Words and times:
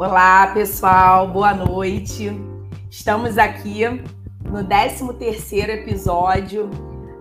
Olá, 0.00 0.46
pessoal, 0.54 1.28
boa 1.28 1.52
noite. 1.52 2.32
Estamos 2.90 3.36
aqui 3.36 3.84
no 4.42 4.64
13º 4.64 5.68
episódio 5.68 6.70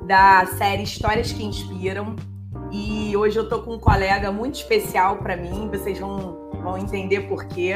da 0.07 0.45
série 0.45 0.83
Histórias 0.83 1.33
que 1.33 1.43
Inspiram. 1.43 2.15
E 2.71 3.17
hoje 3.17 3.37
eu 3.37 3.49
tô 3.49 3.63
com 3.63 3.73
um 3.73 3.79
colega 3.79 4.31
muito 4.31 4.55
especial 4.55 5.17
para 5.17 5.35
mim, 5.35 5.69
vocês 5.69 5.99
vão, 5.99 6.51
vão 6.63 6.77
entender 6.77 7.27
por 7.27 7.47
quê. 7.47 7.73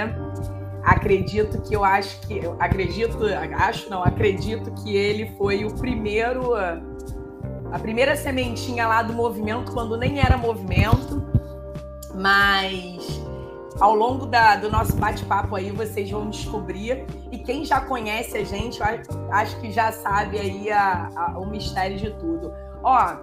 Acredito 0.85 1.61
que 1.63 1.75
eu 1.75 1.83
acho 1.83 2.21
que 2.21 2.39
acredito, 2.57 3.25
acho 3.57 3.89
não, 3.89 4.05
acredito 4.05 4.71
que 4.71 4.95
ele 4.95 5.35
foi 5.37 5.65
o 5.65 5.75
primeiro 5.75 6.55
a 6.55 7.77
primeira 7.77 8.15
sementinha 8.15 8.87
lá 8.87 9.03
do 9.03 9.11
movimento 9.11 9.69
quando 9.73 9.97
nem 9.97 10.17
era 10.19 10.37
movimento, 10.37 11.21
mas 12.15 13.21
ao 13.79 13.95
longo 13.95 14.25
da, 14.25 14.55
do 14.55 14.69
nosso 14.69 14.95
bate-papo 14.95 15.55
aí 15.55 15.71
vocês 15.71 16.09
vão 16.09 16.29
descobrir. 16.29 17.05
E 17.31 17.37
quem 17.37 17.65
já 17.65 17.81
conhece 17.81 18.37
a 18.37 18.43
gente, 18.43 18.81
acho 19.31 19.59
que 19.59 19.71
já 19.71 19.91
sabe 19.91 20.39
aí 20.39 20.71
a, 20.71 21.09
a, 21.15 21.39
o 21.39 21.45
mistério 21.45 21.97
de 21.97 22.11
tudo. 22.11 22.53
Ó, 22.83 23.15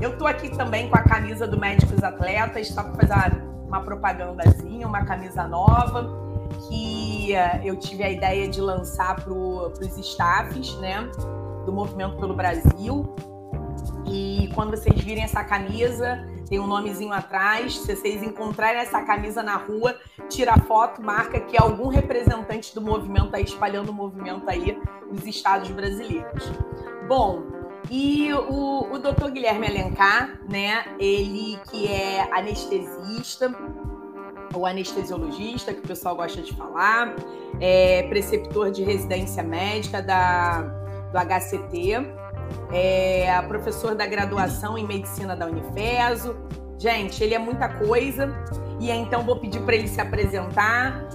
eu 0.00 0.16
tô 0.16 0.26
aqui 0.26 0.50
também 0.56 0.88
com 0.88 0.96
a 0.96 1.02
camisa 1.02 1.46
do 1.46 1.58
Médicos 1.58 2.02
Atletas, 2.02 2.68
só 2.68 2.82
para 2.82 3.06
fazer 3.06 3.12
uma, 3.12 3.66
uma 3.66 3.80
propagandazinha, 3.80 4.86
uma 4.86 5.04
camisa 5.04 5.46
nova, 5.46 6.10
que 6.68 7.32
uh, 7.32 7.64
eu 7.64 7.76
tive 7.76 8.02
a 8.02 8.10
ideia 8.10 8.48
de 8.48 8.60
lançar 8.60 9.16
para 9.16 9.32
os 9.32 9.98
staffs, 9.98 10.76
né, 10.78 11.08
do 11.64 11.72
Movimento 11.72 12.16
pelo 12.16 12.34
Brasil. 12.34 13.14
E 14.06 14.50
quando 14.54 14.76
vocês 14.76 15.00
virem 15.00 15.24
essa 15.24 15.42
camisa, 15.44 16.26
tem 16.52 16.60
um 16.60 16.66
nomezinho 16.66 17.14
atrás. 17.14 17.78
Se 17.78 17.96
vocês 17.96 18.22
encontrarem 18.22 18.78
essa 18.78 19.00
camisa 19.00 19.42
na 19.42 19.56
rua, 19.56 19.98
tira 20.28 20.54
foto, 20.58 21.00
marca 21.00 21.40
que 21.40 21.56
algum 21.56 21.88
representante 21.88 22.74
do 22.74 22.82
movimento 22.82 23.34
aí, 23.34 23.42
espalhando 23.42 23.88
o 23.88 23.94
movimento 23.94 24.46
aí 24.50 24.78
nos 25.10 25.26
estados 25.26 25.70
brasileiros. 25.70 26.52
Bom, 27.08 27.42
e 27.90 28.30
o, 28.34 28.86
o 28.92 28.98
doutor 28.98 29.30
Guilherme 29.30 29.66
Alencar, 29.66 30.40
né? 30.46 30.84
Ele 30.98 31.58
que 31.70 31.90
é 31.90 32.28
anestesista, 32.30 33.50
ou 34.52 34.66
anestesiologista, 34.66 35.72
que 35.72 35.80
o 35.80 35.88
pessoal 35.88 36.14
gosta 36.14 36.42
de 36.42 36.54
falar, 36.54 37.16
é 37.62 38.02
preceptor 38.10 38.70
de 38.70 38.82
residência 38.82 39.42
médica 39.42 40.02
da, 40.02 40.60
do 41.10 41.18
HCT 41.18 42.21
é 42.72 43.42
professor 43.42 43.94
da 43.94 44.06
graduação 44.06 44.78
em 44.78 44.86
medicina 44.86 45.36
da 45.36 45.46
Unifeso. 45.46 46.36
Gente, 46.78 47.22
ele 47.22 47.34
é 47.34 47.38
muita 47.38 47.68
coisa 47.68 48.34
e 48.80 48.90
então 48.90 49.22
vou 49.22 49.36
pedir 49.36 49.60
para 49.60 49.74
ele 49.74 49.86
se 49.86 50.00
apresentar 50.00 51.06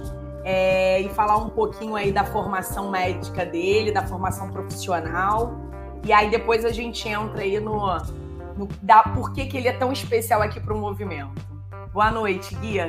é, 0.44 1.00
e 1.02 1.08
falar 1.10 1.36
um 1.36 1.50
pouquinho 1.50 1.96
aí 1.96 2.12
da 2.12 2.24
formação 2.24 2.90
médica 2.90 3.44
dele, 3.44 3.92
da 3.92 4.06
formação 4.06 4.50
profissional. 4.50 5.60
E 6.04 6.12
aí 6.12 6.30
depois 6.30 6.64
a 6.64 6.70
gente 6.70 7.06
entra 7.08 7.42
aí 7.42 7.60
no, 7.60 7.86
no 8.56 8.68
da 8.80 9.02
por 9.02 9.32
que, 9.32 9.46
que 9.46 9.56
ele 9.56 9.68
é 9.68 9.72
tão 9.72 9.92
especial 9.92 10.40
aqui 10.40 10.60
para 10.60 10.72
o 10.72 10.78
movimento. 10.78 11.42
Boa 11.92 12.10
noite, 12.10 12.54
Guia. 12.54 12.88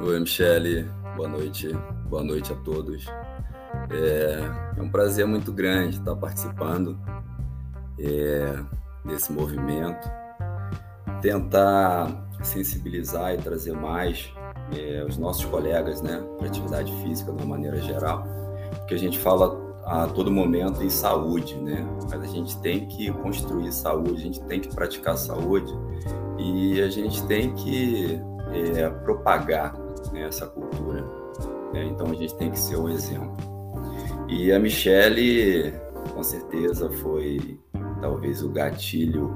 Oi, 0.00 0.18
Michele. 0.18 0.88
Boa 1.14 1.28
noite. 1.28 1.68
Boa 2.08 2.24
noite 2.24 2.52
a 2.52 2.56
todos. 2.56 3.06
É, 3.90 4.78
é 4.78 4.82
um 4.82 4.88
prazer 4.88 5.26
muito 5.26 5.52
grande 5.52 5.98
estar 5.98 6.16
participando 6.16 6.98
é, 8.02 8.58
desse 9.04 9.32
movimento, 9.32 10.10
tentar 11.20 12.28
sensibilizar 12.42 13.34
e 13.34 13.38
trazer 13.38 13.72
mais 13.72 14.32
é, 14.76 15.04
os 15.06 15.16
nossos 15.18 15.44
colegas 15.44 16.00
né, 16.00 16.22
para 16.38 16.46
atividade 16.46 16.92
física 17.02 17.32
de 17.32 17.42
uma 17.42 17.56
maneira 17.56 17.80
geral, 17.80 18.24
porque 18.78 18.94
a 18.94 18.98
gente 18.98 19.18
fala 19.18 19.70
a 19.84 20.06
todo 20.06 20.30
momento 20.30 20.82
em 20.82 20.90
saúde, 20.90 21.56
né? 21.56 21.84
Mas 22.08 22.22
a 22.22 22.26
gente 22.26 22.56
tem 22.60 22.86
que 22.86 23.10
construir 23.10 23.72
saúde, 23.72 24.14
a 24.14 24.24
gente 24.24 24.40
tem 24.44 24.60
que 24.60 24.72
praticar 24.74 25.16
saúde 25.16 25.72
e 26.38 26.80
a 26.80 26.88
gente 26.88 27.26
tem 27.26 27.52
que 27.54 28.20
é, 28.52 28.88
propagar 28.88 29.76
né, 30.12 30.28
essa 30.28 30.46
cultura. 30.46 31.02
Né? 31.72 31.84
Então 31.86 32.06
a 32.08 32.14
gente 32.14 32.34
tem 32.36 32.50
que 32.50 32.58
ser 32.58 32.76
o 32.76 32.88
exemplo. 32.88 33.36
E 34.28 34.52
a 34.52 34.58
Michelle, 34.58 35.74
com 36.14 36.22
certeza, 36.22 36.88
foi 36.90 37.59
talvez 38.00 38.42
o 38.42 38.48
gatilho 38.48 39.34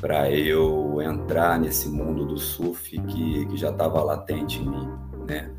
para 0.00 0.30
eu 0.30 1.00
entrar 1.02 1.58
nesse 1.58 1.88
mundo 1.88 2.24
do 2.24 2.38
surf 2.38 2.98
que, 2.98 3.46
que 3.46 3.56
já 3.56 3.70
estava 3.70 4.02
latente 4.02 4.60
em 4.60 4.68
mim, 4.68 4.88
né? 5.26 5.50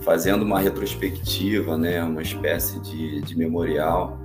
Fazendo 0.00 0.42
uma 0.42 0.58
retrospectiva, 0.58 1.78
né, 1.78 2.02
uma 2.02 2.20
espécie 2.20 2.80
de, 2.80 3.20
de 3.22 3.38
memorial 3.38 4.18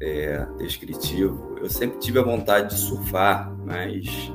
é, 0.00 0.46
descritivo, 0.58 1.56
eu 1.60 1.68
sempre 1.68 1.98
tive 1.98 2.18
a 2.18 2.22
vontade 2.22 2.74
de 2.74 2.80
surfar, 2.80 3.52
mas 3.64 4.30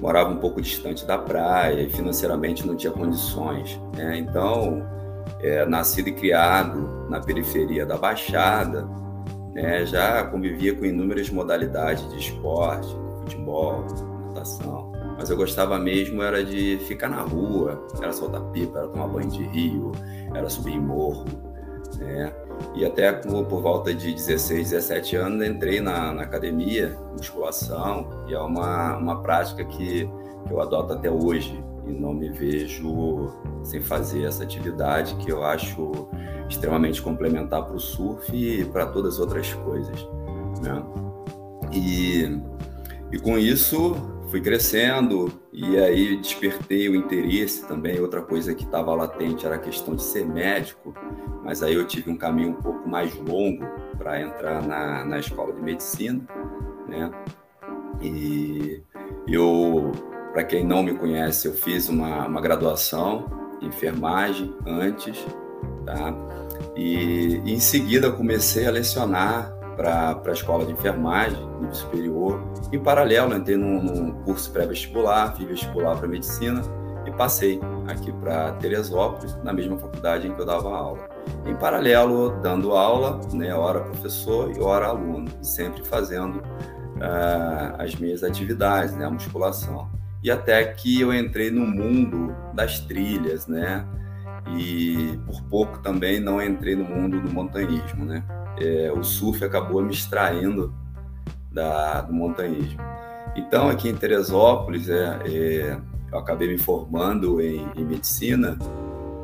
morava 0.00 0.30
um 0.30 0.38
pouco 0.38 0.62
distante 0.62 1.04
da 1.04 1.18
praia 1.18 1.82
e 1.82 1.90
financeiramente 1.90 2.66
não 2.66 2.76
tinha 2.76 2.92
condições, 2.92 3.78
né? 3.96 4.18
Então, 4.18 4.82
é, 5.40 5.66
nascido 5.66 6.08
e 6.08 6.12
criado 6.12 7.06
na 7.08 7.20
periferia 7.20 7.84
da 7.84 7.98
Baixada, 7.98 8.88
né, 9.54 9.84
já 9.86 10.24
convivia 10.24 10.74
com 10.74 10.84
inúmeras 10.84 11.30
modalidades 11.30 12.08
de 12.10 12.18
esporte, 12.18 12.88
futebol, 13.20 13.84
natação. 14.26 14.92
Mas 15.16 15.30
eu 15.30 15.36
gostava 15.36 15.78
mesmo 15.78 16.22
era 16.22 16.44
de 16.44 16.78
ficar 16.86 17.08
na 17.08 17.22
rua, 17.22 17.84
era 18.00 18.12
soltar 18.12 18.40
pipa, 18.52 18.78
era 18.78 18.88
tomar 18.88 19.08
banho 19.08 19.28
de 19.28 19.42
rio, 19.42 19.92
era 20.32 20.48
subir 20.48 20.74
em 20.74 20.80
morro, 20.80 21.24
né? 21.98 22.32
E 22.74 22.84
até 22.84 23.12
por, 23.12 23.44
por 23.46 23.62
volta 23.62 23.92
de 23.92 24.12
16, 24.12 24.70
17 24.70 25.16
anos 25.16 25.46
entrei 25.46 25.80
na, 25.80 26.12
na 26.12 26.22
academia, 26.22 26.96
musculação, 27.12 28.08
e 28.28 28.34
é 28.34 28.38
uma, 28.38 28.96
uma 28.96 29.22
prática 29.22 29.64
que, 29.64 30.08
que 30.46 30.52
eu 30.52 30.60
adoto 30.60 30.92
até 30.92 31.10
hoje 31.10 31.64
e 31.88 31.92
não 31.92 32.12
me 32.12 32.30
vejo 32.30 33.32
sem 33.62 33.80
fazer 33.80 34.24
essa 34.24 34.42
atividade 34.42 35.16
que 35.16 35.30
eu 35.30 35.42
acho 35.42 36.08
extremamente 36.48 37.02
complementar 37.02 37.64
para 37.64 37.74
o 37.74 37.80
surf 37.80 38.34
e 38.34 38.64
para 38.66 38.86
todas 38.86 39.14
as 39.14 39.20
outras 39.20 39.52
coisas. 39.52 40.08
Né? 40.62 40.82
E, 41.72 42.40
e 43.12 43.18
com 43.18 43.38
isso 43.38 43.94
fui 44.30 44.40
crescendo 44.40 45.32
e 45.52 45.78
aí 45.78 46.16
despertei 46.16 46.88
o 46.88 46.94
interesse 46.94 47.66
também. 47.66 48.00
Outra 48.00 48.22
coisa 48.22 48.54
que 48.54 48.64
estava 48.64 48.94
latente 48.94 49.46
era 49.46 49.56
a 49.56 49.58
questão 49.58 49.94
de 49.94 50.02
ser 50.02 50.26
médico, 50.26 50.94
mas 51.42 51.62
aí 51.62 51.74
eu 51.74 51.86
tive 51.86 52.10
um 52.10 52.16
caminho 52.16 52.50
um 52.50 52.62
pouco 52.62 52.88
mais 52.88 53.14
longo 53.16 53.64
para 53.96 54.20
entrar 54.20 54.62
na, 54.66 55.04
na 55.04 55.18
escola 55.18 55.52
de 55.52 55.60
medicina, 55.60 56.26
né? 56.86 57.10
E 58.00 58.82
eu, 59.26 59.90
para 60.38 60.44
quem 60.44 60.64
não 60.64 60.84
me 60.84 60.94
conhece, 60.94 61.48
eu 61.48 61.52
fiz 61.52 61.88
uma, 61.88 62.24
uma 62.28 62.40
graduação 62.40 63.24
em 63.60 63.66
enfermagem 63.66 64.54
antes, 64.64 65.26
tá? 65.84 66.14
E, 66.76 67.42
em 67.44 67.58
seguida 67.58 68.12
comecei 68.12 68.64
a 68.64 68.70
lecionar 68.70 69.52
para 69.76 70.22
a 70.24 70.30
escola 70.30 70.64
de 70.64 70.70
enfermagem, 70.70 71.44
nível 71.58 71.74
superior. 71.74 72.40
Em 72.72 72.78
paralelo, 72.78 73.34
entrei 73.34 73.56
num, 73.56 73.82
num 73.82 74.12
curso 74.22 74.52
pré-vestibular, 74.52 75.34
fiz 75.36 75.48
vestibular 75.48 75.96
para 75.96 76.06
medicina 76.06 76.62
e 77.04 77.10
passei 77.10 77.60
aqui 77.88 78.12
para 78.12 78.52
Teresópolis, 78.52 79.36
na 79.42 79.52
mesma 79.52 79.76
faculdade 79.76 80.28
em 80.28 80.34
que 80.36 80.40
eu 80.40 80.46
dava 80.46 80.68
aula. 80.68 81.08
Em 81.46 81.56
paralelo, 81.56 82.38
dando 82.40 82.76
aula, 82.76 83.20
né, 83.32 83.52
hora 83.52 83.80
professor 83.80 84.56
e 84.56 84.60
hora 84.60 84.86
aluno, 84.86 85.28
sempre 85.42 85.84
fazendo 85.84 86.36
uh, 86.38 87.74
as 87.76 87.96
minhas 87.96 88.22
atividades, 88.22 88.94
né, 88.94 89.04
a 89.04 89.10
musculação. 89.10 89.98
E 90.22 90.30
até 90.30 90.64
que 90.64 91.00
eu 91.00 91.14
entrei 91.14 91.50
no 91.50 91.66
mundo 91.66 92.34
das 92.54 92.80
trilhas, 92.80 93.46
né, 93.46 93.86
e 94.56 95.18
por 95.26 95.42
pouco 95.44 95.78
também 95.78 96.20
não 96.20 96.42
entrei 96.42 96.74
no 96.74 96.84
mundo 96.84 97.20
do 97.20 97.30
montanhismo, 97.30 98.04
né? 98.04 98.24
É, 98.58 98.90
o 98.92 99.04
surf 99.04 99.44
acabou 99.44 99.82
me 99.82 99.92
extraindo 99.92 100.74
da, 101.52 102.00
do 102.00 102.12
montanhismo. 102.12 102.80
Então, 103.36 103.68
aqui 103.68 103.88
em 103.88 103.94
Teresópolis, 103.94 104.88
é, 104.88 105.20
é 105.26 105.78
eu 106.10 106.18
acabei 106.18 106.48
me 106.48 106.58
formando 106.58 107.40
em, 107.40 107.68
em 107.76 107.84
medicina 107.84 108.58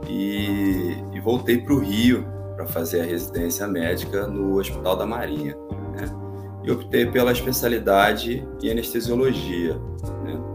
e, 0.09 0.97
e 1.13 1.21
voltei 1.21 1.59
para 1.59 1.73
o 1.73 1.79
Rio 1.79 2.27
para 2.55 2.67
fazer 2.67 3.01
a 3.01 3.05
residência 3.05 3.67
médica 3.67 4.27
no 4.27 4.59
Hospital 4.59 4.97
da 4.97 5.07
Marinha. 5.07 5.57
Né? 5.97 6.07
E 6.63 6.71
optei 6.71 7.07
pela 7.07 7.33
especialidade 7.33 8.47
em 8.63 8.71
anestesiologia. 8.71 9.75
Né? 10.25 10.54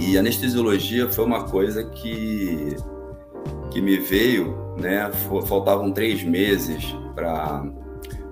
E 0.00 0.16
anestesiologia 0.16 1.08
foi 1.08 1.26
uma 1.26 1.44
coisa 1.44 1.84
que 1.84 2.74
que 3.70 3.80
me 3.80 3.98
veio, 3.98 4.74
né, 4.80 5.12
faltavam 5.46 5.92
três 5.92 6.24
meses 6.24 6.84
para 7.14 7.64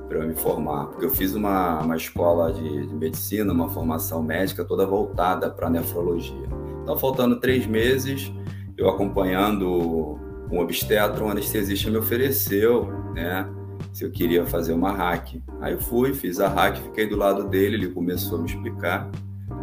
para 0.09 0.27
me 0.27 0.35
formar, 0.35 0.87
porque 0.87 1.05
eu 1.05 1.11
fiz 1.11 1.35
uma, 1.35 1.81
uma 1.83 1.95
escola 1.95 2.51
de, 2.51 2.87
de 2.87 2.95
medicina, 2.95 3.53
uma 3.53 3.69
formação 3.69 4.23
médica 4.23 4.65
toda 4.65 4.87
voltada 4.87 5.51
para 5.51 5.69
nefrologia. 5.69 6.49
Então, 6.83 6.97
faltando 6.97 7.39
três 7.39 7.67
meses, 7.67 8.33
eu 8.75 8.89
acompanhando 8.89 10.19
um 10.51 10.61
obstetra, 10.61 11.23
um 11.23 11.29
anestesista 11.29 11.91
me 11.91 11.99
ofereceu, 11.99 12.87
né? 13.15 13.47
Se 13.93 14.03
eu 14.03 14.11
queria 14.11 14.47
fazer 14.47 14.73
uma 14.73 14.93
hack. 14.93 15.43
Aí 15.61 15.75
eu 15.75 15.79
fui, 15.79 16.15
fiz 16.15 16.41
a 16.41 16.49
hack, 16.49 16.79
fiquei 16.79 17.07
do 17.07 17.15
lado 17.15 17.45
dele, 17.45 17.77
ele 17.77 17.89
começou 17.89 18.39
a 18.39 18.41
me 18.41 18.49
explicar, 18.49 19.11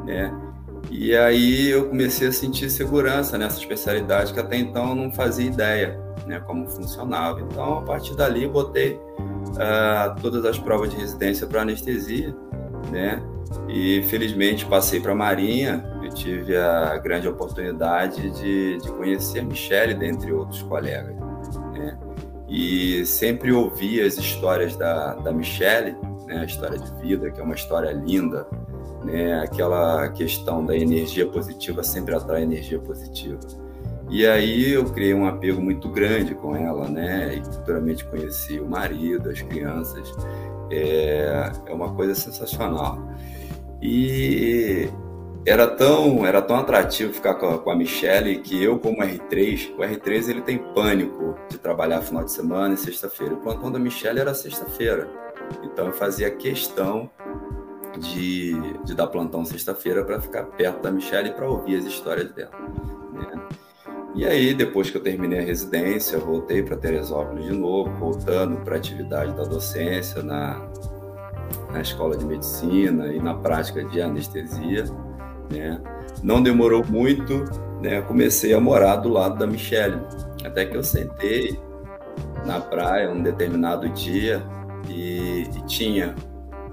né? 0.06 0.32
E 0.98 1.16
aí 1.16 1.70
eu 1.70 1.90
comecei 1.90 2.28
a 2.28 2.32
sentir 2.32 2.70
segurança 2.70 3.38
nessa 3.38 3.60
especialidade 3.60 4.34
que 4.34 4.40
até 4.40 4.58
então 4.58 4.90
eu 4.90 4.96
não 4.96 5.12
fazia 5.12 5.46
ideia, 5.46 6.00
né? 6.26 6.40
Como 6.40 6.68
funcionava. 6.70 7.42
Então, 7.42 7.80
a 7.80 7.82
partir 7.82 8.16
dali, 8.16 8.48
botei 8.48 8.94
uh, 8.94 10.22
todas 10.22 10.46
as 10.46 10.58
provas 10.58 10.90
de 10.90 10.96
residência 10.96 11.46
para 11.46 11.64
anestesia, 11.64 12.34
né? 12.92 13.22
E 13.68 14.04
felizmente 14.04 14.66
passei 14.66 15.02
para 15.02 15.12
a 15.12 15.16
Marinha. 15.16 15.86
Eu 16.02 16.10
tive 16.14 16.56
a 16.56 16.98
grande 16.98 17.28
oportunidade 17.28 18.30
de, 18.32 18.78
de 18.78 18.90
conhecer 18.92 19.40
a 19.40 19.44
Michelle, 19.44 19.94
dentre 19.94 20.32
outros 20.32 20.62
colegas. 20.62 21.16
Né? 21.74 21.98
E 22.48 23.06
sempre 23.06 23.52
ouvi 23.52 24.02
as 24.02 24.18
histórias 24.18 24.78
da, 24.78 25.16
da 25.16 25.34
Michelle, 25.34 25.96
né? 26.26 26.40
a 26.40 26.46
história 26.46 26.80
de 26.80 27.02
vida, 27.02 27.30
que 27.32 27.42
é 27.42 27.44
uma 27.44 27.56
história 27.56 27.92
linda. 27.92 28.48
Né? 29.06 29.40
Aquela 29.40 30.10
questão 30.10 30.66
da 30.66 30.76
energia 30.76 31.28
positiva 31.28 31.84
sempre 31.84 32.16
atrai 32.16 32.44
energia 32.44 32.80
positiva. 32.80 33.40
E 34.10 34.26
aí 34.26 34.72
eu 34.74 34.86
criei 34.86 35.14
um 35.14 35.26
apego 35.26 35.62
muito 35.62 35.90
grande 35.90 36.36
com 36.36 36.56
ela, 36.56 36.88
né? 36.88 37.36
E 37.36 37.44
futuramente 37.44 38.06
conheci 38.06 38.60
o 38.60 38.68
marido, 38.68 39.30
as 39.30 39.42
crianças. 39.42 40.12
É, 40.72 41.52
é 41.66 41.74
uma 41.74 41.94
coisa 41.94 42.14
sensacional. 42.14 43.00
E 43.82 44.88
era 45.46 45.68
tão, 45.68 46.26
era 46.26 46.42
tão 46.42 46.56
atrativo 46.56 47.14
ficar 47.14 47.36
com 47.36 47.50
a, 47.50 47.60
com 47.60 47.70
a 47.70 47.76
Michelle 47.76 48.40
que 48.40 48.64
eu, 48.64 48.80
como 48.80 48.98
R3, 48.98 49.76
o 49.78 49.82
R3 49.82 50.30
ele 50.30 50.42
tem 50.42 50.58
pânico 50.58 51.36
de 51.50 51.58
trabalhar 51.58 52.02
final 52.02 52.24
de 52.24 52.32
semana 52.32 52.74
e 52.74 52.78
sexta-feira. 52.78 53.36
O 53.36 53.38
plantão 53.38 53.72
da 53.72 53.78
Michelle 53.78 54.20
era 54.20 54.34
sexta-feira. 54.34 55.08
Então 55.64 55.88
eu 55.88 55.94
fazia 55.94 56.32
questão 56.32 57.10
de, 58.00 58.54
de 58.84 58.94
dar 58.94 59.08
plantão 59.08 59.46
sexta-feira 59.46 60.04
para 60.04 60.20
ficar 60.22 60.44
perto 60.44 60.82
da 60.82 60.92
Michelle 60.92 61.32
para 61.32 61.50
ouvir 61.50 61.78
as 61.78 61.86
histórias 61.86 62.32
dela. 62.32 62.52
Né? 63.14 63.42
E 64.16 64.26
aí, 64.26 64.54
depois 64.54 64.90
que 64.90 64.98
eu 64.98 65.04
terminei 65.04 65.40
a 65.40 65.44
residência, 65.44 66.18
voltei 66.18 66.64
para 66.64 66.78
Teresópolis 66.78 67.46
de 67.46 67.54
novo, 67.54 67.92
voltando 67.98 68.58
para 68.64 68.76
a 68.76 68.78
atividade 68.78 69.36
da 69.36 69.44
docência 69.44 70.24
na, 70.24 70.68
na 71.72 71.82
escola 71.82 72.16
de 72.16 72.26
medicina 72.26 73.08
e 73.08 73.20
na 73.20 73.34
prática 73.34 73.84
de 73.84 74.02
anestesia, 74.02 74.86
né? 75.52 75.82
Não 76.24 76.42
demorou 76.42 76.84
muito, 76.86 77.44
né? 77.82 78.02
Comecei 78.02 78.54
a 78.54 78.60
morar 78.60 78.98
do 78.98 79.10
lado 79.10 79.38
da 79.38 79.46
Michelle, 79.46 80.02
até 80.46 80.66
que 80.66 80.78
eu 80.78 80.84
sentei 80.84 81.60
na 82.46 82.62
praia 82.62 83.12
um 83.12 83.22
determinado 83.22 83.90
dia 83.90 84.42
e, 84.88 85.42
e 85.42 85.66
tinha 85.66 86.16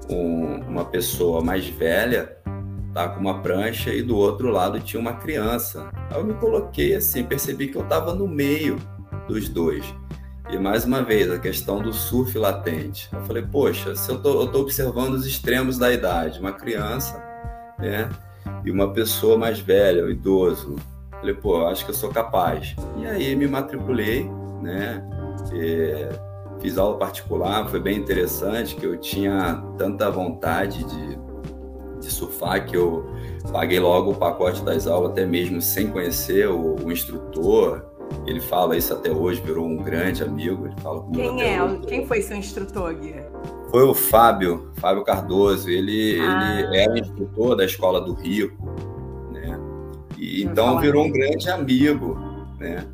um, 0.08 0.60
uma 0.68 0.84
pessoa 0.84 1.42
mais 1.42 1.66
velha 1.66 2.36
tá 2.92 3.08
com 3.08 3.20
uma 3.20 3.40
prancha 3.40 3.92
e 3.92 4.02
do 4.02 4.16
outro 4.16 4.50
lado 4.50 4.78
tinha 4.80 5.00
uma 5.00 5.14
criança. 5.14 5.88
Aí 6.10 6.18
eu 6.18 6.24
me 6.24 6.34
coloquei 6.34 6.94
assim, 6.94 7.24
percebi 7.24 7.68
que 7.68 7.76
eu 7.76 7.82
estava 7.82 8.14
no 8.14 8.28
meio 8.28 8.76
dos 9.26 9.48
dois. 9.48 9.84
E 10.50 10.58
mais 10.58 10.84
uma 10.84 11.02
vez, 11.02 11.30
a 11.30 11.38
questão 11.38 11.80
do 11.80 11.92
surf 11.92 12.36
latente. 12.36 13.08
Eu 13.12 13.22
falei, 13.22 13.42
poxa, 13.42 13.96
se 13.96 14.10
eu 14.10 14.20
tô, 14.20 14.42
eu 14.42 14.48
tô 14.48 14.60
observando 14.60 15.14
os 15.14 15.26
extremos 15.26 15.78
da 15.78 15.90
idade, 15.90 16.38
uma 16.38 16.52
criança, 16.52 17.22
né? 17.78 18.10
E 18.64 18.70
uma 18.70 18.92
pessoa 18.92 19.38
mais 19.38 19.58
velha, 19.60 20.04
um 20.04 20.10
idoso. 20.10 20.76
Falei, 21.10 21.34
pô, 21.34 21.66
acho 21.66 21.84
que 21.84 21.90
eu 21.90 21.94
sou 21.94 22.10
capaz. 22.10 22.76
E 22.98 23.06
aí 23.06 23.34
me 23.34 23.46
matriculei, 23.46 24.28
né? 24.60 25.02
E 25.54 26.08
fiz 26.62 26.78
aula 26.78 26.96
particular, 26.96 27.68
foi 27.68 27.80
bem 27.80 27.98
interessante, 27.98 28.76
que 28.76 28.86
eu 28.86 28.96
tinha 28.96 29.62
tanta 29.76 30.08
vontade 30.10 30.84
de, 30.84 31.18
de 32.00 32.10
surfar 32.10 32.64
que 32.64 32.76
eu 32.76 33.04
paguei 33.52 33.80
logo 33.80 34.12
o 34.12 34.14
pacote 34.14 34.64
das 34.64 34.86
aulas, 34.86 35.10
até 35.10 35.26
mesmo 35.26 35.60
sem 35.60 35.88
conhecer 35.88 36.48
o, 36.48 36.76
o 36.76 36.92
instrutor, 36.92 37.92
ele 38.26 38.40
fala 38.40 38.76
isso 38.76 38.92
até 38.92 39.10
hoje, 39.10 39.40
virou 39.40 39.66
um 39.66 39.78
grande 39.78 40.22
amigo. 40.22 40.66
Ele 40.66 40.74
fala 40.80 41.04
Quem 41.12 41.42
é? 41.42 41.62
Hoje. 41.62 41.80
Quem 41.86 42.06
foi 42.06 42.22
seu 42.22 42.36
instrutor, 42.36 42.94
Guia? 42.94 43.26
Foi 43.70 43.82
o 43.82 43.94
Fábio, 43.94 44.70
Fábio 44.76 45.02
Cardoso. 45.02 45.68
Ele, 45.68 46.20
ah. 46.20 46.60
ele 46.60 46.76
era 46.76 46.98
instrutor 46.98 47.56
da 47.56 47.64
Escola 47.64 48.00
do 48.00 48.12
Rico, 48.12 48.64
né? 49.32 49.58
E, 50.18 50.44
então 50.44 50.78
virou 50.78 51.04
um 51.04 51.10
grande 51.10 51.48
amigo, 51.50 52.18
né? 52.60 52.86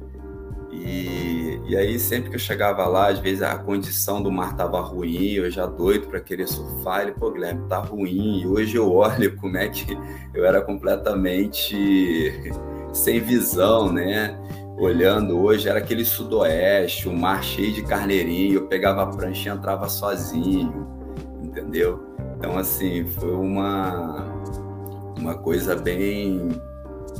E, 0.84 1.60
e 1.68 1.76
aí 1.76 1.98
sempre 1.98 2.30
que 2.30 2.36
eu 2.36 2.40
chegava 2.40 2.86
lá, 2.86 3.08
às 3.08 3.18
vezes 3.18 3.42
a 3.42 3.56
condição 3.58 4.22
do 4.22 4.30
mar 4.30 4.56
tava 4.56 4.80
ruim, 4.80 5.32
eu 5.32 5.50
já 5.50 5.66
doido 5.66 6.06
para 6.08 6.20
querer 6.20 6.48
surfar. 6.48 7.02
Ele, 7.02 7.12
pô, 7.12 7.30
Guilherme, 7.30 7.68
tá 7.68 7.78
ruim. 7.78 8.42
E 8.42 8.46
hoje 8.46 8.76
eu 8.76 8.92
olho 8.92 9.36
como 9.36 9.56
é 9.56 9.68
que 9.68 9.96
eu 10.34 10.44
era 10.44 10.60
completamente 10.60 12.32
sem 12.92 13.20
visão, 13.20 13.92
né? 13.92 14.38
olhando 14.78 15.40
hoje, 15.40 15.68
era 15.68 15.80
aquele 15.80 16.04
sudoeste, 16.04 17.08
o 17.08 17.12
mar 17.12 17.42
cheio 17.42 17.72
de 17.72 17.82
carneirinho, 17.82 18.54
eu 18.54 18.66
pegava 18.68 19.02
a 19.02 19.06
prancha 19.06 19.48
e 19.48 19.52
entrava 19.52 19.88
sozinho, 19.88 20.86
entendeu? 21.42 22.00
Então, 22.36 22.56
assim, 22.56 23.04
foi 23.04 23.32
uma, 23.32 24.24
uma 25.18 25.34
coisa 25.36 25.74
bem, 25.74 26.48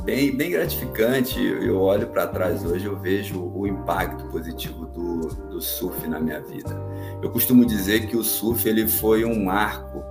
bem, 0.09 0.35
bem 0.35 0.51
gratificante. 0.51 1.39
Eu 1.39 1.79
olho 1.81 2.07
para 2.07 2.25
trás 2.25 2.65
hoje, 2.65 2.85
eu 2.85 2.97
vejo 2.97 3.51
o 3.53 3.67
impacto 3.67 4.25
positivo 4.29 4.87
do, 4.87 5.27
do 5.49 5.61
surf 5.61 6.07
na 6.07 6.19
minha 6.19 6.41
vida. 6.41 6.75
Eu 7.21 7.29
costumo 7.29 7.63
dizer 7.63 8.07
que 8.07 8.17
o 8.17 8.23
surf 8.23 8.67
ele 8.67 8.87
foi 8.87 9.23
um 9.23 9.45
marco 9.45 10.03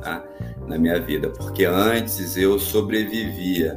tá, 0.00 0.22
na 0.68 0.78
minha 0.78 1.00
vida, 1.00 1.30
porque 1.30 1.64
antes 1.64 2.36
eu 2.36 2.60
sobrevivia, 2.60 3.76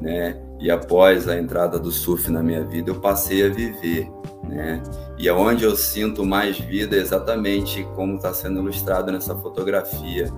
né? 0.00 0.40
E 0.60 0.70
após 0.70 1.28
a 1.28 1.36
entrada 1.36 1.80
do 1.80 1.90
surf 1.90 2.30
na 2.30 2.40
minha 2.40 2.62
vida, 2.64 2.90
eu 2.90 3.00
passei 3.00 3.44
a 3.44 3.48
viver, 3.48 4.08
né? 4.48 4.80
E 5.18 5.28
aonde 5.28 5.64
eu 5.64 5.74
sinto 5.74 6.24
mais 6.24 6.56
vida 6.60 6.94
é 6.94 7.00
exatamente 7.00 7.82
como 7.96 8.16
está 8.16 8.32
sendo 8.32 8.60
ilustrado 8.60 9.10
nessa 9.10 9.34
fotografia, 9.34 10.30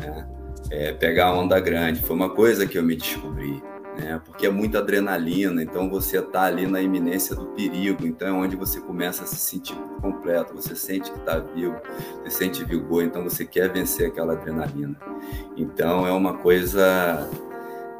né? 0.00 0.26
É, 0.68 0.92
pegar 0.92 1.28
a 1.28 1.38
onda 1.38 1.58
grande 1.60 2.00
foi 2.00 2.14
uma 2.14 2.30
coisa 2.30 2.66
que 2.66 2.78
eu 2.78 2.82
me 2.82 2.94
descobri, 2.94 3.60
né? 4.00 4.20
Porque 4.24 4.46
é 4.46 4.50
muita 4.50 4.78
adrenalina, 4.78 5.62
então 5.62 5.90
você 5.90 6.18
está 6.18 6.42
ali 6.42 6.66
na 6.66 6.80
iminência 6.80 7.36
do 7.36 7.46
perigo, 7.48 8.06
então 8.06 8.26
é 8.26 8.32
onde 8.32 8.56
você 8.56 8.80
começa 8.80 9.24
a 9.24 9.26
se 9.26 9.36
sentir 9.36 9.76
completo, 10.00 10.54
você 10.54 10.74
sente 10.74 11.10
que 11.10 11.18
está 11.18 11.38
vivo, 11.38 11.76
você 12.22 12.30
sente 12.30 12.64
vigor, 12.64 13.04
então 13.04 13.22
você 13.22 13.44
quer 13.44 13.70
vencer 13.70 14.08
aquela 14.08 14.32
adrenalina. 14.32 14.96
Então 15.56 16.06
é 16.06 16.12
uma 16.12 16.38
coisa 16.38 17.28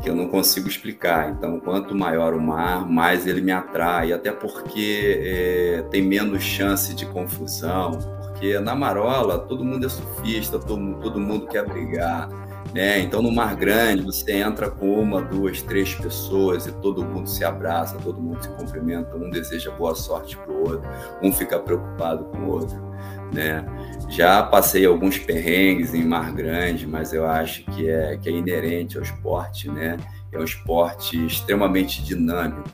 que 0.03 0.09
eu 0.09 0.17
não 0.17 0.29
consigo 0.29 0.67
explicar. 0.67 1.31
Então, 1.31 1.61
quanto 1.61 1.95
maior 1.95 2.33
o 2.33 2.41
mar, 2.41 2.89
mais 2.89 3.27
ele 3.27 3.43
me 3.43 3.53
atrai, 3.53 4.13
até 4.13 4.33
porque 4.33 5.21
é, 5.23 5.83
tem 5.91 6.03
menos 6.03 6.43
chance 6.43 6.95
de 6.95 7.05
confusão, 7.05 7.99
porque 8.23 8.59
na 8.59 8.75
marola 8.75 9.39
todo 9.39 9.63
mundo 9.63 9.85
é 9.85 9.89
surfista, 9.91 10.59
todo, 10.59 10.95
todo 11.01 11.21
mundo 11.21 11.47
quer 11.47 11.67
brigar. 11.67 12.29
Né? 12.73 13.01
Então, 13.01 13.21
no 13.21 13.33
Mar 13.33 13.57
Grande, 13.57 14.03
você 14.03 14.33
entra 14.33 14.71
com 14.71 15.01
uma, 15.01 15.21
duas, 15.21 15.61
três 15.61 15.95
pessoas 15.95 16.67
e 16.67 16.73
todo 16.73 17.05
mundo 17.05 17.29
se 17.29 17.45
abraça, 17.45 17.97
todo 17.99 18.21
mundo 18.21 18.43
se 18.43 18.49
cumprimenta, 18.51 19.17
um 19.17 19.29
deseja 19.29 19.73
boa 19.73 19.95
sorte 19.95 20.37
para 20.37 20.53
o 20.53 20.61
outro, 20.61 20.89
um 21.21 21.33
fica 21.33 21.59
preocupado 21.59 22.25
com 22.27 22.39
o 22.39 22.51
outro. 22.51 22.79
Né? 23.33 23.65
Já 24.09 24.43
passei 24.43 24.87
alguns 24.87 25.19
perrengues 25.19 25.95
em 25.95 26.05
Mar 26.05 26.33
Grande, 26.33 26.87
mas 26.87 27.13
eu 27.13 27.27
acho 27.27 27.65
que 27.65 27.89
é, 27.89 28.17
que 28.17 28.29
é 28.29 28.33
inerente 28.33 28.97
ao 28.97 29.03
esporte, 29.03 29.69
né? 29.69 29.97
É 30.33 30.39
um 30.39 30.45
esporte 30.45 31.27
extremamente 31.27 32.05
dinâmico. 32.05 32.69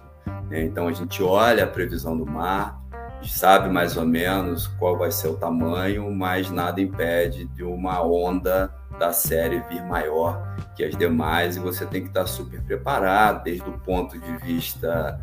Né? 0.50 0.64
Então 0.64 0.88
a 0.88 0.92
gente 0.92 1.22
olha 1.22 1.64
a 1.64 1.66
previsão 1.66 2.16
do 2.16 2.26
mar, 2.26 2.82
sabe 3.22 3.68
mais 3.68 3.96
ou 3.96 4.04
menos 4.04 4.66
qual 4.66 4.96
vai 4.96 5.10
ser 5.10 5.28
o 5.28 5.36
tamanho, 5.36 6.10
mas 6.10 6.50
nada 6.50 6.80
impede 6.80 7.46
de 7.46 7.62
uma 7.64 8.02
onda 8.02 8.72
da 8.98 9.12
série 9.12 9.60
vir 9.68 9.84
maior 9.84 10.56
que 10.76 10.84
as 10.84 10.94
demais 10.94 11.56
e 11.56 11.60
você 11.60 11.86
tem 11.86 12.02
que 12.02 12.08
estar 12.08 12.26
super 12.26 12.60
preparado 12.60 13.44
desde 13.44 13.68
o 13.68 13.72
ponto 13.78 14.18
de 14.18 14.36
vista 14.36 15.18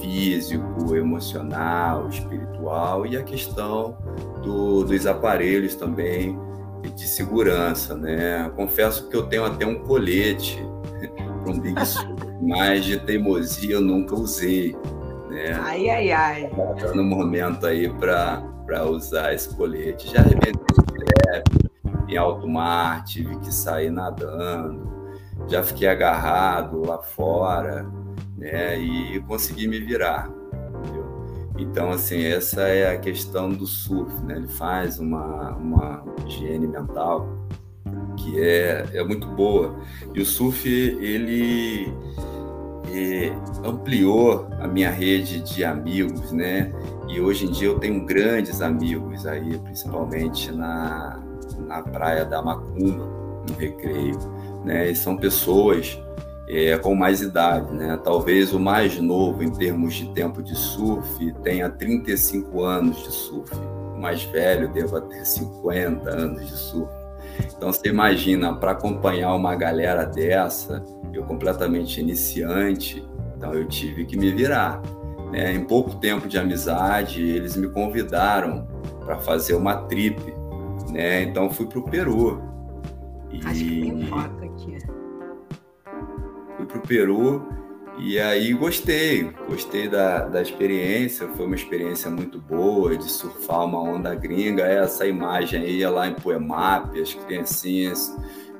físico, 0.00 0.94
emocional, 0.94 2.08
espiritual 2.08 3.04
e 3.04 3.16
a 3.16 3.22
questão 3.22 3.98
do, 4.42 4.84
dos 4.84 5.06
aparelhos 5.06 5.74
também 5.74 6.38
de 6.96 7.06
segurança, 7.06 7.96
né? 7.96 8.50
Confesso 8.54 9.08
que 9.08 9.16
eu 9.16 9.24
tenho 9.24 9.44
até 9.44 9.66
um 9.66 9.80
colete 9.80 10.58
para 11.42 11.52
um 11.52 11.58
Big 11.58 11.78
Sur, 11.84 12.14
mas 12.40 12.84
de 12.84 12.98
teimosia 13.00 13.74
eu 13.74 13.80
nunca 13.80 14.14
usei, 14.14 14.76
né? 15.30 15.58
Ai, 15.62 15.90
ai, 15.90 16.12
ai. 16.12 16.50
Tá 16.78 16.94
no 16.94 17.02
momento 17.02 17.66
aí 17.66 17.88
para 17.88 18.84
usar 18.88 19.34
esse 19.34 19.54
colete. 19.56 20.12
Já 20.12 20.20
arrebentei 20.20 21.71
em 22.12 22.16
alto 22.16 22.46
mar, 22.48 23.04
tive 23.04 23.36
que 23.38 23.52
sair 23.52 23.90
nadando, 23.90 24.90
já 25.48 25.62
fiquei 25.62 25.88
agarrado 25.88 26.86
lá 26.86 26.98
fora, 26.98 27.86
né? 28.36 28.78
E 28.78 29.20
consegui 29.20 29.66
me 29.66 29.80
virar. 29.80 30.30
Entendeu? 30.78 31.24
Então, 31.58 31.90
assim, 31.90 32.24
essa 32.24 32.62
é 32.62 32.94
a 32.94 32.98
questão 32.98 33.50
do 33.50 33.66
surf, 33.66 34.14
né? 34.24 34.36
Ele 34.36 34.48
faz 34.48 34.98
uma, 34.98 35.52
uma 35.56 36.04
higiene 36.26 36.66
mental 36.66 37.28
que 38.16 38.40
é, 38.40 38.86
é 38.92 39.04
muito 39.04 39.26
boa. 39.28 39.74
E 40.14 40.20
o 40.20 40.26
surf, 40.26 40.68
ele, 40.68 41.92
ele 42.88 43.32
ampliou 43.64 44.48
a 44.60 44.68
minha 44.68 44.90
rede 44.90 45.40
de 45.40 45.64
amigos, 45.64 46.30
né? 46.30 46.72
E 47.08 47.20
hoje 47.20 47.46
em 47.46 47.50
dia 47.50 47.68
eu 47.68 47.78
tenho 47.78 48.04
grandes 48.04 48.60
amigos 48.60 49.26
aí, 49.26 49.58
principalmente 49.58 50.52
na, 50.52 51.20
na 51.72 51.82
praia 51.82 52.24
da 52.24 52.42
Macumba, 52.42 53.06
no 53.48 53.56
Recreio, 53.58 54.18
né? 54.64 54.90
E 54.90 54.94
são 54.94 55.16
pessoas 55.16 55.98
é, 56.46 56.76
com 56.76 56.94
mais 56.94 57.22
idade, 57.22 57.72
né? 57.72 57.98
Talvez 58.04 58.52
o 58.52 58.60
mais 58.60 59.00
novo 59.00 59.42
em 59.42 59.50
termos 59.50 59.94
de 59.94 60.08
tempo 60.10 60.42
de 60.42 60.54
surf 60.54 61.32
tenha 61.42 61.70
35 61.70 62.62
anos 62.62 63.02
de 63.02 63.10
surf. 63.10 63.54
O 63.96 63.98
mais 63.98 64.22
velho 64.24 64.70
deva 64.70 65.00
ter 65.00 65.24
50 65.24 66.10
anos 66.10 66.46
de 66.46 66.56
surf. 66.56 66.92
Então 67.56 67.72
você 67.72 67.88
imagina, 67.88 68.54
para 68.54 68.72
acompanhar 68.72 69.34
uma 69.34 69.54
galera 69.54 70.04
dessa, 70.04 70.84
eu 71.14 71.22
completamente 71.24 72.00
iniciante, 72.00 73.02
então 73.36 73.54
eu 73.54 73.66
tive 73.66 74.04
que 74.04 74.18
me 74.18 74.30
virar. 74.30 74.82
Né? 75.30 75.54
Em 75.54 75.64
pouco 75.64 75.94
tempo 75.96 76.28
de 76.28 76.36
amizade, 76.38 77.22
eles 77.22 77.56
me 77.56 77.68
convidaram 77.68 78.68
para 79.00 79.18
fazer 79.18 79.54
uma 79.54 79.76
trip, 79.84 80.34
né? 80.92 81.22
Então 81.22 81.50
fui 81.50 81.66
para 81.66 81.78
o 81.78 81.82
Peru. 81.82 82.42
E... 83.30 83.38
Acho 83.44 83.64
que 83.64 83.80
tem 83.80 84.06
foto 84.06 84.44
aqui 84.44 85.02
fui 86.62 86.66
para 86.66 86.78
o 86.78 86.80
Peru 86.80 87.48
e 87.98 88.18
aí 88.18 88.52
gostei, 88.54 89.30
gostei 89.48 89.88
da, 89.88 90.26
da 90.26 90.40
experiência, 90.40 91.28
foi 91.28 91.46
uma 91.46 91.54
experiência 91.54 92.10
muito 92.10 92.40
boa 92.40 92.96
de 92.96 93.04
surfar 93.04 93.64
uma 93.64 93.80
onda 93.80 94.14
gringa, 94.14 94.64
essa 94.64 95.06
imagem 95.06 95.60
aí 95.60 95.86
lá 95.86 96.08
em 96.08 96.14
Puemap, 96.14 96.94
as 96.96 97.12
criancinhas, 97.12 98.16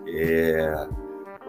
é, 0.06 0.86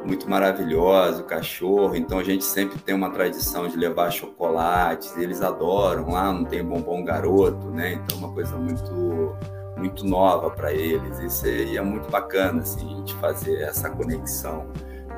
muito 0.06 0.30
maravilhosa, 0.30 1.22
o 1.22 1.26
cachorro, 1.26 1.96
então 1.96 2.20
a 2.20 2.24
gente 2.24 2.46
sempre 2.46 2.80
tem 2.80 2.96
uma 2.96 3.10
tradição 3.10 3.68
de 3.68 3.76
levar 3.76 4.12
chocolates, 4.12 5.16
eles 5.18 5.42
adoram, 5.42 6.12
lá 6.12 6.32
não 6.32 6.46
tem 6.46 6.64
bombom 6.64 7.04
garoto, 7.04 7.70
né, 7.70 7.94
então 7.94 8.18
é 8.18 8.20
uma 8.20 8.34
coisa 8.34 8.56
muito 8.56 9.36
muito 9.78 10.06
nova 10.06 10.50
para 10.50 10.72
eles, 10.72 11.20
isso 11.20 11.46
é, 11.46 11.76
é 11.76 11.82
muito 11.82 12.10
bacana, 12.10 12.62
assim, 12.62 12.94
a 12.94 12.98
gente 12.98 13.14
fazer 13.16 13.62
essa 13.62 13.90
conexão 13.90 14.68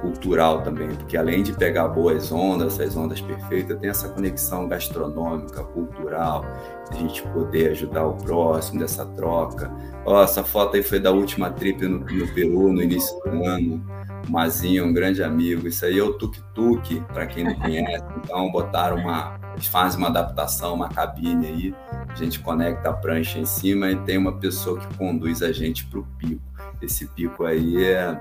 cultural 0.01 0.62
também, 0.62 0.89
porque 0.89 1.17
além 1.17 1.41
de 1.41 1.53
pegar 1.53 1.88
boas 1.88 2.31
ondas, 2.31 2.79
essas 2.79 2.95
ondas 2.95 3.21
perfeitas, 3.21 3.79
tem 3.79 3.89
essa 3.89 4.09
conexão 4.09 4.67
gastronômica, 4.67 5.63
cultural, 5.63 6.45
a 6.91 6.93
gente 6.93 7.24
poder 7.29 7.71
ajudar 7.71 8.05
o 8.05 8.13
próximo 8.13 8.79
dessa 8.79 9.05
troca. 9.05 9.71
Ó, 10.05 10.24
essa 10.24 10.43
foto 10.43 10.75
aí 10.75 10.83
foi 10.83 11.00
da 11.00 11.12
última 11.12 11.50
trip 11.50 11.81
no, 11.88 12.00
no 12.00 12.33
Peru, 12.33 12.71
no 12.71 12.81
início 12.81 13.17
do 13.21 13.43
ano. 13.45 13.83
O 14.27 14.31
Mazinho, 14.31 14.85
um 14.85 14.93
grande 14.93 15.24
amigo. 15.24 15.67
Isso 15.67 15.85
aí 15.85 16.00
é 16.00 16.03
o 16.03 16.13
tuk-tuk, 16.13 17.01
para 17.13 17.25
quem 17.27 17.43
não 17.43 17.55
conhece. 17.55 18.03
Então, 18.24 18.51
botaram 18.51 18.97
uma. 18.97 19.39
Eles 19.53 19.67
fazem 19.67 20.00
uma 20.00 20.09
adaptação, 20.09 20.74
uma 20.74 20.89
cabine 20.89 21.47
aí. 21.47 21.75
A 22.15 22.17
gente 22.17 22.39
conecta 22.39 22.89
a 22.89 22.93
prancha 22.93 23.38
em 23.38 23.45
cima 23.45 23.91
e 23.91 23.95
tem 23.98 24.17
uma 24.17 24.39
pessoa 24.39 24.79
que 24.79 24.98
conduz 24.98 25.43
a 25.43 25.51
gente 25.51 25.86
para 25.86 26.00
o 26.00 26.07
pico. 26.17 26.41
Esse 26.81 27.07
pico 27.07 27.43
aí 27.43 27.84
é, 27.84 28.17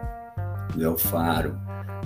é 0.76 0.88
o 0.88 0.98
faro 0.98 1.56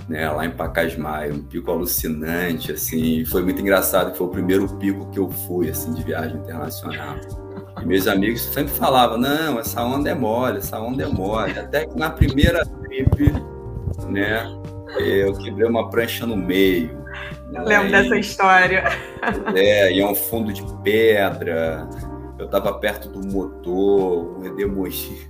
né, 0.07 0.29
lá 0.29 0.45
em 0.45 0.51
Pacasmaio, 0.51 1.33
um 1.33 1.43
pico 1.43 1.71
alucinante, 1.71 2.71
assim, 2.71 3.25
foi 3.25 3.43
muito 3.43 3.59
engraçado, 3.59 4.15
foi 4.15 4.27
o 4.27 4.29
primeiro 4.29 4.67
pico 4.77 5.09
que 5.09 5.19
eu 5.19 5.29
fui, 5.29 5.69
assim, 5.69 5.93
de 5.93 6.03
viagem 6.03 6.37
internacional. 6.37 7.15
E 7.81 7.85
meus 7.85 8.07
amigos 8.07 8.41
sempre 8.41 8.73
falavam, 8.73 9.17
não, 9.17 9.59
essa 9.59 9.83
onda 9.83 10.09
é 10.09 10.13
mole, 10.13 10.59
essa 10.59 10.79
onda 10.79 11.03
é 11.03 11.07
mole, 11.07 11.57
até 11.57 11.85
que 11.85 11.97
na 11.97 12.09
primeira 12.09 12.65
trip, 12.65 13.33
né, 14.07 14.45
eu 14.99 15.33
quebrei 15.33 15.67
uma 15.67 15.89
prancha 15.89 16.25
no 16.25 16.37
meio. 16.37 16.98
Lembro 17.51 17.91
dessa 17.91 18.17
história. 18.17 18.83
É, 19.55 19.91
e 19.91 19.99
é 19.99 20.05
um 20.05 20.15
fundo 20.15 20.53
de 20.53 20.63
pedra, 20.83 21.89
eu 22.37 22.45
estava 22.45 22.73
perto 22.75 23.09
do 23.09 23.27
motor, 23.27 24.37
o 24.37 24.41
redemoinho. 24.41 25.27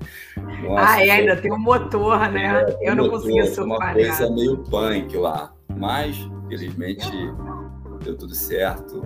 ah, 0.77 1.03
é, 1.03 1.09
ainda 1.09 1.35
tem 1.38 1.51
um 1.51 1.59
motor, 1.59 2.29
né? 2.29 2.65
É, 2.81 2.89
eu 2.89 2.95
não 2.95 3.05
motor, 3.05 3.21
conseguia 3.21 3.45
surfar. 3.47 3.65
Uma 3.65 3.93
coisa 3.93 4.29
meio 4.29 4.57
punk 4.57 5.17
lá. 5.17 5.51
Mas, 5.75 6.17
felizmente, 6.47 7.09
deu 8.03 8.17
tudo 8.17 8.35
certo. 8.35 9.01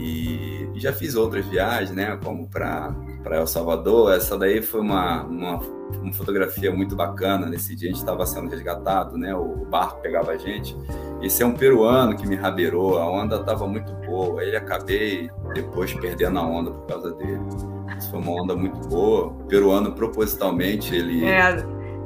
E, 0.00 0.70
já 0.76 0.92
fiz 0.92 1.14
outras 1.14 1.44
viagens, 1.44 1.90
né? 1.90 2.18
Como 2.24 2.48
para 2.48 2.94
El 3.30 3.46
Salvador. 3.46 4.14
Essa 4.14 4.38
daí 4.38 4.62
foi 4.62 4.80
uma, 4.80 5.22
uma, 5.24 5.56
uma, 5.58 6.12
fotografia 6.12 6.72
muito 6.72 6.96
bacana. 6.96 7.46
Nesse 7.46 7.76
dia 7.76 7.88
a 7.88 7.92
gente 7.92 8.00
estava 8.00 8.24
sendo 8.24 8.48
resgatado, 8.48 9.18
né? 9.18 9.34
O 9.34 9.66
barco 9.66 10.00
pegava 10.00 10.32
a 10.32 10.38
gente. 10.38 10.74
Esse 11.20 11.42
é 11.42 11.46
um 11.46 11.52
peruano 11.52 12.16
que 12.16 12.26
me 12.26 12.34
rabeirou. 12.34 12.98
A 12.98 13.10
onda 13.10 13.36
estava 13.36 13.66
muito 13.66 13.92
boa. 14.06 14.42
Ele 14.42 14.56
acabei 14.56 15.30
depois 15.54 15.92
perdendo 15.92 16.38
a 16.38 16.46
onda 16.46 16.70
por 16.70 16.86
causa 16.86 17.12
dele. 17.12 17.42
Isso 17.98 18.10
foi 18.10 18.20
uma 18.20 18.42
onda 18.42 18.56
muito 18.56 18.80
boa. 18.88 19.26
O 19.26 19.44
peruano, 19.44 19.92
propositalmente, 19.92 20.94
ele, 20.94 21.24
é, 21.24 21.62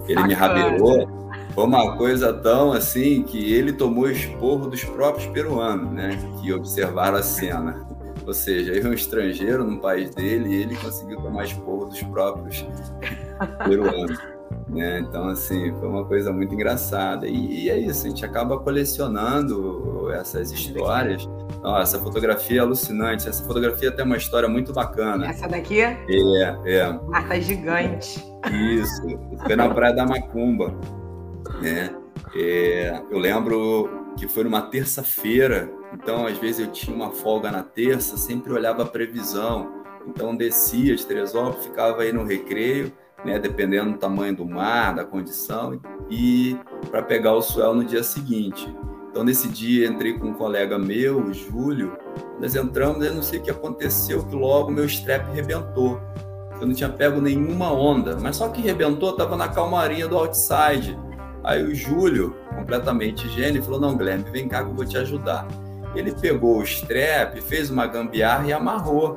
ele 0.08 0.22
me 0.24 0.34
rabeirou. 0.34 1.23
Foi 1.54 1.64
uma 1.64 1.96
coisa 1.96 2.32
tão 2.32 2.72
assim 2.72 3.22
que 3.22 3.54
ele 3.54 3.72
tomou 3.72 4.10
esporro 4.10 4.66
dos 4.66 4.82
próprios 4.82 5.26
peruanos, 5.28 5.92
né? 5.92 6.18
Que 6.40 6.52
observaram 6.52 7.16
a 7.16 7.22
cena. 7.22 7.86
Ou 8.26 8.34
seja, 8.34 8.72
eu 8.72 8.90
um 8.90 8.92
estrangeiro 8.92 9.64
no 9.64 9.80
país 9.80 10.10
dele 10.14 10.48
e 10.48 10.62
ele 10.62 10.76
conseguiu 10.76 11.20
tomar 11.20 11.44
esporro 11.44 11.84
dos 11.86 12.02
próprios 12.02 12.66
peruanos. 13.64 14.18
Né? 14.68 15.00
Então, 15.00 15.28
assim, 15.28 15.72
foi 15.78 15.88
uma 15.88 16.04
coisa 16.04 16.32
muito 16.32 16.54
engraçada. 16.54 17.26
E, 17.28 17.64
e, 17.64 17.70
é 17.70 17.78
isso, 17.78 18.06
a 18.06 18.08
gente 18.08 18.24
acaba 18.24 18.58
colecionando 18.58 20.10
essas 20.12 20.50
histórias. 20.50 21.28
Essa 21.80 21.98
fotografia 21.98 22.60
é 22.60 22.62
alucinante. 22.62 23.28
Essa 23.28 23.44
fotografia 23.44 23.92
tem 23.92 24.04
uma 24.04 24.16
história 24.16 24.48
muito 24.48 24.72
bacana. 24.72 25.28
Essa 25.28 25.46
daqui? 25.46 25.80
É, 25.80 25.98
é. 26.64 26.82
Ah, 27.12 27.22
tá 27.22 27.38
gigante. 27.38 28.24
Isso, 28.52 29.02
foi 29.42 29.56
na 29.56 29.68
Praia 29.68 29.94
da 29.94 30.06
Macumba. 30.06 30.74
Né? 31.60 31.94
É, 32.34 33.02
eu 33.10 33.18
lembro 33.18 34.12
que 34.16 34.28
foi 34.28 34.44
numa 34.44 34.62
terça-feira, 34.62 35.70
então 35.92 36.26
às 36.26 36.38
vezes 36.38 36.66
eu 36.66 36.72
tinha 36.72 36.94
uma 36.94 37.10
folga 37.10 37.50
na 37.50 37.62
terça, 37.62 38.16
sempre 38.16 38.52
olhava 38.52 38.82
a 38.82 38.86
previsão. 38.86 39.84
Então 40.06 40.36
descia 40.36 40.94
de 40.94 41.06
Teresópolis, 41.06 41.64
ficava 41.64 42.02
aí 42.02 42.12
no 42.12 42.24
recreio 42.24 42.92
né, 43.24 43.38
dependendo 43.38 43.92
do 43.92 43.98
tamanho 43.98 44.36
do 44.36 44.44
mar, 44.44 44.94
da 44.94 45.04
condição, 45.04 45.80
e 46.10 46.56
para 46.90 47.02
pegar 47.02 47.32
o 47.32 47.42
swell 47.42 47.74
no 47.74 47.84
dia 47.84 48.02
seguinte. 48.02 48.72
Então, 49.10 49.24
nesse 49.24 49.48
dia, 49.48 49.86
entrei 49.86 50.18
com 50.18 50.28
um 50.28 50.34
colega 50.34 50.78
meu, 50.78 51.20
o 51.20 51.32
Júlio, 51.32 51.96
nós 52.40 52.54
entramos, 52.54 53.04
eu 53.04 53.14
não 53.14 53.22
sei 53.22 53.38
o 53.38 53.42
que 53.42 53.50
aconteceu, 53.50 54.24
que 54.24 54.34
logo 54.34 54.70
meu 54.70 54.84
strap 54.86 55.32
rebentou. 55.32 56.00
Eu 56.60 56.66
não 56.66 56.74
tinha 56.74 56.88
pego 56.88 57.20
nenhuma 57.20 57.72
onda, 57.72 58.16
mas 58.20 58.36
só 58.36 58.48
que 58.48 58.60
rebentou, 58.60 59.10
estava 59.10 59.36
na 59.36 59.48
calmaria 59.48 60.08
do 60.08 60.16
outside. 60.16 60.98
Aí 61.44 61.62
o 61.62 61.74
Júlio, 61.74 62.34
completamente 62.56 63.28
gênio, 63.28 63.62
falou: 63.62 63.80
Não, 63.80 63.96
Guilherme, 63.96 64.24
vem 64.30 64.48
cá 64.48 64.64
que 64.64 64.70
eu 64.70 64.74
vou 64.74 64.84
te 64.84 64.96
ajudar. 64.96 65.46
Ele 65.94 66.12
pegou 66.12 66.58
o 66.58 66.62
strap, 66.62 67.40
fez 67.42 67.70
uma 67.70 67.86
gambiarra 67.86 68.46
e 68.48 68.52
amarrou. 68.52 69.16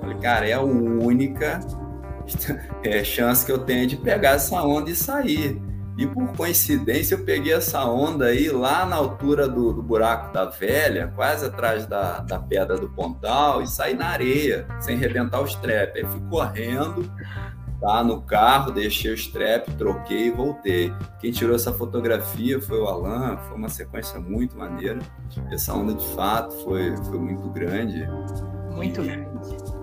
Falei, 0.00 0.18
cara, 0.18 0.48
é 0.48 0.52
a 0.52 0.60
única 0.60 1.60
é, 2.84 3.04
chance 3.04 3.46
que 3.46 3.52
eu 3.52 3.58
tenho 3.58 3.86
de 3.86 3.96
pegar 3.96 4.32
essa 4.32 4.62
onda 4.62 4.90
e 4.90 4.96
sair. 4.96 5.60
E 5.96 6.06
por 6.06 6.34
coincidência 6.34 7.14
eu 7.14 7.24
peguei 7.24 7.52
essa 7.52 7.84
onda 7.84 8.26
aí 8.26 8.48
lá 8.48 8.86
na 8.86 8.96
altura 8.96 9.46
do, 9.46 9.74
do 9.74 9.82
buraco 9.82 10.32
da 10.32 10.46
velha, 10.46 11.12
quase 11.14 11.46
atrás 11.46 11.86
da, 11.86 12.20
da 12.20 12.38
pedra 12.38 12.76
do 12.78 12.88
pontal, 12.88 13.62
e 13.62 13.66
saí 13.66 13.94
na 13.94 14.06
areia, 14.06 14.66
sem 14.80 14.96
rebentar 14.96 15.42
o 15.42 15.44
strap. 15.44 15.94
Aí 15.94 16.04
fui 16.04 16.20
correndo, 16.30 17.12
tá, 17.82 18.02
no 18.02 18.22
carro, 18.22 18.70
deixei 18.70 19.10
o 19.10 19.14
strap, 19.14 19.68
troquei 19.76 20.28
e 20.28 20.30
voltei. 20.30 20.92
Quem 21.20 21.32
tirou 21.32 21.54
essa 21.54 21.72
fotografia 21.72 22.60
foi 22.60 22.80
o 22.80 22.86
Alan, 22.86 23.36
foi 23.48 23.56
uma 23.56 23.68
sequência 23.68 24.18
muito 24.18 24.56
maneira. 24.56 25.00
Essa 25.50 25.74
onda 25.74 25.92
de 25.94 26.06
fato 26.14 26.54
foi, 26.64 26.96
foi 26.96 27.18
muito 27.18 27.48
grande. 27.50 28.06
Muito 28.70 29.00
e, 29.02 29.04
grande 29.04 29.82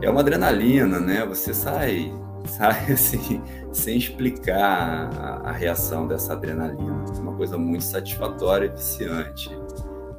é 0.00 0.10
uma 0.10 0.20
adrenalina, 0.20 0.98
né? 0.98 1.24
Você 1.26 1.52
sai, 1.54 2.12
sai 2.46 2.92
assim, 2.92 3.42
sem 3.72 3.96
explicar 3.96 5.10
a, 5.18 5.48
a 5.48 5.52
reação 5.52 6.06
dessa 6.06 6.32
adrenalina. 6.32 7.04
É 7.16 7.20
uma 7.20 7.34
coisa 7.34 7.56
muito 7.56 7.84
satisfatória 7.84 8.66
e 8.66 8.68
viciante. 8.68 9.50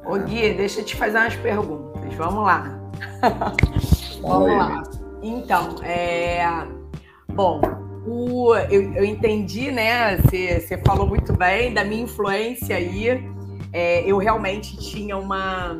Ô 0.04 0.16
é. 0.16 0.20
Gui, 0.20 0.54
deixa 0.54 0.80
eu 0.80 0.84
te 0.84 0.96
fazer 0.96 1.18
umas 1.18 1.36
perguntas. 1.36 2.14
Vamos 2.14 2.44
lá. 2.44 2.78
Vamos 4.22 4.50
lá. 4.50 4.82
Então, 5.22 5.76
é... 5.82 6.46
Bom, 7.38 7.60
o... 8.04 8.52
eu, 8.68 8.94
eu 8.94 9.04
entendi, 9.04 9.70
né? 9.70 10.16
Você, 10.16 10.76
falou 10.84 11.06
muito 11.06 11.32
bem 11.32 11.72
da 11.72 11.84
minha 11.84 12.02
influência 12.02 12.74
aí. 12.74 13.24
É, 13.72 14.02
eu 14.04 14.18
realmente 14.18 14.76
tinha 14.76 15.16
uma 15.16 15.76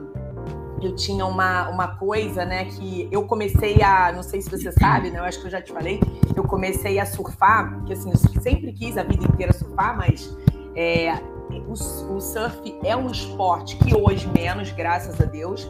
eu 0.81 0.95
tinha 0.95 1.27
uma, 1.27 1.69
uma 1.69 1.97
coisa, 1.97 2.45
né, 2.45 2.67
que 2.67 3.09
eu 3.11 3.25
comecei 3.25 3.83
a, 3.83 4.13
não 4.13 4.23
sei 4.23 4.41
se 4.41 4.49
você 4.49 4.71
sabe, 4.71 5.11
né, 5.11 5.19
eu 5.19 5.25
acho 5.25 5.41
que 5.41 5.47
eu 5.47 5.51
já 5.51 5.61
te 5.61 5.73
falei, 5.73 5.99
eu 6.37 6.45
comecei 6.45 7.01
a 7.01 7.05
surfar, 7.05 7.75
porque 7.75 7.95
assim, 7.95 8.13
eu 8.13 8.41
sempre 8.41 8.73
quis 8.73 8.97
a 8.97 9.03
vida 9.03 9.25
inteira 9.25 9.53
surfar, 9.53 9.97
mas 9.97 10.33
é, 10.77 11.15
o, 11.67 11.73
o 11.73 12.21
surf 12.21 12.79
é 12.85 12.95
um 12.95 13.11
esporte 13.11 13.75
que 13.79 13.93
hoje 13.93 14.29
menos, 14.29 14.71
graças 14.71 15.21
a 15.21 15.25
Deus, 15.25 15.69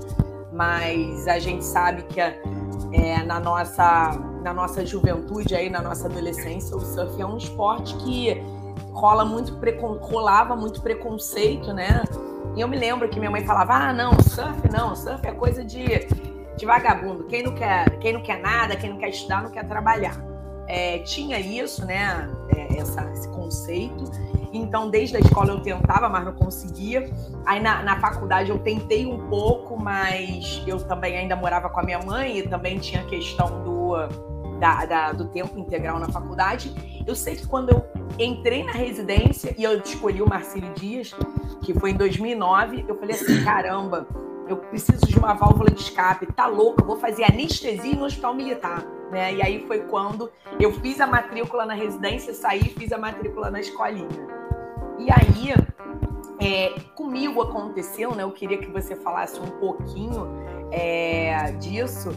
mas 0.52 1.26
a 1.26 1.38
gente 1.38 1.64
sabe 1.64 2.02
que 2.02 2.20
é, 2.92 3.22
na, 3.22 3.38
nossa, 3.40 4.18
na 4.42 4.52
nossa 4.52 4.84
juventude, 4.84 5.54
aí, 5.54 5.68
na 5.68 5.82
nossa 5.82 6.06
adolescência, 6.06 6.76
o 6.76 6.80
surf 6.80 7.20
é 7.20 7.26
um 7.26 7.36
esporte 7.36 7.94
que 7.96 8.42
rola 8.92 9.24
muito 9.24 9.56
rolava 10.00 10.56
muito 10.56 10.82
preconceito, 10.82 11.72
né? 11.72 12.02
E 12.56 12.60
eu 12.60 12.68
me 12.68 12.76
lembro 12.76 13.08
que 13.08 13.18
minha 13.18 13.30
mãe 13.30 13.44
falava: 13.44 13.74
ah, 13.74 13.92
não, 13.92 14.12
surf 14.20 14.68
não, 14.70 14.96
surf 14.96 15.26
é 15.26 15.32
coisa 15.32 15.64
de, 15.64 16.06
de 16.56 16.66
vagabundo. 16.66 17.24
Quem 17.24 17.42
não, 17.42 17.54
quer, 17.54 17.98
quem 17.98 18.12
não 18.12 18.22
quer 18.22 18.40
nada, 18.40 18.76
quem 18.76 18.90
não 18.90 18.98
quer 18.98 19.10
estudar, 19.10 19.42
não 19.42 19.50
quer 19.50 19.66
trabalhar. 19.68 20.16
É, 20.66 20.98
tinha 20.98 21.38
isso, 21.40 21.86
né? 21.86 22.28
É, 22.54 22.78
essa, 22.78 23.02
esse 23.12 23.28
conceito. 23.28 24.04
Então, 24.52 24.90
desde 24.90 25.16
a 25.16 25.20
escola 25.20 25.50
eu 25.50 25.60
tentava, 25.60 26.08
mas 26.08 26.24
não 26.24 26.32
conseguia. 26.32 27.10
Aí 27.44 27.60
na, 27.60 27.82
na 27.82 28.00
faculdade 28.00 28.50
eu 28.50 28.58
tentei 28.58 29.06
um 29.06 29.28
pouco, 29.28 29.76
mas 29.76 30.62
eu 30.66 30.78
também 30.78 31.16
ainda 31.16 31.36
morava 31.36 31.68
com 31.68 31.80
a 31.80 31.82
minha 31.82 31.98
mãe 32.00 32.38
e 32.38 32.48
também 32.48 32.78
tinha 32.78 33.02
a 33.02 33.04
questão 33.04 33.62
do, 33.62 33.94
da, 34.58 34.84
da, 34.84 35.12
do 35.12 35.26
tempo 35.26 35.58
integral 35.58 35.98
na 35.98 36.08
faculdade. 36.08 36.74
Eu 37.06 37.14
sei 37.14 37.36
que 37.36 37.46
quando 37.46 37.70
eu 37.70 37.84
entrei 38.18 38.64
na 38.64 38.72
residência 38.72 39.54
e 39.56 39.64
eu 39.64 39.78
escolhi 39.78 40.20
o 40.20 40.28
Marcílio 40.28 40.72
Dias, 40.74 41.14
que 41.62 41.72
foi 41.74 41.90
em 41.90 41.96
2009, 41.96 42.84
eu 42.88 42.98
falei 42.98 43.16
assim: 43.16 43.42
caramba, 43.44 44.06
eu 44.48 44.56
preciso 44.56 45.06
de 45.06 45.18
uma 45.18 45.34
válvula 45.34 45.70
de 45.70 45.80
escape, 45.80 46.26
tá 46.26 46.46
louco, 46.46 46.80
eu 46.82 46.86
vou 46.86 46.96
fazer 46.96 47.24
anestesia 47.24 47.94
no 47.94 48.04
hospital 48.04 48.34
militar. 48.34 48.84
Né? 49.10 49.34
E 49.34 49.42
aí 49.42 49.66
foi 49.66 49.80
quando 49.80 50.30
eu 50.60 50.72
fiz 50.80 51.00
a 51.00 51.06
matrícula 51.06 51.64
na 51.64 51.74
residência, 51.74 52.34
saí 52.34 52.60
e 52.60 52.68
fiz 52.68 52.92
a 52.92 52.98
matrícula 52.98 53.50
na 53.50 53.60
escolinha. 53.60 54.08
E 54.98 55.08
aí, 55.10 55.54
é, 56.40 56.78
comigo 56.94 57.40
aconteceu, 57.40 58.14
né? 58.14 58.22
Eu 58.22 58.32
queria 58.32 58.58
que 58.58 58.70
você 58.70 58.96
falasse 58.96 59.40
um 59.40 59.50
pouquinho 59.58 60.26
é, 60.70 61.52
disso. 61.52 62.10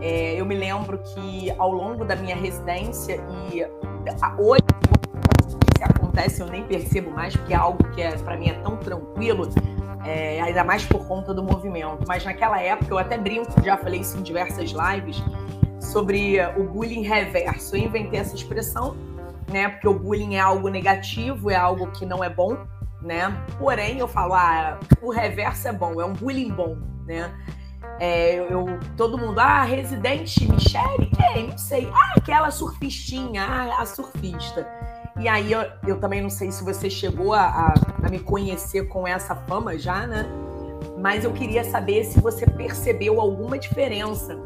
É, 0.00 0.38
eu 0.38 0.44
me 0.44 0.54
lembro 0.54 0.98
que 0.98 1.50
ao 1.58 1.72
longo 1.72 2.04
da 2.04 2.14
minha 2.14 2.36
residência 2.36 3.18
e 3.50 3.66
hoje 4.38 4.62
acontece 6.16 6.40
eu 6.40 6.46
nem 6.46 6.64
percebo 6.64 7.10
mais, 7.10 7.36
porque 7.36 7.52
é 7.52 7.56
algo 7.56 7.82
que 7.90 8.00
é, 8.00 8.16
para 8.16 8.36
mim 8.36 8.48
é 8.48 8.54
tão 8.54 8.76
tranquilo, 8.76 9.48
é, 10.04 10.40
ainda 10.40 10.64
mais 10.64 10.84
por 10.84 11.06
conta 11.06 11.34
do 11.34 11.42
movimento. 11.42 12.04
Mas 12.06 12.24
naquela 12.24 12.60
época 12.60 12.92
eu 12.92 12.98
até 12.98 13.18
brinco, 13.18 13.62
já 13.62 13.76
falei 13.76 14.00
isso 14.00 14.16
em 14.18 14.22
diversas 14.22 14.70
lives, 14.70 15.22
sobre 15.80 16.38
o 16.56 16.64
bullying 16.64 17.02
reverso. 17.02 17.76
Eu 17.76 17.84
inventei 17.84 18.20
essa 18.20 18.34
expressão, 18.34 18.96
né? 19.50 19.68
Porque 19.68 19.88
o 19.88 19.94
bullying 19.94 20.34
é 20.36 20.40
algo 20.40 20.68
negativo, 20.68 21.50
é 21.50 21.56
algo 21.56 21.90
que 21.92 22.04
não 22.04 22.22
é 22.22 22.28
bom, 22.28 22.56
né? 23.00 23.32
Porém, 23.58 23.98
eu 23.98 24.08
falo, 24.08 24.34
ah, 24.34 24.78
o 25.02 25.10
reverso 25.10 25.68
é 25.68 25.72
bom, 25.72 26.00
é 26.00 26.04
um 26.04 26.12
bullying 26.12 26.50
bom, 26.50 26.76
né? 27.06 27.32
É, 27.98 28.36
eu, 28.52 28.78
todo 28.96 29.16
mundo, 29.16 29.38
ah, 29.38 29.62
residente 29.62 30.50
Michele? 30.50 31.10
Quem? 31.16 31.48
Não 31.48 31.58
sei. 31.58 31.88
Ah, 31.94 32.14
aquela 32.16 32.50
surfistinha, 32.50 33.42
ah, 33.42 33.82
a 33.82 33.86
surfista. 33.86 34.66
E 35.18 35.28
aí 35.28 35.52
eu, 35.52 35.64
eu 35.86 35.98
também 35.98 36.20
não 36.20 36.28
sei 36.28 36.50
se 36.50 36.62
você 36.62 36.90
chegou 36.90 37.32
a, 37.32 37.46
a, 37.46 37.74
a 38.02 38.10
me 38.10 38.18
conhecer 38.18 38.86
com 38.88 39.06
essa 39.06 39.34
fama 39.34 39.78
já, 39.78 40.06
né? 40.06 40.26
Mas 40.98 41.24
eu 41.24 41.32
queria 41.32 41.64
saber 41.64 42.04
se 42.04 42.20
você 42.20 42.46
percebeu 42.46 43.18
alguma 43.20 43.58
diferença 43.58 44.38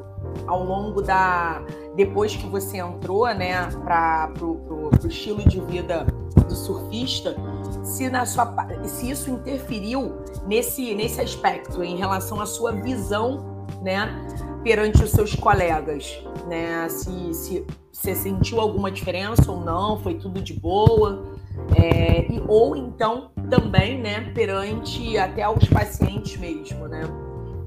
ao 0.46 0.64
longo 0.64 1.00
da. 1.00 1.62
depois 1.94 2.34
que 2.34 2.46
você 2.46 2.78
entrou, 2.78 3.26
né, 3.34 3.68
para 3.84 4.32
o 4.40 4.90
estilo 5.06 5.46
de 5.48 5.60
vida 5.60 6.06
do 6.48 6.54
surfista, 6.54 7.36
se, 7.82 8.08
na 8.08 8.26
sua, 8.26 8.54
se 8.84 9.10
isso 9.10 9.30
interferiu 9.30 10.12
nesse, 10.46 10.94
nesse 10.94 11.20
aspecto, 11.20 11.82
em 11.82 11.96
relação 11.96 12.40
à 12.40 12.46
sua 12.46 12.72
visão, 12.72 13.66
né, 13.82 14.26
perante 14.62 15.02
os 15.02 15.10
seus 15.10 15.34
colegas, 15.34 16.22
né? 16.46 16.88
Se, 16.88 17.34
se 17.34 17.66
você 17.92 18.14
sentiu 18.14 18.60
alguma 18.60 18.90
diferença 18.90 19.50
ou 19.50 19.60
não, 19.60 19.98
foi 20.00 20.14
tudo 20.14 20.40
de 20.40 20.52
boa, 20.52 21.24
é, 21.76 22.30
e, 22.30 22.42
ou 22.46 22.76
então 22.76 23.30
também, 23.48 23.98
né, 23.98 24.30
perante 24.32 25.16
até 25.18 25.48
os 25.48 25.68
pacientes 25.68 26.36
mesmo, 26.36 26.86
né? 26.88 27.02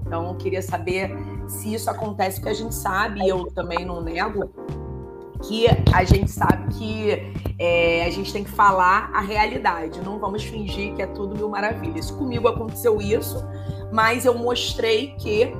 Então, 0.05 0.27
eu 0.27 0.35
queria 0.35 0.61
saber 0.61 1.11
se 1.47 1.73
isso 1.73 1.89
acontece, 1.89 2.39
porque 2.39 2.51
a 2.51 2.55
gente 2.55 2.75
sabe, 2.75 3.27
eu 3.27 3.45
também 3.51 3.85
não 3.85 4.01
nego, 4.01 4.49
que 5.43 5.67
a 5.93 6.03
gente 6.03 6.31
sabe 6.31 6.73
que 6.73 7.33
é, 7.59 8.05
a 8.05 8.09
gente 8.09 8.31
tem 8.31 8.43
que 8.43 8.51
falar 8.51 9.09
a 9.13 9.21
realidade, 9.21 10.01
não 10.01 10.17
vamos 10.17 10.43
fingir 10.43 10.95
que 10.95 11.01
é 11.01 11.07
tudo 11.07 11.35
mil 11.35 11.49
maravilhas. 11.49 12.09
Comigo 12.11 12.47
aconteceu 12.47 13.01
isso, 13.01 13.43
mas 13.91 14.25
eu 14.25 14.37
mostrei 14.37 15.15
que, 15.17 15.51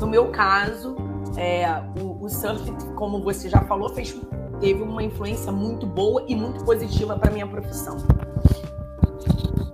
no 0.00 0.06
meu 0.06 0.28
caso, 0.28 0.96
é, 1.36 1.68
o, 2.00 2.24
o, 2.24 2.28
surf, 2.28 2.70
como 2.96 3.22
você 3.22 3.48
já 3.48 3.60
falou, 3.62 3.88
fez, 3.90 4.14
teve 4.60 4.82
uma 4.82 5.02
influência 5.02 5.52
muito 5.52 5.86
boa 5.86 6.24
e 6.26 6.34
muito 6.34 6.64
positiva 6.64 7.16
para 7.16 7.30
minha 7.30 7.46
profissão. 7.46 7.96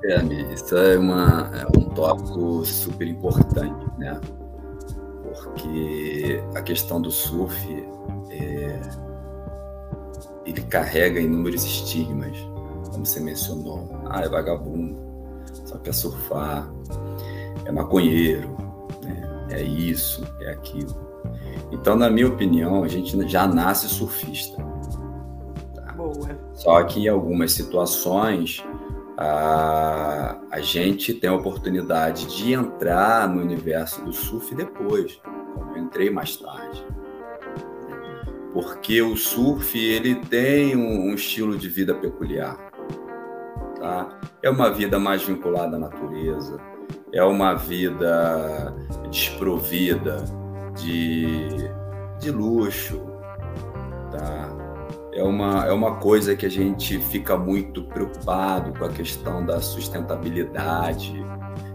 É, 0.05 0.23
isso 0.53 0.77
é, 0.77 0.99
uma, 0.99 1.51
é 1.55 1.79
um 1.79 1.85
tópico 1.89 2.65
super 2.67 3.09
importante, 3.09 3.87
né? 3.99 4.21
Porque 5.45 6.43
a 6.55 6.63
questão 6.63 7.01
do 7.01 7.11
surf 7.11 7.87
é, 8.31 8.81
ele 10.45 10.63
carrega 10.63 11.21
inúmeros 11.21 11.65
estigmas, 11.65 12.37
como 12.91 13.05
você 13.05 13.21
mencionou. 13.21 13.89
Ah, 14.07 14.23
é 14.23 14.29
vagabundo, 14.29 14.99
só 15.65 15.79
quer 15.79 15.95
surfar, 15.95 16.69
é 17.65 17.71
maconheiro, 17.71 18.57
né? 19.03 19.47
é 19.51 19.63
isso, 19.63 20.27
é 20.41 20.51
aquilo. 20.51 21.05
Então, 21.71 21.97
na 21.97 22.09
minha 22.09 22.29
opinião, 22.29 22.83
a 22.83 22.89
gente 22.89 23.17
já 23.29 23.47
nasce 23.47 23.89
surfista. 23.89 24.57
Tá? 25.75 25.93
Boa. 25.93 26.39
Só 26.55 26.83
que 26.85 27.01
em 27.01 27.09
algumas 27.09 27.53
situações 27.53 28.65
a, 29.17 30.39
a 30.51 30.61
gente 30.61 31.15
tem 31.15 31.31
a 31.31 31.35
oportunidade 31.35 32.27
de 32.27 32.53
entrar 32.53 33.29
no 33.29 33.41
universo 33.41 34.05
do 34.05 34.13
surf 34.13 34.55
depois, 34.55 35.21
como 35.55 35.77
eu 35.77 35.83
entrei 35.83 36.11
mais 36.11 36.37
tarde 36.37 36.85
porque 38.55 39.03
o 39.03 39.17
surf 39.17 39.77
ele 39.77 40.15
tem 40.15 40.77
um, 40.77 41.11
um 41.11 41.15
estilo 41.15 41.59
de 41.59 41.69
vida 41.69 41.93
peculiar. 41.93 42.57
Tá? 43.81 44.17
É 44.41 44.49
uma 44.49 44.71
vida 44.71 44.97
mais 44.97 45.25
vinculada 45.25 45.77
à 45.77 45.79
natureza, 45.79 46.61
é 47.13 47.23
uma 47.25 47.55
vida 47.55 48.73
desprovida 49.11 50.25
de, 50.77 51.49
de 52.21 52.31
luxo, 52.31 53.03
tá? 54.13 54.54
É 55.15 55.23
uma, 55.23 55.67
é 55.67 55.73
uma 55.73 55.97
coisa 55.97 56.35
que 56.35 56.45
a 56.45 56.51
gente 56.51 56.99
fica 56.99 57.37
muito 57.37 57.85
preocupado 57.85 58.77
com 58.77 58.85
a 58.85 58.89
questão 58.89 59.47
da 59.47 59.61
sustentabilidade, 59.61 61.15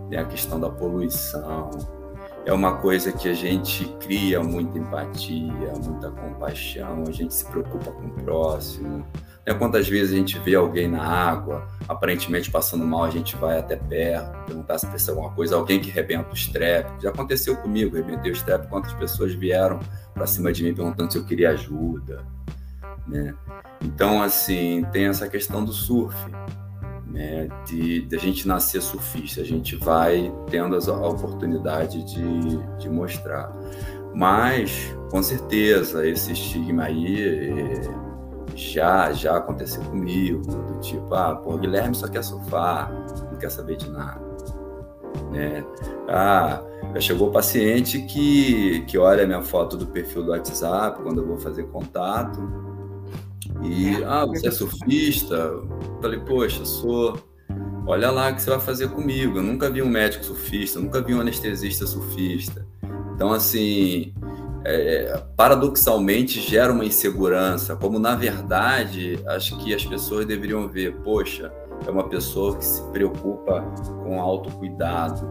né? 0.09 0.17
a 0.17 0.25
questão 0.25 0.59
da 0.59 0.69
poluição 0.69 1.71
é 2.45 2.53
uma 2.53 2.77
coisa 2.77 3.11
que 3.11 3.29
a 3.29 3.33
gente 3.33 3.85
cria 3.99 4.41
muita 4.41 4.77
empatia, 4.77 5.73
muita 5.83 6.09
compaixão, 6.09 7.03
a 7.07 7.11
gente 7.11 7.33
se 7.33 7.45
preocupa 7.45 7.91
com 7.91 8.07
o 8.07 8.11
próximo. 8.23 9.05
Né? 9.45 9.53
Quantas 9.53 9.87
vezes 9.87 10.13
a 10.13 10.17
gente 10.17 10.39
vê 10.39 10.55
alguém 10.55 10.87
na 10.87 11.03
água, 11.03 11.67
aparentemente 11.87 12.49
passando 12.49 12.85
mal, 12.85 13.03
a 13.03 13.09
gente 13.09 13.35
vai 13.35 13.59
até 13.59 13.75
perto, 13.75 14.45
perguntar 14.45 14.79
se 14.79 14.87
precisa 14.87 15.11
alguma 15.11 15.31
coisa, 15.31 15.55
alguém 15.55 15.79
que 15.79 15.91
rebenta 15.91 16.31
o 16.31 16.33
strep. 16.33 16.89
Já 17.01 17.09
aconteceu 17.09 17.55
comigo, 17.57 17.95
rebentei 17.95 18.31
o 18.31 18.35
strep, 18.35 18.67
quantas 18.67 18.93
pessoas 18.93 19.33
vieram 19.33 19.79
para 20.13 20.25
cima 20.25 20.51
de 20.51 20.63
mim 20.63 20.73
perguntando 20.73 21.11
se 21.11 21.17
eu 21.17 21.25
queria 21.25 21.51
ajuda. 21.51 22.25
Né? 23.09 23.33
Então, 23.81 24.21
assim, 24.21 24.85
tem 24.91 25.05
essa 25.05 25.27
questão 25.27 25.65
do 25.65 25.73
surf 25.73 26.15
né, 27.07 27.47
de, 27.65 28.01
de, 28.01 28.15
a 28.15 28.19
gente 28.19 28.47
nascer 28.47 28.81
surfista, 28.81 29.41
a 29.41 29.43
gente 29.43 29.75
vai 29.75 30.31
tendo 30.49 30.75
a 30.75 31.07
oportunidade 31.07 32.03
de, 32.03 32.77
de 32.77 32.89
mostrar. 32.89 33.51
Mas, 34.13 34.95
com 35.09 35.21
certeza, 35.23 36.07
esse 36.07 36.33
estigma 36.33 36.83
aí 36.83 37.49
é, 37.49 37.81
já, 38.55 39.11
já 39.11 39.37
aconteceu 39.37 39.81
comigo, 39.83 40.41
do 40.41 40.79
tipo, 40.81 41.13
ah, 41.15 41.35
pô, 41.35 41.57
Guilherme 41.57 41.95
só 41.95 42.07
quer 42.07 42.23
surfar, 42.23 42.91
não 43.31 43.37
quer 43.39 43.49
saber 43.49 43.77
de 43.77 43.89
nada. 43.89 44.29
Né? 45.31 45.63
Ah, 46.07 46.61
já 46.93 47.01
chegou 47.01 47.31
paciente 47.31 48.01
que, 48.03 48.81
que 48.81 48.97
olha 48.97 49.23
a 49.23 49.27
minha 49.27 49.41
foto 49.41 49.77
do 49.77 49.87
perfil 49.87 50.23
do 50.23 50.31
WhatsApp 50.31 51.01
quando 51.01 51.21
eu 51.21 51.27
vou 51.27 51.37
fazer 51.37 51.63
contato 51.67 52.68
e, 53.63 54.01
é. 54.01 54.05
ah, 54.05 54.25
você 54.25 54.47
é 54.47 54.51
surfista? 54.51 55.51
Falei, 56.01 56.19
poxa, 56.19 56.65
sou. 56.65 57.17
Olha 57.85 58.11
lá 58.11 58.29
o 58.29 58.35
que 58.35 58.41
você 58.41 58.49
vai 58.49 58.59
fazer 58.59 58.89
comigo. 58.89 59.37
Eu 59.37 59.43
nunca 59.43 59.69
vi 59.69 59.81
um 59.81 59.89
médico 59.89 60.23
surfista, 60.23 60.79
nunca 60.79 61.01
vi 61.01 61.13
um 61.13 61.21
anestesista 61.21 61.87
surfista. 61.87 62.65
Então, 63.15 63.33
assim, 63.33 64.13
é, 64.63 65.23
paradoxalmente 65.35 66.39
gera 66.39 66.71
uma 66.71 66.85
insegurança, 66.85 67.75
como 67.75 67.97
na 67.97 68.15
verdade 68.15 69.19
acho 69.27 69.57
que 69.57 69.73
as 69.73 69.85
pessoas 69.85 70.25
deveriam 70.25 70.67
ver, 70.67 70.95
poxa, 70.97 71.51
é 71.85 71.89
uma 71.89 72.07
pessoa 72.07 72.55
que 72.55 72.63
se 72.63 72.81
preocupa 72.91 73.61
com 74.03 74.19
autocuidado, 74.21 75.29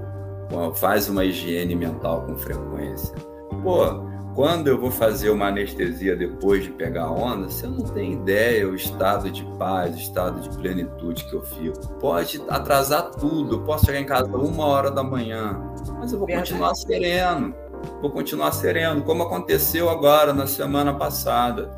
faz 0.74 1.08
uma 1.08 1.24
higiene 1.24 1.74
mental 1.74 2.22
com 2.22 2.36
frequência. 2.36 3.14
Pô, 3.62 4.08
quando 4.38 4.68
eu 4.68 4.79
vou 4.79 4.92
fazer 4.92 5.31
uma 5.31 5.48
anestesia 5.48 6.14
depois 6.14 6.62
de 6.62 6.70
pegar 6.70 7.11
onda, 7.11 7.51
você 7.51 7.66
não 7.66 7.81
tem 7.81 8.12
ideia 8.12 8.68
o 8.68 8.74
estado 8.77 9.29
de 9.33 9.44
paz, 9.59 9.96
o 9.96 9.98
estado 9.98 10.40
de 10.40 10.48
plenitude 10.57 11.24
que 11.24 11.35
eu 11.35 11.42
fico. 11.42 11.88
Pode 11.94 12.40
atrasar 12.48 13.11
tudo, 13.11 13.57
eu 13.57 13.62
posso 13.62 13.87
chegar 13.87 13.98
em 13.98 14.07
casa 14.07 14.29
uma 14.29 14.64
hora 14.64 14.92
da 14.92 15.03
manhã, 15.03 15.61
mas 15.98 16.12
eu 16.12 16.20
vou 16.20 16.29
continuar 16.29 16.72
sereno, 16.77 17.53
vou 18.01 18.12
continuar 18.12 18.53
sereno, 18.53 19.03
como 19.03 19.24
aconteceu 19.24 19.90
agora 19.90 20.33
na 20.33 20.46
semana 20.46 20.94
passada. 20.94 21.68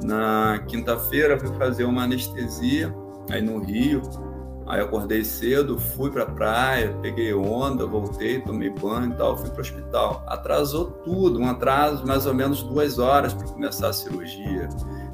Na 0.00 0.62
quinta-feira 0.68 1.36
fui 1.36 1.52
fazer 1.58 1.82
uma 1.82 2.04
anestesia 2.04 2.94
aí 3.28 3.42
no 3.42 3.58
Rio, 3.58 4.02
Aí 4.68 4.82
acordei 4.82 5.24
cedo, 5.24 5.78
fui 5.78 6.10
para 6.10 6.24
a 6.24 6.30
praia, 6.30 6.94
peguei 7.00 7.32
onda, 7.32 7.86
voltei, 7.86 8.38
tomei 8.42 8.68
banho 8.68 9.12
e 9.12 9.16
tal, 9.16 9.36
fui 9.36 9.48
para 9.48 9.58
o 9.58 9.60
hospital. 9.62 10.22
Atrasou 10.26 10.90
tudo, 10.90 11.40
um 11.40 11.48
atraso 11.48 12.06
mais 12.06 12.26
ou 12.26 12.34
menos 12.34 12.62
duas 12.62 12.98
horas 12.98 13.32
para 13.32 13.48
começar 13.48 13.88
a 13.88 13.92
cirurgia, 13.94 14.68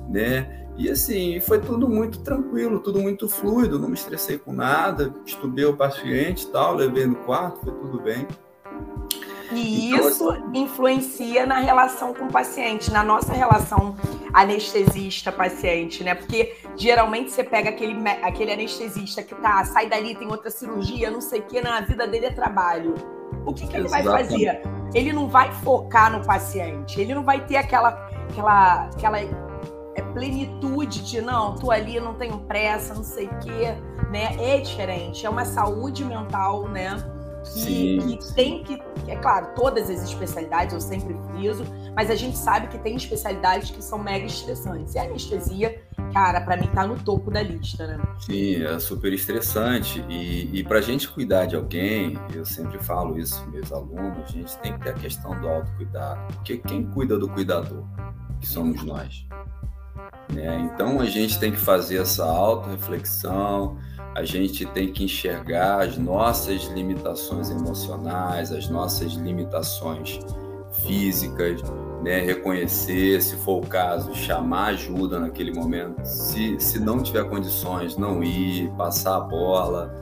né? 0.08 0.66
E 0.76 0.90
assim, 0.90 1.38
foi 1.38 1.60
tudo 1.60 1.88
muito 1.88 2.18
tranquilo, 2.18 2.80
tudo 2.80 3.00
muito 3.00 3.28
fluido, 3.28 3.78
não 3.78 3.88
me 3.88 3.94
estressei 3.94 4.38
com 4.38 4.52
nada, 4.52 5.14
estudei 5.24 5.64
o 5.64 5.76
paciente 5.76 6.42
e 6.42 6.48
tal, 6.48 6.74
levei 6.74 7.06
no 7.06 7.14
quarto, 7.14 7.60
foi 7.60 7.72
tudo 7.74 8.00
bem. 8.02 8.26
E 9.54 9.94
isso 9.94 10.28
influencia 10.52 11.46
na 11.46 11.58
relação 11.58 12.12
com 12.12 12.24
o 12.24 12.32
paciente, 12.32 12.90
na 12.90 13.02
nossa 13.02 13.32
relação 13.32 13.94
anestesista-paciente, 14.32 16.02
né? 16.02 16.14
Porque 16.14 16.56
geralmente 16.76 17.30
você 17.30 17.44
pega 17.44 17.70
aquele, 17.70 17.96
aquele 18.22 18.52
anestesista 18.52 19.22
que 19.22 19.34
tá, 19.36 19.64
sai 19.64 19.88
dali, 19.88 20.14
tem 20.14 20.28
outra 20.28 20.50
cirurgia, 20.50 21.10
não 21.10 21.20
sei 21.20 21.40
o 21.40 21.42
que, 21.44 21.60
na 21.60 21.80
vida 21.80 22.06
dele 22.06 22.26
é 22.26 22.30
trabalho. 22.30 22.94
O 23.46 23.52
que, 23.52 23.66
que 23.66 23.76
ele 23.76 23.88
vai 23.88 24.02
fazer? 24.02 24.62
Ele 24.94 25.12
não 25.12 25.28
vai 25.28 25.52
focar 25.52 26.10
no 26.10 26.24
paciente, 26.24 27.00
ele 27.00 27.14
não 27.14 27.22
vai 27.22 27.44
ter 27.46 27.56
aquela, 27.56 27.90
aquela, 28.30 28.86
aquela 28.86 29.20
é, 29.20 30.02
plenitude 30.12 31.04
de 31.04 31.20
não, 31.20 31.54
tô 31.56 31.70
ali, 31.70 32.00
não 32.00 32.14
tenho 32.14 32.38
pressa, 32.40 32.94
não 32.94 33.04
sei 33.04 33.26
o 33.26 33.38
quê, 33.38 33.74
né? 34.10 34.36
É 34.38 34.58
diferente, 34.58 35.26
é 35.26 35.30
uma 35.30 35.44
saúde 35.44 36.04
mental, 36.04 36.68
né? 36.68 36.96
Que, 37.52 38.16
que 38.16 38.34
tem 38.34 38.62
que. 38.62 38.80
É 39.06 39.16
claro, 39.16 39.48
todas 39.54 39.90
as 39.90 40.02
especialidades 40.02 40.72
eu 40.72 40.80
sempre 40.80 41.14
friso, 41.30 41.64
mas 41.94 42.10
a 42.10 42.14
gente 42.14 42.36
sabe 42.38 42.68
que 42.68 42.78
tem 42.78 42.96
especialidades 42.96 43.70
que 43.70 43.82
são 43.82 43.98
mega 43.98 44.24
estressantes. 44.24 44.94
E 44.94 44.98
a 44.98 45.04
anestesia, 45.04 45.82
cara, 46.12 46.40
para 46.40 46.56
mim 46.56 46.68
tá 46.68 46.86
no 46.86 46.98
topo 46.98 47.30
da 47.30 47.42
lista, 47.42 47.86
né? 47.86 48.02
Sim, 48.20 48.62
é 48.62 48.78
super 48.78 49.12
estressante. 49.12 50.04
E, 50.08 50.58
e 50.58 50.64
para 50.64 50.78
a 50.78 50.82
gente 50.82 51.08
cuidar 51.08 51.46
de 51.46 51.56
alguém, 51.56 52.18
eu 52.34 52.44
sempre 52.44 52.78
falo 52.78 53.18
isso 53.18 53.46
meus 53.50 53.72
alunos, 53.72 54.24
a 54.24 54.32
gente 54.32 54.56
tem 54.58 54.72
que 54.72 54.80
ter 54.80 54.90
a 54.90 54.94
questão 54.94 55.38
do 55.40 55.48
autocuidado. 55.48 56.34
Porque 56.34 56.58
quem 56.58 56.86
cuida 56.90 57.18
do 57.18 57.28
cuidador? 57.28 57.84
Que 58.40 58.46
somos 58.46 58.82
nós. 58.82 59.26
Né? 60.32 60.70
Então 60.72 61.00
a 61.00 61.06
gente 61.06 61.38
tem 61.38 61.52
que 61.52 61.58
fazer 61.58 61.98
essa 61.98 62.24
auto-reflexão 62.24 63.78
a 64.14 64.24
gente 64.24 64.64
tem 64.66 64.92
que 64.92 65.04
enxergar 65.04 65.82
as 65.82 65.98
nossas 65.98 66.64
limitações 66.66 67.50
emocionais, 67.50 68.52
as 68.52 68.68
nossas 68.68 69.12
limitações 69.14 70.20
físicas, 70.82 71.60
né? 72.02 72.20
reconhecer, 72.20 73.20
se 73.20 73.36
for 73.36 73.64
o 73.64 73.66
caso, 73.66 74.14
chamar 74.14 74.66
ajuda 74.66 75.18
naquele 75.18 75.52
momento. 75.52 76.04
Se, 76.04 76.58
se 76.60 76.78
não 76.78 77.02
tiver 77.02 77.24
condições, 77.24 77.96
não 77.96 78.22
ir, 78.22 78.70
passar 78.76 79.16
a 79.16 79.20
bola. 79.20 79.92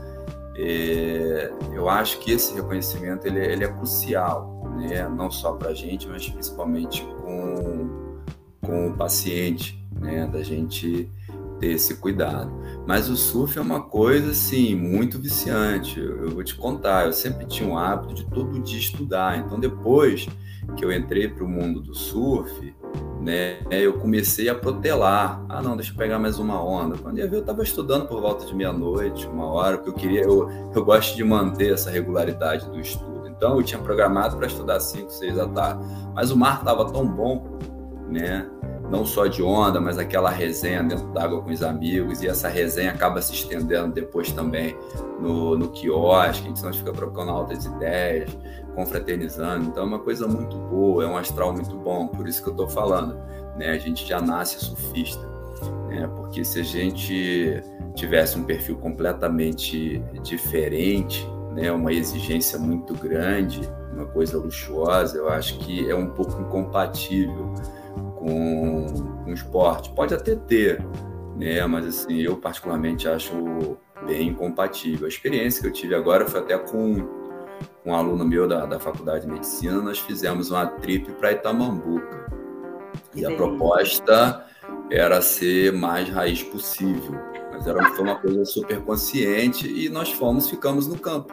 É, 0.57 1.51
eu 1.73 1.89
acho 1.89 2.19
que 2.19 2.33
esse 2.33 2.55
reconhecimento 2.55 3.27
ele, 3.27 3.39
ele 3.39 3.65
é 3.65 3.69
crucial, 3.69 4.63
né? 4.77 5.09
não 5.09 5.31
só 5.31 5.53
para 5.53 5.71
a 5.71 5.75
gente, 5.75 6.07
mas 6.07 6.29
principalmente 6.29 7.03
com, 7.23 8.19
com 8.61 8.89
o 8.89 8.93
paciente, 8.95 9.83
né? 9.99 10.27
da 10.27 10.43
gente 10.43 11.11
ter 11.63 11.71
esse 11.71 11.95
cuidado. 11.95 12.53
Mas 12.85 13.09
o 13.09 13.17
surf 13.17 13.57
é 13.57 13.63
uma 13.63 13.81
coisa 13.81 14.33
assim 14.33 14.75
muito 14.75 15.19
viciante. 15.19 16.01
Eu, 16.01 16.31
vou 16.31 16.43
te 16.43 16.57
contar, 16.57 17.07
eu 17.07 17.13
sempre 17.13 17.47
tinha 17.47 17.69
o 17.69 17.79
hábito 17.79 18.15
de 18.15 18.25
todo 18.27 18.61
dia 18.61 18.81
estudar. 18.81 19.39
Então 19.39 19.61
depois 19.61 20.29
que 20.77 20.85
eu 20.85 20.93
entrei 20.93 21.29
para 21.29 21.45
o 21.45 21.49
mundo 21.49 21.81
do 21.81 21.95
surf, 21.95 22.75
né, 23.21 23.59
eu 23.71 23.95
comecei 23.95 24.49
a 24.49 24.55
protelar. 24.57 25.45
Ah, 25.49 25.63
não, 25.63 25.77
deixa 25.77 25.93
eu 25.93 25.97
pegar 25.97 26.19
mais 26.19 26.41
uma 26.41 26.61
onda. 26.61 26.99
Quando 26.99 27.19
ia 27.19 27.29
ver, 27.29 27.37
eu 27.37 27.41
estava 27.41 27.63
estudando 27.63 28.09
por 28.09 28.21
volta 28.21 28.45
de 28.45 28.55
meia-noite, 28.55 29.29
uma 29.29 29.47
hora, 29.47 29.79
porque 29.79 29.91
eu 29.91 29.95
queria, 29.95 30.23
eu, 30.23 30.51
eu 30.75 30.85
gosto 30.85 31.17
de 31.17 31.23
manter 31.23 31.73
essa 31.73 31.91
regularidade 31.91 32.69
do 32.69 32.81
estudo. 32.81 33.29
Então 33.29 33.57
eu 33.57 33.63
tinha 33.63 33.81
programado 33.81 34.37
para 34.37 34.49
estudar 34.49 34.81
5, 34.81 35.11
6 35.13 35.37
da 35.37 35.47
tarde. 35.47 35.85
Mas 36.13 36.33
o 36.33 36.37
mar 36.37 36.59
estava 36.59 36.91
tão 36.91 37.07
bom, 37.07 37.59
né? 38.09 38.49
Não 38.93 39.07
só 39.07 39.27
de 39.27 39.43
onda, 39.43 39.81
mas 39.81 39.97
aquela 39.97 40.29
resenha 40.29 40.83
dentro 40.83 41.07
d'água 41.15 41.41
com 41.41 41.51
os 41.51 41.63
amigos, 41.63 42.23
e 42.23 42.29
essa 42.29 42.47
resenha 42.47 42.91
acaba 42.91 43.23
se 43.23 43.33
estendendo 43.33 43.91
depois 43.91 44.31
também 44.33 44.77
no, 45.19 45.57
no 45.57 45.71
quiosque, 45.71 46.47
a 46.47 46.55
gente 46.55 46.79
fica 46.79 46.93
trocando 46.93 47.31
altas 47.31 47.65
ideias, 47.65 48.37
confraternizando, 48.75 49.65
então 49.65 49.85
é 49.85 49.87
uma 49.87 49.99
coisa 49.99 50.29
muito 50.29 50.59
boa, 50.59 51.05
é 51.05 51.07
um 51.07 51.17
astral 51.17 51.55
muito 51.55 51.75
bom, 51.75 52.07
por 52.07 52.29
isso 52.29 52.43
que 52.43 52.51
eu 52.51 52.53
estou 52.53 52.69
falando, 52.69 53.19
né? 53.57 53.71
a 53.71 53.79
gente 53.79 54.07
já 54.07 54.21
nasce 54.21 54.63
surfista, 54.63 55.27
né? 55.89 56.07
porque 56.15 56.45
se 56.45 56.61
a 56.61 56.65
gente 56.65 57.63
tivesse 57.95 58.39
um 58.39 58.45
perfil 58.45 58.77
completamente 58.77 60.01
diferente, 60.23 61.27
né? 61.55 61.73
uma 61.73 61.95
exigência 61.95 62.59
muito 62.59 62.93
grande, 62.93 63.63
uma 63.91 64.05
coisa 64.05 64.37
luxuosa, 64.37 65.17
eu 65.17 65.31
acho 65.31 65.59
que 65.61 65.91
é 65.91 65.95
um 65.95 66.11
pouco 66.11 66.39
incompatível 66.43 67.55
com, 68.23 68.87
com 69.25 69.33
esporte. 69.33 69.93
Pode 69.95 70.15
até 70.15 70.37
ter, 70.37 70.81
né? 71.37 71.67
Mas 71.67 71.87
assim, 71.87 72.21
eu 72.21 72.37
particularmente 72.37 73.09
acho 73.09 73.77
bem 74.07 74.29
incompatível. 74.29 75.07
A 75.07 75.09
experiência 75.09 75.61
que 75.61 75.69
eu 75.69 75.73
tive 75.73 75.95
agora 75.95 76.27
foi 76.27 76.41
até 76.41 76.57
com 76.57 77.23
um 77.85 77.95
aluno 77.95 78.25
meu 78.25 78.47
da, 78.47 78.65
da 78.65 78.79
faculdade 78.79 79.27
de 79.27 79.33
medicina, 79.33 79.81
nós 79.81 79.99
fizemos 79.99 80.51
uma 80.51 80.67
trip 80.67 81.11
para 81.13 81.33
Itamambuca. 81.33 82.23
E 83.15 83.27
a 83.27 83.35
proposta 83.35 84.47
era 84.91 85.21
ser 85.21 85.73
mais 85.73 86.09
raiz 86.09 86.43
possível. 86.43 87.19
Mas 87.51 87.67
era, 87.67 87.83
foi 87.91 88.05
uma 88.05 88.17
coisa 88.17 88.45
super 88.45 88.81
consciente 88.83 89.69
e 89.69 89.89
nós 89.89 90.13
fomos, 90.13 90.49
ficamos 90.49 90.87
no 90.87 90.99
campo. 90.99 91.33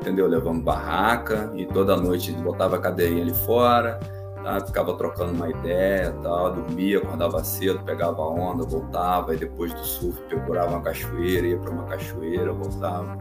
Entendeu? 0.00 0.26
Levamos 0.26 0.62
barraca 0.62 1.50
e 1.56 1.64
toda 1.64 1.96
noite 1.96 2.32
botava 2.32 2.76
a 2.76 2.78
cadeirinha 2.78 3.22
ali 3.22 3.34
fora, 3.34 3.98
Tá? 4.46 4.64
Ficava 4.64 4.94
trocando 4.96 5.32
uma 5.32 5.50
ideia, 5.50 6.12
tal, 6.22 6.54
dormia, 6.54 6.98
acordava 6.98 7.42
cedo, 7.42 7.80
pegava 7.80 8.22
onda, 8.22 8.62
voltava, 8.62 9.34
e 9.34 9.36
depois 9.36 9.74
do 9.74 9.84
surf 9.84 10.22
procurava 10.28 10.70
uma 10.70 10.82
cachoeira, 10.82 11.48
ia 11.48 11.58
para 11.58 11.72
uma 11.72 11.82
cachoeira, 11.82 12.52
voltava. 12.52 13.18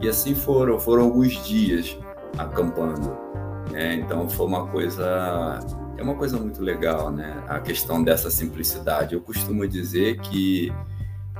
E 0.00 0.08
assim 0.08 0.36
foram, 0.36 0.78
foram 0.78 1.02
alguns 1.02 1.32
dias 1.44 1.98
acampando. 2.38 3.10
Né? 3.72 3.94
Então 3.94 4.28
foi 4.28 4.46
uma 4.46 4.68
coisa, 4.68 5.58
é 5.96 6.02
uma 6.02 6.14
coisa 6.14 6.38
muito 6.38 6.62
legal, 6.62 7.10
né? 7.10 7.42
A 7.48 7.58
questão 7.58 8.00
dessa 8.00 8.30
simplicidade. 8.30 9.16
Eu 9.16 9.20
costumo 9.20 9.66
dizer 9.66 10.20
que, 10.20 10.72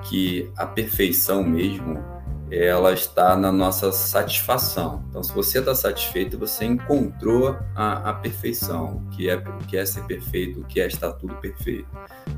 que 0.02 0.50
a 0.56 0.66
perfeição 0.66 1.44
mesmo 1.44 2.02
ela 2.50 2.92
está 2.92 3.36
na 3.36 3.52
nossa 3.52 3.92
satisfação. 3.92 5.04
Então, 5.08 5.22
se 5.22 5.32
você 5.32 5.58
está 5.58 5.74
satisfeito, 5.74 6.38
você 6.38 6.64
encontrou 6.64 7.56
a, 7.74 8.10
a, 8.10 8.14
perfeição, 8.14 9.02
o 9.06 9.10
que 9.10 9.28
é 9.28 9.36
o 9.36 9.66
que 9.66 9.76
é 9.76 9.84
ser 9.84 10.04
perfeito, 10.04 10.60
o 10.60 10.64
que 10.64 10.80
é 10.80 10.86
estar 10.86 11.12
tudo 11.12 11.34
perfeito, 11.34 11.88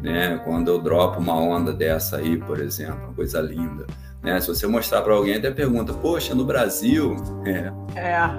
né? 0.02 0.40
Quando 0.44 0.68
eu 0.68 0.80
dropo 0.80 1.20
uma 1.20 1.34
onda 1.34 1.72
dessa 1.72 2.16
aí, 2.16 2.36
por 2.36 2.60
exemplo, 2.60 3.04
uma 3.04 3.14
coisa 3.14 3.40
linda, 3.40 3.86
né? 4.22 4.40
Se 4.40 4.48
você 4.48 4.66
mostrar 4.66 5.02
para 5.02 5.14
alguém, 5.14 5.36
até 5.36 5.50
pergunta: 5.50 5.92
poxa, 5.92 6.34
no 6.34 6.44
Brasil, 6.44 7.16
é, 7.44 7.72
é. 8.00 8.30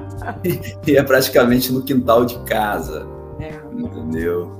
e 0.86 0.98
é 0.98 1.04
praticamente 1.04 1.72
no 1.72 1.84
quintal 1.84 2.26
de 2.26 2.38
casa, 2.40 3.08
é. 3.40 3.54
entendeu? 3.74 4.60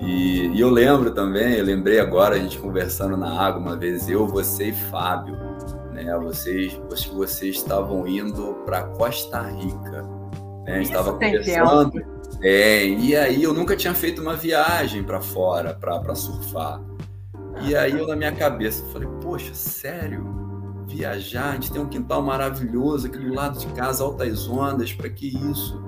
E, 0.00 0.48
e 0.48 0.60
eu 0.60 0.70
lembro 0.70 1.12
também, 1.12 1.54
eu 1.54 1.64
lembrei 1.64 1.98
agora 1.98 2.36
a 2.36 2.38
gente 2.38 2.58
conversando 2.58 3.16
na 3.16 3.40
água 3.40 3.60
uma 3.60 3.76
vez, 3.76 4.08
eu, 4.08 4.26
você 4.26 4.68
e 4.68 4.72
Fábio 4.72 5.53
né? 6.04 6.16
Vocês, 6.18 6.80
acho 6.92 7.10
que 7.10 7.14
vocês 7.14 7.56
estavam 7.56 8.06
indo 8.06 8.54
para 8.64 8.82
Costa 8.82 9.40
Rica, 9.42 10.02
né? 10.64 10.82
Estava 10.82 11.12
conversando. 11.12 12.14
É, 12.42 12.86
e 12.86 13.16
aí 13.16 13.42
eu 13.42 13.54
nunca 13.54 13.76
tinha 13.76 13.94
feito 13.94 14.20
uma 14.20 14.34
viagem 14.34 15.02
para 15.02 15.20
fora 15.20 15.74
para 15.74 16.14
surfar. 16.14 16.80
E 17.62 17.74
aí 17.74 17.92
eu 17.92 18.06
na 18.06 18.16
minha 18.16 18.32
cabeça 18.32 18.84
falei, 18.92 19.08
poxa, 19.22 19.54
sério? 19.54 20.34
Viajar, 20.86 21.50
a 21.50 21.54
gente 21.54 21.72
tem 21.72 21.80
um 21.80 21.88
quintal 21.88 22.22
maravilhoso 22.22 23.06
aqui 23.06 23.18
do 23.18 23.32
lado 23.32 23.58
de 23.58 23.66
casa, 23.68 24.04
altas 24.04 24.48
ondas, 24.48 24.92
para 24.92 25.08
que 25.08 25.28
isso? 25.50 25.82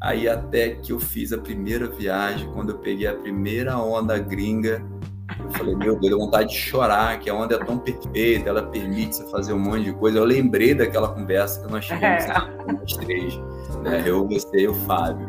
Aí 0.00 0.28
até 0.28 0.70
que 0.70 0.92
eu 0.92 1.00
fiz 1.00 1.32
a 1.32 1.38
primeira 1.38 1.86
viagem, 1.88 2.50
quando 2.52 2.70
eu 2.70 2.78
peguei 2.78 3.06
a 3.06 3.14
primeira 3.14 3.78
onda 3.78 4.18
gringa, 4.18 4.84
eu 5.38 5.50
falei, 5.50 5.74
meu 5.74 5.98
Deus, 5.98 6.10
deu 6.10 6.18
vontade 6.18 6.50
de 6.50 6.56
chorar, 6.56 7.18
que 7.18 7.30
a 7.30 7.34
onda 7.34 7.54
é 7.54 7.58
tão 7.58 7.78
perfeita, 7.78 8.48
ela 8.48 8.62
permite 8.62 9.16
você 9.16 9.30
fazer 9.30 9.52
um 9.52 9.58
monte 9.58 9.84
de 9.84 9.92
coisa. 9.92 10.18
Eu 10.18 10.24
lembrei 10.24 10.74
daquela 10.74 11.08
conversa 11.08 11.60
que 11.64 11.70
nós 11.70 11.86
tivemos 11.86 12.24
nós 12.26 12.92
três, 12.96 13.36
né? 13.82 14.02
Eu, 14.04 14.26
você 14.26 14.60
e 14.60 14.68
o 14.68 14.74
Fábio. 14.74 15.28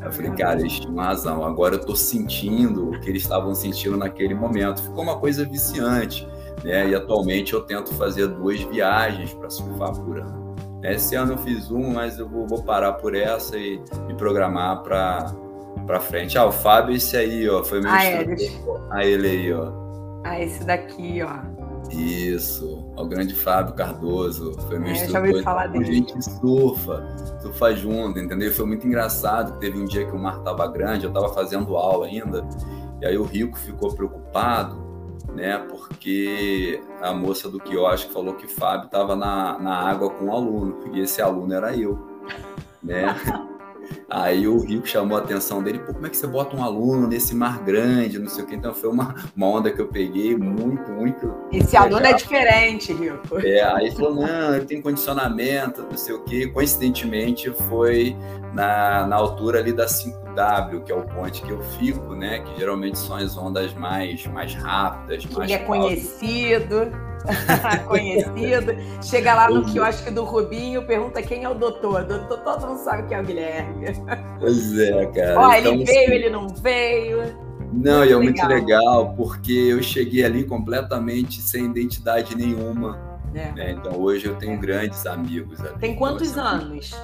Eu 0.00 0.10
falei, 0.10 0.32
cara, 0.32 0.60
eles 0.60 0.80
tinham 0.80 0.96
razão. 0.96 1.44
Agora 1.44 1.76
eu 1.76 1.80
tô 1.80 1.94
sentindo 1.94 2.90
o 2.90 3.00
que 3.00 3.08
eles 3.08 3.22
estavam 3.22 3.54
sentindo 3.54 3.96
naquele 3.96 4.34
momento. 4.34 4.82
Ficou 4.82 5.02
uma 5.04 5.18
coisa 5.18 5.44
viciante, 5.44 6.26
né? 6.64 6.88
E 6.88 6.94
atualmente 6.94 7.52
eu 7.52 7.60
tento 7.62 7.94
fazer 7.94 8.26
duas 8.28 8.60
viagens 8.62 9.32
para 9.34 9.48
surfar 9.50 9.92
por 9.92 10.18
ano. 10.18 10.56
Esse 10.82 11.14
ano 11.14 11.34
eu 11.34 11.38
fiz 11.38 11.70
um, 11.70 11.92
mas 11.92 12.18
eu 12.18 12.28
vou 12.28 12.64
parar 12.64 12.94
por 12.94 13.14
essa 13.14 13.56
e 13.56 13.80
me 14.08 14.14
programar 14.14 14.82
para 14.82 15.32
para 15.86 16.00
frente. 16.00 16.38
Ah, 16.38 16.46
o 16.46 16.52
Fábio, 16.52 16.94
esse 16.94 17.16
aí, 17.16 17.48
ó, 17.48 17.62
foi 17.62 17.80
meu 17.80 17.90
ah, 17.90 18.22
instrutor. 18.22 18.76
É, 18.76 18.86
ah, 18.90 19.04
ele 19.04 19.28
aí, 19.28 19.52
ó. 19.52 19.72
Ah, 20.24 20.40
esse 20.40 20.64
daqui, 20.64 21.22
ó. 21.22 21.62
Isso, 21.90 22.86
o 22.96 23.04
grande 23.04 23.34
Fábio 23.34 23.74
Cardoso, 23.74 24.54
foi 24.68 24.78
meu 24.78 24.88
é, 24.88 24.92
instrutor. 24.92 25.36
Já 25.36 25.42
falar 25.42 25.66
dele. 25.66 25.84
A 25.84 25.92
gente 25.92 26.22
surfa, 26.22 27.04
surfa 27.42 27.74
junto, 27.74 28.18
entendeu? 28.18 28.52
Foi 28.52 28.64
muito 28.64 28.86
engraçado, 28.86 29.58
teve 29.58 29.78
um 29.78 29.84
dia 29.84 30.06
que 30.06 30.12
o 30.12 30.18
mar 30.18 30.38
tava 30.42 30.66
grande, 30.68 31.04
eu 31.04 31.12
tava 31.12 31.28
fazendo 31.30 31.76
aula 31.76 32.06
ainda, 32.06 32.46
e 33.00 33.06
aí 33.06 33.18
o 33.18 33.24
Rico 33.24 33.58
ficou 33.58 33.92
preocupado, 33.94 34.76
né? 35.34 35.58
Porque 35.68 36.80
a 37.00 37.12
moça 37.12 37.48
do 37.50 37.58
quiosque 37.58 38.12
falou 38.12 38.34
que 38.34 38.46
o 38.46 38.48
Fábio 38.48 38.86
estava 38.86 39.16
na, 39.16 39.58
na 39.58 39.74
água 39.74 40.08
com 40.08 40.26
um 40.26 40.32
aluno, 40.32 40.80
e 40.94 41.00
esse 41.00 41.20
aluno 41.20 41.52
era 41.52 41.76
eu, 41.76 41.98
né? 42.82 43.14
Aí 44.10 44.46
o 44.46 44.58
Rico 44.58 44.86
chamou 44.86 45.16
a 45.16 45.20
atenção 45.20 45.62
dele, 45.62 45.78
pô, 45.78 45.92
como 45.92 46.06
é 46.06 46.10
que 46.10 46.16
você 46.16 46.26
bota 46.26 46.56
um 46.56 46.62
aluno 46.62 47.06
nesse 47.06 47.34
mar 47.34 47.62
grande, 47.62 48.18
não 48.18 48.28
sei 48.28 48.44
o 48.44 48.46
que. 48.46 48.54
Então 48.54 48.74
foi 48.74 48.90
uma, 48.90 49.14
uma 49.36 49.46
onda 49.46 49.70
que 49.70 49.80
eu 49.80 49.88
peguei 49.88 50.36
muito, 50.36 50.90
muito. 50.92 51.34
Esse 51.52 51.72
legal. 51.72 51.84
aluno 51.84 52.06
é 52.06 52.12
diferente, 52.12 52.92
Rico. 52.92 53.38
É, 53.38 53.62
aí 53.62 53.90
falou, 53.90 54.14
não, 54.14 54.54
ele 54.54 54.64
tem 54.64 54.80
condicionamento, 54.80 55.82
não 55.82 55.96
sei 55.96 56.14
o 56.14 56.22
que. 56.22 56.46
Coincidentemente 56.48 57.50
foi 57.68 58.16
na, 58.52 59.06
na 59.06 59.16
altura 59.16 59.58
ali 59.58 59.72
da 59.72 59.86
5W, 59.86 60.84
que 60.84 60.92
é 60.92 60.94
o 60.94 61.02
ponte 61.02 61.42
que 61.42 61.50
eu 61.50 61.60
fico, 61.78 62.14
né? 62.14 62.40
Que 62.40 62.58
geralmente 62.58 62.98
são 62.98 63.16
as 63.16 63.36
ondas 63.36 63.72
mais, 63.74 64.26
mais 64.26 64.54
rápidas. 64.54 65.24
Que 65.24 65.36
mais 65.36 65.50
é 65.50 65.58
conhecido. 65.58 66.92
conhecido. 67.86 68.74
Chega 69.02 69.34
lá 69.34 69.50
no 69.50 69.64
quiosque 69.64 70.10
do 70.10 70.24
Rubinho, 70.24 70.86
pergunta 70.86 71.22
quem 71.22 71.44
é 71.44 71.48
o 71.48 71.54
doutor. 71.54 72.04
Doutor, 72.04 72.38
todo 72.38 72.66
mundo 72.66 72.78
sabe 72.78 73.08
que 73.08 73.14
é 73.14 73.20
o 73.20 73.24
Guilherme. 73.24 73.86
Pois 74.38 74.78
é, 74.78 75.06
cara. 75.06 75.40
Ó, 75.40 75.54
então, 75.54 75.72
ele 75.74 75.84
veio, 75.84 76.02
assim... 76.02 76.12
ele 76.12 76.30
não 76.30 76.48
veio. 76.48 77.52
Não, 77.72 77.98
muito 77.98 78.10
e 78.10 78.12
é 78.12 78.16
muito 78.16 78.46
legal, 78.46 79.14
porque 79.14 79.52
eu 79.52 79.82
cheguei 79.82 80.24
ali 80.24 80.44
completamente 80.44 81.40
sem 81.40 81.66
identidade 81.66 82.36
nenhuma. 82.36 83.12
É. 83.34 83.50
Né? 83.52 83.70
Então 83.72 83.98
hoje 83.98 84.26
eu 84.26 84.34
tenho 84.34 84.58
grandes 84.58 85.06
amigos 85.06 85.60
ali. 85.60 85.78
Tem 85.78 85.94
quantos 85.94 86.32
então, 86.32 86.46
assim, 86.46 86.64
anos? 86.66 86.96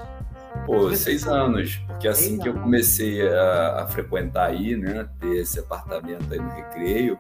Pô, 0.69 0.95
seis 0.95 1.27
anos, 1.27 1.81
porque 1.87 2.07
assim 2.07 2.33
seis 2.33 2.43
que 2.43 2.49
eu 2.51 2.53
comecei 2.53 3.27
a, 3.27 3.85
a, 3.85 3.87
frequentar 3.87 4.51
aí, 4.51 4.77
né, 4.77 5.09
ter 5.19 5.39
esse 5.39 5.59
apartamento 5.59 6.31
aí 6.31 6.39
no 6.39 6.51
Recreio, 6.51 7.19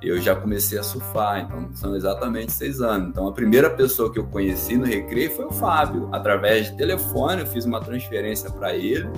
eu 0.00 0.18
já 0.18 0.34
comecei 0.34 0.78
a 0.78 0.82
surfar, 0.82 1.40
então 1.40 1.68
são 1.74 1.94
exatamente 1.94 2.52
seis 2.52 2.80
anos. 2.80 3.10
Então 3.10 3.28
a 3.28 3.32
primeira 3.32 3.68
pessoa 3.68 4.10
que 4.10 4.18
eu 4.18 4.24
conheci 4.24 4.78
no 4.78 4.86
Recreio 4.86 5.30
foi 5.30 5.44
o 5.44 5.50
Fábio, 5.50 6.08
através 6.10 6.70
de 6.70 6.76
telefone, 6.78 7.42
eu 7.42 7.46
fiz 7.46 7.66
uma 7.66 7.82
transferência 7.82 8.50
para 8.50 8.74
ele, 8.74 9.10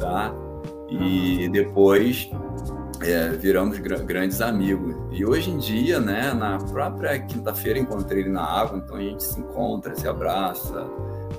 tá? 0.00 0.32
E 0.88 1.50
depois 1.50 2.30
é, 3.02 3.28
viramos 3.28 3.78
gr 3.78 4.02
grandes 4.04 4.40
amigos. 4.40 4.96
E 5.10 5.22
hoje 5.22 5.50
em 5.50 5.58
dia, 5.58 6.00
né, 6.00 6.32
na 6.32 6.56
própria 6.56 7.18
quinta-feira 7.18 7.78
encontrei 7.78 8.22
ele 8.22 8.30
na 8.30 8.42
água, 8.42 8.78
então 8.78 8.96
a 8.96 9.00
gente 9.02 9.22
se 9.22 9.38
encontra, 9.38 9.94
se 9.94 10.08
abraça, 10.08 10.88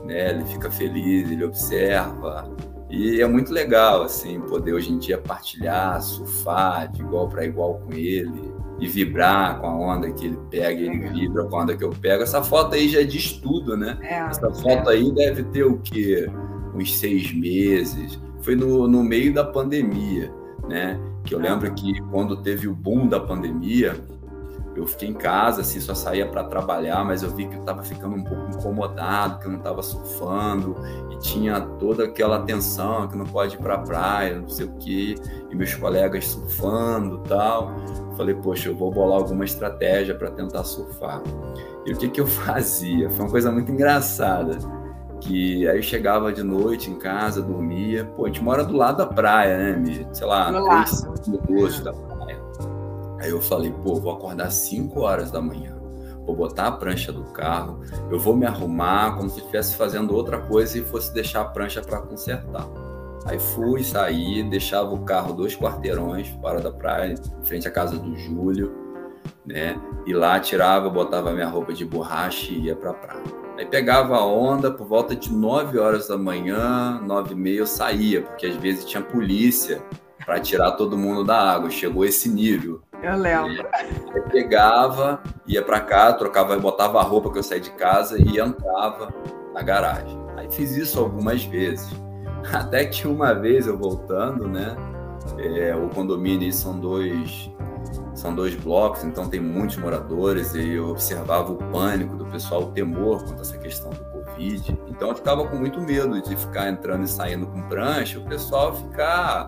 né? 0.06 0.32
Ele 0.32 0.46
fica 0.46 0.70
feliz, 0.70 1.30
ele 1.32 1.44
observa. 1.44 2.50
E 2.90 3.22
é 3.22 3.28
muito 3.28 3.52
legal, 3.52 4.04
assim, 4.04 4.40
poder 4.42 4.74
hoje 4.74 4.92
em 4.92 5.00
dia 5.00 5.18
partilhar, 5.18 6.00
surfar 6.02 6.92
de 6.92 7.02
igual 7.02 7.28
para 7.28 7.44
igual 7.44 7.80
com 7.80 7.94
ele 7.94 8.54
e 8.80 8.88
vibrar 8.88 9.60
com 9.60 9.68
a 9.68 9.76
onda 9.76 10.12
que 10.12 10.26
ele 10.28 10.38
pega, 10.52 10.80
ele 10.80 11.00
vibra 11.10 11.46
com 11.46 11.56
a 11.58 11.64
onda 11.64 11.76
que 11.76 11.84
eu 11.84 11.90
pego. 11.90 12.24
Essa 12.24 12.44
foto 12.44 12.76
aí 12.76 12.88
já 12.90 13.02
é 13.02 13.04
de 13.04 13.18
estudo, 13.18 13.78
né? 13.78 13.98
É, 14.02 14.16
Essa 14.20 14.52
foto 14.52 14.90
é. 14.90 14.94
aí 14.94 15.12
deve 15.12 15.44
ter 15.46 15.64
o 15.64 15.80
quê? 15.80 16.30
Uns 16.76 16.98
seis 16.98 17.34
meses. 17.34 18.20
Foi 18.42 18.56
no, 18.56 18.88
no 18.88 19.04
meio 19.04 19.34
da 19.34 19.44
pandemia, 19.44 20.32
né? 20.68 21.00
Que 21.24 21.34
eu 21.34 21.40
lembro 21.40 21.74
que 21.74 22.00
quando 22.12 22.42
teve 22.44 22.68
o 22.68 22.76
boom 22.76 23.08
da 23.08 23.20
pandemia, 23.20 23.96
eu 24.76 24.88
fiquei 24.88 25.10
em 25.10 25.14
casa, 25.14 25.62
assim, 25.62 25.80
só 25.80 25.94
saía 25.94 26.28
para 26.28 26.44
trabalhar, 26.46 27.04
mas 27.06 27.22
eu 27.22 27.30
vi 27.30 27.48
que 27.48 27.56
eu 27.56 27.60
estava 27.60 27.84
ficando 27.84 28.16
um 28.16 28.24
pouco 28.24 28.50
incomodado, 28.50 29.40
que 29.40 29.46
eu 29.46 29.52
não 29.52 29.60
estava 29.60 29.84
surfando 29.84 30.76
e 31.12 31.18
tinha 31.18 31.62
toda 31.62 32.06
aquela 32.06 32.42
tensão 32.42 33.08
que 33.08 33.16
não 33.16 33.26
pode 33.26 33.56
ir 33.56 33.60
para 33.60 33.76
a 33.76 33.80
praia, 33.80 34.40
não 34.40 34.50
sei 34.50 34.66
o 34.66 34.74
quê, 34.80 35.16
e 35.52 35.56
meus 35.56 35.74
colegas 35.76 36.26
surfando 36.28 37.20
tal. 37.20 37.72
Falei, 38.18 38.34
poxa, 38.36 38.70
eu 38.70 38.76
vou 38.76 38.92
bolar 38.92 39.20
alguma 39.20 39.46
estratégia 39.46 40.16
para 40.16 40.32
tentar 40.32 40.64
surfar. 40.64 41.22
E 41.86 41.94
o 41.94 41.98
que 41.98 42.10
que 42.10 42.22
eu 42.22 42.26
fazia? 42.28 43.10
Foi 43.12 43.26
uma 43.26 43.32
coisa 43.32 43.52
muito 43.52 43.72
engraçada. 43.72 44.58
Que 45.22 45.66
aí 45.70 45.78
eu 45.78 45.84
chegava 45.84 46.34
de 46.34 46.44
noite 46.44 46.92
em 46.92 46.96
casa, 46.96 47.42
dormia. 47.42 48.04
Pô, 48.04 48.26
a 48.26 48.28
gente 48.28 48.44
mora 48.44 48.62
do 48.62 48.76
lado 48.76 48.98
da 48.98 49.06
praia, 49.06 49.80
né, 49.80 50.06
Sei 50.12 50.28
lá, 50.28 50.52
três 50.52 51.28
minutos 51.28 51.80
da 51.80 51.94
praia 51.94 52.13
Aí 53.24 53.30
eu 53.30 53.42
falei, 53.42 53.72
pô, 53.72 53.96
vou 53.96 54.12
acordar 54.12 54.52
5 54.52 55.00
horas 55.00 55.32
da 55.32 55.42
manhã, 55.42 55.74
vou 56.26 56.36
botar 56.36 56.68
a 56.68 56.72
prancha 56.74 57.10
do 57.10 57.24
carro, 57.24 57.80
eu 58.12 58.20
vou 58.20 58.36
me 58.36 58.46
arrumar 58.46 59.16
como 59.16 59.30
se 59.30 59.40
estivesse 59.40 59.78
fazendo 59.78 60.14
outra 60.14 60.42
coisa 60.42 60.78
e 60.78 60.82
fosse 60.82 61.14
deixar 61.14 61.40
a 61.40 61.46
prancha 61.46 61.82
para 61.82 62.02
consertar. 62.02 62.68
Aí 63.26 63.40
fui, 63.40 63.82
saí, 63.82 64.44
deixava 64.44 64.94
o 64.94 65.06
carro 65.06 65.32
dois 65.32 65.56
quarteirões 65.56 66.28
fora 66.42 66.60
da 66.60 66.70
praia, 66.70 67.14
em 67.14 67.46
frente 67.46 67.66
à 67.66 67.72
casa 67.72 67.98
do 67.98 68.14
Júlio, 68.18 68.74
né? 69.46 69.80
E 70.06 70.14
lá 70.14 70.38
tirava, 70.42 70.90
botava 70.90 71.32
minha 71.32 71.48
roupa 71.48 71.72
de 71.72 71.86
borracha 71.86 72.52
e 72.52 72.64
ia 72.64 72.76
para 72.76 72.90
a 72.90 72.94
praia. 72.94 73.24
Aí 73.58 73.66
pegava 73.66 74.18
a 74.18 74.26
onda, 74.26 74.70
por 74.70 74.86
volta 74.86 75.16
de 75.16 75.32
9 75.32 75.80
horas 75.80 76.10
da 76.10 76.18
manhã, 76.18 77.00
9 77.02 77.32
e 77.32 77.38
meia 77.38 77.60
eu 77.60 77.68
saía, 77.68 78.22
porque 78.22 78.48
às 78.48 78.56
vezes 78.58 78.84
tinha 78.84 79.02
polícia 79.02 79.82
para 80.26 80.42
tirar 80.42 80.74
todo 80.74 80.98
mundo 80.98 81.24
da 81.24 81.38
água. 81.38 81.70
Chegou 81.70 82.04
esse 82.04 82.28
nível. 82.28 82.82
Eu 83.04 83.18
lembro. 83.18 83.68
Eu 84.16 84.24
pegava, 84.24 85.22
ia 85.46 85.62
para 85.62 85.82
cá, 85.82 86.14
trocava, 86.14 86.58
botava 86.58 87.00
a 87.00 87.04
roupa 87.04 87.30
que 87.30 87.38
eu 87.38 87.44
saí 87.44 87.60
de 87.60 87.72
casa 87.72 88.18
e 88.18 88.40
entrava 88.40 89.14
na 89.54 89.62
garagem. 89.62 90.18
Aí 90.38 90.50
fiz 90.50 90.76
isso 90.78 91.00
algumas 91.00 91.44
vezes. 91.44 91.92
Até 92.54 92.86
que 92.86 93.06
uma 93.06 93.34
vez 93.34 93.68
eu 93.68 93.78
voltando, 93.78 94.48
né? 94.48 94.76
É, 95.38 95.76
o 95.76 95.90
condomínio 95.90 96.52
são 96.52 96.80
dois 96.80 97.52
são 98.16 98.34
dois 98.34 98.56
blocos, 98.56 99.04
então 99.04 99.28
tem 99.28 99.40
muitos 99.40 99.76
moradores 99.78 100.54
e 100.54 100.74
eu 100.74 100.90
observava 100.90 101.52
o 101.52 101.58
pânico 101.58 102.16
do 102.16 102.26
pessoal, 102.26 102.64
o 102.64 102.72
temor 102.72 103.24
quanto 103.24 103.40
a 103.40 103.42
essa 103.42 103.58
questão 103.58 103.90
do 103.90 104.04
Covid. 104.06 104.80
Então 104.88 105.10
eu 105.10 105.16
ficava 105.16 105.46
com 105.48 105.58
muito 105.58 105.82
medo 105.82 106.22
de 106.22 106.36
ficar 106.36 106.70
entrando 106.70 107.04
e 107.04 107.08
saindo 107.08 107.48
com 107.48 107.62
prancha, 107.64 108.20
o 108.20 108.26
pessoal 108.26 108.76
ficar 108.76 109.48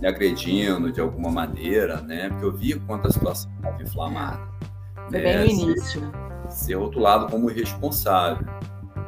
me 0.00 0.06
agredindo 0.06 0.92
de 0.92 1.00
alguma 1.00 1.30
maneira, 1.30 2.00
né? 2.00 2.28
Porque 2.28 2.44
eu 2.44 2.52
via 2.52 2.80
quanto 2.86 3.08
a 3.08 3.10
situação 3.12 3.50
estava 3.56 3.82
inflamada. 3.82 4.40
Foi 5.08 5.18
né? 5.18 5.20
bem 5.20 5.56
no 5.56 5.62
início. 5.62 6.00
Ser, 6.48 6.50
ser 6.50 6.74
rotulado 6.74 7.28
como 7.28 7.50
irresponsável, 7.50 8.46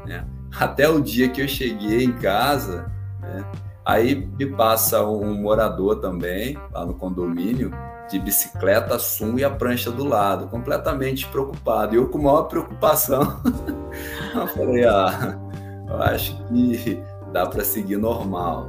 né? 0.07 0.25
Até 0.59 0.89
o 0.89 1.01
dia 1.01 1.29
que 1.29 1.43
eu 1.43 1.49
cheguei 1.49 2.05
em 2.05 2.13
casa, 2.13 2.91
né? 3.21 3.45
Aí 3.85 4.15
me 4.39 4.45
passa 4.45 5.03
um 5.03 5.33
morador 5.35 6.01
também, 6.01 6.59
lá 6.73 6.85
no 6.85 6.93
condomínio, 6.93 7.73
de 8.11 8.19
bicicleta, 8.19 8.99
sum 8.99 9.39
e 9.39 9.45
a 9.45 9.51
prancha 9.51 9.91
do 9.91 10.05
lado, 10.05 10.47
completamente 10.49 11.27
preocupado. 11.27 11.95
Eu 11.95 12.09
com 12.09 12.19
maior 12.19 12.43
preocupação, 12.43 13.41
eu 14.35 14.47
falei, 14.49 14.85
ah, 14.85 15.39
eu 15.89 16.03
acho 16.03 16.37
que 16.49 17.03
dá 17.33 17.47
para 17.47 17.65
seguir 17.65 17.97
normal, 17.97 18.69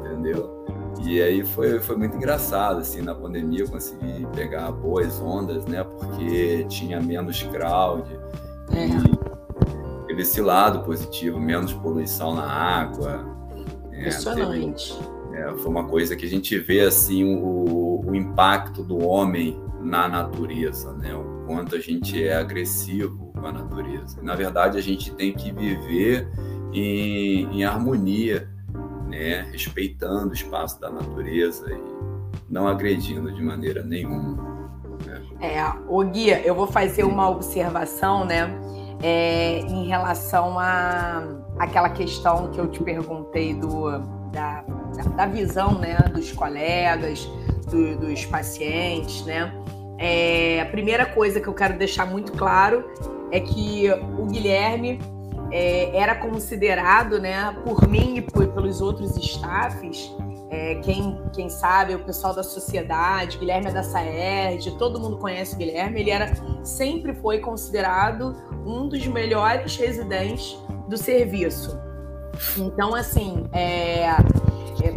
entendeu? 0.00 0.57
E 1.04 1.22
aí 1.22 1.44
foi, 1.44 1.78
foi 1.80 1.96
muito 1.96 2.16
engraçado, 2.16 2.80
assim, 2.80 3.02
na 3.02 3.14
pandemia 3.14 3.60
eu 3.60 3.68
consegui 3.68 4.26
pegar 4.34 4.70
boas 4.72 5.20
ondas, 5.20 5.64
né? 5.66 5.84
Porque 5.84 6.64
tinha 6.68 7.00
menos 7.00 7.42
crowd. 7.42 8.08
É. 8.72 8.86
E 8.86 10.06
teve 10.06 10.22
esse 10.22 10.40
lado 10.40 10.80
positivo, 10.84 11.38
menos 11.38 11.72
poluição 11.72 12.34
na 12.34 12.46
água. 12.46 13.24
Né? 13.90 14.00
Impressionante. 14.00 14.98
é, 15.32 15.52
foi 15.54 15.70
uma 15.70 15.84
coisa 15.86 16.16
que 16.16 16.26
a 16.26 16.28
gente 16.28 16.58
vê, 16.58 16.80
assim, 16.80 17.24
o, 17.24 18.04
o 18.06 18.14
impacto 18.14 18.82
do 18.82 18.98
homem 18.98 19.60
na 19.80 20.08
natureza, 20.08 20.92
né? 20.92 21.14
O 21.14 21.44
quanto 21.46 21.76
a 21.76 21.80
gente 21.80 22.22
é 22.22 22.36
agressivo 22.36 23.32
com 23.32 23.46
a 23.46 23.52
natureza. 23.52 24.20
Na 24.22 24.34
verdade, 24.34 24.76
a 24.76 24.82
gente 24.82 25.12
tem 25.12 25.32
que 25.32 25.52
viver 25.52 26.28
em, 26.72 27.44
em 27.50 27.64
harmonia 27.64 28.48
né, 29.08 29.48
respeitando 29.50 30.30
o 30.30 30.34
espaço 30.34 30.80
da 30.80 30.90
natureza 30.90 31.70
e 31.72 31.80
não 32.48 32.68
agredindo 32.68 33.32
de 33.32 33.42
maneira 33.42 33.82
nenhuma. 33.82 34.68
Né? 35.04 35.22
É, 35.40 35.62
o 35.88 36.04
Guia, 36.04 36.40
eu 36.40 36.54
vou 36.54 36.66
fazer 36.66 37.04
uma 37.04 37.28
observação, 37.28 38.24
né, 38.24 38.48
é, 39.02 39.60
em 39.60 39.86
relação 39.86 40.58
a 40.58 41.24
aquela 41.58 41.90
questão 41.90 42.50
que 42.50 42.58
eu 42.58 42.68
te 42.68 42.82
perguntei 42.82 43.54
do, 43.54 43.98
da, 44.32 44.64
da 45.16 45.26
visão, 45.26 45.78
né, 45.78 45.96
dos 46.12 46.32
colegas, 46.32 47.28
do, 47.70 47.96
dos 47.98 48.24
pacientes, 48.26 49.24
né. 49.24 49.52
É, 49.98 50.60
a 50.60 50.66
primeira 50.66 51.04
coisa 51.06 51.40
que 51.40 51.48
eu 51.48 51.54
quero 51.54 51.76
deixar 51.76 52.06
muito 52.06 52.32
claro 52.32 52.84
é 53.32 53.40
que 53.40 53.90
o 54.16 54.26
Guilherme 54.26 55.00
é, 55.50 55.96
era 55.96 56.14
considerado, 56.14 57.20
né, 57.20 57.56
por 57.64 57.88
mim 57.88 58.16
e 58.16 58.22
por, 58.22 58.46
pelos 58.48 58.80
outros 58.80 59.16
staffs, 59.16 60.12
é, 60.50 60.76
quem, 60.76 61.20
quem 61.34 61.50
sabe, 61.50 61.94
o 61.94 61.98
pessoal 62.00 62.34
da 62.34 62.42
sociedade, 62.42 63.38
Guilherme 63.38 63.68
é 63.68 63.72
da 63.72 63.82
Saerd, 63.82 64.76
todo 64.78 64.98
mundo 64.98 65.18
conhece 65.18 65.54
o 65.54 65.58
Guilherme, 65.58 66.00
ele 66.00 66.10
era, 66.10 66.32
sempre 66.64 67.14
foi 67.14 67.38
considerado 67.38 68.34
um 68.64 68.88
dos 68.88 69.06
melhores 69.06 69.76
residentes 69.76 70.56
do 70.88 70.96
serviço. 70.96 71.78
Então, 72.56 72.94
assim, 72.94 73.46
é, 73.52 74.04
é, 74.04 74.16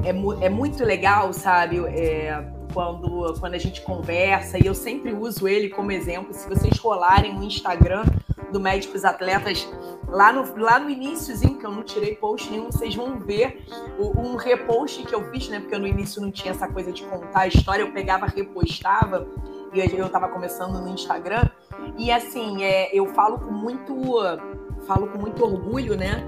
é, 0.05 0.45
é 0.45 0.49
muito 0.49 0.85
legal, 0.85 1.33
sabe, 1.33 1.79
é, 1.87 2.45
quando, 2.73 3.33
quando 3.39 3.53
a 3.53 3.57
gente 3.57 3.81
conversa, 3.81 4.57
e 4.57 4.65
eu 4.65 4.73
sempre 4.73 5.13
uso 5.13 5.47
ele 5.47 5.69
como 5.69 5.91
exemplo, 5.91 6.33
se 6.33 6.47
vocês 6.47 6.77
rolarem 6.77 7.33
no 7.33 7.43
Instagram 7.43 8.05
do 8.51 8.59
Médicos 8.59 9.05
Atletas, 9.05 9.67
lá 10.07 10.31
no, 10.31 10.57
lá 10.59 10.79
no 10.79 10.89
iníciozinho, 10.89 11.57
que 11.57 11.65
eu 11.65 11.71
não 11.71 11.83
tirei 11.83 12.15
post 12.15 12.49
nenhum, 12.49 12.71
vocês 12.71 12.93
vão 12.93 13.19
ver 13.19 13.65
o, 13.97 14.19
um 14.19 14.35
repost 14.35 15.03
que 15.03 15.13
eu 15.13 15.29
fiz, 15.31 15.49
né? 15.49 15.59
Porque 15.59 15.77
no 15.77 15.87
início 15.87 16.21
não 16.21 16.31
tinha 16.31 16.51
essa 16.51 16.67
coisa 16.67 16.91
de 16.91 17.03
contar 17.03 17.41
a 17.41 17.47
história, 17.47 17.83
eu 17.83 17.91
pegava, 17.91 18.25
repostava, 18.25 19.27
e 19.73 19.79
eu 19.79 20.05
estava 20.05 20.27
começando 20.27 20.81
no 20.81 20.89
Instagram. 20.89 21.49
E 21.97 22.11
assim, 22.11 22.63
é, 22.63 22.93
eu 22.93 23.07
falo 23.13 23.39
com 23.39 23.51
muito, 23.51 23.95
falo 24.85 25.07
com 25.07 25.17
muito 25.17 25.43
orgulho, 25.43 25.95
né? 25.95 26.23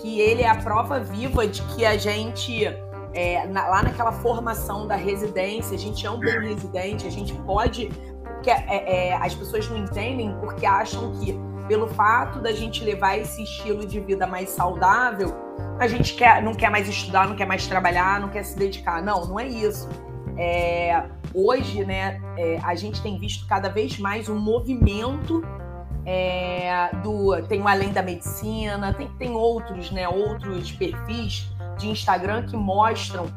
Que 0.00 0.20
ele 0.20 0.42
é 0.42 0.48
a 0.48 0.56
prova 0.56 1.00
viva 1.00 1.46
de 1.46 1.62
que 1.74 1.84
a 1.84 1.96
gente 1.96 2.66
é, 3.14 3.46
na, 3.46 3.68
lá 3.68 3.82
naquela 3.82 4.12
formação 4.12 4.86
da 4.86 4.96
residência, 4.96 5.74
a 5.74 5.78
gente 5.78 6.06
é 6.06 6.10
um 6.10 6.18
bom 6.18 6.40
residente, 6.40 7.06
a 7.06 7.10
gente 7.10 7.34
pode. 7.34 7.90
Porque 8.34 8.50
é, 8.50 9.08
é, 9.08 9.14
as 9.14 9.34
pessoas 9.34 9.68
não 9.68 9.76
entendem 9.76 10.34
porque 10.40 10.66
acham 10.66 11.12
que, 11.12 11.38
pelo 11.72 11.88
fato 11.88 12.38
da 12.38 12.52
gente 12.52 12.84
levar 12.84 13.16
esse 13.16 13.44
estilo 13.44 13.86
de 13.86 13.98
vida 13.98 14.26
mais 14.26 14.50
saudável, 14.50 15.34
a 15.80 15.86
gente 15.88 16.12
quer, 16.12 16.42
não 16.42 16.52
quer 16.52 16.68
mais 16.68 16.86
estudar, 16.86 17.26
não 17.26 17.34
quer 17.34 17.46
mais 17.46 17.66
trabalhar, 17.66 18.20
não 18.20 18.28
quer 18.28 18.42
se 18.42 18.54
dedicar. 18.54 19.02
Não, 19.02 19.24
não 19.24 19.40
é 19.40 19.48
isso. 19.48 19.88
É, 20.36 21.02
hoje, 21.32 21.82
né, 21.82 22.20
é, 22.36 22.58
a 22.62 22.74
gente 22.74 23.00
tem 23.00 23.18
visto 23.18 23.46
cada 23.46 23.70
vez 23.70 23.98
mais 23.98 24.28
um 24.28 24.38
movimento 24.38 25.42
é, 26.04 26.90
do 27.02 27.40
tem 27.48 27.62
o 27.62 27.66
além 27.66 27.90
da 27.90 28.02
medicina, 28.02 28.92
tem, 28.92 29.08
tem 29.16 29.30
outros, 29.30 29.90
né, 29.90 30.06
outros 30.06 30.70
perfis 30.72 31.50
de 31.78 31.88
Instagram 31.88 32.44
que 32.44 32.54
mostram 32.54 33.28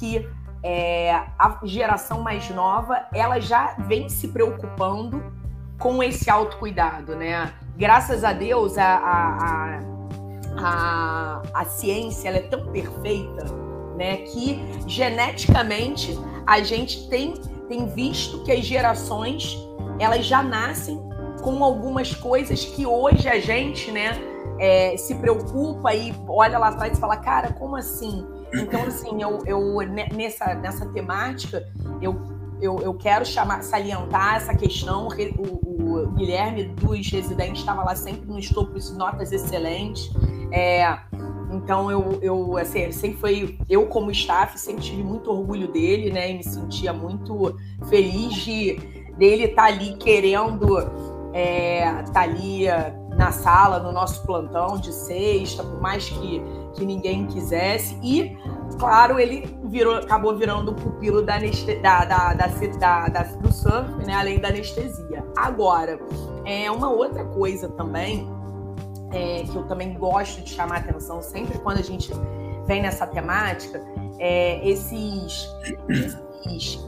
que 0.00 0.26
é, 0.62 1.12
a 1.38 1.60
geração 1.64 2.22
mais 2.22 2.48
nova 2.48 3.06
ela 3.12 3.38
já 3.38 3.74
vem 3.80 4.08
se 4.08 4.28
preocupando 4.28 5.22
com 5.78 6.02
esse 6.02 6.30
autocuidado, 6.30 7.16
né? 7.16 7.52
Graças 7.82 8.22
a 8.22 8.32
Deus 8.32 8.78
a, 8.78 8.94
a, 8.94 9.80
a, 10.56 11.42
a 11.52 11.64
ciência 11.64 12.28
é 12.28 12.38
tão 12.38 12.70
perfeita, 12.70 13.44
né? 13.96 14.18
Que 14.18 14.62
geneticamente 14.86 16.16
a 16.46 16.62
gente 16.62 17.08
tem, 17.08 17.34
tem 17.68 17.88
visto 17.88 18.44
que 18.44 18.52
as 18.52 18.64
gerações 18.64 19.58
elas 19.98 20.24
já 20.24 20.44
nascem 20.44 20.96
com 21.42 21.64
algumas 21.64 22.14
coisas 22.14 22.64
que 22.64 22.86
hoje 22.86 23.28
a 23.28 23.40
gente, 23.40 23.90
né? 23.90 24.12
é, 24.62 24.96
se 24.96 25.16
preocupa 25.16 25.92
e 25.92 26.14
olha 26.28 26.56
lá 26.56 26.68
atrás 26.68 26.96
e 26.96 27.00
fala, 27.00 27.16
cara, 27.16 27.52
como 27.52 27.74
assim? 27.74 28.24
Então, 28.54 28.84
assim, 28.84 29.20
eu, 29.20 29.40
eu 29.44 29.80
nessa, 30.14 30.54
nessa 30.54 30.86
temática, 30.86 31.66
eu, 32.00 32.14
eu, 32.62 32.80
eu 32.80 32.94
quero 32.94 33.26
chamar, 33.26 33.62
salientar 33.62 34.36
essa 34.36 34.54
questão. 34.54 35.08
O, 35.36 36.00
o 36.00 36.06
Guilherme 36.12 36.64
dos 36.64 37.10
residentes 37.10 37.60
estava 37.60 37.82
lá 37.82 37.94
sempre 37.96 38.26
nos 38.30 38.48
topos, 38.48 38.96
notas 38.96 39.32
excelentes. 39.32 40.10
É, 40.52 40.98
então, 41.50 41.90
eu, 41.90 42.18
eu 42.22 42.56
assim, 42.56 42.90
sempre 42.92 43.18
foi, 43.18 43.58
eu 43.68 43.86
como 43.86 44.10
staff, 44.10 44.58
sempre 44.58 44.82
tive 44.82 45.02
muito 45.02 45.30
orgulho 45.30 45.68
dele, 45.68 46.10
né? 46.10 46.30
E 46.30 46.38
me 46.38 46.44
sentia 46.44 46.92
muito 46.92 47.56
feliz 47.88 48.34
de 48.34 48.76
dele 49.18 49.44
estar 49.44 49.66
tá 49.66 49.68
ali 49.68 49.96
querendo 49.96 50.78
é, 51.32 52.02
tá 52.12 52.22
ali 52.22 52.66
na 53.16 53.32
sala, 53.32 53.78
no 53.78 53.92
nosso 53.92 54.24
plantão 54.24 54.78
de 54.78 54.92
sexta, 54.92 55.62
por 55.62 55.80
mais 55.80 56.08
que, 56.08 56.42
que 56.74 56.84
ninguém 56.84 57.26
quisesse. 57.26 57.98
E, 58.02 58.36
claro, 58.78 59.18
ele 59.18 59.56
virou, 59.64 59.96
acabou 59.96 60.36
virando 60.36 60.72
o 60.72 60.74
pupilo 60.74 61.22
da, 61.22 61.38
da, 61.38 62.04
da, 62.34 62.34
da, 62.34 63.08
da, 63.08 63.22
do 63.22 63.52
surf, 63.52 64.06
né? 64.06 64.14
além 64.14 64.38
da 64.38 64.48
anestesia. 64.48 65.24
Agora, 65.36 65.98
é 66.44 66.70
uma 66.70 66.90
outra 66.90 67.24
coisa 67.24 67.68
também, 67.70 68.28
é, 69.10 69.44
que 69.44 69.54
eu 69.54 69.64
também 69.64 69.94
gosto 69.94 70.42
de 70.42 70.50
chamar 70.50 70.78
atenção 70.78 71.22
sempre 71.22 71.58
quando 71.58 71.78
a 71.78 71.82
gente 71.82 72.12
vem 72.66 72.82
nessa 72.82 73.06
temática, 73.06 73.82
é, 74.18 74.66
esses, 74.68 75.48
esses 76.46 76.78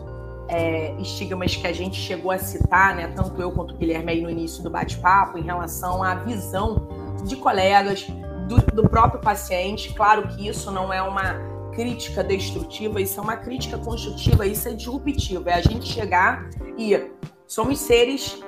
é, 0.48 0.94
estigmas 1.00 1.56
que 1.56 1.66
a 1.66 1.72
gente 1.72 1.96
chegou 1.96 2.30
a 2.30 2.38
citar, 2.38 2.94
né, 2.94 3.08
tanto 3.08 3.40
eu 3.40 3.50
quanto 3.52 3.74
o 3.74 3.76
Guilherme 3.76 4.12
aí 4.12 4.22
no 4.22 4.30
início 4.30 4.62
do 4.62 4.70
bate-papo, 4.70 5.38
em 5.38 5.42
relação 5.42 6.02
à 6.02 6.14
visão 6.14 6.86
de 7.24 7.36
colegas, 7.36 8.06
do, 8.48 8.56
do, 8.58 8.88
próprio 8.88 9.20
paciente. 9.20 9.92
Claro 9.94 10.28
que 10.28 10.46
isso 10.46 10.70
não 10.70 10.92
é 10.92 11.02
uma 11.02 11.53
crítica 11.74 12.22
destrutiva, 12.22 13.00
isso 13.00 13.18
é 13.18 13.22
uma 13.22 13.36
crítica 13.36 13.78
construtiva, 13.78 14.46
isso 14.46 14.68
é 14.68 14.72
disruptivo. 14.72 15.48
É 15.48 15.54
a 15.54 15.60
gente 15.60 15.86
chegar 15.86 16.48
e 16.78 17.10
somos 17.46 17.78
seres 17.78 18.40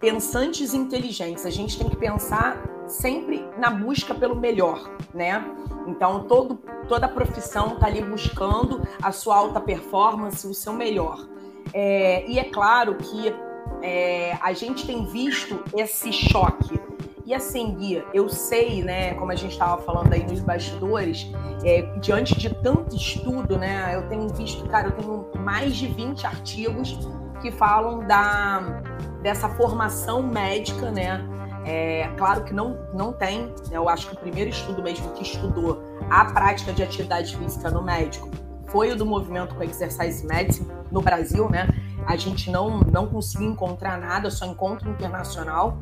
pensantes 0.00 0.72
e 0.72 0.76
inteligentes. 0.76 1.46
A 1.46 1.50
gente 1.50 1.78
tem 1.78 1.88
que 1.88 1.96
pensar 1.96 2.62
sempre 2.86 3.44
na 3.58 3.70
busca 3.70 4.14
pelo 4.14 4.36
melhor, 4.36 4.90
né? 5.14 5.42
Então, 5.86 6.24
todo, 6.24 6.56
toda 6.88 7.08
profissão 7.08 7.74
está 7.74 7.86
ali 7.86 8.02
buscando 8.02 8.82
a 9.02 9.12
sua 9.12 9.36
alta 9.36 9.60
performance, 9.60 10.46
o 10.46 10.54
seu 10.54 10.72
melhor. 10.72 11.26
É, 11.72 12.28
e 12.28 12.38
é 12.38 12.44
claro 12.44 12.96
que 12.96 13.34
é, 13.82 14.36
a 14.40 14.52
gente 14.52 14.86
tem 14.86 15.04
visto 15.06 15.62
esse 15.76 16.12
choque. 16.12 16.80
E 17.26 17.32
assim, 17.32 17.74
Guia, 17.74 18.04
eu 18.12 18.28
sei, 18.28 18.82
né, 18.82 19.14
como 19.14 19.32
a 19.32 19.34
gente 19.34 19.52
estava 19.52 19.80
falando 19.80 20.12
aí 20.12 20.24
nos 20.26 20.40
bastidores, 20.40 21.26
é, 21.64 21.82
diante 21.98 22.38
de 22.38 22.54
tanto 22.54 22.94
estudo, 22.94 23.56
né, 23.56 23.94
eu 23.94 24.06
tenho 24.08 24.28
visto, 24.28 24.68
cara, 24.68 24.88
eu 24.88 24.92
tenho 24.92 25.30
mais 25.38 25.74
de 25.74 25.86
20 25.86 26.26
artigos 26.26 26.98
que 27.40 27.50
falam 27.50 28.06
da, 28.06 28.82
dessa 29.22 29.48
formação 29.48 30.22
médica, 30.22 30.90
né, 30.90 31.26
é, 31.64 32.08
claro 32.18 32.44
que 32.44 32.52
não, 32.52 32.78
não 32.92 33.10
tem, 33.10 33.46
né, 33.70 33.72
eu 33.72 33.88
acho 33.88 34.08
que 34.08 34.14
o 34.14 34.18
primeiro 34.18 34.50
estudo 34.50 34.82
mesmo 34.82 35.10
que 35.12 35.22
estudou 35.22 35.82
a 36.10 36.26
prática 36.26 36.74
de 36.74 36.82
atividade 36.82 37.34
física 37.38 37.70
no 37.70 37.82
médico 37.82 38.28
foi 38.66 38.92
o 38.92 38.96
do 38.96 39.06
movimento 39.06 39.54
com 39.54 39.62
Exercise 39.62 40.26
Medicine 40.26 40.68
no 40.90 41.00
Brasil, 41.00 41.48
né? 41.48 41.68
A 42.06 42.16
gente 42.16 42.50
não, 42.50 42.80
não 42.80 43.06
conseguiu 43.06 43.48
encontrar 43.50 43.98
nada, 43.98 44.30
só 44.30 44.44
encontro 44.44 44.90
internacional, 44.90 45.78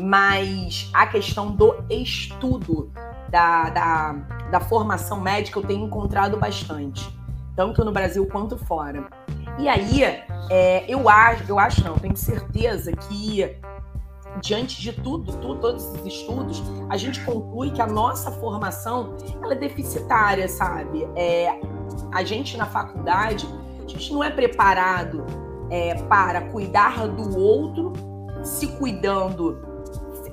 mas 0.00 0.90
a 0.92 1.06
questão 1.06 1.50
do 1.50 1.74
estudo 1.90 2.90
da, 3.28 3.70
da, 3.70 4.12
da 4.50 4.60
formação 4.60 5.20
médica 5.20 5.58
eu 5.58 5.62
tenho 5.62 5.86
encontrado 5.86 6.36
bastante, 6.36 7.08
tanto 7.54 7.84
no 7.84 7.92
Brasil 7.92 8.26
quanto 8.26 8.56
fora. 8.56 9.08
E 9.58 9.68
aí, 9.68 10.02
é, 10.50 10.84
eu 10.88 11.08
acho, 11.08 11.44
eu 11.48 11.58
acho 11.58 11.82
não, 11.84 11.96
tenho 11.96 12.16
certeza 12.16 12.92
que 12.92 13.58
diante 14.40 14.80
de 14.80 14.92
tudo, 14.92 15.32
todos 15.38 15.84
esses 15.84 16.06
estudos, 16.06 16.62
a 16.90 16.96
gente 16.96 17.24
conclui 17.24 17.70
que 17.70 17.80
a 17.80 17.86
nossa 17.86 18.30
formação 18.30 19.16
ela 19.42 19.52
é 19.52 19.56
deficitária, 19.56 20.48
sabe? 20.48 21.08
É, 21.16 21.58
a 22.12 22.22
gente 22.22 22.56
na 22.56 22.66
faculdade, 22.66 23.48
a 23.82 23.88
gente 23.88 24.12
não 24.12 24.22
é 24.22 24.30
preparado 24.30 25.24
é, 25.70 25.94
para 26.04 26.42
cuidar 26.50 27.08
do 27.08 27.38
outro, 27.38 27.92
se 28.42 28.68
cuidando, 28.78 29.65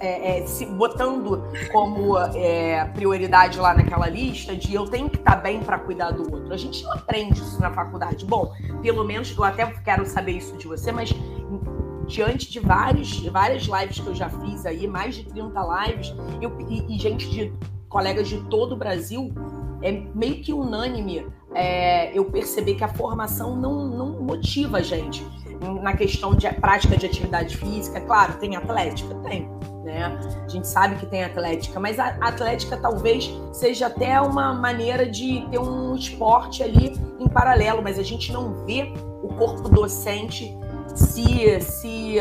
é, 0.04 0.40
é, 0.40 0.46
se 0.46 0.66
botando 0.66 1.42
como 1.72 2.18
é, 2.18 2.84
prioridade 2.94 3.58
lá 3.58 3.74
naquela 3.74 4.10
lista 4.10 4.54
de 4.54 4.74
eu 4.74 4.86
tenho 4.86 5.10
que 5.10 5.16
estar 5.16 5.38
bem 5.38 5.62
para 5.62 5.80
cuidar 5.80 6.12
do 6.12 6.24
outro. 6.24 6.54
A 6.54 6.58
gente 6.58 6.84
não 6.84 6.92
aprende 6.92 7.40
isso 7.40 7.60
na 7.62 7.72
faculdade. 7.72 8.26
Bom, 8.26 8.54
pelo 8.82 9.06
menos 9.06 9.34
eu 9.36 9.44
até 9.46 9.66
quero 9.66 10.06
saber 10.06 10.34
isso 10.34 10.58
de 10.58 10.68
você, 10.68 10.92
mas 10.92 11.14
diante 12.06 12.52
de 12.52 12.60
vários, 12.60 13.26
várias 13.28 13.64
lives 13.64 14.00
que 14.00 14.08
eu 14.08 14.14
já 14.14 14.30
fiz 14.30 14.66
aí, 14.66 14.86
mais 14.88 15.16
de 15.16 15.24
30 15.24 15.88
lives, 15.88 16.14
eu, 16.42 16.52
e, 16.70 16.96
e 16.96 17.00
gente 17.00 17.30
de 17.30 17.54
colegas 17.88 18.28
de 18.28 18.42
todo 18.50 18.74
o 18.74 18.76
Brasil, 18.76 19.34
é 19.82 20.04
meio 20.14 20.42
que 20.42 20.52
unânime 20.52 21.26
é, 21.56 22.18
eu 22.18 22.26
perceber 22.26 22.76
que 22.76 22.84
a 22.84 22.90
formação 22.90 23.56
não, 23.56 23.88
não 23.88 24.22
motiva 24.22 24.80
a 24.80 24.82
gente 24.82 25.26
na 25.82 25.96
questão 25.96 26.36
de 26.36 26.50
prática 26.56 26.98
de 26.98 27.06
atividade 27.06 27.56
física. 27.56 28.02
Claro, 28.02 28.34
tem 28.34 28.56
atlética? 28.56 29.16
Tem. 29.24 29.50
Né? 29.84 30.06
A 30.46 30.48
gente 30.48 30.68
sabe 30.68 30.96
que 30.96 31.06
tem 31.06 31.24
atlética, 31.24 31.78
mas 31.80 32.00
a 32.00 32.08
atlética 32.22 32.78
talvez 32.78 33.30
seja 33.52 33.88
até 33.88 34.20
uma 34.22 34.54
maneira 34.54 35.06
de 35.06 35.46
ter 35.52 35.60
um 35.60 35.94
esporte 35.96 36.64
ali 36.64 36.98
em 37.20 37.28
paralelo, 37.28 37.82
mas 37.84 38.00
a 38.00 38.04
gente 38.04 38.32
não 38.32 38.66
vê 38.66 38.94
o 39.22 39.28
corpo 39.36 39.68
docente 39.68 40.58
se, 40.96 41.60
se 41.60 42.18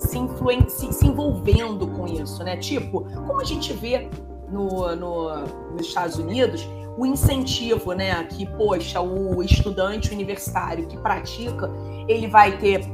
se, 0.00 0.18
influen 0.18 0.68
se, 0.68 0.92
se 0.92 1.06
envolvendo 1.06 1.86
com 1.86 2.06
isso, 2.06 2.42
né? 2.42 2.56
Tipo, 2.56 3.04
como 3.26 3.40
a 3.40 3.44
gente 3.44 3.72
vê 3.72 4.08
no, 4.48 4.94
no, 4.96 5.46
nos 5.72 5.86
Estados 5.86 6.16
Unidos, 6.16 6.68
o 6.96 7.06
incentivo, 7.06 7.92
né? 7.92 8.24
Que, 8.24 8.46
poxa, 8.46 9.00
o 9.00 9.42
estudante 9.42 10.12
universitário 10.12 10.86
que 10.86 10.96
pratica, 10.96 11.70
ele 12.08 12.26
vai 12.26 12.58
ter 12.58 12.84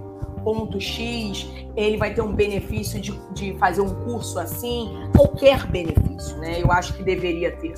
ponto 0.46 0.80
X, 0.80 1.44
ele 1.76 1.96
vai 1.96 2.14
ter 2.14 2.22
um 2.22 2.32
benefício 2.32 3.00
de, 3.00 3.10
de 3.32 3.58
fazer 3.58 3.80
um 3.80 3.92
curso 4.04 4.38
assim, 4.38 5.10
qualquer 5.12 5.66
benefício, 5.66 6.38
né? 6.38 6.62
Eu 6.62 6.70
acho 6.70 6.94
que 6.94 7.02
deveria 7.02 7.50
ter. 7.56 7.74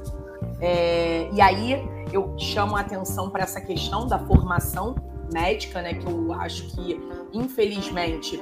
É, 0.61 1.31
e 1.33 1.41
aí 1.41 1.83
eu 2.13 2.35
chamo 2.39 2.77
a 2.77 2.81
atenção 2.81 3.31
para 3.31 3.43
essa 3.43 3.59
questão 3.59 4.07
da 4.07 4.19
formação 4.19 4.95
médica, 5.33 5.81
né? 5.81 5.95
Que 5.95 6.07
eu 6.07 6.31
acho 6.35 6.67
que, 6.75 7.01
infelizmente, 7.33 8.39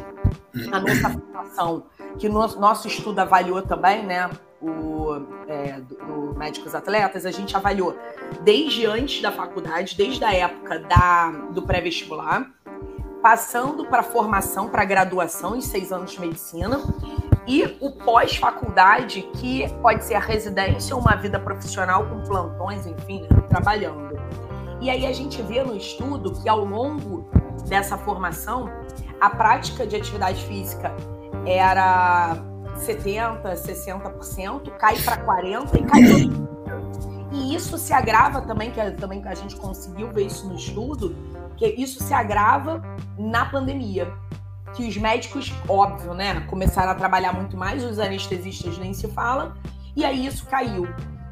a 0.73 0.81
nossa 0.81 1.09
formação, 1.09 1.85
que 2.19 2.27
o 2.27 2.33
nosso, 2.33 2.59
nosso 2.59 2.89
estudo 2.89 3.21
avaliou 3.21 3.63
também, 3.63 4.05
né? 4.05 4.29
O, 4.61 5.21
é, 5.47 5.81
do, 5.83 5.95
do 5.95 6.35
Médicos 6.37 6.75
Atletas, 6.75 7.25
a 7.25 7.31
gente 7.31 7.57
avaliou 7.57 7.97
desde 8.43 8.87
antes 8.87 9.23
da 9.23 9.31
faculdade, 9.31 9.97
desde 9.97 10.25
a 10.25 10.35
época 10.35 10.81
da, 10.81 11.31
do 11.53 11.63
pré-vestibular, 11.63 12.51
passando 13.27 13.85
para 13.87 14.05
formação, 14.05 14.69
para 14.69 14.85
graduação 14.85 15.57
em 15.57 15.61
seis 15.61 15.91
anos 15.91 16.13
de 16.13 16.21
medicina, 16.21 16.81
e 17.45 17.77
o 17.81 17.91
pós-faculdade, 17.91 19.23
que 19.33 19.69
pode 19.83 20.05
ser 20.05 20.15
a 20.15 20.21
residência 20.21 20.95
ou 20.95 21.03
uma 21.03 21.17
vida 21.17 21.41
profissional 21.41 22.07
com 22.07 22.23
plantões, 22.23 22.87
enfim, 22.87 23.27
trabalhando. 23.49 24.17
E 24.81 24.89
aí 24.89 25.05
a 25.05 25.13
gente 25.13 25.43
vê 25.43 25.61
no 25.65 25.77
estudo 25.77 26.41
que 26.41 26.49
ao 26.49 26.65
longo 26.65 27.29
dessa 27.69 27.99
formação, 27.99 28.71
a 29.21 29.29
prática 29.29 29.85
de 29.85 29.97
atividade 29.97 30.41
física 30.45 30.95
era 31.45 32.37
70%, 32.77 33.43
60%, 33.43 34.71
cai 34.79 34.97
para 35.03 35.17
40% 35.27 35.75
e 35.75 35.83
cai 35.83 36.01
para 36.01 37.37
E 37.37 37.57
isso 37.57 37.77
se 37.77 37.93
agrava 37.93 38.41
também, 38.43 38.71
que 38.71 38.89
também 38.93 39.21
a 39.27 39.35
gente 39.35 39.57
conseguiu 39.57 40.13
ver 40.13 40.27
isso 40.27 40.47
no 40.47 40.55
estudo, 40.55 41.13
que 41.57 41.67
isso 41.67 42.03
se 42.03 42.13
agrava 42.13 42.83
na 43.19 43.45
pandemia. 43.47 44.13
Que 44.75 44.87
os 44.87 44.97
médicos, 44.97 45.53
óbvio, 45.69 46.13
né, 46.13 46.41
começaram 46.49 46.93
a 46.93 46.95
trabalhar 46.95 47.33
muito 47.33 47.57
mais, 47.57 47.83
os 47.85 47.99
anestesistas 47.99 48.77
nem 48.79 48.93
se 48.93 49.09
fala, 49.09 49.55
e 49.95 50.05
aí 50.05 50.27
isso 50.27 50.47
caiu. 50.47 50.87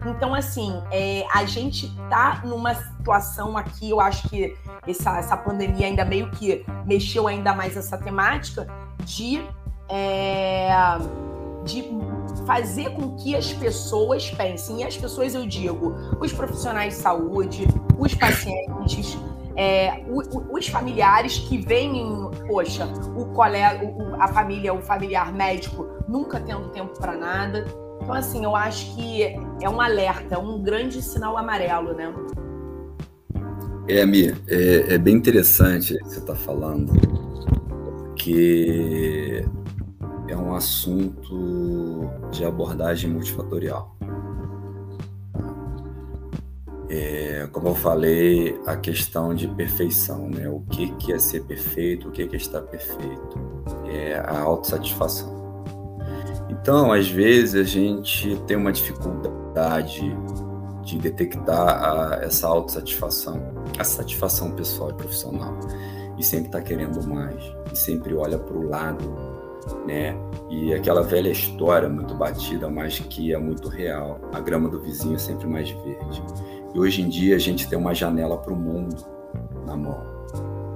Então, 0.07 0.35
assim, 0.35 0.83
é, 0.91 1.27
a 1.33 1.45
gente 1.45 1.91
tá 2.11 2.43
numa 2.45 2.75
situação 2.75 3.57
aqui, 3.57 3.91
eu 3.91 4.01
acho 4.01 4.29
que 4.29 4.57
essa, 4.87 5.19
essa 5.19 5.37
pandemia 5.37 5.87
ainda 5.87 6.05
meio 6.05 6.31
que 6.31 6.65
mexeu 6.85 7.27
ainda 7.27 7.55
mais 7.55 7.77
essa 7.77 7.97
temática 7.97 8.67
de, 9.05 9.43
é, 9.89 10.71
de 11.65 11.85
fazer 12.47 12.91
com 12.91 13.17
que 13.17 13.35
as 13.35 13.53
pessoas 13.53 14.31
pensem. 14.31 14.81
E 14.81 14.85
as 14.85 14.97
pessoas, 14.97 15.35
eu 15.35 15.47
digo, 15.47 15.95
os 16.21 16.33
profissionais 16.33 16.97
de 16.97 17.01
saúde, 17.01 17.67
os 17.99 18.15
pacientes, 18.15 19.17
é, 19.57 20.05
os 20.51 20.67
familiares 20.67 21.39
que 21.39 21.59
veem, 21.59 22.31
poxa, 22.47 22.87
o 23.17 23.27
colega, 23.27 23.93
a 24.19 24.29
família, 24.29 24.75
o 24.75 24.83
familiar 24.83 25.33
médico 25.33 25.87
nunca 26.09 26.41
tendo 26.41 26.69
tempo 26.71 26.99
para 26.99 27.17
nada. 27.17 27.65
Então, 28.03 28.15
assim, 28.15 28.45
eu 28.45 28.55
acho 28.55 28.95
que 28.95 29.23
é 29.63 29.69
um 29.69 29.81
alerta, 29.81 30.39
um 30.39 30.63
grande 30.63 31.01
sinal 31.01 31.39
amarelo, 31.39 31.95
né? 31.95 32.13
É, 33.89 34.05
Mi, 34.05 34.35
é, 34.49 34.95
é 34.95 34.99
bem 34.99 35.15
interessante 35.15 35.95
o 35.95 35.99
que 35.99 36.05
você 36.05 36.19
está 36.19 36.35
falando, 36.35 36.93
porque 38.09 39.45
é 40.27 40.37
um 40.37 40.55
assunto 40.55 42.11
de 42.31 42.45
abordagem 42.45 43.11
multifatorial. 43.11 43.94
É, 46.97 47.49
como 47.51 47.71
eu 47.71 47.75
falei, 47.75 48.57
a 48.65 48.77
questão 48.77 49.35
de 49.35 49.49
perfeição, 49.49 50.31
né? 50.31 50.49
O 50.49 50.61
que, 50.61 50.95
que 50.95 51.13
é 51.13 51.19
ser 51.19 51.43
perfeito, 51.43 52.09
o 52.09 52.13
que, 52.13 52.25
que 52.25 52.37
é 52.37 52.39
estar 52.39 52.63
perfeito? 52.63 53.37
É 53.85 54.15
a 54.15 54.39
autossatisfação. 54.39 55.35
Então, 56.49 56.93
às 56.93 57.09
vezes, 57.09 57.57
a 57.57 57.65
gente 57.65 58.37
tem 58.47 58.57
uma 58.57 58.71
dificuldade 58.71 60.17
de 60.85 60.97
detectar 60.99 61.83
a, 61.83 62.21
essa 62.23 62.47
autossatisfação, 62.47 63.43
a 63.77 63.83
satisfação 63.83 64.53
pessoal 64.53 64.91
e 64.91 64.95
profissional. 64.95 65.59
E 66.17 66.23
sempre 66.23 66.47
está 66.47 66.61
querendo 66.61 67.05
mais, 67.05 67.43
e 67.73 67.77
sempre 67.77 68.15
olha 68.15 68.39
para 68.39 68.57
o 68.57 68.69
lado, 68.69 69.05
né? 69.85 70.17
E 70.49 70.73
aquela 70.73 71.03
velha 71.03 71.31
história 71.31 71.89
muito 71.89 72.15
batida, 72.15 72.71
mas 72.71 73.01
que 73.01 73.35
é 73.35 73.39
muito 73.39 73.69
real: 73.69 74.21
a 74.33 74.39
grama 74.39 74.69
do 74.69 74.81
vizinho 74.81 75.17
é 75.17 75.19
sempre 75.19 75.49
mais 75.49 75.69
verde. 75.69 76.23
E 76.75 76.79
hoje 76.79 77.03
em 77.03 77.09
dia 77.09 77.37
a 77.37 77.39
gente 77.39 77.69
tem 77.69 77.79
uma 77.79 77.95
janela 77.95 78.37
para 78.37 78.53
o 78.53 78.57
mundo 78.57 78.97
na 79.65 79.77
mão, 79.77 80.03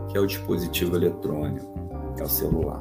que 0.09 0.17
é 0.17 0.21
o 0.21 0.27
dispositivo 0.27 0.97
eletrônico, 0.97 1.67
é 2.17 2.23
o 2.23 2.29
celular. 2.29 2.81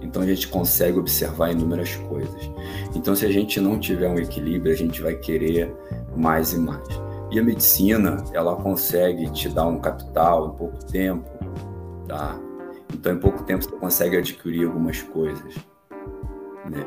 Então 0.00 0.22
a 0.22 0.26
gente 0.26 0.48
consegue 0.48 0.98
observar 0.98 1.52
inúmeras 1.52 1.94
coisas. 1.96 2.50
Então 2.94 3.14
se 3.14 3.26
a 3.26 3.30
gente 3.30 3.60
não 3.60 3.78
tiver 3.78 4.08
um 4.08 4.18
equilíbrio, 4.18 4.72
a 4.72 4.76
gente 4.76 5.02
vai 5.02 5.14
querer 5.14 5.74
mais 6.16 6.54
e 6.54 6.58
mais. 6.58 6.88
E 7.30 7.38
a 7.38 7.42
medicina, 7.42 8.24
ela 8.32 8.56
consegue 8.56 9.30
te 9.30 9.48
dar 9.48 9.66
um 9.66 9.78
capital 9.78 10.48
em 10.48 10.56
pouco 10.56 10.84
tempo, 10.86 11.28
tá? 12.06 12.38
Então 12.92 13.12
em 13.12 13.18
pouco 13.18 13.42
tempo 13.42 13.64
você 13.64 13.76
consegue 13.76 14.16
adquirir 14.16 14.66
algumas 14.66 15.02
coisas. 15.02 15.54
Né? 16.68 16.86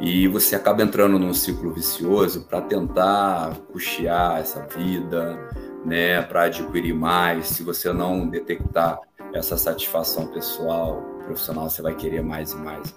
E 0.00 0.28
você 0.28 0.54
acaba 0.54 0.82
entrando 0.82 1.18
num 1.18 1.34
ciclo 1.34 1.72
vicioso 1.72 2.42
para 2.42 2.60
tentar 2.60 3.56
custear 3.72 4.38
essa 4.38 4.66
vida, 4.66 5.38
né? 5.84 6.22
Para 6.22 6.44
adquirir 6.44 6.94
mais. 6.94 7.48
Se 7.48 7.62
você 7.62 7.92
não 7.92 8.28
detectar 8.28 9.00
essa 9.32 9.56
satisfação 9.56 10.26
pessoal, 10.28 11.02
profissional, 11.24 11.68
você 11.68 11.82
vai 11.82 11.94
querer 11.94 12.22
mais 12.22 12.52
e 12.52 12.56
mais. 12.56 12.94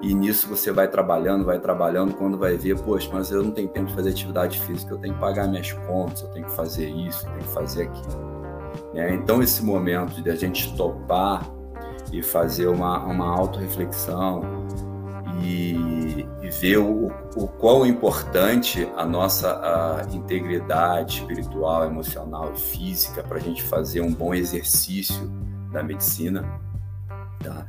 E 0.00 0.14
nisso 0.14 0.48
você 0.48 0.72
vai 0.72 0.88
trabalhando, 0.88 1.44
vai 1.44 1.60
trabalhando, 1.60 2.14
quando 2.14 2.36
vai 2.36 2.56
ver, 2.56 2.76
poxa, 2.80 3.08
mas 3.12 3.30
eu 3.30 3.42
não 3.42 3.52
tenho 3.52 3.68
tempo 3.68 3.86
de 3.86 3.94
fazer 3.94 4.10
atividade 4.10 4.60
física, 4.60 4.92
eu 4.92 4.98
tenho 4.98 5.14
que 5.14 5.20
pagar 5.20 5.46
minhas 5.46 5.72
contas, 5.72 6.22
eu 6.22 6.28
tenho 6.30 6.46
que 6.46 6.52
fazer 6.52 6.88
isso, 6.88 7.24
eu 7.24 7.30
tenho 7.30 7.44
que 7.44 7.54
fazer 7.54 7.82
aquilo. 7.84 8.42
É, 8.94 9.14
então, 9.14 9.42
esse 9.42 9.64
momento 9.64 10.20
de 10.20 10.28
a 10.28 10.34
gente 10.34 10.76
topar 10.76 11.48
e 12.12 12.22
fazer 12.22 12.66
uma, 12.66 12.98
uma 13.04 13.26
autorreflexão 13.26 14.42
e, 15.42 16.26
ver 16.60 16.78
o, 16.78 17.10
o 17.34 17.48
quão 17.48 17.86
importante 17.86 18.86
a 18.96 19.06
nossa 19.06 19.50
a 19.50 20.14
integridade 20.14 21.20
espiritual, 21.20 21.86
emocional 21.86 22.52
e 22.54 22.60
física 22.60 23.22
para 23.22 23.38
a 23.38 23.40
gente 23.40 23.62
fazer 23.62 24.00
um 24.02 24.12
bom 24.12 24.34
exercício 24.34 25.30
da 25.72 25.82
medicina. 25.82 26.60
Tá? 27.42 27.66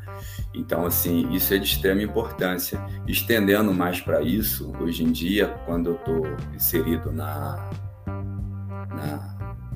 Então, 0.53 0.85
assim, 0.85 1.31
isso 1.31 1.53
é 1.53 1.57
de 1.57 1.65
extrema 1.65 2.03
importância. 2.03 2.79
Estendendo 3.07 3.73
mais 3.73 3.99
para 4.01 4.21
isso, 4.21 4.71
hoje 4.79 5.03
em 5.03 5.11
dia, 5.11 5.47
quando 5.65 5.91
eu 5.91 5.95
estou 5.95 6.27
inserido 6.53 7.11
na, 7.11 7.69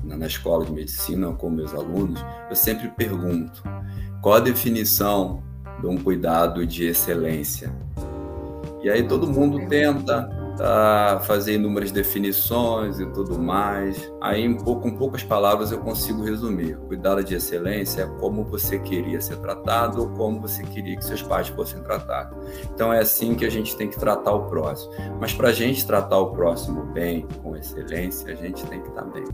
na, 0.04 0.16
na 0.16 0.26
escola 0.26 0.64
de 0.64 0.72
medicina 0.72 1.32
com 1.32 1.50
meus 1.50 1.74
alunos, 1.74 2.24
eu 2.48 2.54
sempre 2.54 2.88
pergunto 2.90 3.62
qual 4.20 4.36
a 4.36 4.40
definição 4.40 5.42
de 5.80 5.86
um 5.86 5.96
cuidado 5.96 6.66
de 6.66 6.86
excelência. 6.86 7.72
E 8.82 8.88
aí 8.88 9.02
todo 9.02 9.26
mundo 9.26 9.66
tenta 9.68 10.28
uh, 10.58 11.20
fazer 11.24 11.54
inúmeras 11.54 11.90
definições 11.90 13.00
e 13.00 13.06
tudo 13.06 13.38
mais. 13.38 14.10
Aí, 14.20 14.46
um 14.46 14.56
pouco, 14.56 14.82
com 14.82 14.96
poucas 14.96 15.22
palavras, 15.22 15.72
eu 15.72 15.78
consigo 15.78 16.22
resumir. 16.22 16.76
Cuidado 16.88 17.22
de 17.22 17.34
excelência 17.34 18.02
é 18.02 18.06
como 18.20 18.44
você 18.44 18.78
queria 18.78 19.20
ser 19.20 19.36
tratado 19.36 20.00
ou 20.00 20.08
como 20.10 20.40
você 20.40 20.62
queria 20.62 20.96
que 20.96 21.04
seus 21.04 21.22
pais 21.22 21.48
fossem 21.48 21.82
tratados. 21.82 22.36
Então, 22.74 22.92
é 22.92 23.00
assim 23.00 23.34
que 23.34 23.44
a 23.44 23.50
gente 23.50 23.76
tem 23.76 23.88
que 23.88 23.98
tratar 23.98 24.32
o 24.32 24.46
próximo. 24.46 24.92
Mas 25.20 25.32
para 25.32 25.48
a 25.48 25.52
gente 25.52 25.86
tratar 25.86 26.18
o 26.18 26.32
próximo 26.32 26.84
bem, 26.92 27.26
com 27.42 27.56
excelência, 27.56 28.32
a 28.32 28.36
gente 28.36 28.64
tem 28.66 28.80
que 28.80 28.88
estar 28.88 29.02
tá 29.02 29.08
bem. 29.08 29.24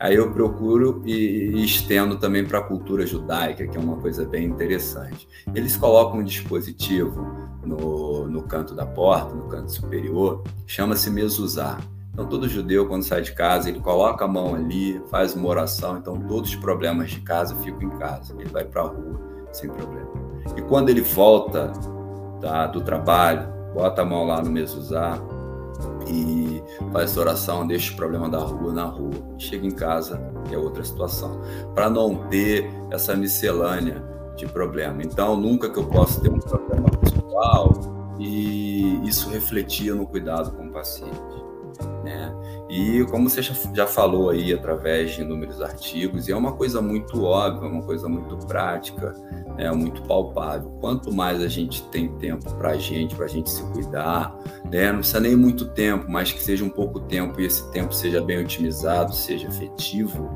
Aí 0.00 0.14
eu 0.14 0.32
procuro 0.32 1.02
e, 1.04 1.62
estendo 1.62 2.16
também 2.16 2.42
para 2.42 2.58
a 2.58 2.62
cultura 2.62 3.06
judaica, 3.06 3.68
que 3.68 3.76
é 3.76 3.80
uma 3.80 3.96
coisa 3.96 4.24
bem 4.24 4.46
interessante. 4.46 5.28
Eles 5.54 5.76
colocam 5.76 6.20
um 6.20 6.24
dispositivo 6.24 7.20
no, 7.62 8.26
no 8.26 8.42
canto 8.44 8.74
da 8.74 8.86
porta, 8.86 9.34
no 9.34 9.46
canto 9.48 9.70
superior, 9.70 10.42
chama-se 10.66 11.10
mezuzá. 11.10 11.78
Então, 12.14 12.26
todo 12.26 12.48
judeu, 12.48 12.88
quando 12.88 13.02
sai 13.02 13.20
de 13.20 13.32
casa, 13.32 13.68
ele 13.68 13.78
coloca 13.78 14.24
a 14.24 14.28
mão 14.28 14.54
ali, 14.54 14.98
faz 15.10 15.34
uma 15.34 15.46
oração. 15.46 15.98
Então, 15.98 16.18
todos 16.18 16.48
os 16.48 16.56
problemas 16.56 17.10
de 17.10 17.20
casa 17.20 17.54
ficam 17.56 17.82
em 17.82 17.98
casa. 17.98 18.34
Ele 18.38 18.48
vai 18.48 18.64
para 18.64 18.80
a 18.80 18.86
rua 18.86 19.20
sem 19.52 19.68
problema. 19.68 20.08
E 20.56 20.62
quando 20.62 20.88
ele 20.88 21.02
volta 21.02 21.72
tá, 22.40 22.66
do 22.68 22.80
trabalho, 22.80 23.46
bota 23.74 24.00
a 24.00 24.04
mão 24.04 24.26
lá 24.26 24.40
no 24.40 24.50
mesuzá 24.50 25.20
e 26.08 26.62
faz 26.92 27.10
essa 27.10 27.20
oração, 27.20 27.66
deixa 27.66 27.92
o 27.92 27.96
problema 27.96 28.28
da 28.28 28.38
rua 28.38 28.72
na 28.72 28.84
rua. 28.84 29.12
Chega 29.38 29.66
em 29.66 29.70
casa, 29.70 30.20
é 30.50 30.56
outra 30.56 30.84
situação. 30.84 31.40
Para 31.74 31.88
não 31.88 32.28
ter 32.28 32.70
essa 32.90 33.14
miscelânea 33.16 34.02
de 34.36 34.46
problema. 34.46 35.02
Então, 35.02 35.36
nunca 35.36 35.68
que 35.70 35.78
eu 35.78 35.86
possa 35.86 36.20
ter 36.20 36.30
um 36.30 36.38
problema 36.38 36.88
pessoal 36.90 37.72
e 38.18 39.06
isso 39.06 39.30
refletia 39.30 39.94
no 39.94 40.06
cuidado 40.06 40.52
com 40.52 40.66
o 40.66 40.72
paciente. 40.72 41.16
Né? 42.04 42.34
E 42.70 43.04
como 43.06 43.28
você 43.28 43.42
já 43.42 43.84
falou 43.84 44.30
aí 44.30 44.52
através 44.52 45.10
de 45.10 45.22
inúmeros 45.22 45.60
artigos, 45.60 46.28
e 46.28 46.32
é 46.32 46.36
uma 46.36 46.52
coisa 46.52 46.80
muito 46.80 47.24
óbvia, 47.24 47.68
uma 47.68 47.82
coisa 47.82 48.08
muito 48.08 48.36
prática, 48.46 49.12
é 49.58 49.68
muito 49.72 50.02
palpável. 50.04 50.70
Quanto 50.80 51.12
mais 51.12 51.42
a 51.42 51.48
gente 51.48 51.82
tem 51.88 52.08
tempo 52.18 52.48
para 52.54 52.70
a 52.70 52.76
gente, 52.76 53.16
para 53.16 53.24
a 53.24 53.28
gente 53.28 53.50
se 53.50 53.60
cuidar, 53.72 54.38
né? 54.70 54.92
não 54.92 55.00
precisa 55.00 55.18
nem 55.18 55.34
muito 55.34 55.64
tempo, 55.70 56.08
mas 56.08 56.30
que 56.30 56.40
seja 56.40 56.64
um 56.64 56.70
pouco 56.70 57.00
tempo 57.00 57.40
e 57.40 57.46
esse 57.46 57.68
tempo 57.72 57.92
seja 57.92 58.22
bem 58.22 58.38
otimizado, 58.38 59.12
seja 59.12 59.48
efetivo, 59.48 60.30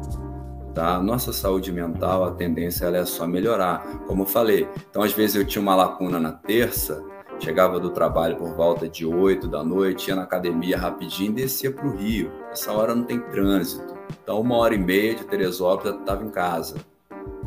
tá? 0.74 1.00
Nossa 1.00 1.32
saúde 1.32 1.70
mental, 1.70 2.24
a 2.24 2.32
tendência 2.32 2.86
ela 2.86 2.96
é 2.96 3.04
só 3.04 3.28
melhorar, 3.28 3.86
como 4.08 4.22
eu 4.22 4.26
falei. 4.26 4.68
Então, 4.90 5.02
às 5.02 5.12
vezes 5.12 5.36
eu 5.36 5.44
tinha 5.44 5.62
uma 5.62 5.76
lacuna 5.76 6.18
na 6.18 6.32
terça, 6.32 7.00
Chegava 7.44 7.78
do 7.78 7.90
trabalho 7.90 8.36
por 8.36 8.54
volta 8.54 8.88
de 8.88 9.04
8 9.04 9.46
da 9.46 9.62
noite, 9.62 10.08
ia 10.08 10.16
na 10.16 10.22
academia 10.22 10.78
rapidinho 10.78 11.30
e 11.32 11.34
descia 11.34 11.70
para 11.70 11.86
o 11.86 11.94
Rio. 11.94 12.32
Essa 12.50 12.72
hora 12.72 12.94
não 12.94 13.04
tem 13.04 13.20
trânsito. 13.20 13.94
Então, 14.22 14.40
uma 14.40 14.56
hora 14.56 14.74
e 14.74 14.78
meia 14.78 15.14
de 15.14 15.24
Teresópolis 15.24 15.92
eu 15.92 16.00
estava 16.00 16.24
em 16.24 16.30
casa. 16.30 16.76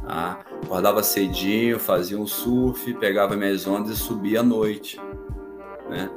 Tá? 0.06 0.40
Acordava 0.64 1.02
cedinho, 1.02 1.80
fazia 1.80 2.16
um 2.16 2.28
surf, 2.28 2.94
pegava 2.94 3.36
minhas 3.36 3.66
ondas 3.66 3.98
e 3.98 4.00
subia 4.00 4.42
à 4.42 4.44
noite. 4.44 5.02
Né? 5.90 6.12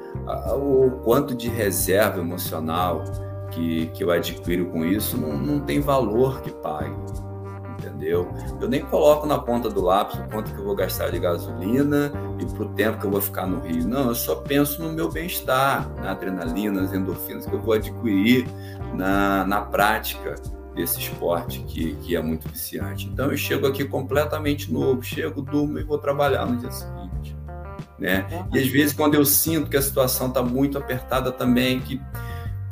O 0.53 1.01
quanto 1.03 1.35
de 1.35 1.49
reserva 1.49 2.21
emocional 2.21 3.03
que, 3.51 3.87
que 3.95 4.05
eu 4.05 4.11
adquiro 4.11 4.67
com 4.67 4.85
isso 4.85 5.17
não, 5.17 5.39
não 5.39 5.59
tem 5.59 5.81
valor 5.81 6.43
que 6.43 6.51
pague 6.51 7.30
entendeu? 7.81 8.33
Eu 8.61 8.69
nem 8.69 8.85
coloco 8.85 9.27
na 9.27 9.39
ponta 9.39 9.69
do 9.69 9.81
lápis 9.81 10.19
o 10.19 10.25
quanto 10.25 10.53
que 10.53 10.59
eu 10.59 10.65
vou 10.65 10.75
gastar 10.75 11.11
de 11.11 11.19
gasolina 11.19 12.13
e 12.39 12.45
para 12.45 12.65
o 12.65 12.69
tempo 12.71 13.01
que 13.01 13.07
eu 13.07 13.11
vou 13.11 13.21
ficar 13.21 13.47
no 13.47 13.61
Rio. 13.61 13.89
Não, 13.89 14.09
eu 14.09 14.15
só 14.15 14.37
penso 14.37 14.83
no 14.83 14.93
meu 14.93 15.11
bem-estar, 15.11 15.89
na 15.97 16.13
adrenalina, 16.13 16.83
nas 16.83 16.93
endorfinas 16.93 17.47
que 17.47 17.53
eu 17.53 17.61
vou 17.61 17.75
adquirir 17.75 18.47
na, 18.95 19.45
na 19.47 19.63
prática 19.63 20.35
desse 20.75 21.01
esporte 21.01 21.61
que, 21.61 21.95
que 21.97 22.15
é 22.15 22.23
muito 22.23 22.49
viciante. 22.49 23.07
Então 23.07 23.31
eu 23.31 23.37
chego 23.37 23.67
aqui 23.67 23.85
completamente 23.85 24.73
novo, 24.73 25.03
chego, 25.03 25.43
durmo 25.43 25.79
e 25.79 25.83
vou 25.83 25.99
trabalhar 25.99 26.47
no 26.47 26.57
dia 26.57 26.71
seguinte. 26.71 27.37
Né? 27.99 28.27
E 28.53 28.59
às 28.59 28.67
vezes 28.69 28.93
quando 28.95 29.15
eu 29.15 29.25
sinto 29.25 29.69
que 29.69 29.77
a 29.77 29.83
situação 29.83 30.29
está 30.29 30.43
muito 30.43 30.79
apertada 30.79 31.33
também, 31.33 31.81
que 31.81 32.01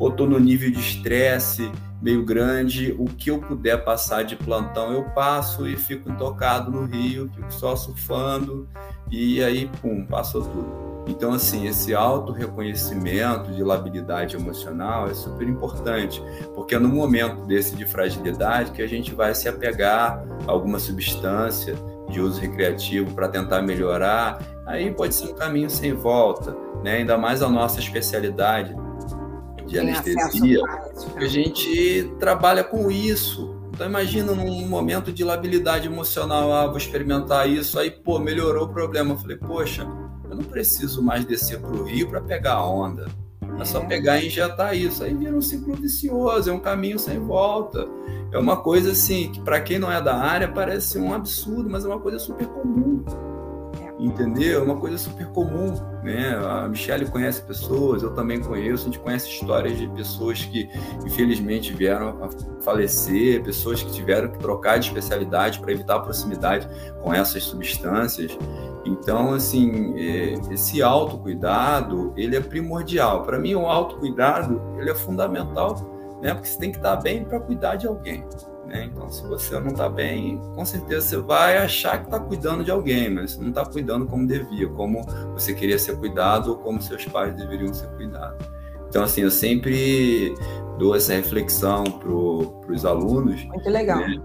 estou 0.01 0.29
no 0.29 0.39
nível 0.39 0.71
de 0.71 0.79
estresse, 0.79 1.71
meio 2.01 2.25
grande, 2.25 2.95
o 2.99 3.07
que 3.07 3.31
eu 3.31 3.39
puder 3.39 3.85
passar 3.85 4.23
de 4.23 4.37
plantão 4.37 4.93
eu 4.93 5.05
passo 5.11 5.67
e 5.67 5.77
fico 5.77 6.11
intocado 6.11 6.71
no 6.71 6.85
Rio, 6.85 7.31
fico 7.35 7.53
só 7.53 7.75
surfando 7.75 8.69
e 9.11 9.43
aí, 9.43 9.71
pum, 9.81 10.05
passou 10.07 10.43
tudo. 10.43 10.89
Então, 11.09 11.33
assim, 11.33 11.67
esse 11.67 11.95
auto-reconhecimento 11.95 13.51
de 13.53 13.65
labilidade 13.65 14.37
emocional 14.37 15.09
é 15.09 15.15
super 15.15 15.49
importante, 15.49 16.23
porque 16.55 16.75
é 16.75 16.79
no 16.79 16.89
momento 16.89 17.47
desse 17.47 17.75
de 17.75 17.87
fragilidade 17.87 18.73
que 18.73 18.83
a 18.83 18.87
gente 18.87 19.15
vai 19.15 19.35
se 19.35 19.49
apegar 19.49 20.23
a 20.47 20.51
alguma 20.51 20.79
substância 20.79 21.75
de 22.11 22.21
uso 22.21 22.41
recreativo 22.41 23.15
para 23.15 23.29
tentar 23.29 23.63
melhorar, 23.63 24.39
aí 24.67 24.91
pode 24.91 25.15
ser 25.15 25.29
um 25.29 25.35
caminho 25.35 25.71
sem 25.71 25.95
volta, 25.95 26.55
né? 26.85 26.97
ainda 26.97 27.17
mais 27.17 27.43
a 27.43 27.49
nossa 27.49 27.81
especialidade, 27.81 28.77
de 29.69 29.75
Tem 29.75 29.91
anestesia, 29.91 30.63
a 31.17 31.27
gente 31.27 32.11
trabalha 32.19 32.65
com 32.65 32.91
isso. 32.91 33.55
Então 33.69 33.87
imagina 33.87 34.33
num 34.33 34.67
momento 34.67 35.13
de 35.13 35.23
labilidade 35.23 35.87
emocional, 35.87 36.53
ah, 36.53 36.67
vou 36.67 36.79
experimentar 36.79 37.49
isso, 37.49 37.79
aí 37.79 37.91
pô, 37.91 38.19
melhorou 38.19 38.65
o 38.65 38.69
problema. 38.69 39.13
Eu 39.13 39.19
falei, 39.19 39.37
poxa, 39.37 39.87
eu 40.29 40.35
não 40.35 40.45
preciso 40.45 41.03
mais 41.03 41.25
descer 41.25 41.61
para 41.61 41.71
o 41.71 41.85
rio 41.85 42.09
para 42.09 42.21
pegar 42.21 42.55
a 42.55 42.67
onda. 42.67 43.07
É 43.61 43.65
só 43.65 43.81
é. 43.81 43.87
pegar 43.87 44.21
e 44.21 44.27
injetar 44.27 44.75
isso. 44.75 45.05
Aí 45.05 45.15
vira 45.15 45.37
um 45.37 45.43
ciclo 45.43 45.75
vicioso, 45.75 46.49
é 46.49 46.53
um 46.53 46.61
caminho 46.61 46.99
sem 46.99 47.19
volta. 47.19 47.87
É 48.33 48.39
uma 48.39 48.57
coisa 48.57 48.93
assim 48.93 49.31
que 49.31 49.41
para 49.41 49.61
quem 49.61 49.79
não 49.79 49.93
é 49.93 50.01
da 50.01 50.17
área 50.17 50.49
parece 50.49 50.99
um 50.99 51.13
absurdo, 51.13 51.69
mas 51.69 51.85
é 51.85 51.89
uma 51.89 52.01
coisa 52.01 52.19
super 52.19 52.47
comum 52.47 53.05
entendeu? 53.99 54.61
É 54.61 54.63
uma 54.63 54.77
coisa 54.77 54.97
super 54.97 55.27
comum, 55.29 55.75
né? 56.03 56.37
A 56.37 56.69
Michelle 56.69 57.07
conhece 57.07 57.43
pessoas, 57.43 58.03
eu 58.03 58.15
também 58.15 58.41
conheço, 58.41 58.85
a 58.85 58.87
gente 58.87 58.99
conhece 58.99 59.29
histórias 59.29 59.77
de 59.77 59.89
pessoas 59.89 60.45
que 60.45 60.71
infelizmente 61.05 61.73
vieram 61.73 62.23
a 62.23 62.63
falecer, 62.63 63.43
pessoas 63.43 63.83
que 63.83 63.91
tiveram 63.93 64.31
que 64.31 64.39
trocar 64.39 64.79
de 64.79 64.87
especialidade 64.87 65.59
para 65.59 65.73
evitar 65.73 65.97
a 65.97 66.01
proximidade 66.01 66.69
com 67.03 67.13
essas 67.13 67.43
substâncias. 67.43 68.37
Então, 68.85 69.35
assim, 69.35 69.95
é, 69.99 70.35
esse 70.53 70.81
autocuidado, 70.81 72.13
ele 72.17 72.37
é 72.37 72.41
primordial. 72.41 73.25
Para 73.25 73.39
mim, 73.39 73.55
o 73.55 73.67
autocuidado, 73.67 74.63
ele 74.79 74.91
é 74.91 74.95
fundamental, 74.95 76.19
né? 76.23 76.33
Porque 76.33 76.49
você 76.49 76.59
tem 76.59 76.71
que 76.71 76.79
estar 76.79 76.97
bem 76.97 77.25
para 77.25 77.41
cuidar 77.41 77.77
de 77.77 77.87
alguém. 77.87 78.25
Né? 78.69 78.85
Então, 78.85 79.11
se 79.11 79.27
você 79.27 79.59
não 79.59 79.69
está 79.69 79.89
bem, 79.89 80.39
com 80.55 80.65
certeza 80.65 81.09
você 81.09 81.17
vai 81.17 81.57
achar 81.57 81.99
que 81.99 82.05
está 82.05 82.21
cuidando 82.21 82.63
de 82.63 82.71
alguém, 82.71 83.09
mas 83.09 83.33
você 83.33 83.41
não 83.41 83.49
está 83.49 83.65
cuidando 83.65 84.07
como 84.07 84.27
devia, 84.27 84.69
como 84.69 85.03
você 85.33 85.55
queria 85.55 85.79
ser 85.79 85.97
cuidado 85.97 86.51
ou 86.51 86.59
como 86.59 86.81
seus 86.81 87.05
pais 87.07 87.35
deveriam 87.35 87.73
ser 87.73 87.89
cuidados. 87.97 88.47
Então, 88.89 89.03
assim, 89.03 89.23
eu 89.23 89.31
sempre 89.31 90.35
dou 90.79 90.95
essa 90.95 91.15
reflexão 91.15 91.85
para 91.85 92.11
os 92.73 92.85
alunos. 92.85 93.43
Muito 93.45 93.71
legal. 93.71 94.01
Né? 94.01 94.21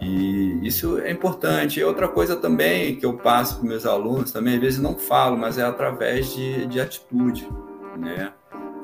E 0.00 0.60
isso 0.66 0.98
é 0.98 1.10
importante. 1.10 1.80
E 1.80 1.84
outra 1.84 2.08
coisa 2.08 2.36
também 2.36 2.96
que 2.96 3.06
eu 3.06 3.16
passo 3.16 3.58
para 3.58 3.68
meus 3.68 3.86
alunos, 3.86 4.32
também 4.32 4.54
às 4.54 4.60
vezes 4.60 4.80
não 4.80 4.96
falo, 4.96 5.36
mas 5.36 5.58
é 5.58 5.62
através 5.62 6.32
de, 6.34 6.66
de 6.66 6.80
atitude, 6.80 7.48
né? 7.96 8.32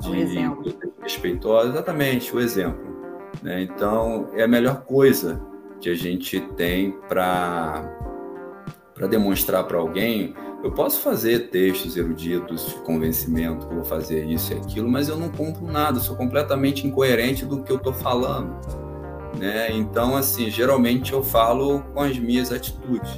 De 0.01 0.09
um 0.09 0.15
exemplo. 0.15 0.63
respeitosa, 1.01 1.69
exatamente, 1.69 2.35
o 2.35 2.39
exemplo. 2.41 2.94
Né? 3.45 3.61
Então, 3.61 4.27
é 4.33 4.41
a 4.41 4.47
melhor 4.47 4.81
coisa 4.85 5.39
que 5.79 5.87
a 5.87 5.93
gente 5.93 6.39
tem 6.57 6.93
para 7.07 7.87
demonstrar 9.07 9.63
para 9.65 9.77
alguém. 9.77 10.33
Eu 10.63 10.71
posso 10.71 10.99
fazer 11.01 11.51
textos 11.51 11.95
eruditos 11.95 12.69
de 12.69 12.73
convencimento 12.81 13.67
que 13.67 13.75
vou 13.75 13.85
fazer 13.85 14.25
isso 14.25 14.51
e 14.51 14.57
aquilo, 14.57 14.89
mas 14.89 15.09
eu 15.09 15.15
não 15.15 15.29
compro 15.29 15.63
nada, 15.63 15.99
sou 15.99 16.15
completamente 16.15 16.87
incoerente 16.87 17.45
do 17.45 17.61
que 17.61 17.71
eu 17.71 17.77
estou 17.77 17.93
falando. 17.93 18.51
Né? 19.37 19.71
Então, 19.73 20.17
assim, 20.17 20.49
geralmente 20.49 21.13
eu 21.13 21.21
falo 21.21 21.83
com 21.93 22.01
as 22.01 22.17
minhas 22.17 22.51
atitudes. 22.51 23.15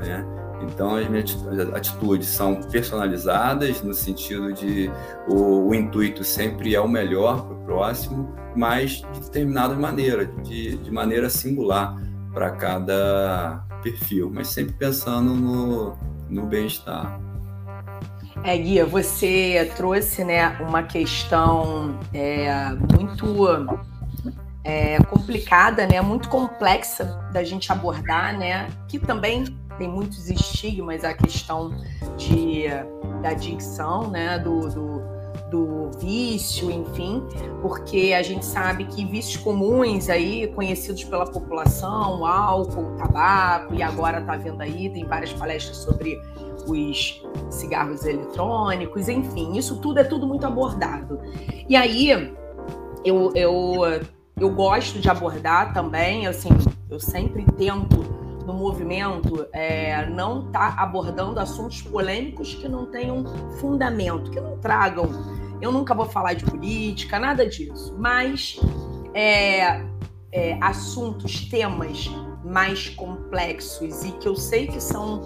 Né? 0.00 0.26
Então, 0.62 0.96
as 0.96 1.08
minhas 1.08 1.36
atitudes 1.74 2.28
são 2.28 2.62
personalizadas, 2.62 3.82
no 3.82 3.92
sentido 3.92 4.52
de 4.52 4.90
o, 5.28 5.68
o 5.68 5.74
intuito 5.74 6.24
sempre 6.24 6.74
é 6.74 6.80
o 6.80 6.88
melhor 6.88 7.46
para 7.46 7.54
o 7.54 7.64
próximo, 7.64 8.34
mas 8.54 9.02
de 9.12 9.20
determinada 9.20 9.74
maneira, 9.74 10.26
de, 10.26 10.76
de 10.78 10.90
maneira 10.90 11.28
singular 11.28 11.96
para 12.32 12.50
cada 12.52 13.64
perfil, 13.82 14.30
mas 14.32 14.48
sempre 14.48 14.74
pensando 14.74 15.34
no, 15.34 15.96
no 16.28 16.46
bem-estar. 16.46 17.20
É, 18.44 18.56
Guia, 18.56 18.84
você 18.84 19.72
trouxe 19.76 20.24
né, 20.24 20.56
uma 20.60 20.82
questão 20.82 21.98
é, 22.12 22.70
muito 22.94 23.80
é, 24.62 24.98
complicada, 25.04 25.86
né, 25.86 26.00
muito 26.00 26.28
complexa 26.28 27.18
da 27.32 27.42
gente 27.42 27.72
abordar, 27.72 28.36
né, 28.36 28.68
que 28.88 28.98
também 28.98 29.44
tem 29.76 29.88
muitos 29.88 30.28
estigmas 30.28 31.04
a 31.04 31.14
questão 31.14 31.70
de, 32.16 32.64
da 33.22 33.30
adicção, 33.30 34.10
né, 34.10 34.38
do, 34.38 34.68
do, 34.68 35.02
do, 35.50 35.90
vício, 35.98 36.70
enfim, 36.70 37.22
porque 37.62 38.14
a 38.16 38.22
gente 38.22 38.44
sabe 38.44 38.84
que 38.84 39.04
vícios 39.04 39.36
comuns 39.42 40.08
aí, 40.08 40.48
conhecidos 40.48 41.04
pela 41.04 41.24
população, 41.24 42.26
álcool, 42.26 42.96
tabaco, 42.96 43.74
e 43.74 43.82
agora 43.82 44.20
está 44.20 44.36
vendo 44.36 44.60
aí, 44.60 44.90
tem 44.90 45.04
várias 45.04 45.32
palestras 45.32 45.76
sobre 45.76 46.20
os 46.66 47.24
cigarros 47.50 48.04
eletrônicos, 48.04 49.08
enfim, 49.08 49.56
isso 49.56 49.80
tudo 49.80 50.00
é 50.00 50.04
tudo 50.04 50.26
muito 50.26 50.46
abordado. 50.46 51.20
E 51.68 51.76
aí, 51.76 52.10
eu, 53.04 53.32
eu, 53.34 53.80
eu 54.38 54.50
gosto 54.50 54.98
de 54.98 55.08
abordar 55.08 55.72
também, 55.72 56.26
assim, 56.26 56.48
eu 56.90 56.98
sempre 56.98 57.44
tento 57.56 58.25
no 58.46 58.54
movimento 58.54 59.46
é, 59.52 60.06
não 60.06 60.46
está 60.46 60.74
abordando 60.78 61.40
assuntos 61.40 61.82
polêmicos 61.82 62.54
que 62.54 62.68
não 62.68 62.86
tenham 62.86 63.24
fundamento, 63.58 64.30
que 64.30 64.40
não 64.40 64.56
tragam 64.58 65.10
Eu 65.60 65.72
nunca 65.72 65.94
vou 65.94 66.06
falar 66.06 66.34
de 66.34 66.44
política, 66.44 67.18
nada 67.18 67.46
disso. 67.46 67.94
Mas 67.98 68.60
é, 69.12 69.82
é, 70.30 70.58
assuntos, 70.60 71.48
temas 71.48 72.08
mais 72.44 72.88
complexos 72.90 74.04
e 74.04 74.12
que 74.12 74.28
eu 74.28 74.36
sei 74.36 74.68
que 74.68 74.80
são, 74.80 75.22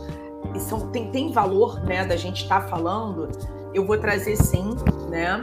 são 0.58 0.90
tem, 0.90 1.10
tem 1.10 1.30
valor 1.30 1.80
né, 1.82 2.04
da 2.06 2.16
gente 2.16 2.42
estar 2.42 2.62
tá 2.62 2.68
falando, 2.68 3.28
eu 3.74 3.84
vou 3.84 3.98
trazer 3.98 4.36
sim, 4.36 4.74
né? 5.10 5.42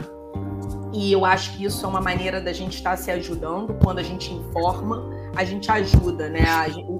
E 0.92 1.12
eu 1.12 1.24
acho 1.24 1.56
que 1.56 1.64
isso 1.64 1.84
é 1.84 1.88
uma 1.88 2.00
maneira 2.00 2.40
da 2.40 2.52
gente 2.52 2.76
estar 2.76 2.90
tá 2.90 2.96
se 2.96 3.10
ajudando. 3.10 3.74
Quando 3.82 3.98
a 3.98 4.02
gente 4.02 4.32
informa, 4.32 5.10
a 5.36 5.44
gente 5.44 5.70
ajuda, 5.70 6.28
né? 6.28 6.44
A, 6.48 6.66
o, 6.88 6.97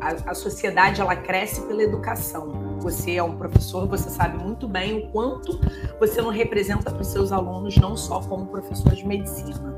a, 0.00 0.30
a 0.30 0.34
sociedade 0.34 1.00
ela 1.00 1.14
cresce 1.14 1.60
pela 1.66 1.82
educação. 1.82 2.78
Você 2.80 3.16
é 3.16 3.22
um 3.22 3.36
professor, 3.36 3.86
você 3.86 4.08
sabe 4.08 4.38
muito 4.38 4.66
bem 4.66 4.98
o 4.98 5.10
quanto 5.10 5.60
você 5.98 6.22
não 6.22 6.30
representa 6.30 6.90
para 6.90 7.02
os 7.02 7.08
seus 7.08 7.30
alunos, 7.30 7.76
não 7.76 7.96
só 7.96 8.20
como 8.20 8.46
professor 8.46 8.94
de 8.94 9.06
medicina. 9.06 9.74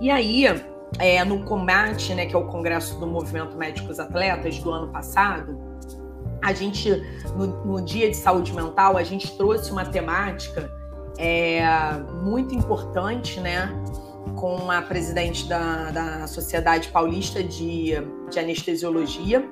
E 0.00 0.10
aí, 0.10 0.44
é, 0.98 1.24
no 1.24 1.44
combate, 1.44 2.14
né, 2.14 2.26
que 2.26 2.34
é 2.34 2.38
o 2.38 2.46
Congresso 2.46 2.98
do 2.98 3.06
Movimento 3.06 3.56
Médicos 3.56 3.98
Atletas 3.98 4.58
do 4.58 4.70
ano 4.70 4.88
passado, 4.88 5.58
a 6.42 6.52
gente, 6.52 6.90
no, 7.36 7.46
no 7.64 7.82
Dia 7.82 8.10
de 8.10 8.16
Saúde 8.16 8.52
Mental, 8.52 8.96
a 8.96 9.02
gente 9.02 9.36
trouxe 9.36 9.70
uma 9.70 9.86
temática 9.86 10.70
é, 11.16 11.62
muito 12.22 12.54
importante, 12.54 13.40
né, 13.40 13.70
com 14.36 14.70
a 14.70 14.82
presidente 14.82 15.48
da, 15.48 15.90
da 15.90 16.26
Sociedade 16.26 16.88
Paulista 16.88 17.42
de, 17.42 17.92
de 18.30 18.38
Anestesiologia, 18.38 19.48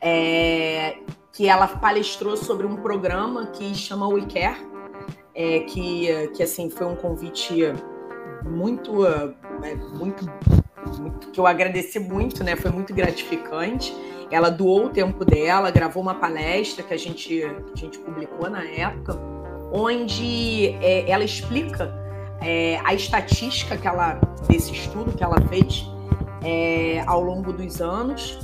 é, 0.00 0.98
que 1.32 1.48
ela 1.48 1.66
palestrou 1.66 2.36
sobre 2.36 2.66
um 2.66 2.76
programa 2.76 3.46
que 3.46 3.74
chama 3.74 4.08
We 4.08 4.22
Care, 4.22 4.56
é, 5.34 5.60
que, 5.60 6.28
que 6.34 6.42
assim 6.42 6.70
foi 6.70 6.86
um 6.86 6.96
convite 6.96 7.72
muito, 8.44 9.06
é, 9.06 9.74
muito, 9.94 10.24
muito, 10.98 11.30
que 11.30 11.38
eu 11.38 11.46
agradeci 11.46 11.98
muito, 11.98 12.42
né? 12.42 12.56
Foi 12.56 12.70
muito 12.70 12.94
gratificante. 12.94 13.94
Ela 14.30 14.50
doou 14.50 14.86
o 14.86 14.88
tempo 14.88 15.24
dela, 15.24 15.70
gravou 15.70 16.02
uma 16.02 16.14
palestra 16.14 16.82
que 16.82 16.94
a 16.94 16.96
gente, 16.96 17.28
que 17.28 17.72
a 17.74 17.76
gente 17.76 17.98
publicou 17.98 18.48
na 18.48 18.64
época, 18.64 19.18
onde 19.72 20.68
é, 20.80 21.08
ela 21.10 21.24
explica 21.24 22.05
é, 22.40 22.80
a 22.84 22.94
estatística 22.94 23.76
que 23.76 23.86
ela, 23.86 24.20
desse 24.48 24.72
estudo 24.72 25.12
que 25.12 25.22
ela 25.22 25.40
fez 25.48 25.86
é, 26.42 27.02
ao 27.06 27.22
longo 27.22 27.52
dos 27.52 27.80
anos 27.80 28.38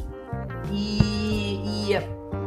e, 0.70 1.90
e 1.90 1.96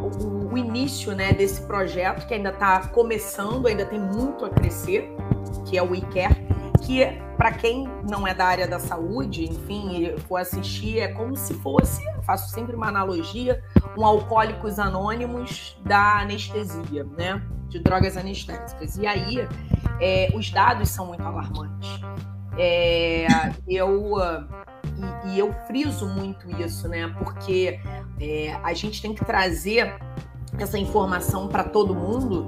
o, 0.01 0.53
o, 0.53 0.57
início 0.57 1.13
né, 1.13 1.33
desse 1.33 1.61
projeto 1.61 2.27
que 2.27 2.33
ainda 2.33 2.49
está 2.49 2.87
começando, 2.87 3.67
ainda 3.67 3.85
tem 3.85 3.99
muito 3.99 4.45
a 4.45 4.49
crescer, 4.49 5.09
que 5.65 5.77
é 5.77 5.83
o 5.83 5.91
WeCare, 5.91 6.35
que 6.85 7.05
para 7.37 7.51
quem 7.51 7.89
não 8.09 8.27
é 8.27 8.33
da 8.33 8.45
área 8.45 8.67
da 8.67 8.79
saúde, 8.79 9.45
enfim, 9.45 10.15
for 10.27 10.37
assistir, 10.37 10.99
é 10.99 11.09
como 11.09 11.35
se 11.35 11.53
fosse, 11.55 12.01
faço 12.23 12.51
sempre 12.51 12.75
uma 12.75 12.87
analogia, 12.87 13.61
um 13.97 14.05
Alcoólicos 14.05 14.79
Anônimos 14.79 15.77
da 15.83 16.19
anestesia, 16.19 17.05
né? 17.17 17.41
De 17.69 17.79
drogas 17.79 18.15
anestésicas. 18.15 18.97
E 18.97 19.05
aí, 19.05 19.47
é, 19.99 20.29
os 20.33 20.49
dados 20.49 20.89
são 20.89 21.07
muito 21.07 21.23
alarmantes. 21.23 21.89
É, 22.57 23.27
eu 23.67 24.15
e, 24.95 25.29
e, 25.29 25.39
eu 25.39 25.53
friso 25.67 26.07
muito 26.07 26.49
isso, 26.61 26.87
né? 26.87 27.13
Porque 27.19 27.79
é, 28.19 28.57
a 28.63 28.73
gente 28.73 29.01
tem 29.01 29.13
que 29.13 29.25
trazer 29.25 29.93
essa 30.57 30.77
informação 30.77 31.47
para 31.47 31.63
todo 31.63 31.93
mundo, 31.93 32.47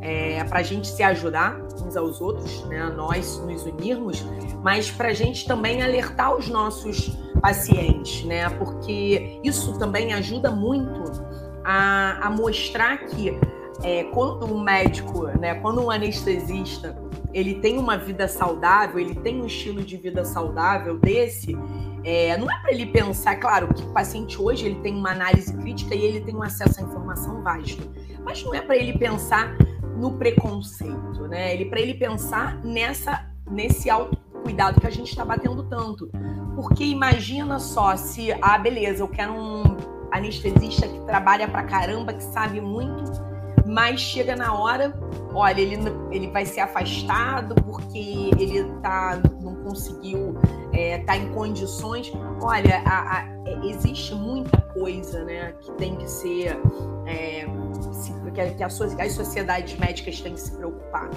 é, 0.00 0.44
para 0.44 0.60
a 0.60 0.62
gente 0.62 0.86
se 0.86 1.02
ajudar 1.02 1.60
uns 1.84 1.96
aos 1.96 2.20
outros, 2.20 2.64
né? 2.66 2.84
Nós 2.96 3.38
nos 3.38 3.64
unirmos, 3.64 4.24
mas 4.62 4.90
para 4.90 5.08
a 5.08 5.14
gente 5.14 5.46
também 5.46 5.82
alertar 5.82 6.36
os 6.36 6.48
nossos 6.48 7.08
pacientes, 7.40 8.24
né? 8.24 8.48
Porque 8.50 9.40
isso 9.42 9.76
também 9.78 10.12
ajuda 10.12 10.50
muito 10.50 11.24
a, 11.64 12.26
a 12.26 12.30
mostrar 12.30 12.98
que 12.98 13.36
é, 13.82 14.04
quando 14.04 14.46
um 14.46 14.60
médico, 14.60 15.26
né, 15.38 15.54
quando 15.56 15.82
um 15.82 15.90
anestesista, 15.90 16.96
ele 17.32 17.54
tem 17.56 17.78
uma 17.78 17.96
vida 17.96 18.28
saudável, 18.28 18.98
ele 18.98 19.14
tem 19.14 19.40
um 19.40 19.46
estilo 19.46 19.82
de 19.82 19.96
vida 19.96 20.24
saudável 20.24 20.98
desse, 20.98 21.56
é, 22.04 22.36
não 22.36 22.50
é 22.50 22.58
para 22.60 22.72
ele 22.72 22.86
pensar, 22.86 23.36
claro, 23.36 23.72
que 23.72 23.82
o 23.82 23.92
paciente 23.92 24.40
hoje 24.40 24.66
ele 24.66 24.76
tem 24.76 24.94
uma 24.94 25.10
análise 25.10 25.52
crítica 25.56 25.94
e 25.94 26.02
ele 26.02 26.20
tem 26.20 26.34
um 26.34 26.42
acesso 26.42 26.80
à 26.80 26.82
informação 26.82 27.42
vasto, 27.42 27.90
mas 28.24 28.42
não 28.42 28.54
é 28.54 28.60
para 28.60 28.76
ele 28.76 28.96
pensar 28.98 29.56
no 29.96 30.12
preconceito, 30.12 31.28
né? 31.28 31.54
Ele 31.54 31.66
para 31.66 31.80
ele 31.80 31.94
pensar 31.94 32.56
nessa 32.64 33.28
nesse 33.50 33.90
autocuidado 33.90 34.80
que 34.80 34.86
a 34.86 34.90
gente 34.90 35.10
está 35.10 35.24
batendo 35.24 35.64
tanto, 35.64 36.10
porque 36.54 36.84
imagina 36.84 37.58
só 37.58 37.96
se 37.96 38.32
ah 38.40 38.56
beleza, 38.56 39.02
eu 39.02 39.08
quero 39.08 39.34
um 39.34 39.76
anestesista 40.10 40.88
que 40.88 41.00
trabalha 41.00 41.46
pra 41.48 41.64
caramba, 41.64 42.14
que 42.14 42.22
sabe 42.22 42.60
muito 42.60 43.29
mas 43.70 44.00
chega 44.00 44.34
na 44.34 44.52
hora, 44.52 44.92
olha, 45.32 45.60
ele, 45.60 45.76
ele 46.10 46.28
vai 46.28 46.44
ser 46.44 46.60
afastado 46.60 47.54
porque 47.62 48.30
ele 48.38 48.64
tá, 48.82 49.20
não 49.40 49.54
conseguiu 49.62 50.34
é, 50.72 50.98
tá 50.98 51.16
em 51.16 51.32
condições. 51.32 52.12
Olha, 52.42 52.82
a, 52.84 53.18
a, 53.18 53.24
é, 53.46 53.66
existe 53.66 54.14
muita 54.14 54.60
coisa 54.60 55.24
né, 55.24 55.52
que 55.60 55.72
tem 55.72 55.96
que 55.96 56.10
ser. 56.10 56.58
É, 57.06 57.46
se, 57.92 58.12
que, 58.32 58.54
que 58.54 58.62
as 58.62 59.12
sociedades 59.12 59.78
médicas 59.78 60.20
têm 60.20 60.34
que 60.34 60.40
se 60.40 60.56
preocupar. 60.56 61.10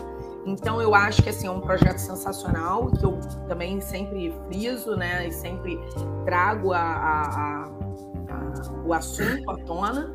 Então 0.45 0.81
eu 0.81 0.93
acho 0.93 1.21
que 1.23 1.29
assim, 1.29 1.47
é 1.47 1.51
um 1.51 1.61
projeto 1.61 1.97
sensacional, 1.97 2.87
que 2.87 3.03
eu 3.03 3.19
também 3.47 3.79
sempre 3.79 4.33
friso, 4.47 4.95
né? 4.95 5.27
E 5.27 5.31
sempre 5.31 5.79
trago 6.25 6.73
a, 6.73 6.79
a, 6.79 7.65
a 7.65 7.83
o 8.85 8.93
assunto 8.93 9.49
à 9.49 9.57
tona. 9.63 10.13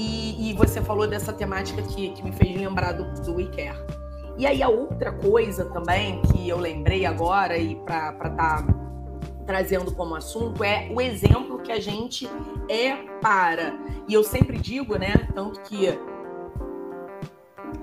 E, 0.00 0.50
e, 0.50 0.54
você 0.54 0.80
falou 0.80 1.06
dessa 1.06 1.30
temática 1.30 1.82
que, 1.82 2.08
que 2.12 2.24
me 2.24 2.32
fez 2.32 2.56
lembrar 2.56 2.92
do, 2.92 3.04
do 3.20 3.34
We 3.34 3.44
Care. 3.48 3.78
E 4.38 4.46
aí 4.46 4.62
a 4.62 4.68
outra 4.70 5.12
coisa 5.12 5.66
também 5.66 6.22
que 6.22 6.48
eu 6.48 6.56
lembrei 6.56 7.04
agora 7.04 7.58
e 7.58 7.74
para 7.74 8.08
estar 8.08 8.30
tá 8.30 8.66
trazendo 9.44 9.94
como 9.94 10.14
assunto 10.14 10.64
é 10.64 10.88
o 10.90 11.02
exemplo 11.02 11.58
que 11.58 11.70
a 11.70 11.78
gente 11.78 12.26
é 12.66 12.96
para. 13.20 13.74
E 14.08 14.14
eu 14.14 14.24
sempre 14.24 14.56
digo, 14.58 14.96
né, 14.96 15.28
tanto 15.34 15.60
que 15.60 15.88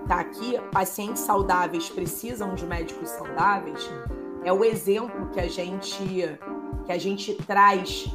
tá 0.08 0.20
aqui, 0.20 0.60
pacientes 0.72 1.22
saudáveis 1.22 1.88
precisam 1.88 2.56
de 2.56 2.66
médicos 2.66 3.10
saudáveis, 3.10 3.92
é 4.44 4.52
o 4.52 4.66
exemplo 4.66 5.30
que 5.30 5.40
a 5.40 5.48
gente 5.48 6.40
que 6.84 6.92
a 6.92 6.98
gente 6.98 7.36
traz 7.36 8.10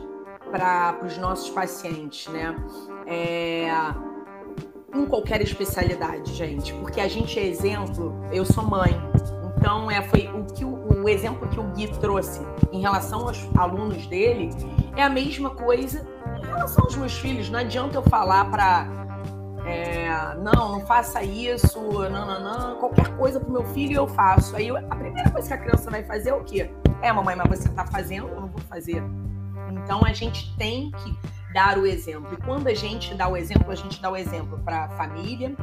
para 0.53 0.98
os 1.03 1.16
nossos 1.16 1.48
pacientes, 1.48 2.30
né? 2.30 2.55
É, 3.07 3.68
em 4.94 5.07
qualquer 5.07 5.40
especialidade, 5.40 6.32
gente, 6.34 6.74
porque 6.74 7.00
a 7.00 7.09
gente 7.09 7.40
é 7.40 7.46
exemplo. 7.46 8.14
Eu 8.30 8.44
sou 8.44 8.62
mãe, 8.62 8.92
então 9.57 9.90
é 9.90 10.03
foi 10.03 10.28
o 10.28 10.44
que 10.44 10.64
o, 10.64 11.03
o 11.03 11.09
exemplo 11.09 11.48
que 11.48 11.59
o 11.59 11.64
Gui 11.72 11.88
trouxe 11.98 12.42
em 12.70 12.82
relação 12.82 13.26
aos 13.26 13.48
alunos 13.57 14.07
dele 14.07 14.50
é 14.94 15.03
a 15.03 15.09
mesma 15.09 15.50
coisa 15.50 16.07
em 16.38 16.46
relação 16.46 16.84
aos 16.84 16.94
meus 16.96 17.14
filhos. 17.14 17.48
Não 17.48 17.59
adianta 17.59 17.96
eu 17.96 18.03
falar 18.03 18.50
para 18.50 18.86
é, 19.64 20.34
não, 20.38 20.72
não 20.72 20.80
faça 20.80 21.22
isso, 21.22 21.80
não, 21.80 22.26
não, 22.26 22.40
não, 22.42 22.76
qualquer 22.78 23.16
coisa 23.16 23.40
pro 23.40 23.50
meu 23.50 23.64
filho 23.66 23.94
eu 23.94 24.09
faço. 24.09 24.55
Aí 24.55 24.68
a 24.70 24.96
primeira 24.96 25.30
coisa 25.30 25.48
que 25.48 25.55
a 25.55 25.59
criança 25.59 25.90
vai 25.90 26.03
fazer 26.05 26.30
é 26.30 26.34
o 26.34 26.44
quê? 26.44 26.70
É, 27.00 27.11
mamãe, 27.11 27.36
mas 27.36 27.48
você 27.48 27.68
tá 27.70 27.86
fazendo, 27.86 28.28
eu 28.28 28.40
não 28.40 28.48
vou 28.48 28.61
fazer. 28.62 29.03
Então 29.79 30.03
a 30.05 30.12
gente 30.12 30.55
tem 30.57 30.91
que 30.91 31.16
dar 31.53 31.79
o 31.79 31.87
exemplo. 31.87 32.33
E 32.33 32.37
quando 32.37 32.66
a 32.68 32.75
gente 32.75 33.14
dá 33.14 33.29
o 33.29 33.37
exemplo, 33.37 33.70
a 33.70 33.75
gente 33.75 34.01
dá 34.01 34.11
o 34.11 34.16
exemplo 34.16 34.59
para 34.64 34.85
a 34.85 34.89
família, 34.91 35.55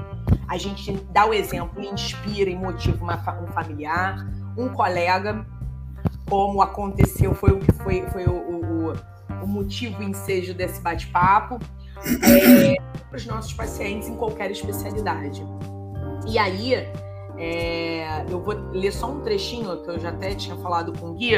a 0.48 0.58
gente 0.58 0.92
dá 1.12 1.26
o 1.26 1.34
exemplo 1.34 1.82
inspira 1.84 2.50
e 2.50 2.56
motiva 2.56 3.04
uma, 3.04 3.16
um 3.42 3.48
familiar, 3.48 4.28
um 4.58 4.70
colega, 4.70 5.46
como 6.28 6.62
aconteceu, 6.62 7.34
foi 7.34 7.52
o 7.52 7.60
que 7.60 7.72
foi, 7.72 8.08
foi 8.10 8.26
o, 8.26 8.34
o, 8.34 8.94
o 9.44 9.48
motivo 9.48 10.02
e 10.04 10.06
ensejo 10.06 10.54
desse 10.54 10.80
bate-papo, 10.82 11.60
é, 12.24 12.76
para 13.10 13.18
os 13.18 13.26
nossos 13.26 13.54
pacientes 13.54 14.08
em 14.08 14.16
qualquer 14.16 14.52
especialidade. 14.52 15.44
E 16.28 16.38
aí, 16.38 16.76
é, 17.38 18.26
eu 18.30 18.42
vou 18.42 18.54
ler 18.72 18.92
só 18.92 19.10
um 19.10 19.22
trechinho 19.22 19.82
que 19.84 19.90
eu 19.90 20.00
já 20.00 20.10
até 20.10 20.36
tinha 20.36 20.56
falado 20.58 20.94
com 21.00 21.12
o 21.12 21.14
Gui, 21.14 21.36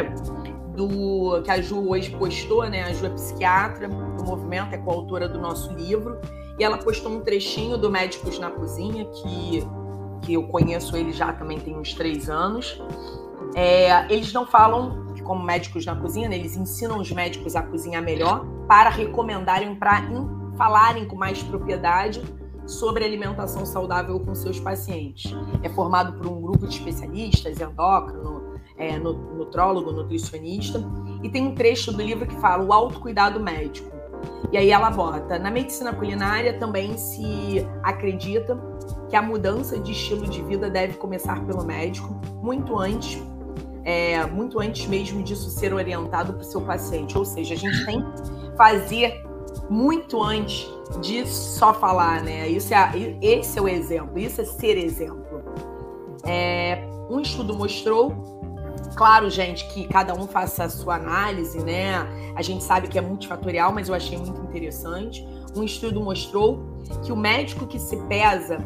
do 0.76 1.42
que 1.44 1.52
a 1.52 1.62
Ju 1.62 1.90
hoje 1.90 2.12
postou, 2.12 2.68
né? 2.70 2.84
A 2.84 2.94
Ju 2.94 3.06
é 3.06 3.10
psiquiatra 3.10 3.88
do 3.88 4.24
movimento, 4.24 4.74
é 4.74 4.78
coautora 4.78 5.28
do 5.28 5.40
nosso 5.40 5.74
livro, 5.74 6.20
e 6.58 6.64
ela 6.64 6.78
postou 6.78 7.12
um 7.12 7.22
trechinho 7.22 7.78
do 7.78 7.90
Médicos 7.90 8.40
na 8.40 8.50
Cozinha, 8.50 9.06
que, 9.06 9.68
que 10.22 10.34
eu 10.34 10.44
conheço 10.44 10.96
ele 10.96 11.12
já 11.12 11.34
também 11.34 11.60
tem 11.60 11.78
uns 11.78 11.94
três 11.94 12.30
anos. 12.30 12.82
É, 13.56 14.06
eles 14.14 14.32
não 14.32 14.46
falam 14.46 15.08
como 15.24 15.44
médicos 15.44 15.86
na 15.86 15.96
cozinha, 15.96 16.28
né, 16.28 16.36
eles 16.36 16.56
ensinam 16.56 17.00
os 17.00 17.12
médicos 17.12 17.56
a 17.56 17.62
cozinhar 17.62 18.02
melhor 18.02 18.46
para 18.68 18.90
recomendarem, 18.90 19.76
para 19.76 20.02
falarem 20.58 21.06
com 21.06 21.16
mais 21.16 21.42
propriedade 21.44 22.22
sobre 22.66 23.04
alimentação 23.04 23.66
saudável 23.66 24.20
com 24.20 24.34
seus 24.36 24.60
pacientes. 24.60 25.34
É 25.64 25.70
formado 25.70 26.14
por 26.14 26.28
um 26.28 26.42
grupo 26.42 26.68
de 26.68 26.76
especialistas, 26.76 27.60
endócrino, 27.60 28.41
é, 28.82 28.98
nutrólogo, 28.98 29.92
nutricionista, 29.92 30.84
e 31.22 31.30
tem 31.30 31.48
um 31.48 31.54
trecho 31.54 31.94
do 31.94 32.02
livro 32.02 32.26
que 32.26 32.36
fala 32.38 32.64
o 32.64 32.74
autocuidado 32.74 33.40
médico. 33.40 33.92
E 34.52 34.58
aí 34.58 34.72
ela 34.72 34.90
bota, 34.90 35.38
na 35.38 35.52
medicina 35.52 35.94
culinária 35.94 36.58
também 36.58 36.98
se 36.98 37.66
acredita 37.84 38.60
que 39.08 39.16
a 39.16 39.22
mudança 39.22 39.80
de 39.80 39.92
estilo 39.92 40.28
de 40.28 40.42
vida 40.42 40.70
deve 40.70 40.96
começar 40.96 41.46
pelo 41.46 41.64
médico, 41.64 42.20
muito 42.42 42.78
antes, 42.78 43.22
é, 43.84 44.26
muito 44.26 44.60
antes 44.60 44.88
mesmo 44.88 45.22
disso 45.22 45.50
ser 45.52 45.74
orientado 45.74 46.34
para 46.34 46.42
o 46.42 46.46
seu 46.46 46.62
paciente. 46.62 47.18
Ou 47.18 47.24
seja, 47.24 47.54
a 47.54 47.58
gente 47.58 47.86
tem 47.86 48.02
que 48.02 48.58
fazer 48.58 49.24
muito 49.70 50.22
antes 50.22 50.68
de 51.02 51.26
só 51.28 51.74
falar, 51.74 52.22
né? 52.24 52.48
Isso 52.48 52.74
é, 52.74 52.92
esse 53.22 53.60
é 53.60 53.62
o 53.62 53.68
exemplo, 53.68 54.18
isso 54.18 54.42
é 54.42 54.46
ser 54.46 54.78
exemplo. 54.78 55.42
É, 56.26 56.84
um 57.10 57.20
estudo 57.20 57.56
mostrou 57.56 58.41
Claro, 58.96 59.30
gente, 59.30 59.68
que 59.70 59.88
cada 59.88 60.14
um 60.14 60.28
faça 60.28 60.66
a 60.66 60.70
sua 60.70 60.96
análise, 60.96 61.60
né? 61.64 61.96
A 62.36 62.42
gente 62.42 62.64
sabe 62.64 62.88
que 62.88 62.98
é 62.98 63.02
multifatorial, 63.02 63.72
mas 63.72 63.88
eu 63.88 63.96
achei 63.96 64.18
muito 64.18 64.42
interessante. 64.42 65.26
Um 65.56 65.64
estudo 65.64 66.02
mostrou 66.02 66.64
que 67.04 67.12
o 67.12 67.16
médico 67.16 67.66
que 67.66 67.80
se 67.80 67.98
pesa, 68.08 68.58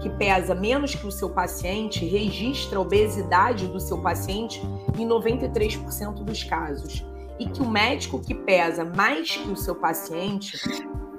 que 0.00 0.10
pesa 0.10 0.54
menos 0.54 0.94
que 0.94 1.06
o 1.06 1.12
seu 1.12 1.30
paciente, 1.30 2.04
registra 2.04 2.78
a 2.78 2.82
obesidade 2.82 3.66
do 3.68 3.80
seu 3.80 3.98
paciente 3.98 4.60
em 4.98 5.06
93% 5.06 6.24
dos 6.24 6.42
casos. 6.42 7.04
E 7.38 7.46
que 7.46 7.62
o 7.62 7.68
médico 7.68 8.20
que 8.20 8.34
pesa 8.34 8.84
mais 8.84 9.36
que 9.36 9.50
o 9.50 9.56
seu 9.56 9.74
paciente 9.74 10.58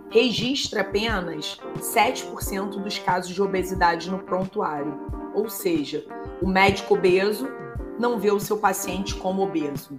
registra 0.09 0.81
apenas 0.81 1.57
7% 1.79 2.81
dos 2.81 2.99
casos 2.99 3.33
de 3.33 3.41
obesidade 3.41 4.11
no 4.11 4.19
prontuário. 4.19 4.93
Ou 5.33 5.49
seja, 5.49 6.05
o 6.41 6.47
médico 6.47 6.93
obeso 6.93 7.47
não 7.99 8.19
vê 8.19 8.31
o 8.31 8.39
seu 8.39 8.57
paciente 8.57 9.15
como 9.15 9.43
obeso. 9.43 9.97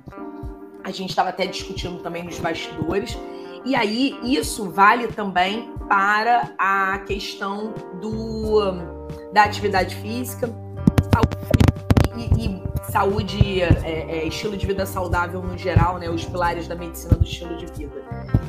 A 0.83 0.91
gente 0.91 1.11
estava 1.11 1.31
até 1.31 1.47
discutindo 1.47 2.03
também 2.03 2.23
nos 2.23 2.39
bastidores. 2.39 3.17
E 3.65 3.75
aí, 3.75 4.19
isso 4.23 4.71
vale 4.71 5.09
também 5.09 5.73
para 5.89 6.53
a 6.59 6.99
questão 6.99 7.73
do, 8.01 8.61
da 9.33 9.45
atividade 9.45 9.97
física 9.97 10.51
e, 12.17 12.45
e 12.45 12.65
saúde, 12.91 13.63
é, 13.63 13.69
é, 13.83 14.25
estilo 14.27 14.57
de 14.57 14.67
vida 14.67 14.87
saudável 14.87 15.43
no 15.43 15.57
geral, 15.57 15.99
né? 15.99 16.09
Os 16.09 16.25
pilares 16.25 16.69
da 16.69 16.75
medicina 16.75 17.15
do 17.15 17.25
estilo 17.25 17.57
de 17.57 17.67
vida. 17.67 18.03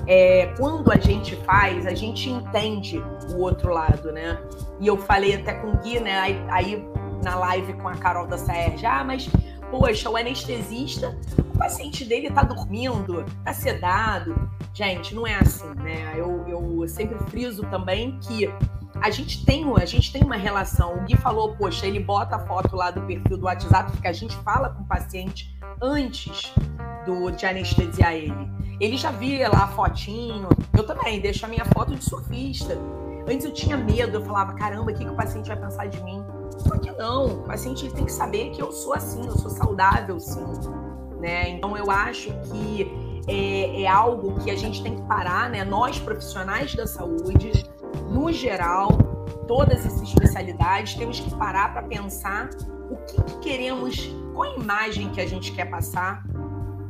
É, 0.07 0.53
quando 0.57 0.91
a 0.91 0.97
gente 0.97 1.35
faz, 1.37 1.85
a 1.85 1.93
gente 1.93 2.29
entende 2.29 3.01
o 3.33 3.39
outro 3.39 3.71
lado, 3.71 4.11
né? 4.11 4.37
E 4.79 4.87
eu 4.87 4.97
falei 4.97 5.35
até 5.35 5.53
com 5.53 5.71
o 5.71 5.77
Gui, 5.77 5.99
né? 5.99 6.19
Aí, 6.19 6.45
aí 6.49 6.87
na 7.25 7.35
live 7.35 7.73
com 7.73 7.87
a 7.87 7.95
Carol 7.95 8.27
da 8.27 8.37
Sérgio, 8.37 8.87
ah, 8.87 9.03
mas, 9.03 9.27
poxa, 9.71 10.09
o 10.09 10.15
anestesista, 10.15 11.17
o 11.39 11.57
paciente 11.57 12.05
dele 12.05 12.29
tá 12.29 12.43
dormindo, 12.43 13.25
tá 13.43 13.51
sedado. 13.51 14.49
Gente, 14.73 15.15
não 15.15 15.25
é 15.25 15.35
assim, 15.35 15.67
né? 15.75 16.13
Eu, 16.15 16.45
eu 16.47 16.87
sempre 16.87 17.17
friso 17.29 17.63
também 17.63 18.19
que 18.19 18.47
a 19.01 19.09
gente 19.09 19.43
tem, 19.43 19.65
a 19.75 19.85
gente 19.85 20.13
tem 20.13 20.23
uma 20.23 20.35
relação. 20.35 20.97
O 20.97 21.01
Gui 21.01 21.17
falou, 21.17 21.55
poxa, 21.55 21.87
ele 21.87 21.99
bota 21.99 22.35
a 22.35 22.39
foto 22.39 22.75
lá 22.75 22.91
do 22.91 23.01
perfil 23.01 23.37
do 23.37 23.45
WhatsApp, 23.45 23.91
porque 23.91 24.07
a 24.07 24.13
gente 24.13 24.35
fala 24.37 24.69
com 24.69 24.83
o 24.83 24.85
paciente 24.85 25.57
antes 25.81 26.53
do, 27.05 27.31
de 27.31 27.45
anestesiar 27.45 28.13
ele. 28.13 28.51
Ele 28.79 28.97
já 28.97 29.09
via 29.09 29.49
lá 29.49 29.63
a 29.63 29.67
fotinho. 29.69 30.47
Eu 30.77 30.85
também 30.85 31.19
deixo 31.19 31.45
a 31.45 31.49
minha 31.49 31.65
foto 31.65 31.95
de 31.95 32.03
surfista. 32.03 32.77
Antes 33.27 33.45
eu 33.45 33.51
tinha 33.51 33.77
medo, 33.77 34.17
eu 34.17 34.21
falava, 34.23 34.53
caramba, 34.53 34.91
o 34.91 34.93
que, 34.95 35.03
que 35.03 35.09
o 35.09 35.15
paciente 35.15 35.47
vai 35.47 35.57
pensar 35.57 35.87
de 35.87 36.03
mim? 36.03 36.23
Só 36.57 36.77
que 36.77 36.91
não, 36.91 37.25
o 37.25 37.43
paciente 37.43 37.89
tem 37.91 38.05
que 38.05 38.11
saber 38.11 38.51
que 38.51 38.61
eu 38.61 38.71
sou 38.71 38.93
assim, 38.93 39.25
eu 39.25 39.37
sou 39.37 39.49
saudável 39.49 40.19
sim. 40.19 40.45
Né? 41.19 41.49
Então 41.49 41.75
eu 41.77 41.89
acho 41.89 42.29
que 42.43 42.91
é, 43.27 43.83
é 43.83 43.87
algo 43.87 44.39
que 44.39 44.51
a 44.51 44.55
gente 44.55 44.83
tem 44.83 44.95
que 44.95 45.01
parar, 45.03 45.49
né? 45.49 45.63
Nós 45.63 45.99
profissionais 45.99 46.75
da 46.75 46.85
saúde, 46.85 47.65
no 48.09 48.31
geral, 48.31 48.89
todas 49.47 49.85
as 49.85 50.01
especialidades, 50.01 50.95
temos 50.95 51.19
que 51.19 51.33
parar 51.35 51.73
para 51.73 51.83
pensar 51.83 52.49
o 52.89 52.95
que, 52.97 53.21
que, 53.23 53.39
queremos, 53.39 54.09
qual 54.33 54.51
a 54.51 54.55
imagem 54.55 55.09
que 55.09 55.21
a 55.21 55.27
gente 55.27 55.51
quer 55.53 55.69
passar 55.69 56.23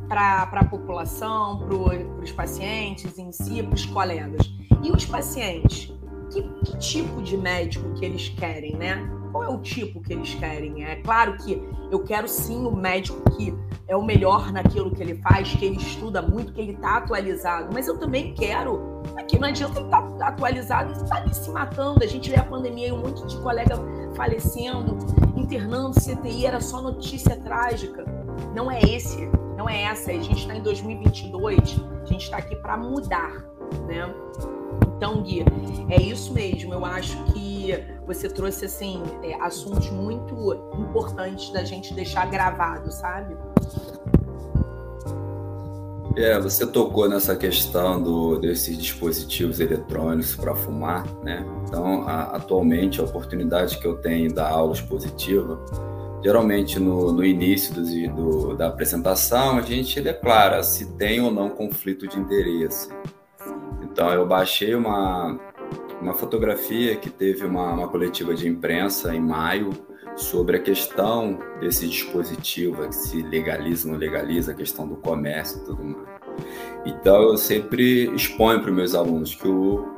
para 0.08 0.42
a 0.42 0.64
população, 0.64 1.58
para 1.58 2.22
os 2.22 2.32
pacientes 2.32 3.18
em 3.18 3.32
si, 3.32 3.62
para 3.62 3.74
os 3.74 3.86
colegas. 3.86 4.46
E 4.82 4.90
os 4.90 5.04
pacientes? 5.04 5.92
Que, 6.30 6.42
que 6.64 6.78
tipo 6.78 7.22
de 7.22 7.36
médico 7.36 7.94
que 7.94 8.04
eles 8.04 8.28
querem, 8.28 8.76
né? 8.76 9.08
Qual 9.36 9.44
é 9.44 9.48
o 9.48 9.58
tipo 9.58 10.00
que 10.00 10.14
eles 10.14 10.34
querem. 10.34 10.84
É 10.84 10.96
claro 10.96 11.36
que 11.36 11.62
eu 11.90 12.02
quero 12.02 12.26
sim 12.26 12.66
o 12.66 12.74
médico 12.74 13.30
que 13.32 13.54
é 13.86 13.94
o 13.94 14.02
melhor 14.02 14.50
naquilo 14.50 14.90
que 14.90 15.02
ele 15.02 15.16
faz, 15.16 15.54
que 15.54 15.64
ele 15.64 15.76
estuda 15.76 16.22
muito, 16.22 16.52
que 16.54 16.60
ele 16.60 16.72
está 16.72 16.96
atualizado, 16.96 17.68
mas 17.72 17.86
eu 17.86 17.98
também 17.98 18.32
quero. 18.34 19.02
Aqui 19.16 19.38
não 19.38 19.48
adianta 19.48 19.78
ele 19.78 19.86
estar 19.86 20.02
tá 20.02 20.28
atualizado 20.28 20.90
e 20.90 20.92
estar 20.94 21.06
tá 21.06 21.16
ali 21.16 21.34
se 21.34 21.50
matando. 21.50 22.02
A 22.02 22.06
gente 22.06 22.30
vê 22.30 22.36
a 22.36 22.44
pandemia 22.44 22.88
e 22.88 22.92
um 22.92 22.98
monte 22.98 23.26
de 23.26 23.36
colega 23.38 23.76
falecendo, 24.14 24.96
internando 25.36 25.94
CTI, 26.00 26.46
era 26.46 26.60
só 26.60 26.80
notícia 26.80 27.36
trágica. 27.36 28.04
Não 28.54 28.70
é 28.70 28.80
esse, 28.80 29.26
não 29.56 29.68
é 29.68 29.82
essa. 29.82 30.10
A 30.10 30.14
gente 30.14 30.32
está 30.32 30.56
em 30.56 30.62
2022, 30.62 31.78
a 32.02 32.06
gente 32.06 32.22
está 32.22 32.38
aqui 32.38 32.56
para 32.56 32.78
mudar, 32.78 33.44
né? 33.86 34.12
Então, 34.96 35.22
Gui, 35.22 35.44
é 35.90 36.00
isso 36.00 36.32
mesmo. 36.32 36.72
Eu 36.72 36.84
acho 36.84 37.22
que 37.32 37.72
você 38.06 38.28
trouxe 38.28 38.64
assim 38.64 39.02
é, 39.22 39.34
assuntos 39.42 39.90
muito 39.90 40.54
importantes 40.78 41.50
da 41.50 41.64
gente 41.64 41.92
deixar 41.92 42.26
gravado, 42.30 42.90
sabe? 42.90 43.36
É, 46.16 46.40
você 46.40 46.66
tocou 46.66 47.06
nessa 47.06 47.36
questão 47.36 48.02
do, 48.02 48.38
desses 48.38 48.78
dispositivos 48.78 49.60
eletrônicos 49.60 50.34
para 50.34 50.54
fumar, 50.54 51.04
né? 51.22 51.44
Então, 51.66 52.08
a, 52.08 52.36
atualmente, 52.36 53.00
a 53.00 53.04
oportunidade 53.04 53.78
que 53.78 53.86
eu 53.86 53.98
tenho 53.98 54.32
da 54.32 54.48
aula 54.48 54.72
expositiva, 54.72 55.60
geralmente 56.24 56.80
no, 56.80 57.12
no 57.12 57.22
início 57.22 57.74
do, 57.74 57.82
do, 58.14 58.56
da 58.56 58.68
apresentação, 58.68 59.58
a 59.58 59.60
gente 59.60 60.00
declara 60.00 60.62
se 60.62 60.86
tem 60.92 61.20
ou 61.20 61.30
não 61.30 61.50
conflito 61.50 62.08
de 62.08 62.18
interesse. 62.18 62.88
Então, 63.96 64.12
eu 64.12 64.26
baixei 64.26 64.74
uma, 64.74 65.40
uma 66.02 66.12
fotografia 66.12 66.96
que 66.96 67.08
teve 67.08 67.46
uma, 67.46 67.72
uma 67.72 67.88
coletiva 67.88 68.34
de 68.34 68.46
imprensa 68.46 69.14
em 69.14 69.20
maio 69.20 69.70
sobre 70.14 70.58
a 70.58 70.60
questão 70.60 71.38
desse 71.60 71.88
dispositivo, 71.88 72.86
que 72.86 72.94
se 72.94 73.22
legaliza 73.22 73.88
ou 73.88 73.94
não 73.94 73.98
legaliza, 73.98 74.52
a 74.52 74.54
questão 74.54 74.86
do 74.86 74.96
comércio 74.96 75.62
e 75.62 75.64
tudo 75.64 75.82
mais. 75.82 76.06
Então, 76.84 77.22
eu 77.22 77.38
sempre 77.38 78.14
exponho 78.14 78.60
para 78.60 78.68
os 78.70 78.76
meus 78.76 78.94
alunos 78.94 79.34
que 79.34 79.46
eu, 79.46 79.88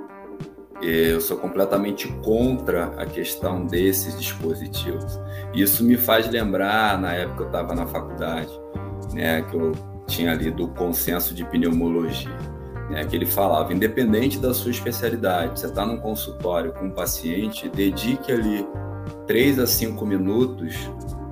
eu 0.81 1.21
sou 1.21 1.37
completamente 1.37 2.07
contra 2.23 2.95
a 3.03 3.05
questão 3.05 3.67
desses 3.67 4.17
dispositivos. 4.17 5.19
Isso 5.53 5.83
me 5.83 5.97
faz 5.97 6.31
lembrar, 6.31 7.01
na 7.01 7.15
época 7.15 7.43
eu 7.43 7.47
estava 7.49 7.75
na 7.75 7.85
faculdade, 7.85 8.61
né, 9.13 9.43
que 9.43 9.57
eu 9.57 9.73
tinha 10.07 10.35
lido 10.35 10.67
o 10.67 10.69
consenso 10.69 11.35
de 11.35 11.45
pneumologia 11.47 12.58
né, 12.89 13.05
que 13.05 13.15
ele 13.15 13.27
falava, 13.27 13.73
independente 13.73 14.39
da 14.39 14.55
sua 14.55 14.71
especialidade, 14.71 15.61
você 15.61 15.67
está 15.67 15.85
num 15.85 15.99
consultório 15.99 16.73
com 16.73 16.87
um 16.87 16.91
paciente, 16.91 17.69
dedique 17.69 18.33
ali 18.33 18.67
três 19.27 19.59
a 19.59 19.67
cinco 19.67 20.07
minutos 20.07 20.75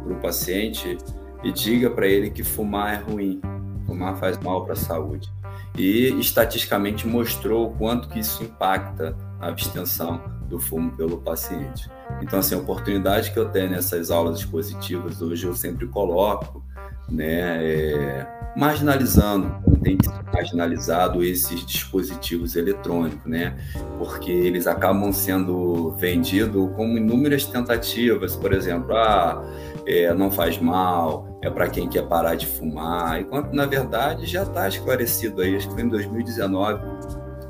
para 0.03 0.13
o 0.13 0.21
paciente 0.21 0.99
e 1.43 1.53
diga 1.53 1.91
para 1.91 2.07
ele 2.07 2.31
que 2.31 2.45
fumar 2.45 2.95
é 2.95 2.97
ruim, 2.97 3.41
fumar 3.87 4.17
faz 4.17 4.39
mal 4.39 4.65
para 4.65 4.75
a 4.75 4.77
saúde. 4.77 5.31
E 5.77 6.09
estatisticamente 6.21 7.07
mostrou 7.07 7.69
o 7.69 7.71
quanto 7.75 8.09
que 8.09 8.19
isso 8.19 8.43
impacta 8.43 9.17
a 9.41 9.49
abstenção 9.49 10.21
do 10.49 10.59
fumo 10.59 10.93
pelo 10.93 11.19
paciente. 11.19 11.91
Então, 12.23 12.39
assim, 12.39 12.55
a 12.55 12.59
oportunidade 12.59 13.33
que 13.33 13.39
eu 13.39 13.49
tenho 13.49 13.71
nessas 13.71 14.11
aulas 14.11 14.39
expositivas 14.39 15.21
hoje 15.21 15.47
eu 15.47 15.55
sempre 15.55 15.87
coloco, 15.87 16.65
né, 17.09 17.65
é, 17.65 18.27
marginalizando, 18.57 19.55
tem 19.83 19.99
marginalizado 20.33 21.23
esses 21.23 21.65
dispositivos 21.65 22.57
eletrônicos, 22.57 23.25
né? 23.31 23.57
Porque 23.99 24.33
eles 24.33 24.67
acabam 24.67 25.13
sendo 25.13 25.91
vendidos 25.93 26.71
como 26.75 26.97
inúmeras 26.97 27.45
tentativas, 27.45 28.35
por 28.35 28.53
exemplo, 28.53 28.97
ah, 28.97 29.45
é, 29.87 30.13
não 30.15 30.33
faz 30.33 30.59
mal, 30.59 31.39
é 31.43 31.51
para 31.51 31.69
quem 31.69 31.89
quer 31.89 32.09
parar 32.09 32.35
de 32.35 32.47
fumar, 32.47 33.21
enquanto 33.21 33.53
na 33.53 33.67
verdade 33.67 34.27
já 34.27 34.43
está 34.43 34.67
esclarecido 34.67 35.43
aí, 35.43 35.55
acho 35.55 35.69
que 35.69 35.75
foi 35.75 35.85
em 35.85 35.89
2019, 35.89 36.83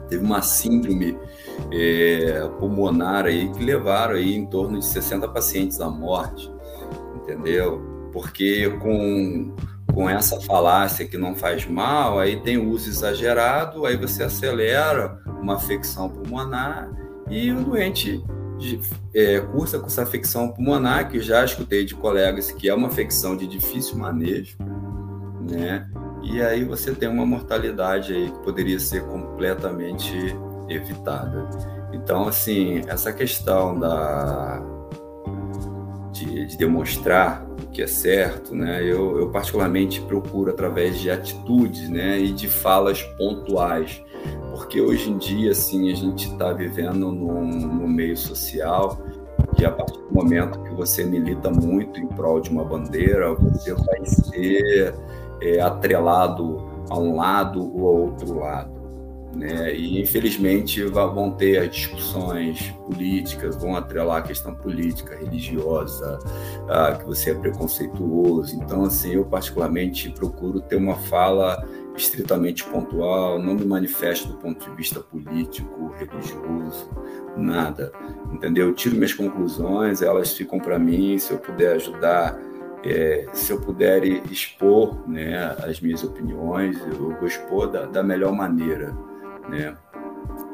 teve 0.08 0.24
uma 0.24 0.42
síndrome 0.42 1.16
é, 1.72 2.48
pulmonar 2.58 3.26
aí 3.26 3.48
que 3.52 3.64
levaram 3.64 4.16
aí 4.16 4.34
em 4.34 4.44
torno 4.46 4.78
de 4.78 4.86
60 4.86 5.28
pacientes 5.28 5.80
à 5.80 5.88
morte, 5.88 6.52
entendeu? 7.14 7.95
Porque 8.16 8.70
com 8.78 9.54
com 9.92 10.08
essa 10.08 10.40
falácia 10.40 11.06
que 11.06 11.16
não 11.18 11.34
faz 11.34 11.66
mal, 11.66 12.18
aí 12.18 12.40
tem 12.40 12.56
uso 12.58 12.88
exagerado, 12.88 13.86
aí 13.86 13.96
você 13.96 14.22
acelera 14.22 15.22
uma 15.40 15.56
afecção 15.56 16.08
pulmonar 16.10 16.90
E 17.30 17.50
o 17.50 17.64
doente 17.64 18.22
é, 19.14 19.40
cursa 19.40 19.78
com 19.78 19.86
essa 19.86 20.02
afecção 20.02 20.48
pulmonar, 20.48 21.10
que 21.10 21.20
já 21.20 21.44
escutei 21.44 21.84
de 21.84 21.94
colegas 21.94 22.50
que 22.50 22.70
é 22.70 22.74
uma 22.74 22.88
afecção 22.88 23.36
de 23.36 23.46
difícil 23.46 23.98
manejo, 23.98 24.56
né? 25.50 25.86
E 26.22 26.42
aí 26.42 26.64
você 26.64 26.94
tem 26.94 27.08
uma 27.08 27.26
mortalidade 27.26 28.14
aí 28.14 28.30
que 28.30 28.38
poderia 28.38 28.80
ser 28.80 29.02
completamente 29.04 30.34
evitada. 30.68 31.48
Então, 31.92 32.28
assim, 32.28 32.82
essa 32.86 33.12
questão 33.12 33.78
da 33.78 34.62
de, 36.12 36.46
de 36.46 36.56
demonstrar 36.56 37.45
que 37.76 37.82
é 37.82 37.86
certo, 37.86 38.54
né? 38.54 38.82
Eu, 38.82 39.18
eu 39.18 39.30
particularmente 39.30 40.00
procuro 40.00 40.50
através 40.50 40.98
de 40.98 41.10
atitudes, 41.10 41.90
né? 41.90 42.18
E 42.18 42.32
de 42.32 42.48
falas 42.48 43.02
pontuais 43.02 44.02
porque 44.56 44.80
hoje 44.80 45.10
em 45.10 45.18
dia, 45.18 45.50
assim, 45.50 45.92
a 45.92 45.94
gente 45.94 46.28
está 46.32 46.50
vivendo 46.50 47.12
num, 47.12 47.46
num, 47.46 47.86
meio 47.86 48.16
social 48.16 48.98
que 49.54 49.66
a 49.66 49.70
partir 49.70 49.98
do 49.98 50.14
momento 50.14 50.62
que 50.62 50.74
você 50.74 51.04
milita 51.04 51.50
muito 51.50 52.00
em 52.00 52.06
prol 52.06 52.40
de 52.40 52.48
uma 52.48 52.64
bandeira, 52.64 53.34
você 53.34 53.74
vai 53.74 54.06
ser 54.06 54.94
é, 55.42 55.60
atrelado 55.60 56.56
a 56.88 56.98
um 56.98 57.16
lado 57.16 57.70
ou 57.78 57.86
a 57.86 57.90
outro 58.00 58.38
lado. 58.38 58.75
Né? 59.36 59.74
E 59.74 60.00
infelizmente 60.00 60.82
vão 60.84 61.30
ter 61.32 61.58
as 61.58 61.70
discussões 61.74 62.70
políticas, 62.86 63.54
vão 63.56 63.76
atrelar 63.76 64.18
a 64.18 64.22
questão 64.22 64.54
política, 64.54 65.14
religiosa, 65.14 66.18
ah, 66.68 66.96
que 66.98 67.04
você 67.04 67.32
é 67.32 67.34
preconceituoso. 67.34 68.56
Então, 68.56 68.84
assim, 68.84 69.14
eu 69.14 69.26
particularmente 69.26 70.10
procuro 70.10 70.60
ter 70.60 70.76
uma 70.76 70.96
fala 70.96 71.62
estritamente 71.94 72.64
pontual, 72.64 73.38
não 73.38 73.54
me 73.54 73.64
manifesto 73.64 74.28
do 74.28 74.34
ponto 74.38 74.68
de 74.68 74.74
vista 74.74 75.00
político, 75.00 75.92
religioso, 75.98 76.90
nada, 77.36 77.92
entendeu? 78.32 78.68
Eu 78.68 78.74
tiro 78.74 78.94
minhas 78.94 79.12
conclusões, 79.12 80.00
elas 80.00 80.32
ficam 80.32 80.58
para 80.58 80.78
mim, 80.78 81.18
se 81.18 81.32
eu 81.32 81.38
puder 81.38 81.76
ajudar, 81.76 82.38
é, 82.84 83.26
se 83.32 83.52
eu 83.52 83.60
puder 83.60 84.04
expor 84.30 85.08
né, 85.08 85.56
as 85.62 85.80
minhas 85.80 86.04
opiniões, 86.04 86.78
eu 86.86 87.16
vou 87.18 87.26
expor 87.26 87.70
da, 87.70 87.86
da 87.86 88.02
melhor 88.02 88.32
maneira, 88.32 88.96
né? 89.48 89.76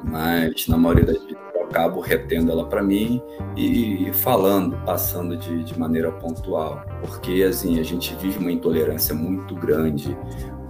Mas 0.04 0.66
na 0.68 0.76
maioria 0.76 1.06
das 1.06 1.18
vezes 1.18 1.36
eu 1.54 1.64
acabo 1.64 2.00
retendo 2.00 2.50
ela 2.50 2.66
para 2.66 2.82
mim 2.82 3.22
e, 3.56 4.08
e, 4.08 4.12
falando, 4.12 4.76
passando 4.84 5.36
de, 5.36 5.64
de 5.64 5.78
maneira 5.78 6.10
pontual, 6.12 6.84
porque 7.00 7.44
assim 7.48 7.78
a 7.78 7.82
gente 7.82 8.14
vive 8.16 8.38
uma 8.38 8.52
intolerância 8.52 9.14
muito 9.14 9.54
grande 9.54 10.16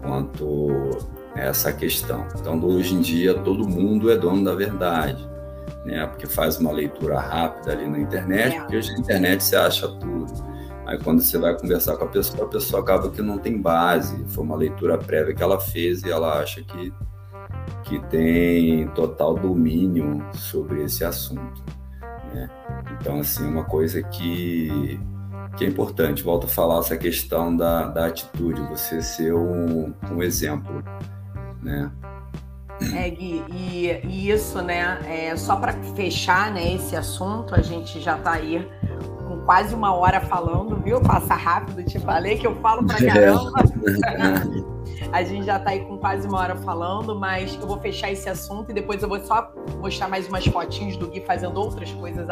quanto 0.03 0.71
a 1.35 1.41
essa 1.41 1.73
questão. 1.73 2.27
Então, 2.39 2.63
hoje 2.65 2.95
em 2.95 3.01
dia, 3.01 3.35
todo 3.35 3.67
mundo 3.67 4.11
é 4.11 4.17
dono 4.17 4.45
da 4.45 4.55
verdade, 4.55 5.29
né? 5.85 6.07
Porque 6.07 6.27
faz 6.27 6.59
uma 6.59 6.73
leitura 6.73 7.19
rápida 7.19 7.73
ali 7.73 7.89
na 7.89 7.99
internet, 7.99 8.57
é. 8.57 8.61
porque 8.61 8.77
hoje 8.77 8.93
na 8.93 8.99
internet 8.99 9.43
você 9.43 9.57
acha 9.57 9.89
tudo. 9.89 10.53
Aí 10.87 10.99
quando 10.99 11.23
você 11.23 11.39
vai 11.39 11.57
conversar 11.57 11.97
com 11.97 12.05
a 12.05 12.09
pessoa, 12.09 12.45
a 12.45 12.49
pessoa 12.49 12.83
acaba 12.83 13.09
que 13.11 13.23
não 13.23 13.39
tem 13.39 13.61
base, 13.61 14.25
foi 14.29 14.45
uma 14.45 14.57
leitura 14.57 14.99
prévia 14.99 15.35
que 15.35 15.43
ela 15.43 15.59
fez 15.61 16.03
e 16.03 16.11
ela 16.11 16.41
acha 16.41 16.63
que, 16.63 16.93
que 17.93 18.01
tem 18.07 18.89
total 18.89 19.35
domínio 19.35 20.25
sobre 20.33 20.83
esse 20.83 21.05
assunto. 21.05 21.63
Né? 22.33 22.49
Então, 22.99 23.21
assim, 23.21 23.47
uma 23.47 23.65
coisa 23.65 24.03
que 24.03 24.99
que 25.55 25.67
é 25.67 25.69
importante. 25.69 26.23
Volto 26.23 26.47
a 26.47 26.49
falar 26.49 26.79
essa 26.79 26.97
questão 26.97 27.55
da, 27.55 27.89
da 27.89 28.07
atitude, 28.07 28.63
você 28.63 29.03
ser 29.03 29.35
um, 29.35 29.93
um 30.11 30.23
exemplo, 30.23 30.83
né? 31.63 31.93
É, 32.95 33.11
Gui, 33.11 33.45
e, 33.53 34.01
e 34.03 34.31
isso, 34.31 34.63
né, 34.63 34.99
é, 35.05 35.37
só 35.37 35.57
para 35.57 35.75
fechar 35.95 36.51
né, 36.51 36.73
esse 36.75 36.97
assunto, 36.97 37.55
a 37.55 37.61
gente 37.61 38.01
já 38.01 38.17
está 38.17 38.33
aí 38.33 38.67
com 39.29 39.43
quase 39.45 39.75
uma 39.75 39.95
hora 39.95 40.23
falando, 40.23 40.77
viu? 40.83 40.99
Passa 41.03 41.35
rápido, 41.35 41.85
te 41.85 41.99
falei 42.01 42.39
que 42.39 42.47
eu 42.47 42.57
falo 42.63 42.85
pra 42.87 42.97
caramba. 43.05 43.53
É. 43.61 44.72
a 45.13 45.23
gente 45.23 45.45
já 45.45 45.59
está 45.59 45.71
aí 45.71 45.81
com 45.85 45.99
quase 45.99 46.27
uma 46.27 46.39
hora 46.39 46.57
falando, 46.57 47.15
mas 47.15 47.55
eu 47.55 47.67
vou 47.67 47.79
fechar 47.79 48.11
esse 48.11 48.29
assunto 48.29 48.71
e 48.71 48.75
depois 48.75 49.03
eu 49.03 49.09
vou 49.09 49.21
só 49.21 49.53
mostrar 49.79 50.09
mais 50.09 50.27
umas 50.27 50.47
fotinhos 50.47 50.97
do 50.97 51.09
Gui 51.09 51.21
fazendo 51.21 51.61
outras 51.61 51.93
coisas 51.93 52.27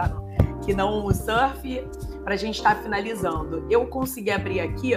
que 0.64 0.72
não 0.74 1.05
o 1.05 1.14
surf 1.14 1.87
para 2.24 2.35
a 2.35 2.37
gente 2.37 2.57
estar 2.57 2.76
tá 2.76 2.83
finalizando. 2.83 3.66
Eu 3.68 3.87
consegui 3.87 4.31
abrir 4.31 4.61
aqui 4.61 4.95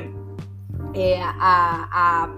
é, 0.93 1.21
a, 1.21 1.89
a, 1.91 2.29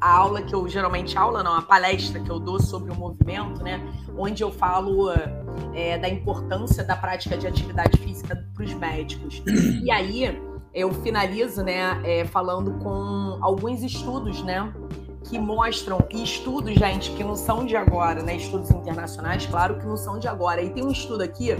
a, 0.00 0.16
aula 0.16 0.40
que 0.40 0.54
eu 0.54 0.68
geralmente 0.68 1.18
aula 1.18 1.42
não 1.42 1.54
a 1.54 1.62
palestra 1.62 2.20
que 2.20 2.30
eu 2.30 2.38
dou 2.38 2.60
sobre 2.60 2.92
o 2.92 2.94
movimento, 2.94 3.62
né, 3.62 3.80
onde 4.16 4.44
eu 4.44 4.52
falo 4.52 5.10
é, 5.74 5.98
da 5.98 6.08
importância 6.08 6.84
da 6.84 6.94
prática 6.94 7.36
de 7.36 7.46
atividade 7.46 7.98
física 7.98 8.46
para 8.54 8.64
os 8.64 8.74
médicos. 8.74 9.42
E 9.82 9.90
aí 9.90 10.51
eu 10.74 10.92
finalizo, 10.92 11.62
né, 11.62 12.00
é, 12.04 12.24
falando 12.24 12.78
com 12.82 13.38
alguns 13.40 13.82
estudos, 13.82 14.42
né, 14.42 14.72
que 15.24 15.38
mostram, 15.38 15.98
e 16.10 16.22
estudos, 16.22 16.74
gente, 16.74 17.10
que 17.12 17.22
não 17.22 17.36
são 17.36 17.64
de 17.64 17.76
agora, 17.76 18.22
né? 18.22 18.36
Estudos 18.36 18.70
internacionais, 18.70 19.46
claro 19.46 19.78
que 19.78 19.86
não 19.86 19.96
são 19.96 20.18
de 20.18 20.28
agora. 20.28 20.60
E 20.60 20.70
tem 20.70 20.84
um 20.84 20.90
estudo 20.90 21.22
aqui 21.22 21.54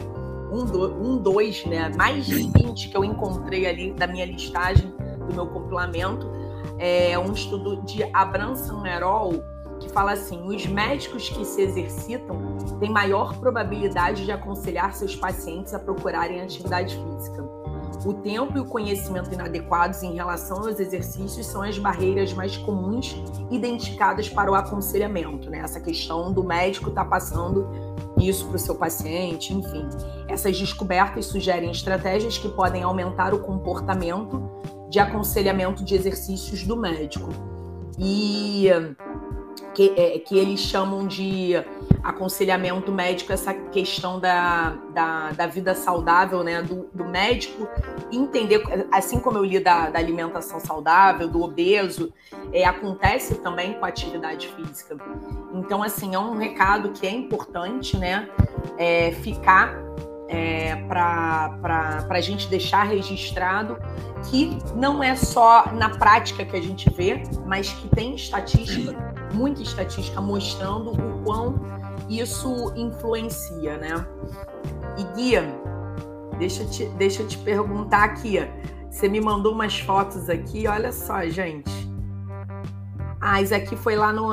um, 0.53 0.65
do, 0.65 0.95
um 0.95 1.17
dois, 1.17 1.65
né? 1.65 1.91
Mais 1.97 2.27
de 2.27 2.35
20 2.35 2.89
que 2.89 2.97
eu 2.97 3.05
encontrei 3.05 3.67
ali 3.67 3.93
da 3.93 4.07
minha 4.07 4.27
listagem, 4.27 4.93
do 5.27 5.35
meu 5.35 5.47
compilamento. 5.47 6.31
É 6.79 7.19
um 7.19 7.33
estudo 7.33 7.83
de 7.83 8.03
Abramson 8.13 8.81
Merol, 8.81 9.43
que 9.79 9.89
fala 9.89 10.13
assim: 10.13 10.43
os 10.47 10.67
médicos 10.67 11.29
que 11.29 11.45
se 11.45 11.63
exercitam 11.63 12.59
têm 12.81 12.91
maior 12.91 13.39
probabilidade 13.39 14.25
de 14.25 14.33
aconselhar 14.33 14.93
seus 14.93 15.15
pacientes 15.15 15.73
a 15.73 15.79
procurarem 15.79 16.41
atividade 16.41 16.95
física. 16.97 17.62
O 18.05 18.13
tempo 18.13 18.59
e 18.59 18.61
o 18.61 18.65
conhecimento 18.65 19.33
inadequados 19.33 20.03
em 20.03 20.15
relação 20.15 20.59
aos 20.59 20.81
exercícios 20.81 21.47
são 21.47 21.63
as 21.63 21.79
barreiras 21.79 22.33
mais 22.33 22.57
comuns 22.57 23.17
identificadas 23.51 24.29
para 24.29 24.51
o 24.51 24.55
aconselhamento, 24.55 25.49
né? 25.49 25.59
Essa 25.59 25.81
questão 25.81 26.33
do 26.33 26.43
médico 26.43 26.89
estar 26.89 27.05
tá 27.05 27.11
passando 27.11 27.69
isso 28.19 28.47
para 28.47 28.57
o 28.57 28.59
seu 28.59 28.75
paciente, 28.75 29.55
enfim. 29.55 29.89
Essas 30.29 30.59
descobertas 30.59 31.27
sugerem 31.27 31.71
estratégias 31.71 32.37
que 32.37 32.49
podem 32.49 32.83
aumentar 32.83 33.33
o 33.33 33.39
comportamento 33.39 34.43
de 34.91 34.99
aconselhamento 34.99 35.85
de 35.85 35.95
exercícios 35.95 36.65
do 36.65 36.77
médico. 36.77 37.31
E 37.99 38.67
que, 39.75 39.93
é, 39.97 40.19
que 40.19 40.37
eles 40.37 40.61
chamam 40.61 41.07
de 41.07 41.55
aconselhamento 42.03 42.91
médico, 42.91 43.33
essa 43.33 43.55
questão 43.55 44.19
da, 44.19 44.77
da, 44.93 45.31
da 45.33 45.47
vida 45.47 45.75
saudável, 45.75 46.43
né? 46.43 46.63
Do, 46.63 46.89
do, 46.93 47.05
médico 47.05 47.69
entender, 48.11 48.63
assim 48.91 49.21
como 49.21 49.39
eu 49.39 49.45
li 49.45 49.61
da, 49.61 49.91
da 49.91 49.99
alimentação 49.99 50.59
saudável, 50.59 51.29
do 51.29 51.43
obeso, 51.43 52.13
é, 52.53 52.65
acontece 52.65 53.37
também 53.37 53.75
com 53.75 53.85
a 53.85 53.89
atividade 53.89 54.49
física. 54.49 54.97
Então, 55.55 55.83
assim, 55.83 56.15
é 56.15 56.19
um 56.19 56.37
recado 56.37 56.91
que 56.91 57.07
é 57.07 57.11
importante, 57.11 57.97
né? 57.97 58.29
É, 58.79 59.13
ficar 59.13 59.77
é, 60.29 60.77
para 60.89 62.07
a 62.09 62.21
gente 62.21 62.49
deixar 62.49 62.85
registrado 62.85 63.77
que 64.31 64.59
não 64.75 65.03
é 65.03 65.15
só 65.15 65.67
na 65.73 65.91
prática 65.91 66.45
que 66.45 66.57
a 66.57 66.61
gente 66.61 66.89
vê, 66.91 67.23
mas 67.47 67.71
que 67.71 67.89
tem 67.89 68.15
estatística, 68.15 68.97
muita 69.35 69.63
estatística 69.63 70.21
mostrando 70.21 70.91
o 70.93 71.23
quão 71.25 71.61
isso 72.09 72.73
influencia, 72.77 73.77
né? 73.77 74.07
E 74.99 75.05
Guia, 75.15 75.45
deixa 76.39 76.63
eu 76.63 76.71
te, 76.71 76.87
deixa 76.91 77.23
eu 77.23 77.29
te 77.29 77.39
perguntar 77.39 78.05
aqui. 78.05 78.39
Você 78.91 79.09
me 79.09 79.21
mandou 79.21 79.53
umas 79.53 79.79
fotos 79.79 80.29
aqui, 80.29 80.67
olha 80.67 80.93
só, 80.93 81.27
gente. 81.27 81.71
Ah, 83.21 83.41
isso 83.41 83.55
aqui 83.55 83.77
foi 83.77 83.97
lá 83.97 84.13
no 84.13 84.31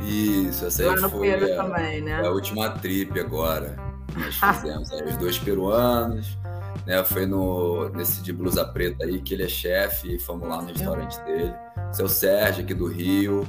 Isso, 0.00 0.66
essa 0.66 0.86
lá 0.86 0.94
aí 0.94 1.00
no 1.00 1.10
foi 1.10 1.30
Peru 1.30 1.52
a, 1.52 1.56
também, 1.64 2.00
né? 2.00 2.26
a 2.26 2.30
última 2.30 2.70
trip 2.70 3.18
agora. 3.20 3.76
Nós 4.16 4.34
fizemos 4.34 4.90
aí, 4.90 5.04
os 5.04 5.16
dois 5.16 5.38
peruanos, 5.38 6.36
né? 6.86 7.04
Foi 7.04 7.26
no, 7.26 7.88
nesse 7.90 8.22
de 8.22 8.32
blusa 8.32 8.64
preta 8.64 9.04
aí 9.04 9.20
que 9.20 9.34
ele 9.34 9.44
é 9.44 9.48
chefe 9.48 10.16
e 10.16 10.18
fomos 10.18 10.48
lá 10.48 10.62
no 10.62 10.68
restaurante 10.68 11.20
dele. 11.20 11.54
Seu 11.92 12.08
Sérgio 12.08 12.64
aqui 12.64 12.74
do 12.74 12.86
Rio, 12.86 13.46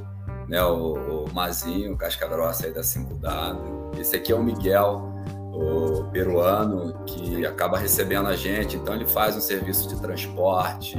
né? 0.51 0.61
O, 0.65 1.23
o 1.23 1.33
Mazinho, 1.33 1.95
casca 1.95 2.27
grossa 2.27 2.65
aí 2.65 2.73
da 2.73 2.81
5W. 2.81 3.97
Esse 3.97 4.17
aqui 4.17 4.33
é 4.33 4.35
o 4.35 4.43
Miguel, 4.43 5.09
o 5.53 6.03
peruano, 6.11 6.93
que 7.05 7.45
acaba 7.45 7.77
recebendo 7.77 8.27
a 8.27 8.35
gente. 8.35 8.75
Então 8.75 8.93
ele 8.93 9.07
faz 9.07 9.37
um 9.37 9.39
serviço 9.39 9.87
de 9.87 9.99
transporte, 10.01 10.97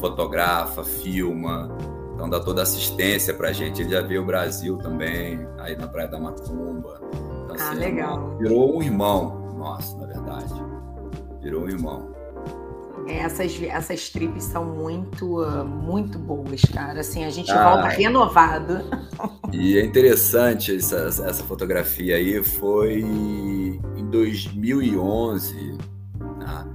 fotografa, 0.00 0.82
filma, 0.82 1.70
então 2.14 2.30
dá 2.30 2.40
toda 2.40 2.62
assistência 2.62 3.34
pra 3.34 3.52
gente. 3.52 3.82
Ele 3.82 3.90
já 3.90 4.00
veio 4.00 4.22
o 4.22 4.24
Brasil 4.24 4.78
também, 4.78 5.46
aí 5.58 5.76
na 5.76 5.86
Praia 5.86 6.08
da 6.08 6.18
Macumba. 6.18 6.98
Então, 7.44 7.56
ah, 7.58 7.68
assim, 7.68 7.78
legal. 7.78 8.38
Virou 8.38 8.78
um 8.78 8.82
irmão 8.82 9.52
nosso, 9.54 9.98
na 9.98 10.06
verdade. 10.06 10.54
Virou 11.42 11.64
um 11.64 11.68
irmão. 11.68 12.13
Essas, 13.06 13.60
essas 13.62 14.08
trips 14.08 14.44
são 14.44 14.64
muito, 14.64 15.44
muito 15.64 16.18
boas, 16.18 16.62
cara. 16.62 17.00
Assim, 17.00 17.24
a 17.24 17.30
gente 17.30 17.50
ah, 17.50 17.70
volta 17.72 17.88
renovado. 17.88 18.80
E 19.52 19.78
é 19.78 19.84
interessante 19.84 20.76
essa, 20.76 20.96
essa 20.96 21.44
fotografia 21.44 22.16
aí, 22.16 22.42
foi 22.42 23.00
em 23.00 24.10
2011. 24.10 25.78
Tá? 26.40 26.66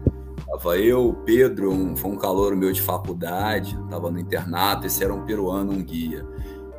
Tava 0.46 0.78
eu, 0.78 1.14
Pedro, 1.26 1.72
um, 1.72 1.96
foi 1.96 2.12
um 2.12 2.18
calor 2.18 2.56
meu 2.56 2.72
de 2.72 2.82
faculdade, 2.82 3.78
tava 3.90 4.12
no 4.12 4.20
internato, 4.20 4.88
esse 4.88 5.04
era 5.04 5.14
um 5.14 5.26
peruano, 5.26 5.72
um 5.72 5.84
guia. 5.84 6.26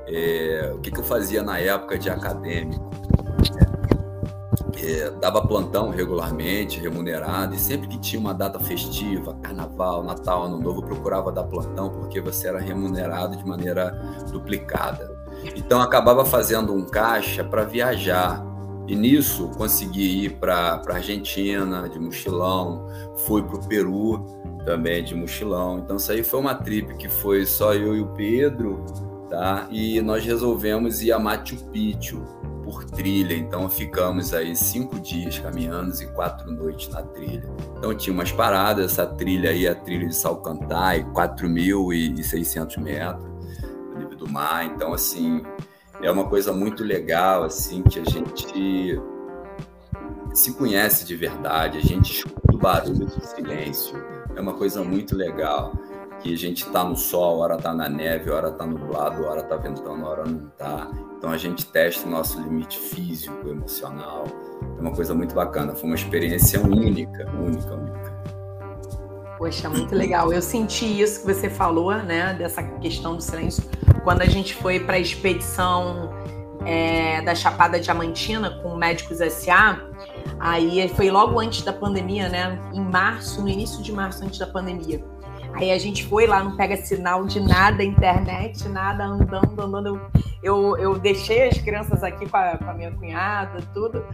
É, 0.07 0.73
o 0.75 0.79
que, 0.79 0.91
que 0.91 0.99
eu 0.99 1.05
fazia 1.05 1.43
na 1.43 1.59
época 1.59 1.97
de 1.97 2.11
acadêmico? 2.11 2.91
É, 3.59 3.70
dava 5.21 5.43
plantão 5.47 5.91
regularmente, 5.91 6.81
remunerado, 6.81 7.55
e 7.55 7.59
sempre 7.59 7.89
que 7.89 7.99
tinha 7.99 8.21
uma 8.21 8.33
data 8.33 8.59
festiva, 8.59 9.37
carnaval, 9.43 10.03
Natal, 10.03 10.45
Ano 10.45 10.59
Novo, 10.59 10.83
procurava 10.83 11.31
dar 11.33 11.45
plantão 11.45 11.91
porque 11.91 12.21
você 12.21 12.49
era 12.49 12.59
remunerado 12.59 13.37
de 13.37 13.47
maneira 13.47 13.91
duplicada. 14.31 15.11
Então 15.57 15.81
acabava 15.81 16.25
fazendo 16.25 16.75
um 16.75 16.85
caixa 16.85 17.43
para 17.45 17.65
viajar. 17.65 18.45
E 18.87 18.97
nisso 18.97 19.49
consegui 19.57 20.25
ir 20.25 20.31
para 20.39 20.83
a 20.85 20.95
Argentina 20.95 21.89
de 21.89 21.99
mochilão, 21.99 22.89
fui 23.27 23.43
para 23.43 23.57
o 23.57 23.69
Peru 23.69 24.25
também 24.65 25.05
de 25.05 25.15
mochilão. 25.15 25.79
Então 25.79 25.97
isso 25.97 26.11
aí 26.11 26.25
foi 26.25 26.41
uma 26.41 26.55
trip 26.55 26.95
que 26.97 27.09
foi 27.09 27.47
só 27.47 27.73
eu 27.73 27.97
e 27.97 28.01
o 28.01 28.09
Pedro, 28.09 28.85
tá? 29.29 29.69
E 29.71 30.01
nós 30.01 30.25
resolvemos 30.25 31.03
ir 31.03 31.13
a 31.13 31.19
Machu 31.19 31.57
Picchu 31.71 32.40
por 32.71 32.85
trilha. 32.85 33.35
Então 33.35 33.69
ficamos 33.69 34.33
aí 34.33 34.55
cinco 34.55 34.99
dias 35.01 35.39
caminhando 35.39 35.93
e 36.01 36.07
quatro 36.07 36.51
noites 36.51 36.89
na 36.89 37.03
trilha. 37.03 37.53
Então 37.77 37.95
tinha 37.95 38.15
umas 38.15 38.31
paradas, 38.31 38.93
essa 38.93 39.07
trilha 39.07 39.51
aí, 39.51 39.67
a 39.67 39.75
trilha 39.75 40.07
de 40.07 40.15
Salcantay, 40.15 41.05
4.600 41.13 42.79
metros 42.79 43.25
no 43.93 43.99
nível 43.99 44.17
do 44.17 44.29
mar. 44.29 44.65
Então 44.65 44.95
assim 44.95 45.43
é 46.01 46.11
uma 46.11 46.29
coisa 46.29 46.53
muito 46.53 46.85
legal 46.85 47.43
assim 47.43 47.83
que 47.83 47.99
a 47.99 48.05
gente 48.05 49.01
se 50.33 50.53
conhece 50.55 51.05
de 51.05 51.17
verdade, 51.17 51.77
a 51.77 51.83
gente 51.83 52.13
escuta 52.13 52.55
o 52.55 52.57
barulho 52.57 53.05
do 53.05 53.27
silêncio. 53.27 54.01
É 54.37 54.41
uma 54.41 54.55
coisa 54.55 54.85
muito 54.85 55.17
legal 55.17 55.73
que 56.21 56.33
a 56.33 56.37
gente 56.37 56.65
está 56.65 56.85
no 56.85 56.97
sol, 56.97 57.41
hora 57.41 57.57
está 57.57 57.75
na 57.75 57.89
neve, 57.89 58.31
hora 58.31 58.51
está 58.51 58.65
nublado, 58.65 59.25
hora 59.25 59.41
está 59.41 59.57
ventando, 59.57 60.07
hora 60.07 60.25
não 60.25 60.49
está. 60.49 60.89
Então 61.21 61.31
a 61.31 61.37
gente 61.37 61.67
testa 61.67 62.09
o 62.09 62.11
nosso 62.11 62.41
limite 62.41 62.79
físico, 62.79 63.47
emocional. 63.47 64.25
É 64.79 64.81
uma 64.81 64.91
coisa 64.91 65.15
muito 65.15 65.35
bacana. 65.35 65.75
Foi 65.75 65.91
uma 65.91 65.95
experiência 65.95 66.59
única, 66.63 67.31
única, 67.39 67.75
única. 67.75 68.11
Poxa, 69.37 69.69
muito 69.69 69.95
legal. 69.95 70.33
Eu 70.33 70.41
senti 70.41 70.87
isso 70.99 71.21
que 71.21 71.35
você 71.35 71.51
falou, 71.51 71.95
né, 71.95 72.33
dessa 72.33 72.63
questão 72.63 73.17
do 73.17 73.23
silêncio, 73.23 73.63
quando 74.03 74.23
a 74.23 74.27
gente 74.27 74.55
foi 74.55 74.81
para 74.81 74.95
a 74.95 74.99
expedição 74.99 76.11
é, 76.65 77.21
da 77.21 77.35
Chapada 77.35 77.79
Diamantina 77.79 78.59
com 78.63 78.75
Médicos 78.75 79.19
SA. 79.19 79.79
Aí 80.39 80.89
foi 80.89 81.11
logo 81.11 81.39
antes 81.39 81.61
da 81.61 81.73
pandemia, 81.75 82.31
né? 82.31 82.59
Em 82.73 82.81
março, 82.81 83.43
no 83.43 83.49
início 83.51 83.83
de 83.83 83.93
março, 83.93 84.25
antes 84.25 84.39
da 84.39 84.47
pandemia. 84.47 85.05
Aí 85.55 85.71
a 85.71 85.79
gente 85.79 86.07
foi 86.07 86.27
lá, 86.27 86.43
não 86.43 86.57
pega 86.57 86.77
sinal 86.77 87.25
de 87.25 87.41
nada, 87.41 87.83
internet, 87.83 88.69
nada, 88.69 89.05
andando, 89.05 89.61
andando. 89.61 90.01
Eu, 90.43 90.77
eu 90.79 90.99
deixei 90.99 91.49
as 91.49 91.59
crianças 91.59 92.03
aqui 92.03 92.29
com 92.29 92.37
a, 92.37 92.57
com 92.57 92.71
a 92.71 92.75
minha 92.75 92.93
cunhada, 92.93 93.61
tudo. 93.75 94.05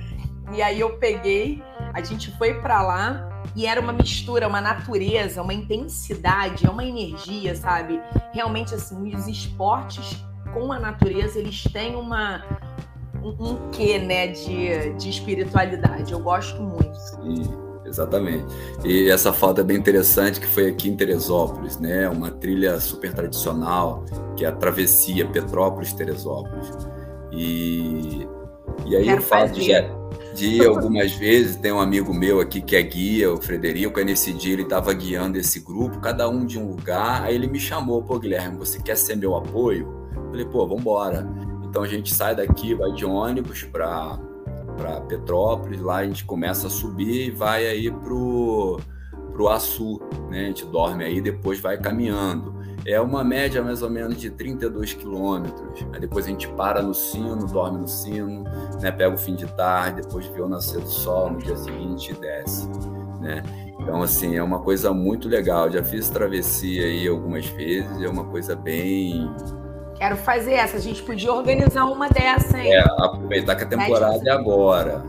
E 0.52 0.62
aí 0.62 0.80
eu 0.80 0.96
peguei, 0.98 1.62
a 1.92 2.02
gente 2.02 2.36
foi 2.38 2.54
para 2.54 2.80
lá 2.80 3.28
e 3.54 3.66
era 3.66 3.80
uma 3.80 3.92
mistura, 3.92 4.46
uma 4.46 4.60
natureza, 4.60 5.42
uma 5.42 5.52
intensidade, 5.52 6.68
uma 6.68 6.84
energia, 6.84 7.54
sabe? 7.54 8.00
Realmente 8.32 8.74
assim, 8.74 9.14
os 9.14 9.26
esportes 9.26 10.24
com 10.52 10.72
a 10.72 10.78
natureza, 10.78 11.38
eles 11.38 11.64
têm 11.64 11.96
uma 11.96 12.44
um, 13.22 13.28
um 13.44 13.70
quê, 13.70 13.98
né, 13.98 14.28
de, 14.28 14.94
de 14.94 15.10
espiritualidade. 15.10 16.12
Eu 16.12 16.20
gosto 16.20 16.62
muito. 16.62 16.94
Sim. 16.94 17.65
Exatamente. 17.86 18.44
E 18.84 19.08
essa 19.08 19.32
foto 19.32 19.60
é 19.60 19.64
bem 19.64 19.76
interessante 19.76 20.40
que 20.40 20.46
foi 20.46 20.68
aqui 20.68 20.88
em 20.88 20.96
Teresópolis, 20.96 21.78
né? 21.78 22.08
Uma 22.08 22.30
trilha 22.30 22.78
super 22.80 23.12
tradicional, 23.12 24.04
que 24.36 24.44
é 24.44 24.48
a 24.48 24.52
travessia 24.52 25.26
Petrópolis-Teresópolis. 25.26 26.72
E, 27.32 28.26
e 28.86 28.96
aí 28.96 29.08
eu 29.08 29.20
falo 29.20 29.50
de, 29.50 29.70
de 30.34 30.64
algumas 30.66 31.12
vezes, 31.12 31.56
tem 31.56 31.72
um 31.72 31.80
amigo 31.80 32.12
meu 32.12 32.40
aqui 32.40 32.60
que 32.60 32.76
é 32.76 32.82
guia, 32.82 33.32
o 33.32 33.40
Frederico, 33.40 33.98
aí 33.98 34.04
nesse 34.04 34.32
dia 34.32 34.52
ele 34.52 34.62
estava 34.62 34.92
guiando 34.92 35.38
esse 35.38 35.60
grupo, 35.60 36.00
cada 36.00 36.28
um 36.28 36.44
de 36.44 36.58
um 36.58 36.68
lugar, 36.68 37.22
aí 37.22 37.34
ele 37.34 37.46
me 37.46 37.60
chamou, 37.60 38.02
pô 38.02 38.18
Guilherme, 38.18 38.56
você 38.56 38.80
quer 38.80 38.96
ser 38.96 39.16
meu 39.16 39.36
apoio? 39.36 39.92
Eu 40.14 40.30
falei, 40.30 40.44
pô, 40.44 40.66
vambora. 40.66 41.28
Então 41.64 41.82
a 41.82 41.86
gente 41.86 42.14
sai 42.14 42.34
daqui, 42.34 42.74
vai 42.74 42.90
de 42.92 43.04
ônibus 43.04 43.64
para 43.64 44.18
para 44.76 45.00
Petrópolis, 45.00 45.80
lá 45.80 45.96
a 45.96 46.04
gente 46.04 46.24
começa 46.24 46.66
a 46.66 46.70
subir 46.70 47.28
e 47.28 47.30
vai 47.30 47.66
aí 47.66 47.90
pro 47.90 48.78
pro 49.32 49.48
Açu, 49.48 50.00
né? 50.30 50.44
A 50.44 50.46
gente 50.46 50.64
dorme 50.64 51.04
aí, 51.04 51.20
depois 51.20 51.60
vai 51.60 51.76
caminhando. 51.76 52.56
É 52.86 52.98
uma 52.98 53.22
média 53.22 53.62
mais 53.62 53.82
ou 53.82 53.90
menos 53.90 54.16
de 54.16 54.30
32 54.30 54.94
quilômetros. 54.94 55.86
Aí 55.92 56.00
depois 56.00 56.24
a 56.24 56.28
gente 56.28 56.48
para 56.48 56.80
no 56.80 56.94
sino, 56.94 57.46
dorme 57.46 57.78
no 57.78 57.86
sino, 57.88 58.44
né? 58.80 58.90
Pega 58.90 59.14
o 59.14 59.18
fim 59.18 59.34
de 59.34 59.46
tarde, 59.48 60.00
depois 60.00 60.26
vê 60.26 60.40
o 60.40 60.48
nascer 60.48 60.80
do 60.80 60.88
sol, 60.88 61.32
no 61.32 61.38
dia 61.38 61.56
seguinte 61.56 62.14
desce, 62.14 62.66
né? 63.20 63.42
Então, 63.78 64.02
assim, 64.02 64.36
é 64.36 64.42
uma 64.42 64.60
coisa 64.60 64.92
muito 64.94 65.28
legal. 65.28 65.70
Já 65.70 65.84
fiz 65.84 66.08
travessia 66.08 66.86
aí 66.86 67.06
algumas 67.06 67.46
vezes, 67.46 68.00
é 68.00 68.08
uma 68.08 68.24
coisa 68.24 68.56
bem 68.56 69.30
Quero 69.98 70.16
fazer 70.16 70.54
essa. 70.54 70.76
A 70.76 70.80
gente 70.80 71.02
podia 71.02 71.32
organizar 71.32 71.84
uma 71.86 72.08
dessa, 72.08 72.58
hein? 72.58 72.74
É, 72.74 72.80
aproveitar 72.80 73.56
que 73.56 73.64
a 73.64 73.66
temporada 73.66 74.28
é 74.28 74.30
agora. 74.30 75.02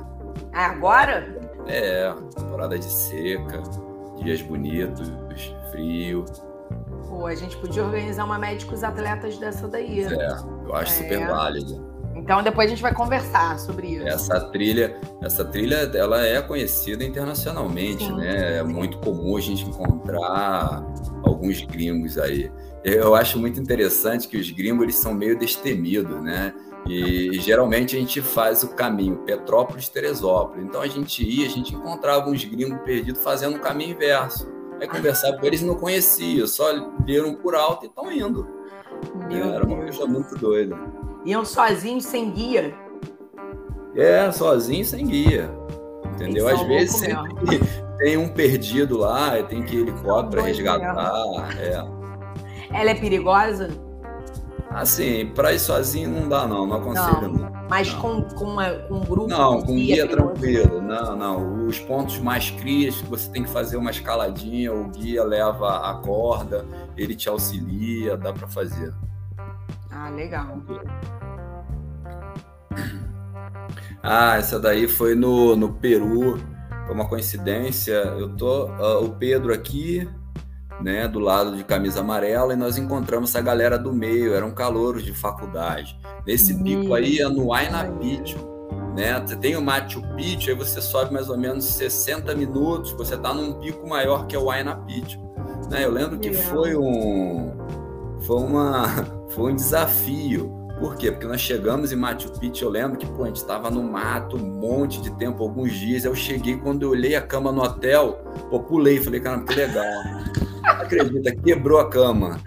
É 0.54 0.60
agora? 0.60 1.38
É, 1.68 2.14
temporada 2.36 2.80
de 2.80 2.86
seca, 2.86 3.62
dias 4.24 4.42
bonitos, 4.42 5.12
frio. 5.72 6.26
Pô, 7.08 7.26
a 7.26 7.36
gente 7.36 7.58
podia 7.58 7.84
organizar 7.84 8.24
uma 8.26 8.38
médicos 8.38 8.84
atletas 8.84 9.38
dessa 9.38 9.68
daí. 9.68 10.04
É, 10.04 10.38
eu 10.66 10.76
acho 10.76 10.94
é. 10.94 11.04
super 11.04 11.28
válido. 11.28 11.98
Então 12.16 12.42
depois 12.42 12.68
a 12.68 12.70
gente 12.70 12.82
vai 12.82 12.94
conversar 12.94 13.60
sobre 13.60 13.88
isso. 13.88 14.08
Essa 14.08 14.40
trilha, 14.50 14.98
essa 15.22 15.46
trilha, 15.46 15.90
ela 15.94 16.26
é 16.26 16.42
conhecida 16.42 17.04
internacionalmente, 17.04 18.04
Sim. 18.04 18.16
né? 18.18 18.58
É 18.58 18.64
muito 18.64 18.98
comum 19.00 19.38
a 19.38 19.40
gente 19.40 19.64
encontrar 19.66 20.84
alguns 21.24 21.62
gringos 21.62 22.18
aí. 22.18 22.52
Eu 22.84 23.16
acho 23.16 23.40
muito 23.40 23.60
interessante 23.60 24.28
que 24.28 24.38
os 24.38 24.50
gringos 24.52 24.84
eles 24.84 24.96
são 24.96 25.14
meio 25.14 25.38
destemidos, 25.38 26.22
né? 26.22 26.54
E 26.90 27.38
geralmente 27.40 27.96
a 27.98 28.00
gente 28.00 28.22
faz 28.22 28.64
o 28.64 28.70
caminho 28.70 29.18
Petrópolis-Teresópolis. 29.18 30.64
Então 30.66 30.82
a 30.82 30.88
gente 30.88 31.24
ia, 31.24 31.46
a 31.46 31.50
gente 31.50 31.76
encontrava 31.76 32.30
uns 32.30 32.44
gringos 32.46 32.80
perdidos 32.82 33.22
fazendo 33.22 33.58
o 33.58 33.60
caminho 33.60 33.92
inverso. 33.92 34.50
Aí 34.80 34.88
conversava 34.88 35.38
com 35.38 35.46
eles 35.46 35.62
não 35.62 35.76
conhecia, 35.76 36.46
só 36.48 36.92
viram 37.04 37.34
por 37.36 37.56
alto 37.56 37.86
e 37.86 37.88
estão 37.90 38.12
indo. 38.12 38.48
Meu 39.28 39.54
Era 39.54 39.66
uma 39.66 39.78
coisa 39.78 40.06
muito 40.06 40.36
doida. 40.36 40.78
Iam 41.26 41.44
sozinhos, 41.44 42.06
sem 42.06 42.32
guia? 42.32 42.74
É, 43.96 44.32
sozinho, 44.32 44.86
sem 44.86 45.06
guia. 45.06 45.50
Entendeu? 46.14 46.48
Às 46.48 46.62
vezes 46.62 46.96
sempre 46.96 47.60
tem 47.98 48.18
um 48.18 48.30
perdido 48.30 48.98
lá, 48.98 49.42
tem 49.44 49.64
que 49.64 49.76
ir 49.76 49.82
helicóptero 49.82 50.42
para 50.42 50.44
resgatar. 50.44 51.58
É. 51.60 51.97
Ela 52.72 52.92
é 52.92 52.96
perigosa? 52.96 53.70
Assim, 54.70 55.26
para 55.28 55.54
ir 55.54 55.60
sozinho 55.60 56.10
não 56.10 56.28
dá, 56.28 56.46
não, 56.46 56.68
não 56.68 56.78
aconselho. 56.78 57.22
Não, 57.22 57.50
não. 57.50 57.68
Mas 57.70 57.92
não. 57.94 58.00
Com, 58.00 58.22
com, 58.36 58.46
uma, 58.46 58.70
com 58.70 58.96
um 58.96 59.06
grupo? 59.06 59.28
Não, 59.28 59.62
com 59.62 59.76
guia, 59.76 59.96
guia 59.96 60.08
tranquilo. 60.08 60.82
Não, 60.82 61.16
não. 61.16 61.66
Os 61.66 61.80
pontos 61.80 62.20
mais 62.20 62.52
crias, 62.52 63.02
você 63.02 63.30
tem 63.32 63.44
que 63.44 63.50
fazer 63.50 63.78
uma 63.78 63.92
escaladinha, 63.92 64.74
o 64.74 64.90
guia 64.90 65.24
leva 65.24 65.90
a 65.90 65.96
corda, 65.96 66.66
ele 66.96 67.16
te 67.16 67.28
auxilia, 67.30 68.16
dá 68.18 68.34
para 68.34 68.48
fazer. 68.48 68.94
Ah, 69.92 70.10
legal. 70.10 70.58
Ah, 74.10 74.38
essa 74.38 74.58
daí 74.60 74.88
foi 74.88 75.16
no, 75.16 75.56
no 75.56 75.74
Peru. 75.74 76.40
Foi 76.86 76.96
uma 76.96 77.10
coincidência. 77.10 77.94
Eu 77.94 78.30
tô. 78.30 78.68
Uh, 78.68 79.04
o 79.04 79.10
Pedro 79.10 79.54
aqui, 79.54 80.08
né, 80.82 81.08
do 81.08 81.20
lado 81.20 81.56
de 81.56 81.64
camisa 81.64 82.02
amarela, 82.02 82.54
e 82.54 82.58
nós 82.58 82.78
encontramos 82.78 83.30
essa 83.30 83.42
galera 83.42 83.78
do 83.78 83.94
meio, 83.94 84.34
eram 84.34 84.52
calouros 84.52 85.04
de 85.04 85.14
faculdade. 85.14 86.00
Nesse 86.26 86.54
pico 86.64 86.94
aí 86.94 87.20
é 87.20 87.28
no 87.28 87.48
Huayna 87.48 87.86
Picchu, 88.00 88.38
né? 88.96 89.22
Você 89.26 89.36
tem 89.36 89.56
o 89.56 89.62
Machu 89.62 90.02
Picchu, 90.16 90.50
aí 90.50 90.56
você 90.56 90.82
sobe 90.82 91.14
mais 91.14 91.30
ou 91.30 91.38
menos 91.38 91.66
60 91.66 92.34
minutos, 92.36 92.92
você 92.92 93.16
está 93.16 93.34
num 93.34 93.54
pico 93.54 93.88
maior 93.88 94.26
que 94.28 94.36
é 94.36 94.40
o 94.40 94.46
Huayna 94.46 94.76
Picchu. 94.76 95.20
Né? 95.70 95.86
Eu 95.86 95.92
lembro 95.92 96.20
que 96.20 96.34
foi 96.34 96.76
um 96.76 97.54
foi 98.22 98.38
uma 98.38 98.88
foi 99.30 99.52
um 99.52 99.56
desafio. 99.56 100.57
Por 100.80 100.96
quê? 100.96 101.12
Porque 101.12 101.26
nós 101.26 101.42
chegamos 101.42 101.92
em 101.92 101.96
Machu 101.96 102.30
Picchu, 102.40 102.66
eu 102.66 102.70
lembro 102.70 102.98
que 102.98 103.06
pô, 103.08 103.24
a 103.24 103.28
gente 103.28 103.38
estava 103.38 103.70
no 103.72 103.82
mato 103.82 104.38
um 104.38 104.46
monte 104.46 105.02
de 105.02 105.12
tempo, 105.12 105.44
alguns 105.44 105.74
dias. 105.74 106.06
Eu 106.06 106.14
cheguei, 106.14 106.56
quando 106.58 106.84
eu 106.84 106.92
olhei 106.92 107.16
a 107.16 107.22
cama 107.22 107.52
no 107.52 107.64
hotel, 107.64 108.20
pô, 108.50 108.60
pulei, 108.60 109.02
falei, 109.02 109.20
caramba, 109.20 109.46
que 109.46 109.56
legal 109.56 109.86
acredita, 110.64 111.36
quebrou 111.36 111.80
a 111.80 111.90
cama. 111.90 112.40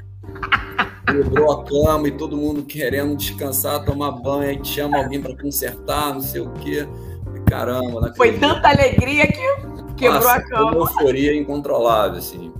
Quebrou 1.06 1.50
a 1.50 1.64
cama 1.64 2.06
e 2.06 2.12
todo 2.12 2.36
mundo 2.36 2.62
querendo 2.62 3.16
descansar, 3.16 3.84
tomar 3.84 4.12
banho, 4.12 4.48
aí 4.48 4.64
chama 4.64 4.98
alguém 4.98 5.20
para 5.20 5.36
consertar, 5.36 6.14
não 6.14 6.20
sei 6.20 6.40
o 6.40 6.50
quê. 6.52 6.86
caramba. 7.46 8.12
Foi 8.16 8.38
tanta 8.38 8.68
alegria 8.68 9.26
que 9.26 9.42
quebrou 9.96 10.22
Nossa, 10.22 10.34
a 10.36 10.42
cama. 10.42 10.70
Uma 10.70 10.76
euforia 10.76 11.34
incontrolável, 11.34 12.18
assim. 12.18 12.52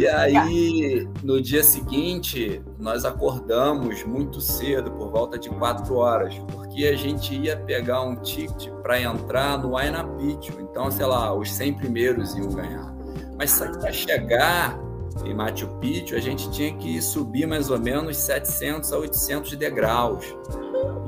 E 0.00 0.08
aí, 0.08 1.06
no 1.22 1.42
dia 1.42 1.62
seguinte, 1.62 2.62
nós 2.78 3.04
acordamos 3.04 4.02
muito 4.02 4.40
cedo, 4.40 4.90
por 4.92 5.10
volta 5.10 5.38
de 5.38 5.50
quatro 5.50 5.96
horas, 5.96 6.34
porque 6.54 6.86
a 6.86 6.96
gente 6.96 7.34
ia 7.34 7.54
pegar 7.54 8.00
um 8.00 8.16
ticket 8.16 8.70
para 8.82 8.98
entrar 8.98 9.58
no 9.58 9.76
Aina 9.76 10.02
Picchu. 10.02 10.58
Então, 10.58 10.90
sei 10.90 11.04
lá, 11.04 11.34
os 11.34 11.52
100 11.52 11.74
primeiros 11.74 12.34
iam 12.34 12.48
ganhar. 12.48 12.94
Mas 13.36 13.58
para 13.58 13.92
chegar 13.92 14.80
em 15.22 15.34
Machu 15.34 15.68
Picchu, 15.82 16.16
a 16.16 16.20
gente 16.20 16.50
tinha 16.50 16.74
que 16.78 17.02
subir 17.02 17.46
mais 17.46 17.68
ou 17.68 17.78
menos 17.78 18.16
700 18.16 18.94
a 18.94 18.98
800 19.00 19.54
degraus, 19.54 20.24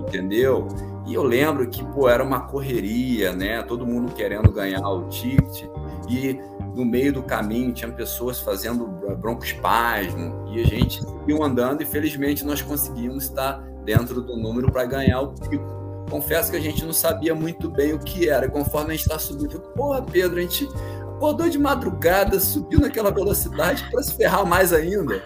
entendeu? 0.00 0.68
E 1.06 1.14
eu 1.14 1.22
lembro 1.22 1.66
que, 1.70 1.82
pô, 1.82 2.10
era 2.10 2.22
uma 2.22 2.40
correria, 2.40 3.32
né? 3.32 3.62
Todo 3.62 3.86
mundo 3.86 4.12
querendo 4.12 4.52
ganhar 4.52 4.86
o 4.86 5.08
ticket. 5.08 5.64
E 6.12 6.38
no 6.76 6.84
meio 6.84 7.10
do 7.10 7.22
caminho 7.22 7.72
tinha 7.72 7.90
pessoas 7.90 8.38
fazendo 8.38 8.86
broncoespasmo. 9.16 10.46
E 10.48 10.60
a 10.60 10.66
gente 10.66 11.02
seguiu 11.02 11.42
andando 11.42 11.82
e, 11.82 11.86
felizmente, 11.86 12.44
nós 12.44 12.60
conseguimos 12.60 13.24
estar 13.24 13.60
dentro 13.82 14.20
do 14.20 14.36
número 14.36 14.70
para 14.70 14.84
ganhar 14.84 15.22
o 15.22 15.32
pico. 15.32 16.04
Confesso 16.10 16.50
que 16.50 16.58
a 16.58 16.60
gente 16.60 16.84
não 16.84 16.92
sabia 16.92 17.34
muito 17.34 17.70
bem 17.70 17.94
o 17.94 17.98
que 17.98 18.28
era. 18.28 18.46
Conforme 18.50 18.88
a 18.88 18.92
gente 18.92 19.06
está 19.06 19.18
subindo, 19.18 19.58
porra, 19.74 20.02
Pedro, 20.02 20.38
a 20.38 20.42
gente 20.42 20.68
acordou 21.16 21.48
de 21.48 21.58
madrugada, 21.58 22.38
subiu 22.38 22.80
naquela 22.80 23.10
velocidade 23.10 23.82
para 23.90 24.02
se 24.02 24.14
ferrar 24.14 24.44
mais 24.44 24.74
ainda. 24.74 25.22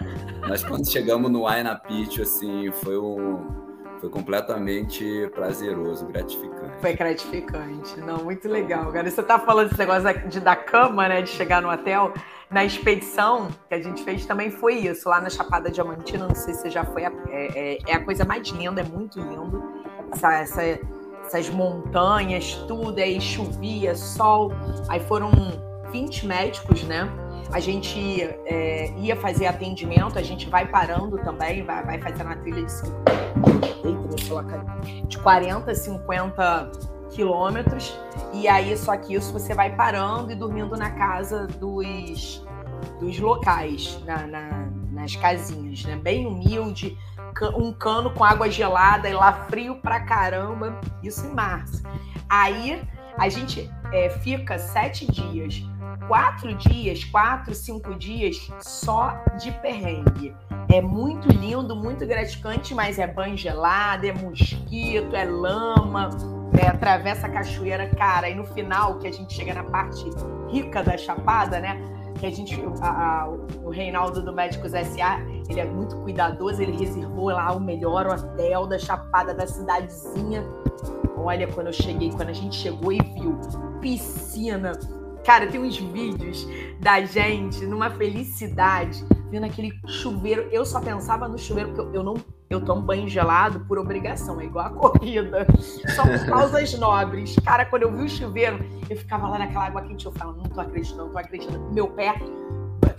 Mas 0.47 0.63
quando 0.63 0.89
chegamos 0.89 1.29
no 1.29 1.45
Aina 1.45 1.75
Pitch, 1.75 2.19
assim, 2.19 2.71
foi 2.71 2.97
um 2.97 3.66
foi 3.99 4.09
completamente 4.09 5.29
prazeroso, 5.33 6.05
gratificante. 6.05 6.79
Foi 6.79 6.93
gratificante, 6.93 7.99
não, 7.99 8.23
muito 8.23 8.47
legal. 8.47 8.87
Agora 8.87 9.09
você 9.09 9.23
tá 9.23 9.39
falando 9.39 9.69
desse 9.69 9.79
negócio 9.79 10.29
de 10.29 10.39
da 10.39 10.55
cama, 10.55 11.07
né, 11.07 11.21
de 11.21 11.29
chegar 11.29 11.61
no 11.61 11.71
hotel. 11.71 12.13
Na 12.49 12.63
expedição 12.63 13.49
que 13.67 13.75
a 13.75 13.81
gente 13.81 14.03
fez 14.03 14.25
também 14.25 14.51
foi 14.51 14.75
isso, 14.75 15.09
lá 15.09 15.19
na 15.19 15.29
Chapada 15.29 15.69
Diamantina, 15.69 16.27
não 16.27 16.35
sei 16.35 16.53
se 16.53 16.61
você 16.61 16.69
já 16.69 16.85
foi, 16.85 17.03
é, 17.03 17.11
é, 17.29 17.77
é 17.85 17.93
a 17.93 18.03
coisa 18.03 18.23
mais 18.23 18.47
linda, 18.47 18.81
é 18.81 18.83
muito 18.85 19.19
lindo. 19.19 19.61
Essa, 20.13 20.33
essa, 20.33 20.79
essas 21.25 21.49
montanhas, 21.49 22.53
tudo, 22.67 22.99
aí 22.99 23.19
chovia, 23.19 23.95
sol, 23.95 24.51
aí 24.87 24.99
foram 25.01 25.29
20 25.91 26.25
médicos, 26.25 26.83
né? 26.83 27.09
A 27.51 27.59
gente 27.59 28.21
é, 28.45 28.93
ia 28.97 29.15
fazer 29.15 29.47
atendimento, 29.47 30.19
a 30.19 30.23
gente 30.23 30.49
vai 30.49 30.67
parando 30.67 31.17
também, 31.19 31.63
vai, 31.63 31.83
vai 31.83 32.01
fazendo 32.01 32.29
a 32.29 32.35
trilha 32.35 32.63
de 32.63 32.71
50, 32.71 34.65
de 35.07 35.17
40, 35.17 35.73
50 35.73 36.71
quilômetros. 37.11 37.97
E 38.33 38.47
aí, 38.47 38.75
só 38.77 38.95
que 38.97 39.13
isso 39.13 39.31
você 39.31 39.53
vai 39.53 39.75
parando 39.75 40.31
e 40.31 40.35
dormindo 40.35 40.75
na 40.75 40.91
casa 40.91 41.47
dos, 41.47 42.45
dos 42.99 43.19
locais, 43.19 43.99
na, 44.05 44.27
na, 44.27 44.67
nas 44.91 45.15
casinhas, 45.15 45.83
né? 45.85 45.95
Bem 45.95 46.27
humilde, 46.27 46.97
um 47.55 47.71
cano 47.71 48.11
com 48.11 48.23
água 48.23 48.49
gelada 48.49 49.07
e 49.07 49.13
lá 49.13 49.31
frio 49.47 49.75
pra 49.75 50.01
caramba, 50.01 50.79
isso 51.01 51.25
em 51.25 51.33
março. 51.33 51.83
Aí 52.29 52.81
a 53.17 53.29
gente 53.29 53.71
é, 53.93 54.09
fica 54.09 54.59
sete 54.59 55.09
dias 55.09 55.63
quatro 56.07 56.53
dias, 56.55 57.03
quatro, 57.03 57.53
cinco 57.53 57.93
dias 57.95 58.49
só 58.61 59.13
de 59.39 59.51
perrengue. 59.59 60.35
É 60.69 60.81
muito 60.81 61.27
lindo, 61.29 61.75
muito 61.75 62.05
gratificante, 62.05 62.73
mas 62.73 62.99
é 62.99 63.07
banho 63.07 63.37
gelado, 63.37 64.05
é 64.05 64.13
mosquito, 64.13 65.15
é 65.15 65.23
lama, 65.23 66.09
é, 66.59 66.67
atravessa 66.67 67.27
a 67.27 67.29
cachoeira, 67.29 67.89
cara. 67.95 68.29
E 68.29 68.35
no 68.35 68.45
final, 68.45 68.99
que 68.99 69.07
a 69.07 69.11
gente 69.11 69.33
chega 69.33 69.53
na 69.53 69.63
parte 69.63 70.05
rica 70.49 70.83
da 70.83 70.97
Chapada, 70.97 71.59
né? 71.59 71.79
Que 72.19 72.25
a 72.25 72.31
gente, 72.31 72.59
a, 72.81 72.89
a, 72.89 73.29
o 73.63 73.69
Reinaldo 73.69 74.21
do 74.21 74.33
Médicos 74.33 74.71
SA, 74.71 75.21
ele 75.47 75.59
é 75.59 75.65
muito 75.65 75.95
cuidadoso, 75.97 76.61
ele 76.61 76.77
reservou 76.77 77.29
lá 77.29 77.53
o 77.53 77.59
melhor 77.59 78.07
hotel 78.07 78.65
da 78.67 78.77
Chapada 78.77 79.33
da 79.33 79.47
cidadezinha. 79.47 80.43
Olha, 81.15 81.47
quando 81.47 81.67
eu 81.67 81.73
cheguei, 81.73 82.11
quando 82.11 82.29
a 82.29 82.33
gente 82.33 82.55
chegou 82.55 82.91
e 82.91 82.99
viu 82.99 83.39
piscina, 83.79 84.73
Cara, 85.27 85.45
tem 85.45 85.59
uns 85.59 85.75
vídeos 85.75 86.47
da 86.79 87.03
gente 87.03 87.65
numa 87.65 87.89
felicidade, 87.89 89.05
vendo 89.29 89.45
aquele 89.45 89.77
chuveiro. 89.85 90.47
Eu 90.53 90.65
só 90.65 90.79
pensava 90.79 91.27
no 91.27 91.37
chuveiro, 91.37 91.73
porque 91.73 91.97
eu, 91.97 92.01
não. 92.01 92.15
Eu 92.49 92.63
tomo 92.63 92.81
banho 92.81 93.09
gelado 93.09 93.59
por 93.65 93.77
obrigação, 93.77 94.39
é 94.39 94.45
igual 94.45 94.67
a 94.67 94.69
corrida. 94.71 95.45
Só 95.93 96.03
por 96.03 96.25
causas 96.27 96.79
nobres. 96.79 97.35
Cara, 97.43 97.65
quando 97.65 97.83
eu 97.83 97.91
vi 97.91 98.05
o 98.05 98.09
chuveiro, 98.09 98.65
eu 98.89 98.95
ficava 98.95 99.27
lá 99.27 99.37
naquela 99.37 99.65
água 99.65 99.81
quente, 99.81 100.05
eu 100.05 100.13
falava, 100.13 100.37
não 100.37 100.45
tô 100.45 100.61
acreditando, 100.61 101.03
não 101.03 101.11
tô 101.11 101.17
acreditando. 101.17 101.73
Meu 101.73 101.89
pé, 101.89 102.15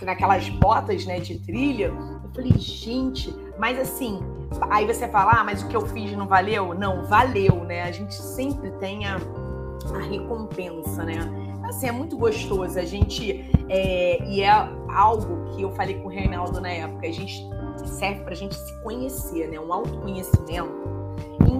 naquelas 0.03 0.47
botas, 0.49 1.07
né, 1.07 1.19
de 1.19 1.39
trilha, 1.39 1.87
eu 1.87 2.29
falei, 2.31 2.53
gente, 2.59 3.35
mas 3.57 3.79
assim, 3.79 4.19
aí 4.69 4.85
você 4.85 5.07
fala, 5.07 5.31
ah, 5.39 5.43
mas 5.43 5.63
o 5.63 5.67
que 5.67 5.75
eu 5.75 5.81
fiz 5.87 6.15
não 6.15 6.27
valeu? 6.27 6.75
Não, 6.75 7.07
valeu, 7.07 7.63
né? 7.63 7.81
A 7.81 7.91
gente 7.91 8.13
sempre 8.13 8.69
tem 8.73 9.07
a, 9.07 9.15
a 9.95 9.97
recompensa, 9.97 11.03
né? 11.03 11.48
Assim, 11.69 11.87
é 11.87 11.91
muito 11.91 12.17
gostoso. 12.17 12.77
A 12.77 12.85
gente. 12.85 13.49
É, 13.69 14.23
e 14.25 14.41
é 14.41 14.49
algo 14.89 15.55
que 15.55 15.61
eu 15.61 15.71
falei 15.71 15.95
com 15.99 16.07
o 16.07 16.11
Reinaldo 16.11 16.59
na 16.59 16.69
época, 16.69 17.07
a 17.07 17.11
gente 17.11 17.47
serve 17.85 18.23
pra 18.23 18.35
gente 18.35 18.55
se 18.55 18.73
conhecer, 18.81 19.47
né? 19.47 19.59
Um 19.59 19.71
autoconhecimento 19.71 20.98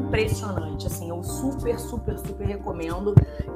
impressionante. 0.10 0.88
Assim, 0.88 1.10
eu 1.10 1.24
super, 1.24 1.80
super, 1.80 2.18
super 2.18 2.45
recomendo 2.45 3.14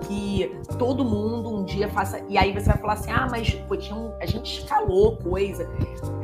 que 0.08 0.60
todo 0.78 1.04
mundo 1.04 1.50
um 1.50 1.66
dia 1.66 1.90
faça. 1.90 2.24
E 2.30 2.38
aí 2.38 2.54
você 2.54 2.68
vai 2.68 2.78
falar 2.78 2.94
assim: 2.94 3.12
ah, 3.12 3.28
mas 3.30 3.54
pô, 3.54 3.76
tinha 3.76 3.96
um... 3.96 4.14
a 4.22 4.26
gente 4.26 4.60
escalou 4.60 5.18
coisa. 5.18 5.70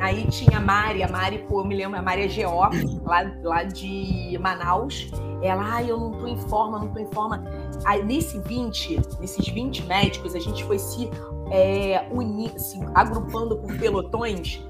Aí 0.00 0.26
tinha 0.28 0.58
a 0.58 0.60
Mari, 0.60 1.02
a 1.02 1.08
Mari, 1.08 1.44
pô, 1.48 1.60
eu 1.60 1.64
me 1.64 1.76
lembro, 1.76 1.98
a 1.98 2.02
Mari 2.02 2.22
é 2.22 2.44
GO, 2.44 2.60
lá, 3.04 3.32
lá 3.42 3.62
de 3.64 4.38
Manaus. 4.40 5.10
Ela, 5.42 5.76
ah, 5.76 5.82
eu 5.82 5.98
não 5.98 6.12
tô 6.12 6.26
em 6.26 6.36
forma, 6.36 6.78
não 6.78 6.88
tô 6.88 6.98
em 6.98 7.06
forma. 7.06 7.42
Aí, 7.86 8.04
nesse 8.04 8.38
20, 8.40 9.00
nesses 9.20 9.48
20 9.48 9.86
médicos, 9.86 10.34
a 10.34 10.38
gente 10.38 10.62
foi 10.64 10.78
se, 10.78 11.10
é, 11.50 12.06
unir, 12.12 12.52
se 12.58 12.78
agrupando 12.94 13.56
por 13.56 13.74
pelotões 13.78 14.62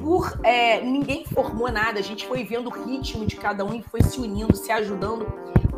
por 0.00 0.38
é, 0.44 0.80
ninguém 0.82 1.24
formou 1.24 1.70
nada, 1.70 1.98
a 1.98 2.02
gente 2.02 2.26
foi 2.26 2.44
vendo 2.44 2.68
o 2.68 2.72
ritmo 2.72 3.26
de 3.26 3.36
cada 3.36 3.64
um 3.64 3.74
e 3.74 3.82
foi 3.82 4.02
se 4.02 4.20
unindo, 4.20 4.56
se 4.56 4.70
ajudando. 4.70 5.26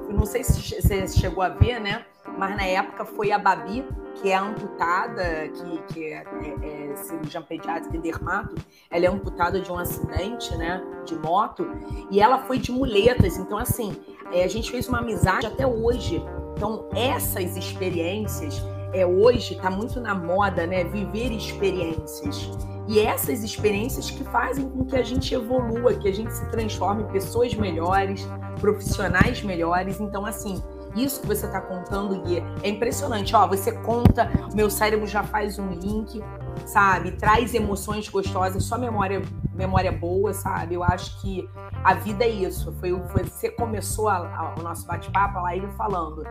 Eu 0.09 0.15
não 0.15 0.27
sei 0.27 0.45
se 0.45 0.83
você 0.83 1.09
chegou 1.09 1.43
a 1.43 1.49
ver, 1.49 1.81
né? 1.81 2.05
Mas 2.37 2.57
na 2.57 2.65
época 2.65 3.05
foi 3.05 3.33
a 3.33 3.39
Babi, 3.39 3.85
que 4.17 4.31
é 4.31 4.37
amputada, 4.37 5.49
que, 5.49 5.95
que 5.95 6.05
é, 6.05 6.25
é, 6.25 6.95
é 7.35 7.41
pediátrica 7.41 7.97
e 7.97 8.01
dermato, 8.01 8.55
ela 8.91 9.07
é 9.07 9.09
amputada 9.09 9.61
de 9.61 9.71
um 9.71 9.79
acidente, 9.79 10.55
né, 10.57 10.83
de 11.05 11.15
moto, 11.17 11.67
e 12.11 12.21
ela 12.21 12.39
foi 12.39 12.59
de 12.59 12.71
muletas. 12.71 13.37
Então, 13.39 13.59
assim, 13.59 13.97
é, 14.33 14.45
a 14.45 14.49
gente 14.49 14.71
fez 14.71 14.89
uma 14.89 14.99
amizade 14.99 15.47
até 15.47 15.67
hoje. 15.67 16.23
Então, 16.57 16.89
essas 16.95 17.57
experiências, 17.57 18.63
é, 18.93 19.07
hoje 19.07 19.55
está 19.55 19.71
muito 19.71 20.01
na 20.01 20.15
moda, 20.15 20.67
né, 20.67 20.85
viver 20.85 21.33
experiências. 21.33 22.51
E 22.87 23.01
essas 23.01 23.45
experiências 23.45 24.11
que 24.11 24.25
fazem 24.25 24.69
com 24.69 24.85
que 24.85 24.97
a 24.97 25.03
gente 25.03 25.35
evolua, 25.35 25.93
que 25.95 26.09
a 26.09 26.13
gente 26.13 26.33
se 26.33 26.51
transforme 26.51 27.03
em 27.03 27.07
pessoas 27.09 27.55
melhores, 27.55 28.27
profissionais 28.61 29.43
melhores. 29.43 30.01
Então, 30.01 30.25
assim, 30.25 30.63
isso 31.05 31.21
que 31.21 31.27
você 31.27 31.47
está 31.47 31.61
contando, 31.61 32.21
Gui, 32.23 32.43
é 32.63 32.69
impressionante. 32.69 33.35
Ó, 33.35 33.47
você 33.47 33.73
conta, 33.73 34.31
meu 34.55 34.71
cérebro 34.71 35.07
já 35.07 35.23
faz 35.23 35.59
um 35.59 35.71
link, 35.71 36.23
sabe? 36.67 37.13
Traz 37.13 37.55
emoções 37.55 38.09
gostosas, 38.09 38.65
só 38.65 38.79
memória, 38.79 39.23
memória 39.55 39.93
boa, 39.93 40.33
sabe? 40.33 40.75
Eu 40.75 40.83
acho 40.83 41.21
que 41.21 41.49
a 41.85 41.95
vida 41.95 42.25
é 42.25 42.29
isso. 42.29 42.73
Foi, 42.81 42.93
você 42.93 43.51
começou 43.51 44.09
a, 44.09 44.17
a, 44.17 44.55
o 44.59 44.63
nosso 44.63 44.87
bate-papo 44.87 45.41
lá 45.41 45.57
ele 45.57 45.69
falando. 45.73 46.25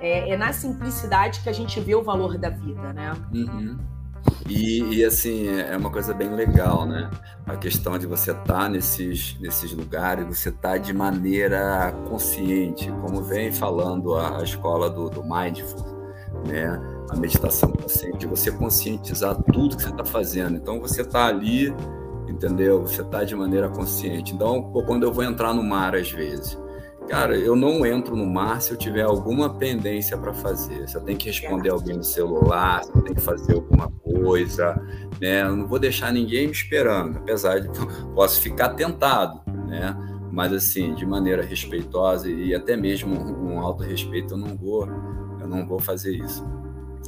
É, 0.00 0.30
é, 0.30 0.36
na 0.36 0.52
simplicidade 0.52 1.40
que 1.40 1.48
a 1.48 1.52
gente 1.52 1.78
vê 1.80 1.94
o 1.94 2.02
valor 2.02 2.38
da 2.38 2.48
vida, 2.48 2.92
né? 2.92 3.12
Uhum. 3.32 3.78
E, 4.48 4.96
e, 4.96 5.04
assim, 5.04 5.48
é 5.48 5.76
uma 5.76 5.90
coisa 5.90 6.12
bem 6.12 6.34
legal, 6.34 6.84
né? 6.84 7.08
A 7.46 7.56
questão 7.56 7.96
de 7.96 8.06
você 8.06 8.32
estar 8.32 8.44
tá 8.44 8.68
nesses, 8.68 9.38
nesses 9.38 9.72
lugares, 9.72 10.26
você 10.26 10.48
estar 10.48 10.70
tá 10.70 10.78
de 10.78 10.92
maneira 10.92 11.92
consciente, 12.08 12.90
como 13.00 13.22
vem 13.22 13.52
falando 13.52 14.14
a, 14.16 14.40
a 14.40 14.42
escola 14.42 14.90
do, 14.90 15.08
do 15.08 15.22
Mindful, 15.22 15.84
né? 16.46 16.80
A 17.10 17.16
meditação 17.16 17.70
consciente, 17.70 18.26
você 18.26 18.50
conscientizar 18.50 19.40
tudo 19.52 19.76
que 19.76 19.82
você 19.82 19.90
está 19.90 20.04
fazendo. 20.04 20.56
Então, 20.56 20.80
você 20.80 21.02
está 21.02 21.26
ali, 21.26 21.72
entendeu? 22.28 22.82
Você 22.82 23.02
está 23.02 23.22
de 23.22 23.36
maneira 23.36 23.68
consciente. 23.68 24.34
Então, 24.34 24.62
quando 24.86 25.04
eu 25.04 25.12
vou 25.12 25.22
entrar 25.22 25.54
no 25.54 25.62
mar, 25.62 25.94
às 25.94 26.10
vezes, 26.10 26.58
Cara, 27.10 27.36
eu 27.36 27.56
não 27.56 27.84
entro 27.84 28.14
no 28.14 28.24
mar 28.24 28.62
se 28.62 28.70
eu 28.70 28.76
tiver 28.76 29.02
alguma 29.02 29.58
pendência 29.58 30.16
para 30.16 30.32
fazer. 30.32 30.88
Se 30.88 30.96
eu 30.96 31.00
tenho 31.00 31.18
que 31.18 31.26
responder 31.26 31.68
alguém 31.68 31.96
no 31.96 32.04
celular, 32.04 32.84
se 32.84 32.90
eu 32.94 33.02
tenho 33.02 33.16
que 33.16 33.20
fazer 33.20 33.54
alguma 33.54 33.90
coisa, 33.90 34.80
né? 35.20 35.42
Eu 35.42 35.56
não 35.56 35.66
vou 35.66 35.80
deixar 35.80 36.12
ninguém 36.12 36.46
me 36.46 36.52
esperando, 36.52 37.18
apesar 37.18 37.58
de 37.58 37.68
posso 38.14 38.40
ficar 38.40 38.70
tentado, 38.70 39.42
né? 39.66 39.96
Mas 40.30 40.52
assim, 40.52 40.94
de 40.94 41.04
maneira 41.04 41.42
respeitosa 41.42 42.30
e 42.30 42.54
até 42.54 42.76
mesmo 42.76 43.12
um 43.12 43.58
alto 43.58 43.82
respeito, 43.82 44.34
eu 44.34 44.38
não 44.38 44.56
vou 44.56 44.86
não 45.50 45.66
vou 45.66 45.80
fazer 45.80 46.14
isso. 46.14 46.46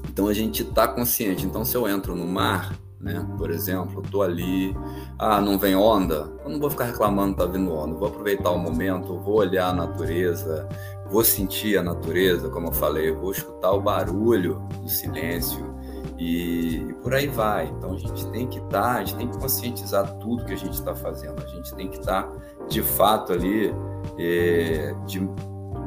Então 0.08 0.26
a 0.26 0.34
gente 0.34 0.62
está 0.62 0.88
consciente. 0.88 1.46
Então 1.46 1.64
se 1.64 1.76
eu 1.76 1.88
entro 1.88 2.16
no 2.16 2.26
mar, 2.26 2.76
né, 3.02 3.26
por 3.36 3.50
exemplo, 3.50 4.00
estou 4.00 4.22
ali, 4.22 4.76
ah, 5.18 5.40
não 5.40 5.58
vem 5.58 5.74
onda, 5.74 6.32
eu 6.44 6.50
não 6.50 6.60
vou 6.60 6.70
ficar 6.70 6.84
reclamando 6.84 7.36
tá 7.36 7.44
vindo 7.44 7.74
onda, 7.74 7.96
vou 7.96 8.08
aproveitar 8.08 8.50
o 8.50 8.58
momento, 8.58 9.18
vou 9.18 9.38
olhar 9.38 9.70
a 9.70 9.72
natureza, 9.72 10.68
vou 11.10 11.24
sentir 11.24 11.76
a 11.76 11.82
natureza, 11.82 12.48
como 12.48 12.68
eu 12.68 12.72
falei, 12.72 13.10
vou 13.10 13.32
escutar 13.32 13.72
o 13.72 13.80
barulho 13.80 14.62
do 14.80 14.88
silêncio 14.88 15.74
e, 16.16 16.76
e 16.76 16.92
por 17.02 17.12
aí 17.12 17.26
vai. 17.26 17.66
Então 17.66 17.92
a 17.92 17.98
gente 17.98 18.24
tem 18.30 18.46
que 18.46 18.58
estar, 18.58 18.80
tá, 18.80 18.92
a 18.92 19.04
gente 19.04 19.16
tem 19.16 19.28
que 19.28 19.36
conscientizar 19.36 20.18
tudo 20.18 20.44
que 20.44 20.52
a 20.52 20.56
gente 20.56 20.74
está 20.74 20.94
fazendo, 20.94 21.42
a 21.42 21.48
gente 21.48 21.74
tem 21.74 21.88
que 21.88 21.98
estar 21.98 22.22
tá, 22.22 22.32
de 22.68 22.82
fato 22.82 23.32
ali 23.32 23.74
é, 24.16 24.94
de, 25.06 25.28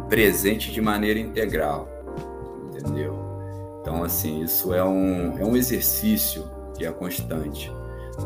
presente 0.10 0.70
de 0.70 0.82
maneira 0.82 1.18
integral, 1.18 1.88
entendeu? 2.66 3.24
Então, 3.80 4.04
assim, 4.04 4.42
isso 4.42 4.74
é 4.74 4.84
um, 4.84 5.38
é 5.38 5.46
um 5.46 5.56
exercício 5.56 6.55
que 6.78 6.86
é 6.86 6.92
constante, 6.92 7.72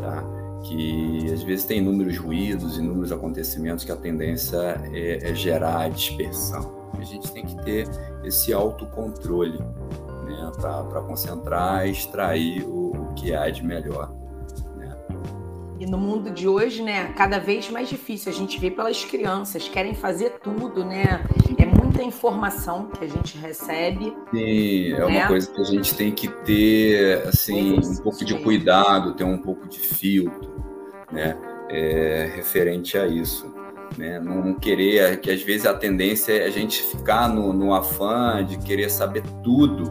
tá? 0.01 0.23
Que 0.63 1.31
às 1.31 1.41
vezes 1.43 1.65
tem 1.65 1.80
inúmeros 1.80 2.17
ruídos, 2.17 2.77
inúmeros 2.77 3.11
acontecimentos 3.11 3.85
que 3.85 3.91
a 3.91 3.95
tendência 3.95 4.57
é, 4.93 5.30
é 5.30 5.34
gerar 5.34 5.89
dispersão. 5.89 6.89
A 6.97 7.03
gente 7.03 7.31
tem 7.31 7.45
que 7.45 7.55
ter 7.63 7.88
esse 8.23 8.51
autocontrole, 8.51 9.59
né? 9.59 10.51
Para 10.59 11.01
concentrar 11.01 11.88
e 11.88 11.91
extrair 11.91 12.63
o, 12.63 12.91
o 12.91 13.13
que 13.13 13.34
há 13.34 13.49
de 13.49 13.63
melhor. 13.63 14.19
E 15.80 15.85
no 15.85 15.97
mundo 15.97 16.30
de 16.30 16.45
hoje, 16.45 16.84
né, 16.84 17.13
cada 17.13 17.39
vez 17.39 17.69
mais 17.69 17.88
difícil. 17.88 18.30
A 18.30 18.35
gente 18.35 18.59
vê 18.59 18.69
pelas 18.69 19.05
crianças, 19.05 19.69
querem 19.69 19.95
fazer 19.95 20.31
tudo, 20.43 20.84
né? 20.84 21.23
É 21.57 21.65
muita 21.99 22.03
informação 22.03 22.88
que 22.88 23.03
a 23.03 23.07
gente 23.07 23.38
recebe. 23.38 24.15
Sim, 24.31 24.93
é 24.93 24.97
né? 24.97 25.05
uma 25.05 25.27
coisa 25.27 25.51
que 25.51 25.61
a 25.61 25.65
gente 25.65 25.95
tem 25.95 26.11
que 26.11 26.27
ter, 26.27 27.27
assim, 27.27 27.77
um 27.77 27.97
pouco 27.97 28.23
de 28.23 28.35
cuidado, 28.39 29.13
ter 29.13 29.26
um 29.26 29.38
pouco 29.38 29.67
de 29.67 29.80
filtro, 29.80 30.63
né? 31.11 31.38
É, 31.69 32.31
referente 32.35 32.97
a 32.97 33.05
isso. 33.05 33.53
Né? 33.97 34.19
Não 34.19 34.53
querer, 34.53 35.19
que 35.19 35.30
às 35.30 35.41
vezes 35.41 35.65
a 35.65 35.73
tendência 35.73 36.31
é 36.34 36.45
a 36.45 36.49
gente 36.49 36.81
ficar 36.81 37.27
no, 37.27 37.51
no 37.51 37.73
afã 37.73 38.43
de 38.45 38.57
querer 38.59 38.89
saber 38.89 39.23
tudo 39.43 39.89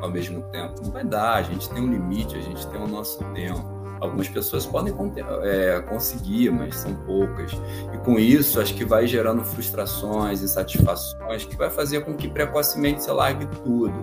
ao 0.00 0.10
mesmo 0.10 0.42
tempo. 0.50 0.82
Não 0.82 0.90
vai 0.90 1.04
dar, 1.04 1.34
a 1.34 1.42
gente 1.42 1.68
tem 1.70 1.82
um 1.82 1.90
limite, 1.90 2.36
a 2.36 2.40
gente 2.40 2.66
tem 2.68 2.80
o 2.80 2.88
nosso 2.88 3.22
tempo. 3.34 3.79
Algumas 4.00 4.28
pessoas 4.28 4.64
podem 4.64 4.94
é, 5.42 5.80
conseguir, 5.82 6.50
mas 6.50 6.76
são 6.76 6.94
poucas. 6.94 7.52
E 7.92 7.98
com 7.98 8.18
isso, 8.18 8.60
acho 8.60 8.74
que 8.74 8.84
vai 8.84 9.06
gerando 9.06 9.44
frustrações, 9.44 10.42
insatisfações, 10.42 11.44
que 11.44 11.56
vai 11.56 11.68
fazer 11.70 12.04
com 12.04 12.14
que 12.14 12.28
precocemente 12.28 13.02
você 13.02 13.12
largue 13.12 13.46
tudo. 13.62 13.94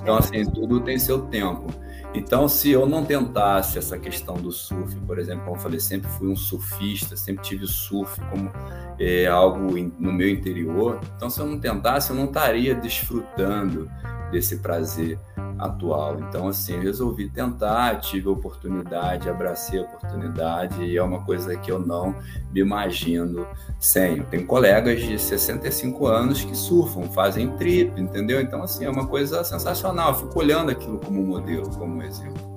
Então, 0.00 0.16
assim, 0.16 0.44
tudo 0.44 0.80
tem 0.80 0.98
seu 0.98 1.22
tempo. 1.22 1.66
Então, 2.12 2.48
se 2.48 2.70
eu 2.70 2.86
não 2.86 3.04
tentasse 3.04 3.78
essa 3.78 3.96
questão 3.96 4.34
do 4.34 4.50
surf, 4.50 4.96
por 5.06 5.18
exemplo, 5.18 5.44
como 5.44 5.56
eu 5.56 5.60
falei, 5.60 5.78
sempre 5.78 6.10
fui 6.10 6.28
um 6.28 6.36
surfista, 6.36 7.16
sempre 7.16 7.44
tive 7.44 7.66
surf 7.66 8.20
como 8.30 8.50
é, 8.98 9.26
algo 9.26 9.72
no 9.98 10.12
meu 10.12 10.28
interior. 10.28 11.00
Então, 11.16 11.30
se 11.30 11.38
eu 11.38 11.46
não 11.46 11.58
tentasse, 11.58 12.10
eu 12.10 12.16
não 12.16 12.24
estaria 12.24 12.74
desfrutando 12.74 13.88
desse 14.30 14.58
prazer 14.58 15.18
atual. 15.60 16.18
Então, 16.20 16.48
assim, 16.48 16.74
eu 16.74 16.80
resolvi 16.80 17.28
tentar, 17.28 18.00
tive 18.00 18.28
a 18.28 18.32
oportunidade, 18.32 19.28
abracei 19.28 19.78
a 19.78 19.82
oportunidade 19.82 20.82
e 20.82 20.96
é 20.96 21.02
uma 21.02 21.22
coisa 21.24 21.56
que 21.56 21.70
eu 21.70 21.78
não 21.78 22.14
me 22.50 22.60
imagino 22.60 23.46
sem. 23.78 24.18
Eu 24.18 24.24
tenho 24.24 24.46
colegas 24.46 25.00
de 25.00 25.18
65 25.18 26.06
anos 26.06 26.42
que 26.42 26.56
surfam, 26.56 27.02
fazem 27.10 27.50
trip, 27.56 28.00
entendeu? 28.00 28.40
Então, 28.40 28.62
assim, 28.62 28.84
é 28.84 28.90
uma 28.90 29.06
coisa 29.06 29.44
sensacional. 29.44 30.10
Eu 30.10 30.14
fico 30.14 30.38
olhando 30.38 30.70
aquilo 30.70 30.98
como 30.98 31.22
modelo, 31.22 31.68
como 31.70 32.02
exemplo. 32.02 32.50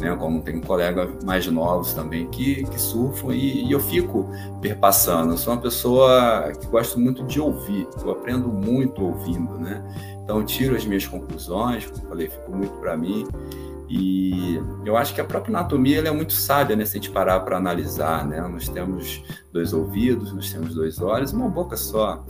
Né, 0.00 0.14
como 0.16 0.42
tem 0.42 0.60
colegas 0.60 1.08
mais 1.24 1.46
novos 1.46 1.94
também 1.94 2.26
que, 2.28 2.64
que 2.64 2.80
surfam 2.80 3.32
e, 3.32 3.64
e, 3.64 3.70
eu 3.70 3.78
fico 3.78 4.28
perpassando. 4.60 5.34
Eu 5.34 5.36
sou 5.38 5.52
uma 5.52 5.60
pessoa 5.60 6.52
que 6.60 6.66
gosto 6.66 6.98
muito 6.98 7.22
de 7.24 7.40
ouvir, 7.40 7.86
eu 8.02 8.10
aprendo 8.10 8.48
muito 8.48 9.04
ouvindo, 9.04 9.56
né? 9.56 9.84
Então, 10.24 10.42
tiro 10.42 10.74
as 10.74 10.86
minhas 10.86 11.06
conclusões, 11.06 11.86
como 11.86 12.08
falei, 12.08 12.28
ficou 12.28 12.56
muito 12.56 12.72
para 12.78 12.96
mim. 12.96 13.26
E 13.88 14.58
eu 14.84 14.96
acho 14.96 15.14
que 15.14 15.20
a 15.20 15.24
própria 15.24 15.54
anatomia 15.56 16.00
é 16.00 16.10
muito 16.10 16.32
sábia, 16.32 16.74
né? 16.74 16.86
Se 16.86 16.96
a 16.96 17.00
gente 17.00 17.10
parar 17.10 17.40
para 17.40 17.58
analisar, 17.58 18.26
né? 18.26 18.40
Nós 18.40 18.68
temos 18.68 19.22
dois 19.52 19.74
ouvidos, 19.74 20.32
nós 20.32 20.50
temos 20.50 20.74
dois 20.74 21.00
olhos 21.00 21.32
uma 21.32 21.48
boca 21.48 21.76
só. 21.76 22.24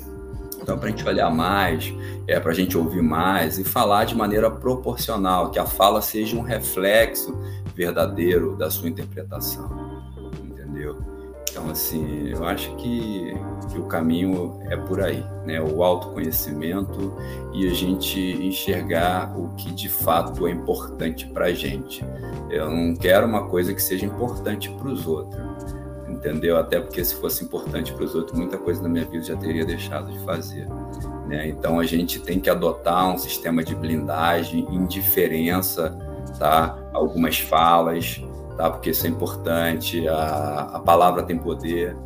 Então, 0.60 0.76
para 0.76 0.88
a 0.88 0.90
gente 0.90 1.06
olhar 1.06 1.30
mais, 1.30 1.94
é 2.26 2.40
para 2.40 2.50
a 2.50 2.54
gente 2.54 2.76
ouvir 2.76 3.02
mais 3.02 3.58
e 3.58 3.64
falar 3.64 4.04
de 4.04 4.16
maneira 4.16 4.50
proporcional, 4.50 5.50
que 5.50 5.58
a 5.58 5.66
fala 5.66 6.02
seja 6.02 6.36
um 6.36 6.42
reflexo 6.42 7.38
verdadeiro 7.74 8.56
da 8.56 8.70
sua 8.70 8.88
interpretação, 8.88 10.02
entendeu? 10.42 11.13
Então, 11.54 11.70
assim, 11.70 12.30
eu 12.30 12.44
acho 12.44 12.74
que, 12.74 13.32
que 13.70 13.78
o 13.78 13.84
caminho 13.84 14.58
é 14.68 14.76
por 14.76 15.00
aí, 15.00 15.24
né? 15.46 15.62
O 15.62 15.84
autoconhecimento 15.84 17.14
e 17.52 17.68
a 17.68 17.72
gente 17.72 18.18
enxergar 18.44 19.32
o 19.38 19.50
que 19.50 19.70
de 19.70 19.88
fato 19.88 20.48
é 20.48 20.50
importante 20.50 21.28
para 21.28 21.44
a 21.44 21.52
gente. 21.52 22.04
Eu 22.50 22.68
não 22.68 22.96
quero 22.96 23.24
uma 23.24 23.46
coisa 23.46 23.72
que 23.72 23.80
seja 23.80 24.04
importante 24.04 24.68
para 24.68 24.88
os 24.88 25.06
outros, 25.06 25.40
entendeu? 26.08 26.56
Até 26.56 26.80
porque 26.80 27.04
se 27.04 27.14
fosse 27.14 27.44
importante 27.44 27.92
para 27.92 28.02
os 28.02 28.16
outros, 28.16 28.36
muita 28.36 28.58
coisa 28.58 28.82
na 28.82 28.88
minha 28.88 29.04
vida 29.04 29.22
já 29.22 29.36
teria 29.36 29.64
deixado 29.64 30.10
de 30.10 30.18
fazer. 30.24 30.66
Né? 31.28 31.46
Então, 31.50 31.78
a 31.78 31.84
gente 31.84 32.18
tem 32.18 32.40
que 32.40 32.50
adotar 32.50 33.14
um 33.14 33.16
sistema 33.16 33.62
de 33.62 33.76
blindagem, 33.76 34.66
indiferença, 34.72 35.96
tá? 36.36 36.76
Algumas 36.92 37.38
falas, 37.38 38.20
tá? 38.56 38.70
Porque 38.70 38.90
isso 38.90 39.06
é 39.06 39.10
importante, 39.10 40.06
a, 40.08 40.70
a 40.74 40.80
palavra 40.80 41.22
tem 41.22 41.38
poder. 41.38 41.96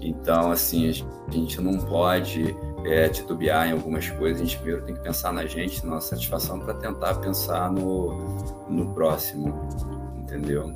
Então, 0.00 0.52
assim, 0.52 0.88
a 0.88 1.32
gente 1.32 1.60
não 1.60 1.78
pode 1.78 2.56
é, 2.84 3.08
titubear 3.08 3.68
em 3.68 3.72
algumas 3.72 4.08
coisas. 4.10 4.40
A 4.40 4.44
gente 4.44 4.56
primeiro 4.58 4.84
tem 4.84 4.94
que 4.94 5.02
pensar 5.02 5.32
na 5.32 5.44
gente, 5.46 5.84
na 5.84 5.94
nossa 5.94 6.10
satisfação, 6.10 6.60
para 6.60 6.74
tentar 6.74 7.14
pensar 7.16 7.70
no, 7.70 8.16
no 8.68 8.94
próximo, 8.94 9.68
entendeu? 10.16 10.72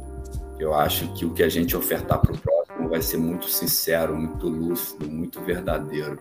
Eu 0.59 0.75
acho 0.75 1.13
que 1.15 1.25
o 1.25 1.33
que 1.33 1.43
a 1.43 1.49
gente 1.49 1.77
ofertar 1.77 2.21
para 2.21 2.33
o 2.33 2.39
próximo 2.39 2.89
vai 2.89 3.03
ser 3.03 3.17
muito 3.17 3.49
sincero, 3.49 4.17
muito 4.17 4.49
lúcido, 4.49 5.09
muito 5.09 5.41
verdadeiro, 5.41 6.19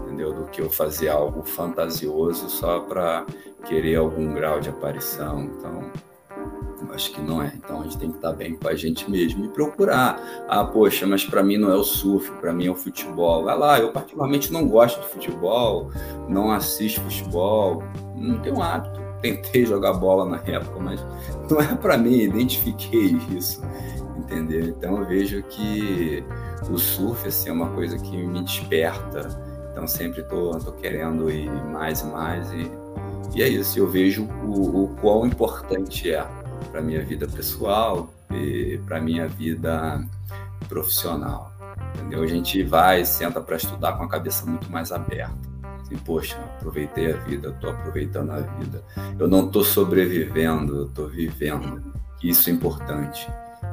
entendeu? 0.00 0.32
Do 0.32 0.44
que 0.46 0.60
eu 0.60 0.70
fazer 0.70 1.08
algo 1.08 1.42
fantasioso 1.42 2.48
só 2.48 2.80
para 2.80 3.24
querer 3.66 3.96
algum 3.96 4.34
grau 4.34 4.60
de 4.60 4.68
aparição. 4.68 5.44
Então, 5.44 5.90
acho 6.92 7.12
que 7.12 7.20
não 7.20 7.42
é. 7.42 7.52
Então 7.54 7.80
a 7.80 7.84
gente 7.84 7.98
tem 7.98 8.10
que 8.10 8.16
estar 8.16 8.32
bem 8.32 8.56
com 8.56 8.68
a 8.68 8.74
gente 8.74 9.10
mesmo 9.10 9.44
e 9.44 9.48
procurar. 9.48 10.20
Ah, 10.48 10.64
poxa, 10.64 11.06
mas 11.06 11.24
para 11.24 11.42
mim 11.42 11.56
não 11.56 11.70
é 11.70 11.74
o 11.74 11.84
surf, 11.84 12.30
para 12.40 12.52
mim 12.52 12.66
é 12.66 12.70
o 12.70 12.74
futebol. 12.74 13.44
Vai 13.44 13.56
lá, 13.58 13.78
eu 13.78 13.92
particularmente 13.92 14.52
não 14.52 14.68
gosto 14.68 15.00
de 15.00 15.08
futebol, 15.08 15.90
não 16.28 16.50
assisto 16.50 17.00
futebol, 17.02 17.82
não 18.14 18.38
tenho 18.40 18.62
hábito. 18.62 19.00
Tentei 19.20 19.64
jogar 19.66 19.94
bola 19.94 20.24
na 20.24 20.42
época, 20.50 20.78
mas 20.80 21.04
não 21.50 21.60
é 21.60 21.74
para 21.74 21.96
mim, 21.96 22.18
identifiquei 22.18 23.16
isso, 23.36 23.62
entendeu? 24.16 24.66
Então 24.66 24.98
eu 24.98 25.06
vejo 25.06 25.42
que 25.44 26.24
o 26.70 26.78
surf 26.78 27.28
assim, 27.28 27.48
é 27.48 27.52
uma 27.52 27.70
coisa 27.70 27.98
que 27.98 28.16
me 28.16 28.42
desperta. 28.42 29.28
Então 29.72 29.86
sempre 29.86 30.22
tô 30.22 30.58
querendo 30.80 31.30
ir 31.30 31.50
mais 31.50 32.00
e 32.00 32.06
mais 32.06 32.50
e, 32.52 32.70
e 33.34 33.42
é 33.42 33.48
isso. 33.48 33.78
Eu 33.78 33.86
vejo 33.86 34.26
o, 34.44 34.84
o 34.84 34.88
quão 35.00 35.26
importante 35.26 36.10
é 36.10 36.26
para 36.70 36.80
minha 36.80 37.02
vida 37.02 37.26
pessoal 37.26 38.12
e 38.30 38.80
para 38.86 39.00
minha 39.00 39.26
vida 39.26 40.04
profissional. 40.68 41.52
Entendeu? 41.94 42.22
A 42.22 42.26
gente 42.26 42.62
vai, 42.62 43.04
senta 43.04 43.40
para 43.40 43.56
estudar 43.56 43.92
com 43.94 44.04
a 44.04 44.08
cabeça 44.08 44.46
muito 44.46 44.70
mais 44.70 44.92
aberta. 44.92 45.36
Assim, 45.82 45.96
poxa, 45.96 46.36
aproveitei 46.56 47.12
a 47.12 47.16
vida, 47.16 47.48
estou 47.50 47.70
aproveitando 47.70 48.32
a 48.32 48.40
vida. 48.40 48.82
Eu 49.18 49.28
não 49.28 49.46
estou 49.46 49.62
sobrevivendo, 49.62 50.76
eu 50.76 50.86
estou 50.86 51.08
vivendo. 51.08 51.94
Isso 52.22 52.50
é 52.50 52.52
importante, 52.52 53.28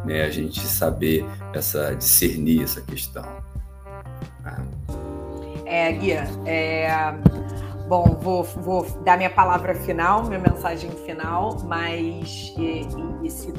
né? 0.06 0.24
A 0.24 0.30
gente 0.30 0.60
saber 0.60 1.26
essa 1.54 1.96
discernir 1.96 2.64
essa 2.64 2.82
questão. 2.82 3.26
É, 5.66 5.90
é 5.90 5.92
Guia, 5.94 6.30
é, 6.46 6.88
Bom, 7.88 8.18
vou, 8.22 8.44
vou 8.44 8.86
dar 9.04 9.18
minha 9.18 9.30
palavra 9.30 9.76
final, 9.76 10.24
minha 10.24 10.40
mensagem 10.40 10.90
final, 11.06 11.58
mas 11.66 12.54
e, 12.58 12.88
e 13.22 13.28
esse 13.28 13.52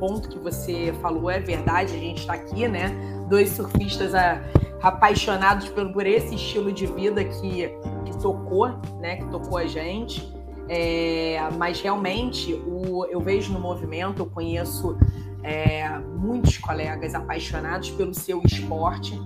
ponto 0.00 0.28
que 0.28 0.38
você 0.38 0.92
falou 1.00 1.30
é 1.30 1.38
verdade, 1.38 1.94
a 1.94 1.98
gente 1.98 2.20
está 2.20 2.34
aqui, 2.34 2.66
né? 2.66 2.90
Dois 3.28 3.50
surfistas 3.50 4.14
a, 4.14 4.42
apaixonados 4.82 5.68
por, 5.68 5.92
por 5.92 6.06
esse 6.06 6.34
estilo 6.34 6.72
de 6.72 6.86
vida 6.86 7.24
que, 7.24 7.68
que 8.04 8.18
tocou, 8.20 8.68
né? 9.00 9.16
Que 9.16 9.26
tocou 9.26 9.58
a 9.58 9.66
gente. 9.66 10.36
É, 10.68 11.38
mas 11.56 11.80
realmente 11.80 12.52
o, 12.66 13.06
eu 13.06 13.20
vejo 13.20 13.52
no 13.52 13.60
movimento, 13.60 14.22
eu 14.22 14.26
conheço 14.26 14.98
é, 15.42 15.88
muitos 15.98 16.58
colegas 16.58 17.14
apaixonados 17.14 17.90
pelo 17.90 18.12
seu 18.12 18.42
esporte. 18.44 19.18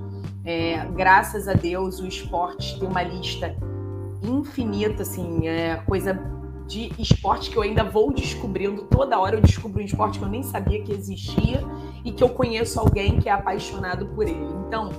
É, 0.45 0.85
graças 0.95 1.49
a 1.49 1.55
Deus, 1.55 2.01
o 2.01 2.07
esporte 2.07 2.79
tem 2.79 2.87
uma 2.87 3.03
lista 3.03 3.57
infinita, 4.23 5.03
assim, 5.03 5.47
é 5.47 5.77
coisa 5.87 6.19
de 6.67 6.93
esporte 6.99 7.51
que 7.51 7.57
eu 7.57 7.63
ainda 7.63 7.85
vou 7.85 8.13
descobrindo. 8.13 8.83
Toda 8.85 9.19
hora 9.19 9.37
eu 9.37 9.41
descubro 9.41 9.83
um 9.83 9.85
esporte 9.85 10.19
que 10.19 10.25
eu 10.25 10.29
nem 10.29 10.43
sabia 10.43 10.83
que 10.83 10.93
existia 10.93 11.63
e 12.05 12.13
que 12.13 12.23
eu 12.23 12.29
conheço 12.29 12.81
alguém 12.81 13.19
que 13.19 13.29
é 13.29 13.33
apaixonado 13.33 14.07
por 14.07 14.27
ele. 14.27 14.47
Então, 14.67 14.91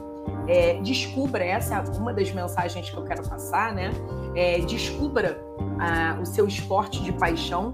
é, 0.47 0.79
descubra, 0.81 1.43
essa 1.43 1.75
é 1.75 1.97
uma 1.97 2.13
das 2.13 2.31
mensagens 2.31 2.89
que 2.89 2.97
eu 2.97 3.03
quero 3.03 3.27
passar, 3.27 3.73
né? 3.73 3.91
É, 4.35 4.59
descubra 4.59 5.41
ah, 5.79 6.19
o 6.21 6.25
seu 6.25 6.45
esporte 6.47 7.01
de 7.01 7.11
paixão, 7.13 7.73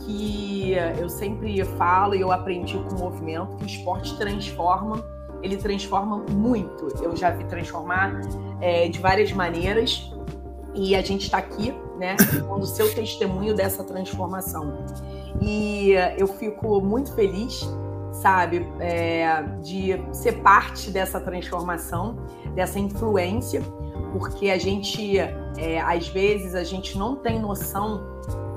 que 0.00 0.72
eu 0.98 1.08
sempre 1.08 1.64
falo 1.64 2.14
e 2.14 2.20
eu 2.20 2.32
aprendi 2.32 2.74
com 2.74 2.96
o 2.96 2.98
movimento, 2.98 3.56
que 3.56 3.64
o 3.64 3.66
esporte 3.66 4.16
transforma, 4.16 5.04
ele 5.42 5.56
transforma 5.56 6.18
muito. 6.30 6.88
Eu 7.02 7.16
já 7.16 7.30
vi 7.30 7.44
transformar 7.44 8.20
é, 8.60 8.88
de 8.88 8.98
várias 8.98 9.32
maneiras 9.32 10.11
e 10.74 10.94
a 10.94 11.02
gente 11.02 11.22
está 11.24 11.38
aqui, 11.38 11.74
né, 11.98 12.16
com 12.46 12.54
o 12.54 12.66
seu 12.66 12.92
testemunho 12.94 13.54
dessa 13.54 13.84
transformação. 13.84 14.84
E 15.40 15.92
eu 16.16 16.26
fico 16.26 16.80
muito 16.80 17.14
feliz 17.14 17.66
sabe, 18.12 18.66
é, 18.78 19.42
de 19.62 19.98
ser 20.12 20.42
parte 20.42 20.90
dessa 20.90 21.20
transformação, 21.20 22.16
dessa 22.54 22.78
influência, 22.78 23.62
porque 24.12 24.50
a 24.50 24.58
gente, 24.58 25.18
é, 25.18 25.80
às 25.80 26.08
vezes, 26.08 26.54
a 26.54 26.62
gente 26.62 26.98
não 26.98 27.16
tem 27.16 27.40
noção 27.40 28.12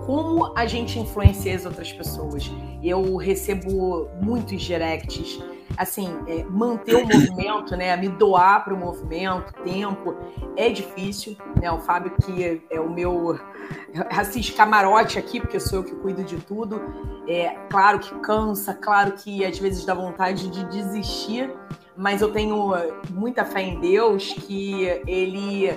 como 0.06 0.52
a 0.56 0.68
gente 0.68 1.00
influencia 1.00 1.56
as 1.56 1.66
outras 1.66 1.92
pessoas. 1.92 2.52
Eu 2.84 3.16
recebo 3.16 4.08
muitos 4.22 4.62
directs 4.62 5.42
assim, 5.78 6.18
é, 6.28 6.44
manter 6.46 6.96
o 6.96 7.06
movimento, 7.06 7.76
né, 7.76 7.96
me 7.98 8.10
doar 8.10 8.64
para 8.64 8.74
o 8.74 8.78
movimento, 8.78 9.54
tempo, 9.64 10.16
é 10.56 10.70
difícil, 10.70 11.36
né, 11.62 11.72
o 11.72 11.80
Fábio 11.80 12.12
que 12.22 12.44
é, 12.44 12.60
é 12.70 12.80
o 12.80 12.90
meu, 12.90 13.40
assiste 14.12 14.54
camarote 14.54 15.20
aqui, 15.20 15.40
porque 15.40 15.60
sou 15.60 15.80
eu 15.80 15.84
que 15.84 15.96
cuido 15.96 16.24
de 16.24 16.38
tudo, 16.38 16.82
é 17.28 17.56
claro 17.70 18.00
que 18.00 18.14
cansa, 18.20 18.74
claro 18.74 19.14
que 19.14 19.44
às 19.44 19.58
vezes 19.58 19.86
dá 19.86 19.94
vontade 19.94 20.50
de 20.50 20.64
desistir, 20.66 21.52
mas 21.98 22.22
eu 22.22 22.32
tenho 22.32 22.74
muita 23.10 23.46
fé 23.46 23.62
em 23.62 23.80
Deus 23.80 24.34
que 24.34 24.84
ele, 25.08 25.70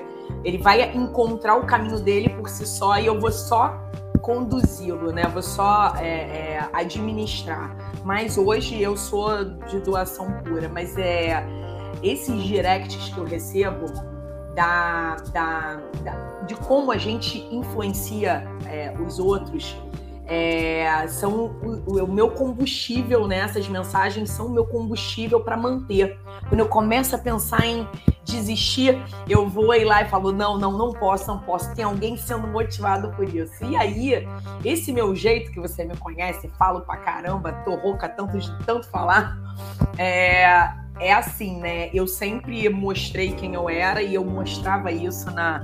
ele 0.45 0.59
vai 0.59 0.95
encontrar 0.95 1.57
o 1.57 1.65
caminho 1.65 2.01
dele 2.01 2.29
por 2.31 2.49
si 2.49 2.67
só 2.67 2.99
e 2.99 3.07
eu 3.07 3.21
vou 3.21 3.31
só 3.31 3.79
conduzi-lo, 4.19 5.13
né? 5.13 5.25
Vou 5.25 5.43
só 5.43 5.95
é, 5.97 6.07
é, 6.07 6.69
administrar. 6.73 7.77
Mas 8.05 8.37
hoje 8.37 8.81
eu 8.81 8.97
sou 8.97 9.45
de 9.69 9.81
doação 9.81 10.33
pura. 10.45 10.69
Mas 10.69 10.97
é 10.97 11.45
esses 12.03 12.43
directs 12.43 13.13
que 13.13 13.19
eu 13.19 13.25
recebo 13.25 13.87
da, 14.55 15.17
da, 15.33 15.81
da 16.03 16.29
de 16.47 16.55
como 16.55 16.91
a 16.91 16.97
gente 16.97 17.39
influencia 17.55 18.47
é, 18.67 18.95
os 18.99 19.19
outros 19.19 19.77
é, 20.29 21.07
são 21.09 21.57
o, 21.63 22.05
o, 22.05 22.07
meu 22.07 22.31
combustível, 22.31 23.27
né? 23.27 23.39
Essas 23.39 23.67
mensagens 23.67 24.31
são 24.31 24.47
o 24.47 24.51
meu 24.51 24.67
combustível 24.67 25.41
para 25.41 25.57
manter. 25.57 26.19
Quando 26.51 26.61
eu 26.61 26.69
começo 26.69 27.17
a 27.17 27.19
pensar 27.19 27.65
em 27.65 27.89
desistir, 28.25 29.03
eu 29.27 29.49
vou 29.49 29.75
ir 29.75 29.87
lá 29.87 30.03
e 30.03 30.09
falo: 30.09 30.31
não, 30.31 30.59
não, 30.59 30.77
não 30.77 30.93
posso, 30.93 31.27
não 31.29 31.39
posso. 31.39 31.75
Tem 31.75 31.83
alguém 31.83 32.15
sendo 32.19 32.47
motivado 32.47 33.11
por 33.13 33.27
isso. 33.35 33.65
E 33.65 33.75
aí, 33.75 34.29
esse 34.63 34.93
meu 34.93 35.17
jeito 35.17 35.51
que 35.51 35.59
você 35.59 35.83
me 35.83 35.97
conhece, 35.97 36.47
falo 36.59 36.83
pra 36.83 36.99
caramba, 36.99 37.51
tô 37.65 37.75
rouca 37.77 38.07
tanto 38.07 38.39
de 38.39 38.55
tanto 38.67 38.87
falar, 38.91 39.35
é, 39.97 40.45
é 41.01 41.11
assim, 41.11 41.59
né? 41.59 41.89
Eu 41.95 42.07
sempre 42.07 42.69
mostrei 42.69 43.33
quem 43.33 43.55
eu 43.55 43.67
era 43.67 44.03
e 44.03 44.15
eu 44.15 44.25
mostrava 44.27 44.93
isso 44.93 45.31
na, 45.31 45.61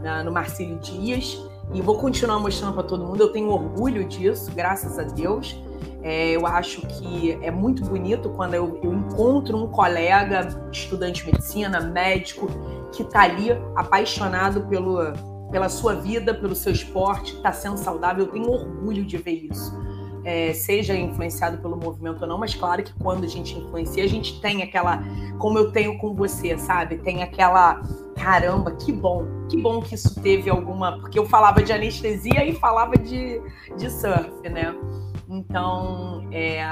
na 0.00 0.24
no 0.24 0.32
Marcílio 0.32 0.78
Dias 0.78 1.38
e 1.74 1.80
vou 1.80 1.98
continuar 1.98 2.38
mostrando 2.38 2.74
para 2.74 2.82
todo 2.82 3.04
mundo. 3.04 3.20
Eu 3.20 3.32
tenho 3.32 3.48
orgulho 3.48 4.04
disso, 4.04 4.50
graças 4.54 4.98
a 4.98 5.02
Deus. 5.02 5.60
É, 6.02 6.30
eu 6.30 6.46
acho 6.46 6.82
que 6.86 7.38
é 7.42 7.50
muito 7.50 7.84
bonito 7.84 8.30
quando 8.30 8.54
eu, 8.54 8.78
eu, 8.82 8.92
encontro 8.92 9.56
um 9.56 9.66
colega, 9.66 10.48
estudante 10.70 11.24
de 11.24 11.32
medicina, 11.32 11.80
médico, 11.80 12.48
que 12.92 13.02
está 13.02 13.22
ali 13.22 13.50
apaixonado 13.74 14.62
pelo, 14.66 14.98
pela 15.50 15.68
sua 15.68 15.94
vida, 15.94 16.32
pelo 16.32 16.54
seu 16.54 16.72
esporte, 16.72 17.34
está 17.34 17.52
sendo 17.52 17.76
saudável. 17.76 18.26
Eu 18.26 18.32
tenho 18.32 18.50
orgulho 18.50 19.04
de 19.04 19.16
ver 19.16 19.48
isso 19.50 19.74
é, 20.26 20.52
seja 20.52 20.92
influenciado 20.94 21.58
pelo 21.58 21.76
movimento 21.76 22.22
ou 22.22 22.26
não, 22.26 22.36
mas 22.36 22.52
claro 22.52 22.82
que 22.82 22.92
quando 22.94 23.24
a 23.24 23.28
gente 23.28 23.56
influencia, 23.56 24.02
a 24.02 24.08
gente 24.08 24.40
tem 24.40 24.60
aquela, 24.60 25.00
como 25.38 25.56
eu 25.56 25.70
tenho 25.70 25.96
com 25.98 26.12
você, 26.14 26.58
sabe? 26.58 26.98
Tem 26.98 27.22
aquela, 27.22 27.80
caramba, 28.16 28.72
que 28.72 28.92
bom, 28.92 29.24
que 29.48 29.60
bom 29.60 29.80
que 29.80 29.94
isso 29.94 30.20
teve 30.20 30.50
alguma. 30.50 30.98
Porque 30.98 31.18
eu 31.18 31.26
falava 31.26 31.62
de 31.62 31.72
anestesia 31.72 32.44
e 32.44 32.54
falava 32.54 32.96
de, 32.96 33.40
de 33.76 33.90
surf, 33.90 34.48
né? 34.48 34.74
Então, 35.28 36.26
é, 36.32 36.62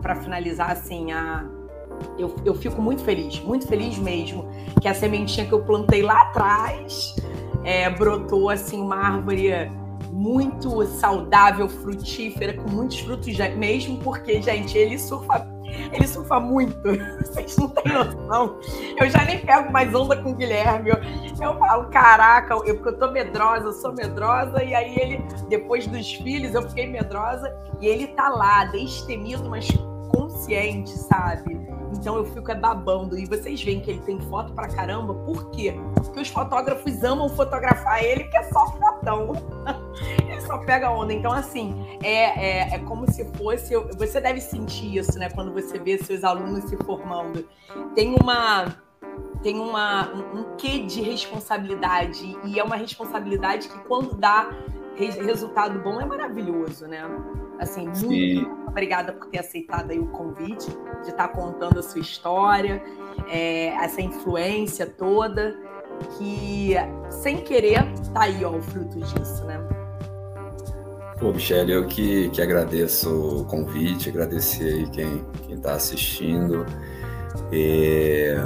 para 0.00 0.16
finalizar, 0.16 0.70
assim, 0.70 1.12
a, 1.12 1.46
eu, 2.18 2.34
eu 2.44 2.54
fico 2.54 2.80
muito 2.80 3.02
feliz, 3.02 3.40
muito 3.40 3.66
feliz 3.66 3.98
mesmo, 3.98 4.48
que 4.80 4.88
a 4.88 4.94
sementinha 4.94 5.46
que 5.46 5.52
eu 5.52 5.64
plantei 5.64 6.02
lá 6.02 6.22
atrás 6.22 7.14
é, 7.64 7.88
brotou 7.88 8.50
assim 8.50 8.80
uma 8.80 8.96
árvore 8.96 9.50
muito 10.10 10.84
saudável, 10.86 11.68
frutífera, 11.68 12.54
com 12.54 12.68
muitos 12.70 13.00
frutos, 13.00 13.36
mesmo 13.56 13.98
porque, 13.98 14.42
gente, 14.42 14.76
ele 14.76 14.98
surfa, 14.98 15.46
ele 15.92 16.06
surfa 16.06 16.38
muito. 16.40 16.80
Vocês 17.20 17.56
não 17.56 17.68
têm 17.68 17.92
noção. 17.92 18.58
Eu 18.96 19.08
já 19.08 19.24
nem 19.24 19.38
pego 19.44 19.72
mais 19.72 19.94
onda 19.94 20.16
com 20.16 20.30
o 20.30 20.34
Guilherme. 20.34 20.90
Eu, 20.90 20.96
eu 21.40 21.58
falo, 21.58 21.88
caraca, 21.90 22.54
eu, 22.54 22.74
porque 22.76 22.88
eu 22.88 22.98
tô 22.98 23.10
medrosa, 23.10 23.66
eu 23.66 23.72
sou 23.72 23.92
medrosa, 23.92 24.62
e 24.62 24.74
aí 24.74 24.96
ele, 24.98 25.24
depois 25.48 25.86
dos 25.86 26.12
filhos, 26.14 26.54
eu 26.54 26.62
fiquei 26.68 26.86
medrosa, 26.86 27.54
e 27.80 27.86
ele 27.86 28.08
tá 28.08 28.28
lá, 28.28 28.64
destemido, 28.66 29.48
mas 29.48 29.68
consciente, 30.14 30.90
sabe? 30.90 31.61
Então 32.02 32.16
eu 32.16 32.24
fico 32.24 32.50
é 32.50 32.54
babando. 32.56 33.16
E 33.16 33.24
vocês 33.26 33.62
veem 33.62 33.80
que 33.80 33.92
ele 33.92 34.00
tem 34.00 34.20
foto 34.22 34.52
pra 34.54 34.66
caramba. 34.66 35.14
Por 35.14 35.50
quê? 35.52 35.72
Porque 35.94 36.18
os 36.18 36.28
fotógrafos 36.28 37.04
amam 37.04 37.28
fotografar 37.28 38.02
ele, 38.02 38.24
que 38.24 38.36
é 38.36 38.42
só 38.50 38.66
fotão. 38.72 39.32
ele 40.28 40.40
só 40.40 40.58
pega 40.58 40.90
onda. 40.90 41.12
Então, 41.12 41.30
assim, 41.30 41.96
é, 42.02 42.72
é, 42.72 42.74
é 42.74 42.78
como 42.80 43.08
se 43.08 43.24
fosse. 43.36 43.76
Você 43.96 44.20
deve 44.20 44.40
sentir 44.40 44.96
isso, 44.96 45.16
né? 45.16 45.30
Quando 45.30 45.52
você 45.52 45.78
vê 45.78 45.96
seus 45.96 46.24
alunos 46.24 46.64
se 46.64 46.76
formando. 46.78 47.48
Tem 47.94 48.16
uma 48.20 48.66
tem 49.40 49.58
uma, 49.58 50.08
um, 50.12 50.40
um 50.40 50.56
quê 50.56 50.78
de 50.80 51.02
responsabilidade 51.02 52.38
e 52.44 52.60
é 52.60 52.62
uma 52.62 52.76
responsabilidade 52.76 53.68
que 53.68 53.78
quando 53.80 54.14
dá 54.14 54.48
resultado 54.96 55.78
bom 55.80 56.00
é 56.00 56.04
maravilhoso, 56.04 56.86
né? 56.86 57.02
Assim, 57.58 57.84
muito 57.84 57.96
Sim. 57.96 58.46
obrigada 58.66 59.12
por 59.12 59.26
ter 59.28 59.38
aceitado 59.38 59.90
aí 59.90 59.98
o 59.98 60.08
convite, 60.08 60.70
de 61.02 61.10
estar 61.10 61.28
contando 61.28 61.78
a 61.78 61.82
sua 61.82 62.00
história, 62.00 62.82
é, 63.28 63.68
essa 63.68 64.00
influência 64.00 64.86
toda, 64.86 65.56
que 66.16 66.74
sem 67.10 67.38
querer 67.42 67.82
tá 68.12 68.22
aí, 68.22 68.44
ó, 68.44 68.50
o 68.50 68.62
fruto 68.62 68.98
disso, 68.98 69.44
né? 69.44 69.60
Pô, 71.18 71.32
Michele, 71.32 71.72
eu 71.72 71.86
que, 71.86 72.28
que 72.30 72.42
agradeço 72.42 73.42
o 73.42 73.44
convite, 73.44 74.08
agradecer 74.08 74.74
aí 74.74 74.90
quem 74.90 75.24
está 75.54 75.74
assistindo. 75.74 76.66
É... 77.52 78.36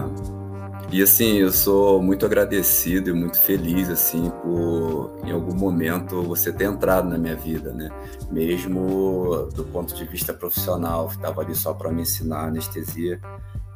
E 0.93 1.03
assim, 1.03 1.39
eu 1.39 1.53
sou 1.53 2.01
muito 2.01 2.25
agradecido 2.25 3.11
e 3.11 3.13
muito 3.13 3.41
feliz 3.41 3.91
assim 3.91 4.31
por 4.43 5.19
em 5.25 5.33
algum 5.33 5.55
momento 5.55 6.23
você 6.23 6.53
ter 6.53 6.65
entrado 6.65 7.09
na 7.09 7.19
minha 7.19 7.35
vida, 7.35 7.73
né? 7.73 7.91
Mesmo 8.31 9.49
do 9.53 9.65
ponto 9.65 9.95
de 9.95 10.05
vista 10.05 10.33
profissional, 10.33 11.09
estava 11.09 11.43
ali 11.43 11.57
só 11.57 11.75
para 11.75 11.91
me 11.91 12.03
ensinar 12.03 12.47
anestesia, 12.47 13.21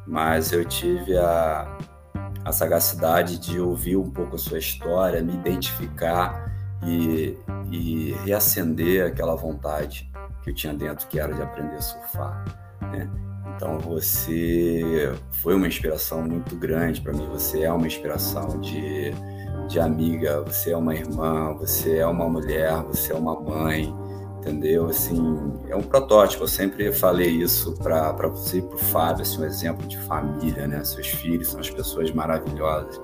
mas 0.07 0.53
eu 0.53 0.63
tive 0.63 1.17
a, 1.17 1.77
a 2.45 2.51
sagacidade 2.53 3.37
de 3.37 3.59
ouvir 3.59 3.97
um 3.97 4.09
pouco 4.09 4.35
a 4.35 4.39
sua 4.39 4.57
história, 4.57 5.21
me 5.21 5.33
identificar 5.33 6.49
e, 6.81 7.37
e 7.69 8.13
reacender 8.23 9.05
aquela 9.05 9.35
vontade 9.35 10.09
que 10.43 10.49
eu 10.49 10.55
tinha 10.55 10.73
dentro, 10.73 11.07
que 11.07 11.19
era 11.19 11.33
de 11.33 11.41
aprender 11.41 11.75
a 11.75 11.81
surfar, 11.81 12.45
né? 12.81 13.09
Então 13.55 13.79
você 13.79 15.13
foi 15.41 15.55
uma 15.55 15.67
inspiração 15.67 16.21
muito 16.23 16.55
grande 16.55 17.01
para 17.01 17.13
mim. 17.13 17.27
Você 17.31 17.61
é 17.61 17.71
uma 17.71 17.87
inspiração 17.87 18.59
de, 18.59 19.11
de 19.67 19.79
amiga, 19.79 20.41
você 20.41 20.71
é 20.71 20.77
uma 20.77 20.95
irmã, 20.95 21.53
você 21.53 21.97
é 21.97 22.07
uma 22.07 22.27
mulher, 22.29 22.81
você 22.83 23.13
é 23.13 23.15
uma 23.15 23.39
mãe, 23.39 23.93
entendeu? 24.39 24.87
Assim, 24.87 25.21
é 25.69 25.75
um 25.75 25.83
protótipo. 25.83 26.43
Eu 26.43 26.47
sempre 26.47 26.91
falei 26.91 27.29
isso 27.29 27.73
para 27.75 28.11
você 28.27 28.57
e 28.57 28.61
para 28.61 28.75
o 28.75 28.79
Fábio, 28.79 29.21
assim, 29.21 29.41
um 29.41 29.45
exemplo 29.45 29.87
de 29.87 29.97
família, 29.99 30.67
né? 30.67 30.83
Seus 30.83 31.07
filhos 31.07 31.49
são 31.49 31.59
as 31.59 31.69
pessoas 31.69 32.11
maravilhosas. 32.11 32.99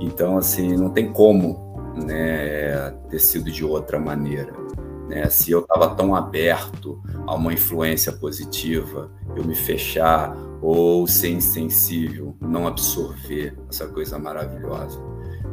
Então, 0.00 0.36
assim, 0.36 0.76
não 0.76 0.90
tem 0.90 1.12
como 1.12 1.68
né, 1.96 2.90
ter 3.08 3.18
sido 3.18 3.50
de 3.50 3.64
outra 3.64 3.98
maneira. 3.98 4.52
Né? 5.08 5.28
Se 5.30 5.50
eu 5.50 5.60
estava 5.60 5.94
tão 5.94 6.14
aberto 6.14 7.02
a 7.26 7.34
uma 7.34 7.52
influência 7.52 8.12
positiva, 8.12 9.10
eu 9.34 9.44
me 9.44 9.54
fechar 9.54 10.36
ou 10.60 11.06
ser 11.06 11.30
insensível, 11.30 12.36
não 12.40 12.66
absorver 12.66 13.56
essa 13.68 13.86
coisa 13.88 14.18
maravilhosa. 14.18 15.00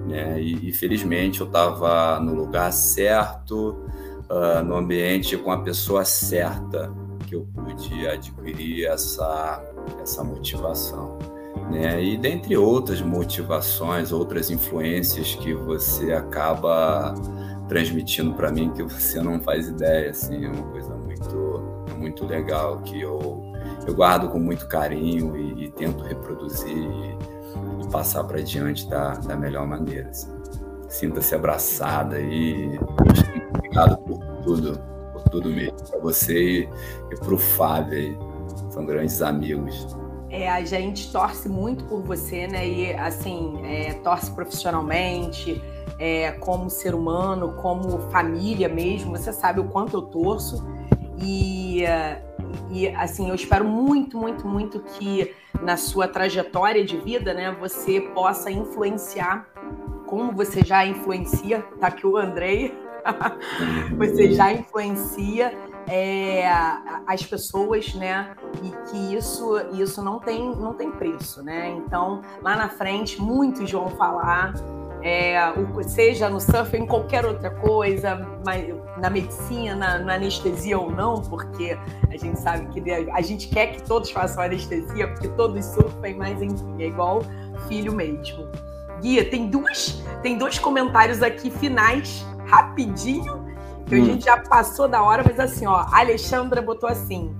Né? 0.05 0.41
E, 0.41 0.69
e 0.69 0.73
felizmente 0.73 1.39
eu 1.39 1.47
estava 1.47 2.19
no 2.19 2.35
lugar 2.35 2.71
certo, 2.73 3.85
uh, 4.29 4.63
no 4.63 4.75
ambiente 4.75 5.37
com 5.37 5.51
a 5.51 5.61
pessoa 5.61 6.03
certa 6.03 6.93
que 7.25 7.35
eu 7.35 7.47
pude 7.55 8.07
adquirir 8.07 8.85
essa, 8.85 9.63
essa 10.01 10.23
motivação. 10.23 11.17
Né? 11.71 12.03
E 12.03 12.17
dentre 12.17 12.55
outras 12.57 13.01
motivações, 13.01 14.11
outras 14.11 14.51
influências 14.51 15.33
que 15.35 15.53
você 15.53 16.13
acaba 16.13 17.15
transmitindo 17.67 18.33
para 18.33 18.51
mim 18.51 18.71
que 18.71 18.83
você 18.83 19.21
não 19.21 19.39
faz 19.39 19.67
ideia, 19.67 20.11
assim, 20.11 20.45
é 20.45 20.49
uma 20.49 20.63
coisa 20.71 20.95
muito, 20.95 21.85
muito 21.97 22.25
legal 22.25 22.79
que 22.81 23.01
eu, 23.01 23.41
eu 23.87 23.93
guardo 23.95 24.29
com 24.29 24.39
muito 24.39 24.67
carinho 24.67 25.35
e, 25.35 25.65
e 25.65 25.71
tento 25.71 26.03
reproduzir 26.03 26.77
e, 26.77 27.83
e 27.83 27.91
passar 27.91 28.23
para 28.25 28.41
diante 28.41 28.87
da, 28.87 29.13
da 29.13 29.35
melhor 29.35 29.67
maneira. 29.67 30.09
Assim. 30.09 30.31
Sinta-se 30.87 31.33
abraçada 31.33 32.19
e 32.19 32.79
obrigado 33.55 33.97
por 33.97 34.19
tudo, 34.43 34.79
por 35.13 35.23
tudo 35.29 35.49
mesmo, 35.49 35.75
para 35.89 35.99
você 35.99 36.39
e, 36.39 36.69
e 37.11 37.15
para 37.17 37.33
o 37.33 37.37
Fábio, 37.37 38.17
são 38.69 38.85
grandes 38.85 39.21
amigos. 39.21 39.87
É, 40.29 40.51
a 40.51 40.63
gente 40.65 41.11
torce 41.11 41.47
muito 41.47 41.85
por 41.85 42.01
você, 42.01 42.45
né? 42.47 42.67
E 42.67 42.93
assim, 42.93 43.61
é, 43.63 43.93
torce 43.93 44.29
profissionalmente, 44.31 45.61
é, 45.99 46.31
como 46.33 46.69
ser 46.69 46.93
humano, 46.93 47.53
como 47.61 47.99
família 48.11 48.69
mesmo. 48.69 49.11
Você 49.17 49.31
sabe 49.31 49.59
o 49.59 49.65
quanto 49.65 49.97
eu 49.97 50.01
torço. 50.03 50.65
E, 51.21 51.83
e 52.69 52.87
assim, 52.89 53.29
eu 53.29 53.35
espero 53.35 53.65
muito, 53.65 54.17
muito, 54.17 54.47
muito 54.47 54.79
que 54.81 55.33
na 55.61 55.77
sua 55.77 56.07
trajetória 56.07 56.83
de 56.83 56.97
vida, 56.97 57.33
né, 57.33 57.55
você 57.59 58.01
possa 58.01 58.51
influenciar, 58.51 59.47
como 60.05 60.31
você 60.33 60.61
já 60.63 60.85
influencia, 60.85 61.61
tá 61.79 61.87
aqui 61.87 62.05
o 62.05 62.17
Andrei, 62.17 62.77
você 63.97 64.31
já 64.31 64.51
influencia 64.51 65.53
é, 65.87 66.47
as 67.05 67.23
pessoas, 67.23 67.93
né? 67.93 68.35
E 68.63 68.89
que 68.89 69.15
isso, 69.15 69.57
isso 69.73 70.03
não 70.03 70.19
tem, 70.19 70.55
não 70.55 70.73
tem 70.73 70.91
preço, 70.91 71.43
né? 71.43 71.69
Então, 71.69 72.21
lá 72.41 72.55
na 72.55 72.69
frente, 72.69 73.21
muitos 73.21 73.71
vão 73.71 73.89
falar, 73.89 74.53
é, 75.05 75.37
seja 75.83 76.27
no 76.31 76.41
surf, 76.41 76.75
em 76.75 76.83
qualquer 76.83 77.27
outra 77.27 77.51
coisa, 77.51 78.27
na 78.97 79.07
medicina, 79.07 79.99
na 79.99 80.15
anestesia 80.15 80.79
ou 80.79 80.89
não, 80.89 81.21
porque 81.21 81.77
a 82.09 82.17
gente 82.17 82.39
sabe 82.39 82.65
que 82.73 82.91
a 82.91 83.21
gente 83.21 83.47
quer 83.49 83.67
que 83.67 83.83
todos 83.83 84.09
façam 84.09 84.41
anestesia, 84.41 85.07
porque 85.09 85.27
todos 85.27 85.63
surfem, 85.63 86.15
mas 86.15 86.41
enfim, 86.41 86.81
é 86.81 86.87
igual 86.87 87.21
filho 87.67 87.93
mesmo. 87.93 88.47
Guia, 88.99 89.29
tem 89.29 89.47
duas, 89.47 90.03
tem 90.23 90.39
dois 90.39 90.57
comentários 90.57 91.21
aqui 91.21 91.51
finais, 91.51 92.25
rapidinho, 92.47 93.45
que 93.85 93.95
hum. 93.95 94.01
a 94.01 94.05
gente 94.05 94.25
já 94.25 94.37
passou 94.37 94.87
da 94.87 95.03
hora, 95.03 95.23
mas 95.23 95.39
assim, 95.39 95.67
ó, 95.67 95.75
a 95.75 95.99
Alexandra 95.99 96.63
botou 96.63 96.89
assim: 96.89 97.31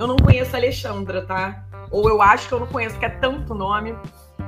Eu 0.00 0.08
não 0.08 0.16
conheço 0.16 0.56
a 0.56 0.58
Alexandra, 0.58 1.24
tá? 1.24 1.62
Ou 1.88 2.08
eu 2.08 2.20
acho 2.20 2.48
que 2.48 2.54
eu 2.54 2.58
não 2.58 2.66
conheço, 2.66 2.96
porque 2.96 3.06
é 3.06 3.10
tanto 3.10 3.54
nome. 3.54 3.94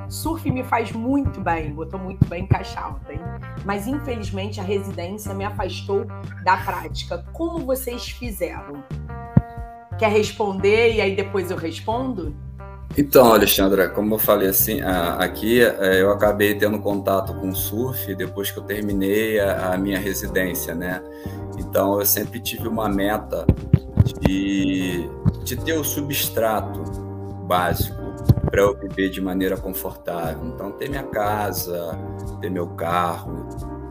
Surf 0.09 0.49
me 0.49 0.63
faz 0.63 0.91
muito 0.91 1.41
bem, 1.41 1.73
botou 1.73 1.99
muito 1.99 2.25
bem 2.27 2.43
em 2.43 2.47
caixa 2.47 2.79
alta, 2.79 3.13
hein? 3.13 3.19
Mas 3.63 3.87
infelizmente 3.87 4.59
a 4.59 4.63
residência 4.63 5.33
me 5.33 5.43
afastou 5.43 6.05
da 6.43 6.57
prática. 6.57 7.25
Como 7.33 7.65
vocês 7.65 8.07
fizeram? 8.07 8.83
Quer 9.97 10.11
responder 10.11 10.93
e 10.95 11.01
aí 11.01 11.15
depois 11.15 11.49
eu 11.49 11.57
respondo? 11.57 12.35
Então, 12.97 13.33
Alexandra, 13.33 13.89
como 13.89 14.15
eu 14.15 14.19
falei 14.19 14.47
assim, 14.47 14.79
aqui 14.81 15.61
é, 15.61 16.01
eu 16.01 16.11
acabei 16.11 16.55
tendo 16.55 16.79
contato 16.79 17.33
com 17.33 17.49
o 17.49 17.55
surf 17.55 18.15
depois 18.15 18.51
que 18.51 18.59
eu 18.59 18.63
terminei 18.63 19.39
a, 19.39 19.77
minha 19.77 19.99
residência, 19.99 20.73
né? 20.73 21.01
Então, 21.57 21.99
eu 21.99 22.05
sempre 22.05 22.39
tive 22.39 22.69
uma 22.69 22.87
meta 22.87 23.45
de, 24.21 25.09
de 25.43 25.57
ter 25.57 25.73
o 25.73 25.83
substrato 25.83 26.79
básico 27.45 28.04
para 28.49 28.61
eu 28.61 28.77
viver 28.77 29.09
de 29.09 29.21
maneira 29.21 29.57
confortável. 29.57 30.45
Então, 30.45 30.71
ter 30.71 30.89
minha 30.89 31.03
casa, 31.03 31.97
ter 32.41 32.49
meu 32.49 32.67
carro, 32.67 33.47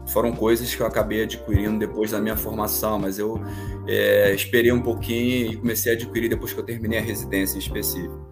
foram 0.06 0.32
coisas 0.32 0.74
que 0.74 0.80
eu 0.80 0.86
acabei 0.86 1.22
adquirindo 1.22 1.78
depois 1.78 2.10
da 2.10 2.20
minha 2.20 2.36
formação, 2.36 2.98
mas 2.98 3.18
eu 3.18 3.40
é, 3.86 4.34
esperei 4.34 4.72
um 4.72 4.80
pouquinho 4.80 5.52
e 5.52 5.56
comecei 5.56 5.92
a 5.92 5.94
adquirir 5.94 6.28
depois 6.28 6.52
que 6.52 6.60
eu 6.60 6.64
terminei 6.64 6.98
a 6.98 7.02
residência 7.02 7.56
em 7.56 7.60
específico. 7.60 8.28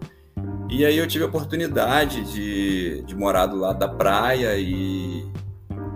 E 0.69 0.85
aí 0.85 0.97
eu 0.97 1.07
tive 1.07 1.23
a 1.23 1.27
oportunidade 1.27 2.23
de, 2.31 3.03
de 3.03 3.15
morar 3.15 3.45
do 3.45 3.57
lado 3.57 3.77
da 3.77 3.87
praia 3.87 4.55
e, 4.57 5.23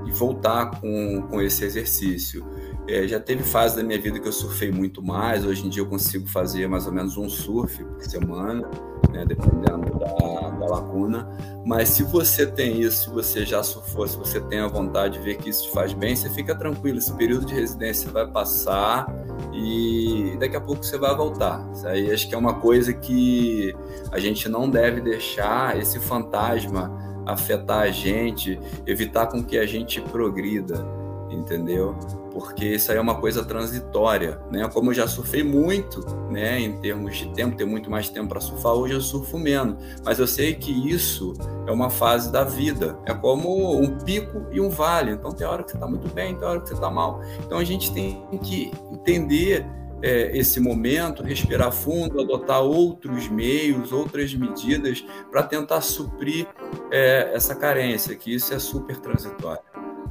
e 0.05 0.11
voltar 0.11 0.79
com, 0.79 1.27
com 1.29 1.41
esse 1.41 1.63
exercício. 1.65 2.45
É, 2.87 3.07
já 3.07 3.19
teve 3.19 3.43
fase 3.43 3.75
da 3.75 3.83
minha 3.83 3.99
vida 3.99 4.19
que 4.19 4.27
eu 4.27 4.31
surfei 4.31 4.71
muito 4.71 5.03
mais. 5.03 5.45
Hoje 5.45 5.65
em 5.65 5.69
dia 5.69 5.81
eu 5.81 5.87
consigo 5.87 6.27
fazer 6.27 6.67
mais 6.67 6.85
ou 6.85 6.93
menos 6.93 7.17
um 7.17 7.27
surf 7.27 7.83
por 7.83 8.01
semana, 8.01 8.69
né, 9.11 9.25
dependendo 9.25 9.99
da, 9.99 10.49
da 10.49 10.65
lacuna. 10.65 11.27
Mas 11.65 11.89
se 11.89 12.03
você 12.03 12.45
tem 12.45 12.81
isso, 12.81 13.03
se 13.03 13.09
você 13.09 13.45
já 13.45 13.61
surfou, 13.63 14.07
se 14.07 14.17
você 14.17 14.39
tem 14.39 14.59
a 14.59 14.67
vontade 14.67 15.17
de 15.17 15.23
ver 15.23 15.37
que 15.37 15.49
isso 15.49 15.63
te 15.63 15.71
faz 15.71 15.93
bem, 15.93 16.15
você 16.15 16.29
fica 16.29 16.55
tranquilo. 16.55 16.97
Esse 16.97 17.13
período 17.13 17.45
de 17.45 17.53
residência 17.53 18.09
vai 18.09 18.25
passar 18.27 19.13
e 19.53 20.37
daqui 20.39 20.55
a 20.55 20.61
pouco 20.61 20.83
você 20.83 20.97
vai 20.97 21.15
voltar. 21.15 21.67
Isso 21.73 21.87
aí 21.87 22.11
acho 22.11 22.27
que 22.27 22.35
é 22.35 22.37
uma 22.37 22.55
coisa 22.55 22.93
que 22.93 23.75
a 24.11 24.19
gente 24.19 24.47
não 24.47 24.69
deve 24.69 25.01
deixar 25.01 25.77
esse 25.77 25.99
fantasma 25.99 27.05
afetar 27.25 27.79
a 27.79 27.91
gente, 27.91 28.57
evitar 28.85 29.27
com 29.27 29.43
que 29.43 29.57
a 29.57 29.65
gente 29.65 29.99
progrida 29.99 30.96
entendeu? 31.29 31.95
Porque 32.31 32.65
isso 32.65 32.91
aí 32.91 32.97
é 32.97 33.01
uma 33.01 33.19
coisa 33.19 33.43
transitória, 33.43 34.39
né? 34.51 34.67
Como 34.71 34.91
eu 34.91 34.93
já 34.93 35.07
surfei 35.07 35.43
muito, 35.43 36.05
né, 36.29 36.59
em 36.59 36.77
termos 36.79 37.17
de 37.17 37.29
tempo, 37.33 37.55
ter 37.55 37.65
muito 37.65 37.89
mais 37.89 38.09
tempo 38.09 38.29
para 38.29 38.39
surfar, 38.39 38.73
hoje 38.73 38.93
eu 38.93 39.01
surfo 39.01 39.37
menos, 39.37 39.75
mas 40.03 40.19
eu 40.19 40.27
sei 40.27 40.53
que 40.53 40.71
isso 40.71 41.33
é 41.65 41.71
uma 41.71 41.89
fase 41.89 42.31
da 42.31 42.43
vida, 42.43 42.97
é 43.05 43.13
como 43.13 43.79
um 43.79 43.97
pico 43.99 44.45
e 44.51 44.61
um 44.61 44.69
vale, 44.69 45.11
então 45.11 45.31
tem 45.31 45.47
hora 45.47 45.63
que 45.63 45.71
você 45.71 45.77
está 45.77 45.87
muito 45.87 46.13
bem, 46.13 46.35
tem 46.35 46.47
hora 46.47 46.61
que 46.61 46.67
você 46.67 46.75
está 46.75 46.89
mal. 46.89 47.21
Então 47.45 47.57
a 47.57 47.63
gente 47.63 47.93
tem 47.93 48.23
que 48.43 48.71
entender 48.91 49.65
é, 50.01 50.37
esse 50.37 50.59
momento, 50.59 51.23
respirar 51.23 51.71
fundo, 51.71 52.21
adotar 52.21 52.61
outros 52.61 53.27
meios, 53.27 53.91
outras 53.91 54.33
medidas 54.33 55.03
para 55.31 55.41
tentar 55.43 55.81
suprir 55.81 56.47
é, 56.91 57.31
essa 57.33 57.55
carência, 57.55 58.15
que 58.15 58.33
isso 58.33 58.53
é 58.53 58.59
super 58.59 58.97
transitório 58.97 59.66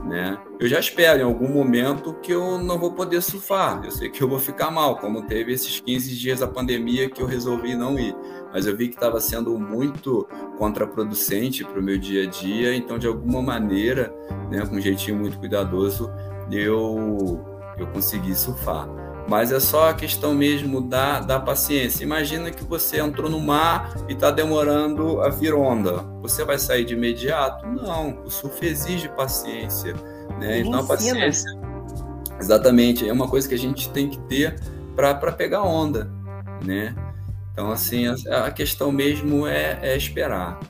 né? 0.06 0.38
Eu 0.58 0.68
já 0.68 0.78
espero 0.78 1.20
em 1.20 1.24
algum 1.24 1.48
momento 1.48 2.14
que 2.14 2.32
eu 2.32 2.58
não 2.58 2.78
vou 2.78 2.92
poder 2.92 3.20
surfar. 3.20 3.84
Eu 3.84 3.90
sei 3.90 4.08
que 4.08 4.22
eu 4.22 4.28
vou 4.28 4.38
ficar 4.38 4.70
mal, 4.70 4.96
como 4.96 5.26
teve 5.26 5.52
esses 5.52 5.80
15 5.80 6.16
dias 6.16 6.40
da 6.40 6.46
pandemia 6.46 7.10
que 7.10 7.20
eu 7.20 7.26
resolvi 7.26 7.74
não 7.74 7.98
ir. 7.98 8.14
Mas 8.52 8.66
eu 8.66 8.76
vi 8.76 8.88
que 8.88 8.94
estava 8.94 9.20
sendo 9.20 9.58
muito 9.58 10.26
contraproducente 10.56 11.64
para 11.64 11.78
o 11.78 11.82
meu 11.82 11.98
dia 11.98 12.24
a 12.24 12.26
dia, 12.26 12.74
então 12.74 12.98
de 12.98 13.06
alguma 13.06 13.42
maneira, 13.42 14.14
né, 14.50 14.64
com 14.64 14.76
um 14.76 14.80
jeitinho 14.80 15.18
muito 15.18 15.38
cuidadoso, 15.38 16.10
eu 16.50 17.44
eu 17.78 17.86
consegui 17.88 18.34
surfar. 18.34 18.88
Mas 19.28 19.50
é 19.50 19.58
só 19.58 19.90
a 19.90 19.94
questão 19.94 20.34
mesmo 20.34 20.80
da, 20.80 21.20
da 21.20 21.40
paciência. 21.40 22.04
Imagina 22.04 22.50
que 22.50 22.64
você 22.64 23.00
entrou 23.00 23.28
no 23.28 23.40
mar 23.40 23.94
e 24.08 24.12
está 24.12 24.30
demorando 24.30 25.20
a 25.20 25.28
vir 25.28 25.52
onda. 25.52 25.98
Você 26.22 26.44
vai 26.44 26.58
sair 26.58 26.84
de 26.84 26.94
imediato? 26.94 27.66
Não, 27.66 28.22
o 28.24 28.30
surf 28.30 28.64
exige 28.64 29.08
paciência. 29.08 29.94
Né? 30.38 30.60
Então, 30.60 30.80
a 30.80 30.84
paciência. 30.84 31.50
Exatamente, 32.38 33.08
é 33.08 33.12
uma 33.12 33.28
coisa 33.28 33.48
que 33.48 33.54
a 33.54 33.58
gente 33.58 33.90
tem 33.90 34.08
que 34.08 34.18
ter 34.20 34.60
para 34.94 35.32
pegar 35.32 35.62
onda. 35.62 36.08
Né? 36.64 36.94
Então, 37.52 37.72
assim, 37.72 38.06
a, 38.06 38.46
a 38.46 38.50
questão 38.50 38.92
mesmo 38.92 39.46
é, 39.46 39.78
é 39.82 39.96
esperar. 39.96 40.60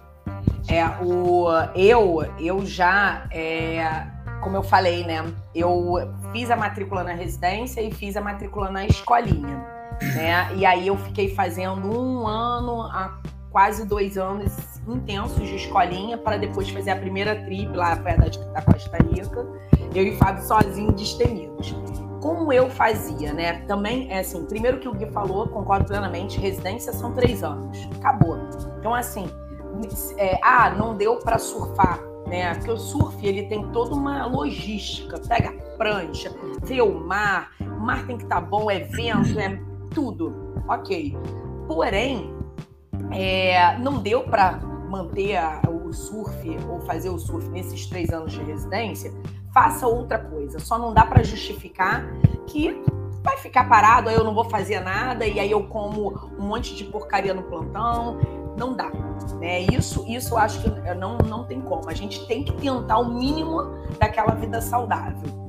É, 0.69 0.85
o, 1.05 1.47
eu, 1.75 2.25
eu 2.39 2.65
já. 2.65 3.29
É 3.31 4.17
como 4.47 4.57
eu 4.57 4.63
falei, 4.63 5.05
né? 5.05 5.25
Eu 5.53 6.09
fiz 6.33 6.51
a 6.51 6.57
matrícula 6.57 7.05
na 7.05 7.13
residência 7.13 7.81
e 7.81 7.93
fiz 7.93 8.17
a 8.17 8.21
matrícula 8.21 8.71
na 8.71 8.87
escolinha, 8.87 9.65
né? 10.15 10.55
E 10.57 10.67
aí 10.67 10.87
eu 10.87 10.97
fiquei 10.97 11.35
fazendo 11.35 11.89
um 11.89 12.27
ano 12.27 12.83
a 12.83 13.19
quase 13.51 13.87
dois 13.87 14.19
anos 14.19 14.55
intensos 14.87 15.49
de 15.49 15.57
escolinha 15.57 16.19
para 16.19 16.37
depois 16.37 16.69
fazer 16.69 16.91
a 16.91 16.97
primeira 16.97 17.35
trip 17.45 17.75
lá 17.75 17.97
perto 17.97 18.39
da 18.53 18.63
Costa 18.63 18.99
Rica. 18.99 19.47
Eu 19.95 20.05
e 20.05 20.17
Fábio 20.17 20.45
sozinhos, 20.45 20.95
destemidos. 20.95 21.75
Como 22.21 22.53
eu 22.53 22.69
fazia, 22.69 23.33
né? 23.33 23.61
Também, 23.67 24.13
é 24.13 24.19
assim, 24.19 24.45
primeiro 24.45 24.79
que 24.79 24.89
o 24.89 24.93
Gui 24.93 25.07
falou, 25.07 25.49
concordo 25.49 25.87
plenamente, 25.87 26.39
residência 26.39 26.93
são 26.93 27.13
três 27.13 27.43
anos. 27.43 27.89
Acabou. 27.99 28.39
Então, 28.79 28.95
assim, 28.95 29.27
é, 30.19 30.39
ah, 30.43 30.71
não 30.71 30.95
deu 30.95 31.17
para 31.21 31.39
surfar 31.39 31.99
né? 32.27 32.55
Porque 32.55 32.71
o 32.71 32.77
surf 32.77 33.27
ele 33.27 33.45
tem 33.45 33.67
toda 33.73 33.95
uma 33.95 34.27
logística, 34.27 35.19
pega 35.21 35.53
prancha, 35.77 36.31
vê 36.63 36.81
o 36.81 36.99
mar, 36.99 37.53
o 37.61 37.81
mar 37.81 38.07
tem 38.07 38.17
que 38.17 38.25
estar 38.25 38.41
tá 38.41 38.47
bom, 38.47 38.71
é 38.71 38.81
vento, 38.81 39.39
é 39.39 39.61
tudo, 39.91 40.35
ok. 40.69 41.17
Porém, 41.67 42.35
é, 43.13 43.79
não 43.79 43.99
deu 44.01 44.25
para 44.25 44.59
manter 44.89 45.37
a, 45.37 45.61
o 45.69 45.93
surf 45.93 46.59
ou 46.69 46.81
fazer 46.81 47.11
o 47.11 47.19
surf 47.19 47.49
nesses 47.51 47.87
três 47.87 48.11
anos 48.11 48.33
de 48.33 48.43
residência 48.43 49.13
faça 49.57 49.87
outra 49.87 50.19
coisa. 50.19 50.59
Só 50.59 50.79
não 50.79 50.93
dá 50.93 51.07
para 51.07 51.23
justificar 51.23 52.05
que 52.47 52.79
vai 53.23 53.39
ficar 53.39 53.67
parado, 53.67 54.11
aí 54.11 54.15
eu 54.15 54.23
não 54.23 54.35
vou 54.35 54.45
fazer 54.45 54.81
nada 54.81 55.27
e 55.27 55.41
aí 55.41 55.51
eu 55.51 55.65
como 55.65 56.15
um 56.39 56.47
monte 56.47 56.77
de 56.77 56.85
porcaria 56.85 57.33
no 57.33 57.43
plantão. 57.43 58.19
Não 58.57 58.75
dá. 58.75 58.91
Né? 59.39 59.61
Isso, 59.61 60.05
isso 60.09 60.35
eu 60.35 60.39
acho 60.39 60.63
que 60.63 60.95
não, 60.95 61.19
não 61.19 61.45
tem 61.45 61.61
como. 61.61 61.89
A 61.89 61.95
gente 61.95 62.27
tem 62.27 62.43
que 62.43 62.53
tentar 62.53 62.99
o 62.99 63.13
mínimo 63.13 63.63
daquela 63.99 64.35
vida 64.35 64.61
saudável. 64.61 65.46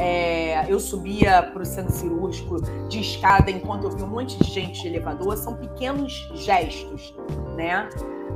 É, 0.00 0.64
eu 0.66 0.80
subia 0.80 1.42
para 1.42 1.60
o 1.60 1.66
centro 1.66 1.92
cirúrgico 1.92 2.62
de 2.88 3.00
escada 3.00 3.50
enquanto 3.50 3.84
eu 3.84 3.90
vi 3.90 4.02
um 4.02 4.06
monte 4.06 4.38
de 4.38 4.50
gente 4.50 4.80
de 4.80 4.88
elevador. 4.88 5.36
São 5.36 5.54
pequenos 5.54 6.26
gestos, 6.36 7.14
né? 7.54 7.86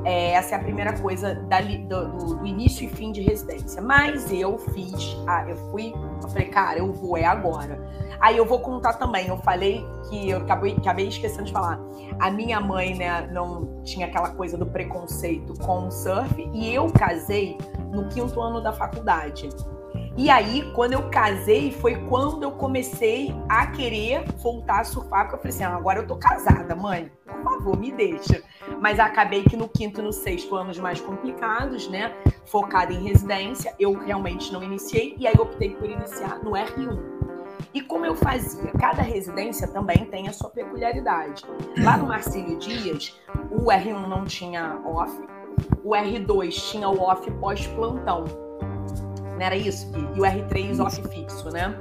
É, 0.04 0.32
essa 0.32 0.54
é 0.54 0.58
a 0.58 0.62
primeira 0.62 0.92
coisa 1.00 1.34
da, 1.34 1.62
do, 1.62 2.34
do, 2.36 2.46
início 2.46 2.84
e 2.84 2.88
fim 2.88 3.10
de 3.10 3.22
residência. 3.22 3.80
Mas 3.80 4.30
eu 4.30 4.58
fiz, 4.58 5.16
ah, 5.26 5.46
eu 5.48 5.56
fui, 5.70 5.94
eu 6.22 6.28
falei, 6.28 6.48
cara, 6.48 6.78
eu 6.80 6.92
vou, 6.92 7.16
é 7.16 7.24
agora. 7.24 7.80
Aí 8.20 8.36
eu 8.36 8.44
vou 8.44 8.60
contar 8.60 8.94
também, 8.94 9.28
eu 9.28 9.38
falei 9.38 9.82
que 10.10 10.28
eu 10.28 10.38
acabei, 10.38 10.76
acabei 10.76 11.08
esquecendo 11.08 11.44
de 11.44 11.52
falar. 11.52 11.80
A 12.20 12.30
minha 12.30 12.60
mãe, 12.60 12.94
né, 12.94 13.26
não 13.32 13.82
tinha 13.82 14.06
aquela 14.06 14.28
coisa 14.30 14.58
do 14.58 14.66
preconceito 14.66 15.54
com 15.60 15.86
o 15.86 15.90
surf 15.90 16.50
e 16.52 16.74
eu 16.74 16.92
casei 16.92 17.56
no 17.90 18.06
quinto 18.08 18.38
ano 18.38 18.60
da 18.60 18.72
faculdade. 18.72 19.48
E 20.16 20.30
aí, 20.30 20.70
quando 20.74 20.92
eu 20.92 21.10
casei, 21.10 21.72
foi 21.72 21.96
quando 22.06 22.44
eu 22.44 22.52
comecei 22.52 23.34
a 23.48 23.66
querer 23.66 24.24
voltar 24.36 24.80
a 24.80 24.84
surfar, 24.84 25.24
porque 25.24 25.34
eu 25.34 25.38
falei 25.38 25.54
assim: 25.54 25.64
ah, 25.64 25.76
agora 25.76 25.98
eu 25.98 26.06
tô 26.06 26.16
casada, 26.16 26.76
mãe, 26.76 27.10
por 27.26 27.42
favor, 27.42 27.76
me 27.76 27.90
deixa. 27.90 28.40
Mas 28.80 29.00
acabei 29.00 29.42
que 29.42 29.56
no 29.56 29.68
quinto 29.68 30.00
e 30.00 30.04
no 30.04 30.12
sexto 30.12 30.54
anos 30.54 30.78
mais 30.78 31.00
complicados, 31.00 31.88
né? 31.88 32.14
Focada 32.46 32.92
em 32.92 33.02
residência, 33.02 33.74
eu 33.78 33.92
realmente 33.92 34.52
não 34.52 34.62
iniciei, 34.62 35.16
e 35.18 35.26
aí 35.26 35.34
optei 35.36 35.70
por 35.70 35.90
iniciar 35.90 36.38
no 36.44 36.52
R1. 36.52 37.24
E 37.72 37.80
como 37.80 38.06
eu 38.06 38.14
fazia? 38.14 38.70
Cada 38.78 39.02
residência 39.02 39.66
também 39.66 40.04
tem 40.04 40.28
a 40.28 40.32
sua 40.32 40.48
peculiaridade. 40.48 41.42
Lá 41.82 41.96
no 41.96 42.06
Marcílio 42.06 42.56
Dias, 42.56 43.18
o 43.50 43.64
R1 43.64 44.06
não 44.06 44.24
tinha 44.24 44.80
off, 44.84 45.12
o 45.82 45.90
R2 45.90 46.52
tinha 46.70 46.88
o 46.88 47.00
off 47.00 47.28
pós-plantão. 47.32 48.43
Não 49.34 49.40
era 49.40 49.56
isso? 49.56 49.90
E 50.14 50.20
o 50.20 50.22
R3 50.22 50.70
isso. 50.70 50.82
off 50.82 51.02
fixo, 51.08 51.50
né? 51.50 51.74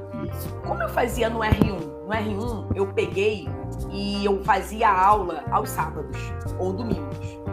Como 0.65 0.81
eu 0.81 0.89
fazia 0.89 1.29
no 1.29 1.39
R1? 1.39 1.93
No 2.03 2.09
R1 2.09 2.75
eu 2.75 2.87
peguei 2.93 3.47
e 3.91 4.25
eu 4.25 4.43
fazia 4.43 4.89
aula 4.89 5.43
aos 5.51 5.69
sábados 5.69 6.17
ou 6.59 6.73
domingos. 6.73 7.43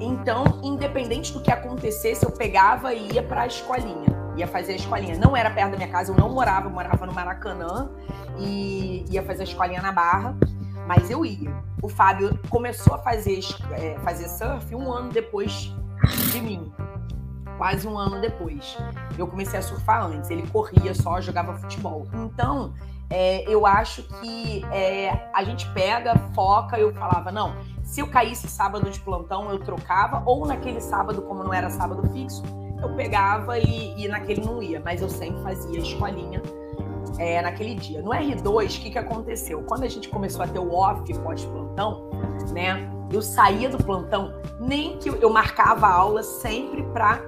Então, 0.00 0.44
independente 0.62 1.32
do 1.32 1.40
que 1.40 1.50
acontecesse, 1.50 2.24
eu 2.24 2.32
pegava 2.32 2.92
e 2.92 3.12
ia 3.12 3.22
para 3.22 3.42
a 3.42 3.46
escolinha. 3.46 4.10
Ia 4.36 4.46
fazer 4.48 4.72
a 4.72 4.76
escolinha. 4.76 5.16
Não 5.16 5.36
era 5.36 5.50
perto 5.50 5.72
da 5.72 5.76
minha 5.76 5.90
casa, 5.90 6.10
eu 6.10 6.16
não 6.16 6.30
morava, 6.30 6.66
eu 6.66 6.70
morava 6.70 7.06
no 7.06 7.12
Maracanã 7.12 7.90
e 8.38 9.04
ia 9.10 9.22
fazer 9.22 9.42
a 9.42 9.44
escolinha 9.44 9.82
na 9.82 9.92
Barra, 9.92 10.36
mas 10.86 11.10
eu 11.10 11.24
ia. 11.24 11.54
O 11.82 11.88
Fábio 11.88 12.38
começou 12.48 12.94
a 12.94 12.98
fazer, 12.98 13.40
é, 13.72 13.96
fazer 13.98 14.28
surf 14.28 14.74
um 14.74 14.90
ano 14.90 15.10
depois 15.10 15.72
de 16.32 16.40
mim 16.40 16.72
quase 17.56 17.86
um 17.86 17.98
ano 17.98 18.20
depois. 18.20 18.76
Eu 19.18 19.26
comecei 19.26 19.58
a 19.58 19.62
surfar 19.62 20.04
antes, 20.04 20.30
ele 20.30 20.46
corria 20.48 20.94
só, 20.94 21.20
jogava 21.20 21.54
futebol. 21.54 22.06
Então, 22.12 22.72
é, 23.10 23.44
eu 23.46 23.66
acho 23.66 24.02
que 24.20 24.64
é, 24.72 25.30
a 25.34 25.44
gente 25.44 25.68
pega, 25.72 26.16
foca, 26.34 26.78
eu 26.78 26.94
falava, 26.94 27.30
não, 27.30 27.54
se 27.82 28.00
eu 28.00 28.06
caísse 28.06 28.48
sábado 28.48 28.90
de 28.90 28.98
plantão, 29.00 29.50
eu 29.50 29.58
trocava, 29.58 30.22
ou 30.24 30.46
naquele 30.46 30.80
sábado, 30.80 31.20
como 31.22 31.44
não 31.44 31.52
era 31.52 31.68
sábado 31.68 32.08
fixo, 32.10 32.42
eu 32.80 32.94
pegava 32.96 33.58
e, 33.58 34.02
e 34.02 34.08
naquele 34.08 34.44
não 34.44 34.62
ia, 34.62 34.80
mas 34.80 35.02
eu 35.02 35.08
sempre 35.08 35.42
fazia 35.42 35.78
escolinha 35.78 36.42
é, 37.18 37.40
naquele 37.42 37.74
dia. 37.74 38.02
No 38.02 38.10
R2, 38.10 38.78
o 38.78 38.80
que, 38.80 38.90
que 38.90 38.98
aconteceu? 38.98 39.62
Quando 39.62 39.84
a 39.84 39.88
gente 39.88 40.08
começou 40.08 40.42
a 40.42 40.48
ter 40.48 40.58
o 40.58 40.72
off 40.72 41.12
pós-plantão, 41.20 42.10
né? 42.52 42.90
Eu 43.12 43.20
saía 43.20 43.68
do 43.68 43.76
plantão, 43.76 44.32
nem 44.58 44.96
que 44.96 45.10
eu, 45.10 45.16
eu 45.16 45.28
marcava 45.28 45.86
a 45.86 45.92
aula 45.92 46.22
sempre 46.22 46.82
para 46.94 47.20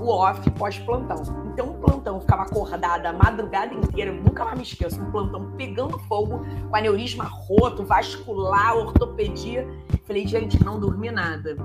o 0.00 0.08
off 0.08 0.50
pós-plantão. 0.52 1.22
Então, 1.52 1.70
o 1.70 1.74
plantão 1.74 2.20
ficava 2.20 2.42
acordada 2.42 3.08
a 3.08 3.12
madrugada 3.12 3.72
inteira, 3.74 4.12
nunca 4.12 4.44
mais 4.44 4.56
me 4.56 4.62
esqueço, 4.62 5.00
um 5.00 5.10
plantão 5.10 5.52
pegando 5.56 5.98
fogo, 6.00 6.44
com 6.68 6.76
aneurisma 6.76 7.24
roto, 7.24 7.84
vascular, 7.84 8.76
ortopedia. 8.76 9.66
Falei, 10.04 10.26
gente, 10.26 10.62
não 10.64 10.78
dormi 10.80 11.10
nada. 11.10 11.56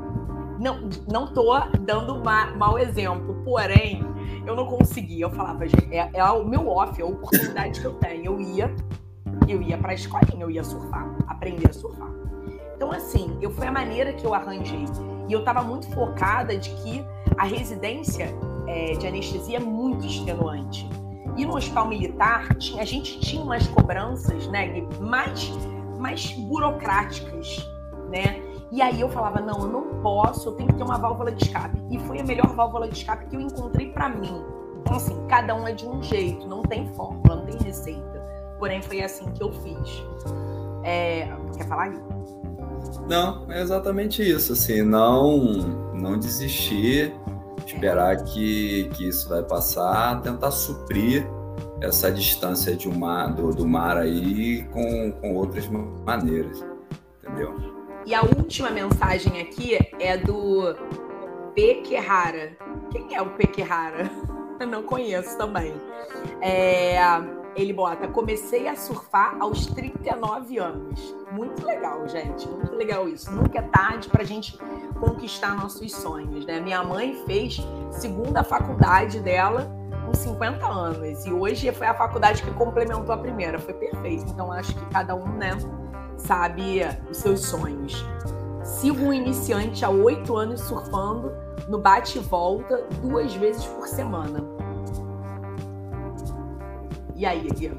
Não, 0.60 0.90
não 1.10 1.34
tô 1.34 1.58
dando 1.80 2.16
uma, 2.16 2.48
mau 2.56 2.78
exemplo, 2.78 3.42
porém, 3.44 4.04
eu 4.46 4.56
não 4.56 4.66
conseguia. 4.66 5.26
Eu 5.26 5.32
falava, 5.32 5.68
gente, 5.68 5.94
é, 5.96 6.10
é 6.14 6.24
o 6.26 6.46
meu 6.46 6.68
off, 6.68 7.00
é 7.00 7.04
a 7.04 7.08
oportunidade 7.08 7.80
que 7.80 7.88
eu 7.88 7.94
tenho. 7.96 8.26
Eu 8.26 8.42
ia, 8.42 8.76
eu 9.48 9.62
ia 9.62 9.78
pra 9.78 9.94
escolinha, 9.94 10.44
eu 10.44 10.52
ia 10.52 10.64
surfar, 10.64 11.10
aprender 11.28 11.70
a 11.70 11.74
surfar. 11.74 12.10
Então, 12.76 12.92
assim, 12.92 13.38
eu 13.42 13.52
foi 13.52 13.68
a 13.68 13.72
maneira 13.72 14.14
que 14.14 14.26
eu 14.26 14.34
arranjei. 14.34 14.86
E 15.30 15.34
eu 15.34 15.40
estava 15.40 15.62
muito 15.62 15.88
focada 15.94 16.58
de 16.58 16.72
que 16.72 17.06
a 17.38 17.46
residência 17.46 18.36
é, 18.68 18.94
de 18.94 19.06
anestesia 19.06 19.58
é 19.58 19.60
muito 19.60 20.06
extenuante. 20.06 20.90
E 21.38 21.46
no 21.46 21.56
hospital 21.56 21.88
militar, 21.88 22.50
a 22.78 22.84
gente 22.84 23.20
tinha 23.20 23.42
umas 23.42 23.68
cobranças 23.68 24.48
né, 24.48 24.82
mais, 25.00 25.52
mais 26.00 26.32
burocráticas, 26.34 27.70
né? 28.10 28.42
E 28.72 28.82
aí 28.82 29.00
eu 29.00 29.10
falava, 29.10 29.40
não, 29.40 29.62
eu 29.62 29.68
não 29.68 30.02
posso, 30.02 30.50
eu 30.50 30.54
tenho 30.54 30.70
que 30.70 30.76
ter 30.76 30.84
uma 30.84 30.98
válvula 30.98 31.32
de 31.32 31.44
escape. 31.46 31.80
E 31.92 32.00
foi 32.00 32.20
a 32.20 32.24
melhor 32.24 32.48
válvula 32.48 32.88
de 32.88 32.98
escape 32.98 33.28
que 33.28 33.36
eu 33.36 33.42
encontrei 33.42 33.92
para 33.92 34.10
mim. 34.10 34.44
Então, 34.82 34.96
assim, 34.96 35.16
cada 35.28 35.56
um 35.56 35.68
é 35.68 35.74
de 35.74 35.88
um 35.88 36.02
jeito, 36.02 36.48
não 36.48 36.64
tem 36.64 36.88
fórmula, 36.94 37.36
não 37.36 37.46
tem 37.46 37.58
receita. 37.60 38.20
Porém, 38.58 38.82
foi 38.82 39.02
assim 39.02 39.32
que 39.32 39.44
eu 39.44 39.52
fiz. 39.52 40.04
É... 40.84 41.28
Quer 41.56 41.68
falar, 41.68 41.90
Gui? 41.90 42.39
Não, 43.08 43.46
é 43.50 43.62
exatamente 43.62 44.22
isso, 44.22 44.54
assim, 44.54 44.82
não, 44.82 45.38
não 45.94 46.18
desistir, 46.18 47.14
esperar 47.66 48.24
que, 48.24 48.90
que 48.94 49.08
isso 49.08 49.30
vai 49.30 49.44
passar, 49.44 50.22
tentar 50.22 50.52
suprir 50.52 51.28
essa 51.82 52.12
distância 52.12 52.76
de 52.76 52.88
uma, 52.88 53.28
do, 53.28 53.52
do 53.52 53.68
mar 53.68 53.98
aí 53.98 54.64
com, 54.72 55.12
com 55.14 55.36
outras 55.36 55.68
maneiras, 56.06 56.66
entendeu? 57.24 57.56
E 58.06 58.14
a 58.14 58.22
última 58.22 58.70
mensagem 58.70 59.42
aqui 59.42 59.78
é 60.00 60.18
do 60.18 60.76
Pequerrara. 61.54 62.58
Quem 62.92 63.16
é 63.16 63.22
o 63.22 63.30
Pequerrara? 63.32 64.10
Eu 64.60 64.68
não 64.68 64.84
conheço 64.84 65.38
também. 65.38 65.74
É, 66.42 66.98
ele 67.62 67.74
bota: 67.74 68.08
comecei 68.08 68.68
a 68.68 68.76
surfar 68.76 69.38
aos 69.40 69.66
39 69.66 70.58
anos. 70.58 71.16
Muito 71.32 71.66
legal, 71.66 72.08
gente. 72.08 72.48
Muito 72.48 72.76
legal 72.76 73.08
isso. 73.08 73.32
Nunca 73.32 73.60
é 73.60 73.62
tarde 73.62 74.10
para 74.10 74.22
a 74.22 74.26
gente 74.26 74.58
conquistar 75.00 75.56
nossos 75.56 75.92
sonhos, 75.94 76.46
né? 76.46 76.60
Minha 76.60 76.84
mãe 76.84 77.22
fez 77.26 77.60
segunda 77.92 78.44
faculdade 78.44 79.20
dela 79.20 79.70
com 80.06 80.14
50 80.14 80.66
anos 80.66 81.26
e 81.26 81.32
hoje 81.32 81.72
foi 81.72 81.88
a 81.88 81.94
faculdade 81.94 82.42
que 82.42 82.52
complementou 82.52 83.14
a 83.14 83.18
primeira. 83.18 83.60
Foi 83.60 83.74
perfeito. 83.74 84.26
Então 84.30 84.52
acho 84.52 84.74
que 84.74 84.86
cada 84.88 85.16
um, 85.16 85.28
né, 85.34 85.52
sabe 86.18 86.82
os 87.10 87.18
seus 87.18 87.42
sonhos. 87.42 88.06
Sigo 88.64 89.06
um 89.06 89.14
iniciante 89.14 89.84
há 89.84 89.90
oito 89.90 90.36
anos 90.36 90.62
surfando 90.62 91.32
no 91.68 91.78
bate 91.78 92.20
volta 92.20 92.88
duas 93.02 93.34
vezes 93.34 93.66
por 93.66 93.88
semana 93.88 94.59
e 97.20 97.26
aí, 97.26 97.50
Gui? 97.50 97.70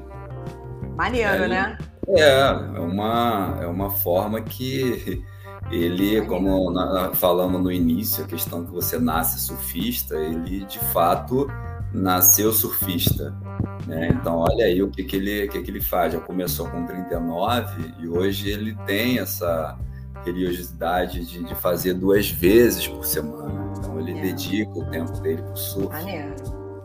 Maneiro, 0.95 1.45
é, 1.45 1.47
né? 1.47 1.77
É, 2.09 2.29
é 2.29 2.79
uma, 2.79 3.57
é 3.59 3.65
uma 3.65 3.89
forma 3.89 4.39
que 4.39 5.25
ele, 5.71 6.21
como 6.27 6.69
na, 6.69 7.11
falamos 7.15 7.59
no 7.59 7.71
início, 7.71 8.23
a 8.23 8.27
questão 8.27 8.63
que 8.63 8.71
você 8.71 8.99
nasce 8.99 9.39
surfista, 9.39 10.15
ele 10.15 10.63
de 10.65 10.77
fato 10.77 11.47
nasceu 11.91 12.53
surfista. 12.53 13.35
Né? 13.87 14.09
Então, 14.13 14.37
olha 14.37 14.65
aí 14.65 14.83
o 14.83 14.91
que, 14.91 15.03
que, 15.03 15.15
ele, 15.15 15.47
que, 15.47 15.59
que 15.63 15.71
ele 15.71 15.81
faz. 15.81 16.13
Já 16.13 16.19
começou 16.19 16.67
com 16.69 16.85
39 16.85 17.95
e 17.97 18.07
hoje 18.07 18.51
ele 18.51 18.75
tem 18.85 19.17
essa 19.17 19.75
religiosidade 20.23 21.25
de, 21.25 21.43
de 21.43 21.55
fazer 21.55 21.95
duas 21.95 22.29
vezes 22.29 22.87
por 22.87 23.03
semana. 23.03 23.73
Então, 23.75 23.99
ele 23.99 24.19
é. 24.19 24.21
dedica 24.21 24.69
o 24.71 24.85
tempo 24.91 25.19
dele 25.19 25.41
para 25.41 25.53
o 25.53 25.57
surf. 25.57 25.89
Maneiro. 25.89 26.35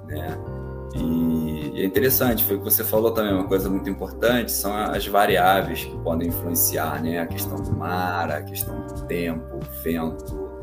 Né? 0.07 0.56
E, 0.97 1.83
é 1.83 1.85
interessante, 1.85 2.45
foi 2.45 2.57
o 2.57 2.59
que 2.59 2.65
você 2.65 2.83
falou 2.83 3.11
também, 3.11 3.33
uma 3.33 3.47
coisa 3.47 3.69
muito 3.69 3.89
importante, 3.89 4.51
são 4.51 4.75
as 4.75 5.07
variáveis 5.07 5.85
que 5.85 5.97
podem 5.99 6.29
influenciar, 6.29 7.03
né? 7.03 7.19
A 7.19 7.27
questão 7.27 7.57
do 7.57 7.73
mar, 7.73 8.31
a 8.31 8.43
questão 8.43 8.87
do 8.87 9.07
tempo, 9.07 9.61
vento. 9.83 10.57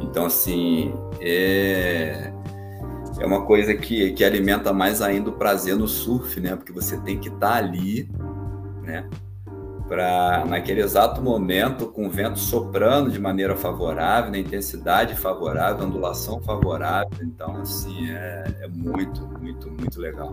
Então, 0.00 0.26
assim, 0.26 0.92
é, 1.20 2.32
é 3.18 3.26
uma 3.26 3.44
coisa 3.46 3.74
que, 3.74 4.12
que 4.12 4.24
alimenta 4.24 4.72
mais 4.72 5.00
ainda 5.00 5.30
o 5.30 5.32
prazer 5.32 5.76
no 5.76 5.88
surf, 5.88 6.40
né? 6.40 6.56
Porque 6.56 6.72
você 6.72 6.98
tem 7.00 7.18
que 7.18 7.28
estar 7.28 7.52
tá 7.52 7.56
ali, 7.56 8.08
né? 8.82 9.08
Para 9.90 10.44
naquele 10.44 10.80
exato 10.80 11.20
momento, 11.20 11.88
com 11.88 12.06
o 12.06 12.10
vento 12.10 12.38
soprando 12.38 13.10
de 13.10 13.18
maneira 13.18 13.56
favorável, 13.56 14.30
na 14.30 14.38
intensidade 14.38 15.16
favorável, 15.16 15.84
ondulação 15.84 16.40
favorável. 16.40 17.10
Então, 17.20 17.56
assim, 17.56 18.08
é, 18.08 18.44
é 18.60 18.68
muito, 18.68 19.26
muito, 19.40 19.68
muito 19.68 20.00
legal. 20.00 20.32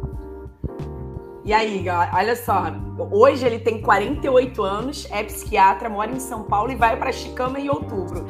E 1.43 1.51
aí, 1.51 1.83
olha 2.13 2.35
só, 2.35 2.65
hoje 3.09 3.47
ele 3.47 3.57
tem 3.57 3.81
48 3.81 4.61
anos, 4.61 5.07
é 5.09 5.23
psiquiatra, 5.23 5.89
mora 5.89 6.11
em 6.11 6.19
São 6.19 6.43
Paulo 6.43 6.71
e 6.71 6.75
vai 6.75 6.95
para 6.95 7.11
Chicama 7.11 7.59
em 7.59 7.67
outubro. 7.67 8.27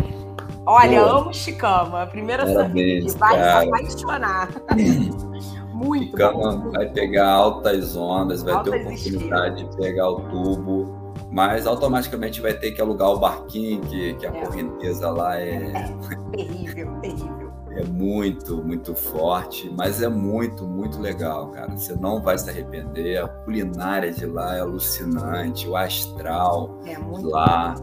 Olha, 0.66 1.02
Pô, 1.02 1.10
amo 1.10 1.34
Chicama, 1.34 2.08
primeira 2.08 2.48
sorvete, 2.48 3.18
vai 3.18 3.38
cara. 3.38 3.62
se 3.62 3.68
apaixonar. 3.68 4.50
muito 5.74 6.12
Chicama 6.12 6.56
bom. 6.56 6.72
vai 6.72 6.90
pegar 6.90 7.30
altas 7.30 7.98
ondas, 7.98 8.44
vai 8.44 8.54
altas 8.54 8.72
ter 8.72 8.82
oportunidade 8.82 9.64
de 9.64 9.78
pegar 9.78 10.10
o 10.10 10.22
tubo 10.22 10.97
mas 11.38 11.68
automaticamente 11.68 12.42
vai 12.42 12.52
ter 12.52 12.72
que 12.72 12.82
alugar 12.82 13.12
o 13.12 13.20
barquinho, 13.20 13.80
que, 13.82 14.16
que 14.16 14.26
a 14.26 14.36
é. 14.36 14.44
correnteza 14.44 15.08
lá 15.12 15.40
é... 15.40 15.72
é. 15.72 15.96
Terrível, 16.36 16.92
terrível. 17.00 17.54
É 17.74 17.84
muito, 17.84 18.64
muito 18.64 18.96
forte, 18.96 19.72
mas 19.78 20.02
é 20.02 20.10
muito, 20.10 20.66
muito 20.66 21.00
legal, 21.00 21.52
cara. 21.52 21.78
Você 21.78 21.94
não 21.94 22.20
vai 22.24 22.40
se 22.40 22.50
arrepender. 22.50 23.24
A 23.24 23.28
culinária 23.28 24.12
de 24.12 24.26
lá 24.26 24.56
é 24.56 24.62
alucinante, 24.62 25.68
o 25.68 25.76
astral 25.76 26.80
é 26.88 26.98
lá, 27.22 27.76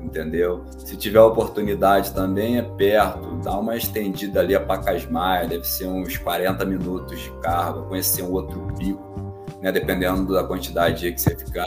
entendeu? 0.00 0.62
Se 0.78 0.96
tiver 0.96 1.22
oportunidade 1.22 2.14
também 2.14 2.58
é 2.58 2.62
perto, 2.62 3.34
dá 3.42 3.58
uma 3.58 3.76
estendida 3.76 4.38
ali 4.38 4.54
a 4.54 4.60
Pacasmaia, 4.60 5.48
deve 5.48 5.66
ser 5.66 5.88
uns 5.88 6.16
40 6.18 6.64
minutos 6.64 7.18
de 7.18 7.32
carro, 7.40 7.82
conhecer 7.88 8.22
um 8.22 8.30
outro 8.30 8.60
pico, 8.78 9.34
né? 9.60 9.72
Dependendo 9.72 10.32
da 10.32 10.44
quantidade 10.44 11.10
que 11.10 11.20
você 11.20 11.36
ficar. 11.36 11.66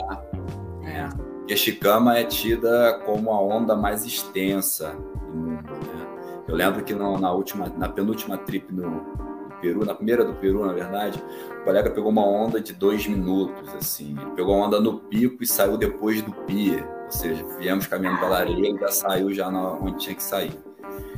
É. 0.82 1.25
E 1.48 1.52
a 1.52 1.56
Chicama 1.56 2.18
é 2.18 2.24
tida 2.24 3.00
como 3.04 3.30
a 3.30 3.40
onda 3.40 3.76
mais 3.76 4.04
extensa 4.04 4.96
do 5.28 5.36
mundo. 5.36 5.70
Né? 5.70 6.06
Eu 6.48 6.56
lembro 6.56 6.82
que 6.82 6.92
no, 6.92 7.18
na 7.18 7.30
última, 7.30 7.68
na 7.76 7.88
penúltima 7.88 8.36
trip 8.36 8.72
no, 8.72 8.90
no, 8.90 9.36
Peru, 9.60 9.84
na 9.84 9.94
primeira 9.94 10.24
do 10.24 10.34
Peru, 10.34 10.66
na 10.66 10.72
verdade, 10.72 11.22
o 11.60 11.64
colega 11.64 11.90
pegou 11.90 12.10
uma 12.10 12.26
onda 12.26 12.60
de 12.60 12.72
dois 12.72 13.06
minutos, 13.06 13.74
assim. 13.74 14.16
pegou 14.34 14.54
a 14.54 14.66
onda 14.66 14.80
no 14.80 14.98
pico 14.98 15.42
e 15.42 15.46
saiu 15.46 15.76
depois 15.76 16.20
do 16.20 16.32
pier. 16.32 16.84
Ou 17.04 17.10
seja, 17.10 17.44
viemos 17.58 17.86
caminhando 17.86 18.18
pela 18.18 18.38
areia 18.38 18.74
e 18.74 18.78
já 18.78 18.88
saiu 18.88 19.32
já 19.32 19.50
na, 19.50 19.72
onde 19.74 19.98
tinha 19.98 20.14
que 20.14 20.22
sair. 20.22 20.52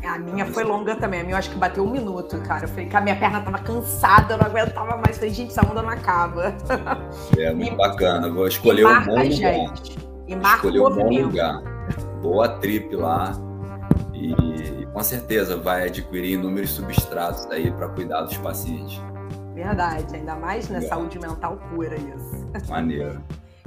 A 0.05 0.19
minha 0.19 0.47
foi 0.47 0.65
longa 0.65 0.95
também. 0.97 1.21
A 1.21 1.23
minha 1.25 1.35
eu 1.35 1.39
acho 1.39 1.51
que 1.51 1.57
bateu 1.57 1.85
um 1.85 1.91
minuto, 1.91 2.39
cara. 2.43 2.65
Eu 2.65 2.69
falei 2.69 2.87
que 2.87 2.97
a 2.97 3.01
minha 3.01 3.17
perna 3.17 3.41
tava 3.41 3.59
cansada, 3.59 4.35
eu 4.35 4.39
não 4.39 4.47
aguentava 4.47 4.97
mais. 4.99 5.17
falei, 5.17 5.33
gente, 5.33 5.51
essa 5.51 5.67
onda 5.67 5.83
não 5.83 5.91
acaba. 5.91 6.55
É 7.37 7.53
muito 7.53 7.73
e, 7.73 7.77
bacana. 7.77 8.31
Vou 8.31 8.47
escolher 8.47 8.87
um 8.87 9.05
bom. 9.05 9.25
Gente. 9.25 10.08
E 10.29 10.37
marca 10.37 10.69
escolher 10.69 10.81
um 10.81 10.95
bom 10.95 11.23
lugar. 11.23 11.63
Boa 12.21 12.49
trip 12.61 12.95
lá. 12.95 13.33
E 14.13 14.87
com 14.93 15.03
certeza 15.03 15.57
vai 15.57 15.87
adquirir 15.87 16.35
inúmeros 16.35 16.71
substratos 16.71 17.47
aí 17.51 17.71
para 17.71 17.89
cuidar 17.89 18.23
dos 18.23 18.37
pacientes. 18.37 19.01
Verdade, 19.55 20.15
ainda 20.15 20.37
mais 20.37 20.69
na 20.69 20.81
saúde 20.83 21.19
mental 21.19 21.59
pura 21.71 21.97
isso. 21.97 22.69
Maneiro. 22.69 23.21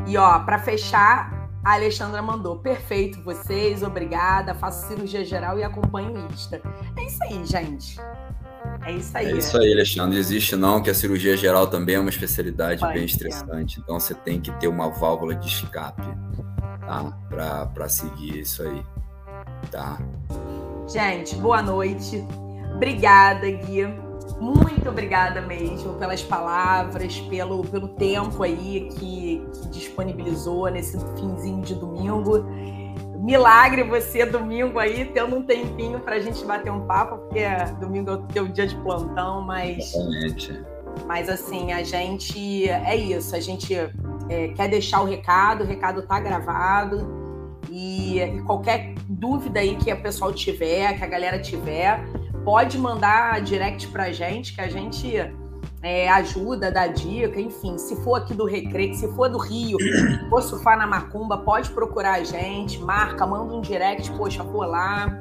E 0.08 0.18
ó, 0.18 0.40
para 0.40 0.60
fechar, 0.60 1.50
a 1.64 1.74
Alexandra 1.74 2.22
mandou, 2.22 2.58
perfeito, 2.60 3.22
vocês, 3.24 3.84
obrigada, 3.84 4.56
faço 4.56 4.88
cirurgia 4.88 5.24
geral 5.24 5.60
e 5.60 5.64
acompanho 5.64 6.14
o 6.14 6.32
Insta. 6.32 6.62
É 6.98 7.04
isso 7.06 7.24
aí, 7.24 7.46
gente. 7.46 8.00
É 8.84 8.92
isso 8.94 9.18
aí. 9.18 9.28
É 9.28 9.38
isso 9.38 9.58
aí, 9.58 9.74
Alexandre. 9.74 10.18
Existe 10.18 10.56
não 10.56 10.82
que 10.82 10.90
a 10.90 10.94
cirurgia 10.94 11.38
geral 11.38 11.68
também 11.68 11.96
é 11.96 12.00
uma 12.00 12.10
especialidade 12.10 12.80
Pode 12.80 12.94
bem 12.94 13.06
estressante. 13.06 13.80
Então 13.80 14.00
você 14.00 14.14
tem 14.14 14.40
que 14.40 14.52
ter 14.60 14.68
uma 14.68 14.90
válvula 14.90 15.36
de 15.36 15.48
escape, 15.48 16.02
tá? 16.80 17.18
Para 17.30 17.90
seguir 17.90 18.40
isso 18.40 18.64
aí, 18.64 18.84
tá? 19.70 20.00
Gente, 20.88 21.36
boa 21.36 21.62
noite. 21.62 22.26
Obrigada, 22.76 23.50
Gui 23.50 23.86
muito 24.42 24.90
obrigada 24.90 25.40
mesmo 25.42 25.94
pelas 25.94 26.24
palavras, 26.24 27.20
pelo, 27.20 27.64
pelo 27.64 27.90
tempo 27.90 28.42
aí 28.42 28.90
que, 28.98 29.46
que 29.62 29.68
disponibilizou 29.70 30.68
nesse 30.72 30.98
finzinho 31.16 31.62
de 31.62 31.76
domingo. 31.76 32.44
Milagre 33.22 33.84
você 33.84 34.26
domingo 34.26 34.80
aí, 34.80 35.06
tendo 35.06 35.36
um 35.36 35.44
tempinho 35.44 36.00
para 36.00 36.16
a 36.16 36.20
gente 36.20 36.44
bater 36.44 36.72
um 36.72 36.88
papo, 36.88 37.18
porque 37.20 37.42
domingo 37.80 38.10
é 38.10 38.14
o 38.14 38.18
teu 38.24 38.48
dia 38.48 38.66
de 38.66 38.76
plantão, 38.78 39.42
mas. 39.42 39.94
Exatamente. 39.94 40.64
Mas 41.06 41.30
assim, 41.30 41.72
a 41.72 41.84
gente. 41.84 42.68
É 42.68 42.96
isso, 42.96 43.36
a 43.36 43.40
gente 43.40 43.76
é, 43.76 44.48
quer 44.56 44.70
deixar 44.70 45.02
o 45.02 45.06
recado, 45.06 45.64
o 45.64 45.68
recado 45.68 46.02
tá 46.02 46.20
gravado. 46.20 47.22
E, 47.70 48.20
e, 48.20 48.42
qualquer 48.42 48.96
dúvida 49.08 49.60
aí 49.60 49.76
que 49.76 49.92
a 49.92 49.96
pessoal 49.96 50.34
tiver, 50.34 50.98
que 50.98 51.04
a 51.04 51.08
galera 51.08 51.40
tiver, 51.40 52.04
pode 52.44 52.78
mandar 52.78 53.40
direct 53.42 53.88
pra 53.90 54.12
gente, 54.12 54.56
que 54.56 54.62
a 54.62 54.68
gente 54.68 55.16
é, 55.84 56.10
ajuda, 56.10 56.72
dá 56.72 56.88
dica, 56.88 57.40
enfim. 57.40 57.78
Se 57.78 57.96
for 58.04 58.16
aqui 58.16 58.34
do 58.34 58.46
Recreio, 58.46 58.94
se 58.94 59.08
for 59.14 59.30
do 59.30 59.38
Rio, 59.38 59.78
for 60.30 60.42
surfar 60.42 60.78
na 60.78 60.86
Macumba, 60.86 61.38
pode 61.40 61.70
procurar 61.72 62.14
a 62.14 62.24
gente, 62.24 62.80
marca, 62.80 63.26
manda 63.26 63.54
um 63.54 63.62
direct, 63.62 64.12
poxa, 64.12 64.44
vou 64.44 64.64
lá. 64.64 65.18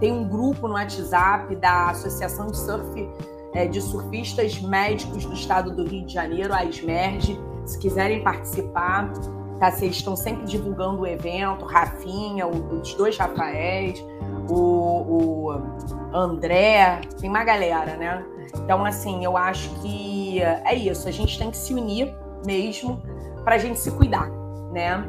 Tem 0.00 0.12
um 0.12 0.28
grupo 0.28 0.68
no 0.68 0.74
WhatsApp 0.74 1.54
da 1.56 1.90
Associação 1.90 2.48
de 2.48 2.56
Surf 2.56 3.08
é, 3.54 3.66
de 3.66 3.80
Surfistas 3.80 4.60
Médicos 4.60 5.24
do 5.24 5.32
Estado 5.32 5.70
do 5.74 5.84
Rio 5.84 6.04
de 6.04 6.12
Janeiro, 6.12 6.52
a 6.52 6.64
SMERG. 6.64 7.38
Se 7.64 7.78
quiserem 7.78 8.22
participar, 8.22 9.10
tá? 9.58 9.70
Vocês 9.70 9.96
estão 9.96 10.14
sempre 10.14 10.44
divulgando 10.44 11.02
o 11.02 11.06
evento, 11.06 11.64
Rafinha, 11.64 12.46
os 12.46 12.92
dois 12.94 13.16
Rafaéis 13.16 14.04
o, 14.48 15.48
o 15.48 16.16
André, 16.16 17.00
tem 17.20 17.30
uma 17.30 17.44
galera, 17.44 17.96
né? 17.96 18.24
Então, 18.62 18.84
assim, 18.84 19.24
eu 19.24 19.36
acho 19.36 19.68
que 19.80 20.40
é 20.40 20.74
isso. 20.74 21.08
A 21.08 21.10
gente 21.10 21.38
tem 21.38 21.50
que 21.50 21.56
se 21.56 21.74
unir 21.74 22.14
mesmo 22.46 23.02
para 23.44 23.56
a 23.56 23.58
gente 23.58 23.78
se 23.78 23.90
cuidar, 23.90 24.30
né? 24.72 25.04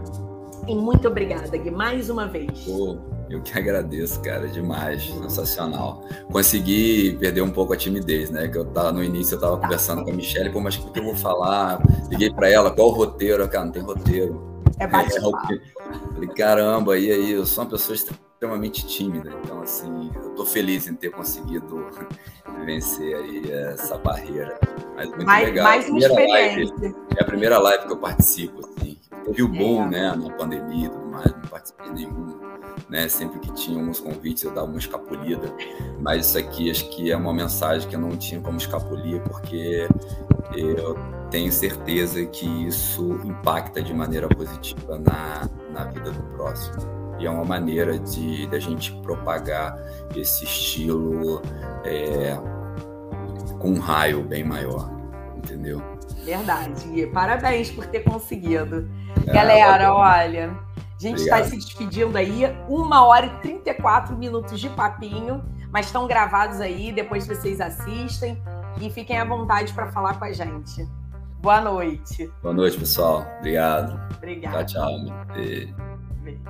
E 0.68 0.74
muito 0.74 1.08
obrigada, 1.08 1.56
Gui, 1.58 1.70
mais 1.70 2.10
uma 2.10 2.28
vez. 2.28 2.64
Pô, 2.66 2.98
eu 3.30 3.42
que 3.42 3.58
agradeço, 3.58 4.20
cara, 4.22 4.48
demais, 4.48 5.06
sensacional. 5.06 6.04
Consegui 6.32 7.18
perder 7.20 7.42
um 7.42 7.52
pouco 7.52 7.74
a 7.74 7.78
timidez, 7.78 8.32
né? 8.32 8.48
Que 8.48 8.58
eu 8.58 8.66
tava 8.66 8.92
no 8.92 9.04
início, 9.04 9.36
eu 9.36 9.40
tava 9.40 9.58
tá. 9.58 9.64
conversando 9.64 10.04
com 10.04 10.12
a 10.12 10.14
Michelle, 10.14 10.52
pô, 10.52 10.60
mas 10.60 10.76
o 10.76 10.92
que 10.92 11.00
eu 11.00 11.04
vou 11.04 11.16
falar? 11.16 11.82
Liguei 12.10 12.32
para 12.32 12.50
ela, 12.50 12.72
qual 12.72 12.90
o 12.90 12.92
roteiro? 12.92 13.48
Cara, 13.48 13.66
não 13.66 13.72
tem 13.72 13.84
roteiro. 13.84 14.55
É 14.80 14.88
bate 14.88 15.18
é, 15.18 15.22
Falei, 15.22 16.30
caramba, 16.36 16.98
e 16.98 17.12
aí, 17.12 17.32
eu 17.32 17.46
sou 17.46 17.64
uma 17.64 17.70
pessoa 17.70 17.96
extremamente 17.96 18.86
tímida, 18.86 19.32
então 19.44 19.62
assim, 19.62 20.12
eu 20.16 20.32
tô 20.32 20.46
feliz 20.46 20.88
em 20.88 20.96
ter 20.96 21.12
conseguido 21.12 21.88
vencer 22.66 23.16
aí 23.16 23.52
essa 23.52 23.98
barreira. 23.98 24.60
Mas 24.96 25.08
muito 25.10 25.26
mais, 25.26 25.48
legal. 25.48 25.66
Mais 25.66 25.90
uma 25.90 26.00
experiência. 26.00 26.76
Live, 26.76 26.96
é 27.18 27.22
a 27.22 27.26
primeira 27.26 27.58
live 27.60 27.86
que 27.86 27.94
eu 27.94 27.98
participo, 27.98 28.60
assim. 28.68 28.98
Teve 29.26 29.44
o 29.44 29.48
boom, 29.48 29.86
é. 29.86 29.90
né, 29.90 30.16
na 30.16 30.30
pandemia 30.36 30.88
e 30.88 30.90
tudo 30.90 31.06
mais, 31.08 31.32
não 31.32 31.42
participei 31.42 31.88
de 31.88 31.94
nenhum, 31.94 32.45
né, 32.90 33.08
sempre 33.08 33.40
que 33.40 33.54
tinha 33.54 33.80
alguns 33.80 34.00
convites 34.00 34.44
eu 34.44 34.52
dava 34.52 34.68
uma 34.68 34.78
escapulida, 34.78 35.54
mas 36.00 36.28
isso 36.28 36.38
aqui 36.38 36.70
acho 36.70 36.90
que 36.90 37.12
é 37.12 37.18
uma 37.18 37.34
mensagem 37.34 37.88
que 37.88 37.96
eu 37.96 38.00
não 38.00 38.16
tinha 38.18 38.40
como 38.42 38.58
escapulir, 38.58 39.22
porque 39.22 39.88
eu 40.56 40.96
tenho 41.30 41.52
certeza 41.52 42.26
que 42.26 42.46
isso 42.68 43.20
impacta 43.24 43.82
de 43.82 43.94
maneira 43.94 44.28
positiva 44.30 45.00
na, 45.00 45.50
na 45.72 45.86
vida 45.86 46.12
do 46.12 46.24
próximo 46.36 46.96
e 47.20 47.26
é 47.26 47.30
uma 47.30 47.46
maneira 47.46 47.98
de 47.98 48.48
da 48.48 48.60
gente 48.60 48.92
propagar 49.02 49.78
esse 50.16 50.44
estilo 50.44 51.42
é, 51.84 52.38
com 53.60 53.72
um 53.72 53.80
raio 53.80 54.22
bem 54.22 54.44
maior, 54.44 54.92
entendeu? 55.38 55.82
Verdade. 56.24 57.08
Parabéns 57.08 57.72
por 57.72 57.86
ter 57.86 58.02
conseguido. 58.02 58.90
É, 59.28 59.34
Galera, 59.34 59.94
olha, 59.94 60.58
a 60.75 60.75
gente 61.10 61.22
está 61.22 61.44
se 61.44 61.56
despedindo 61.56 62.18
aí, 62.18 62.44
uma 62.68 63.06
hora 63.06 63.28
e 63.28 63.30
34 63.42 64.18
minutos 64.18 64.60
de 64.60 64.70
papinho, 64.70 65.44
mas 65.72 65.88
estão 65.88 66.08
gravados 66.08 66.60
aí, 66.60 66.92
depois 66.92 67.28
vocês 67.28 67.62
assistem 67.62 68.42
e 68.82 68.90
fiquem 68.90 69.18
à 69.18 69.26
vontade 69.26 69.74
para 69.74 69.92
falar 69.92 70.18
com 70.18 70.26
a 70.26 70.32
gente. 70.32 70.88
Boa 71.42 71.62
noite. 71.62 72.32
Boa 72.42 72.54
noite, 72.54 72.78
pessoal. 72.78 73.26
Obrigado. 73.40 74.00
Obrigado. 74.18 74.66
Tchau, 74.66 74.90
tchau. 74.90 75.26
Beijo. 75.34 75.76
Beijo. 76.24 76.42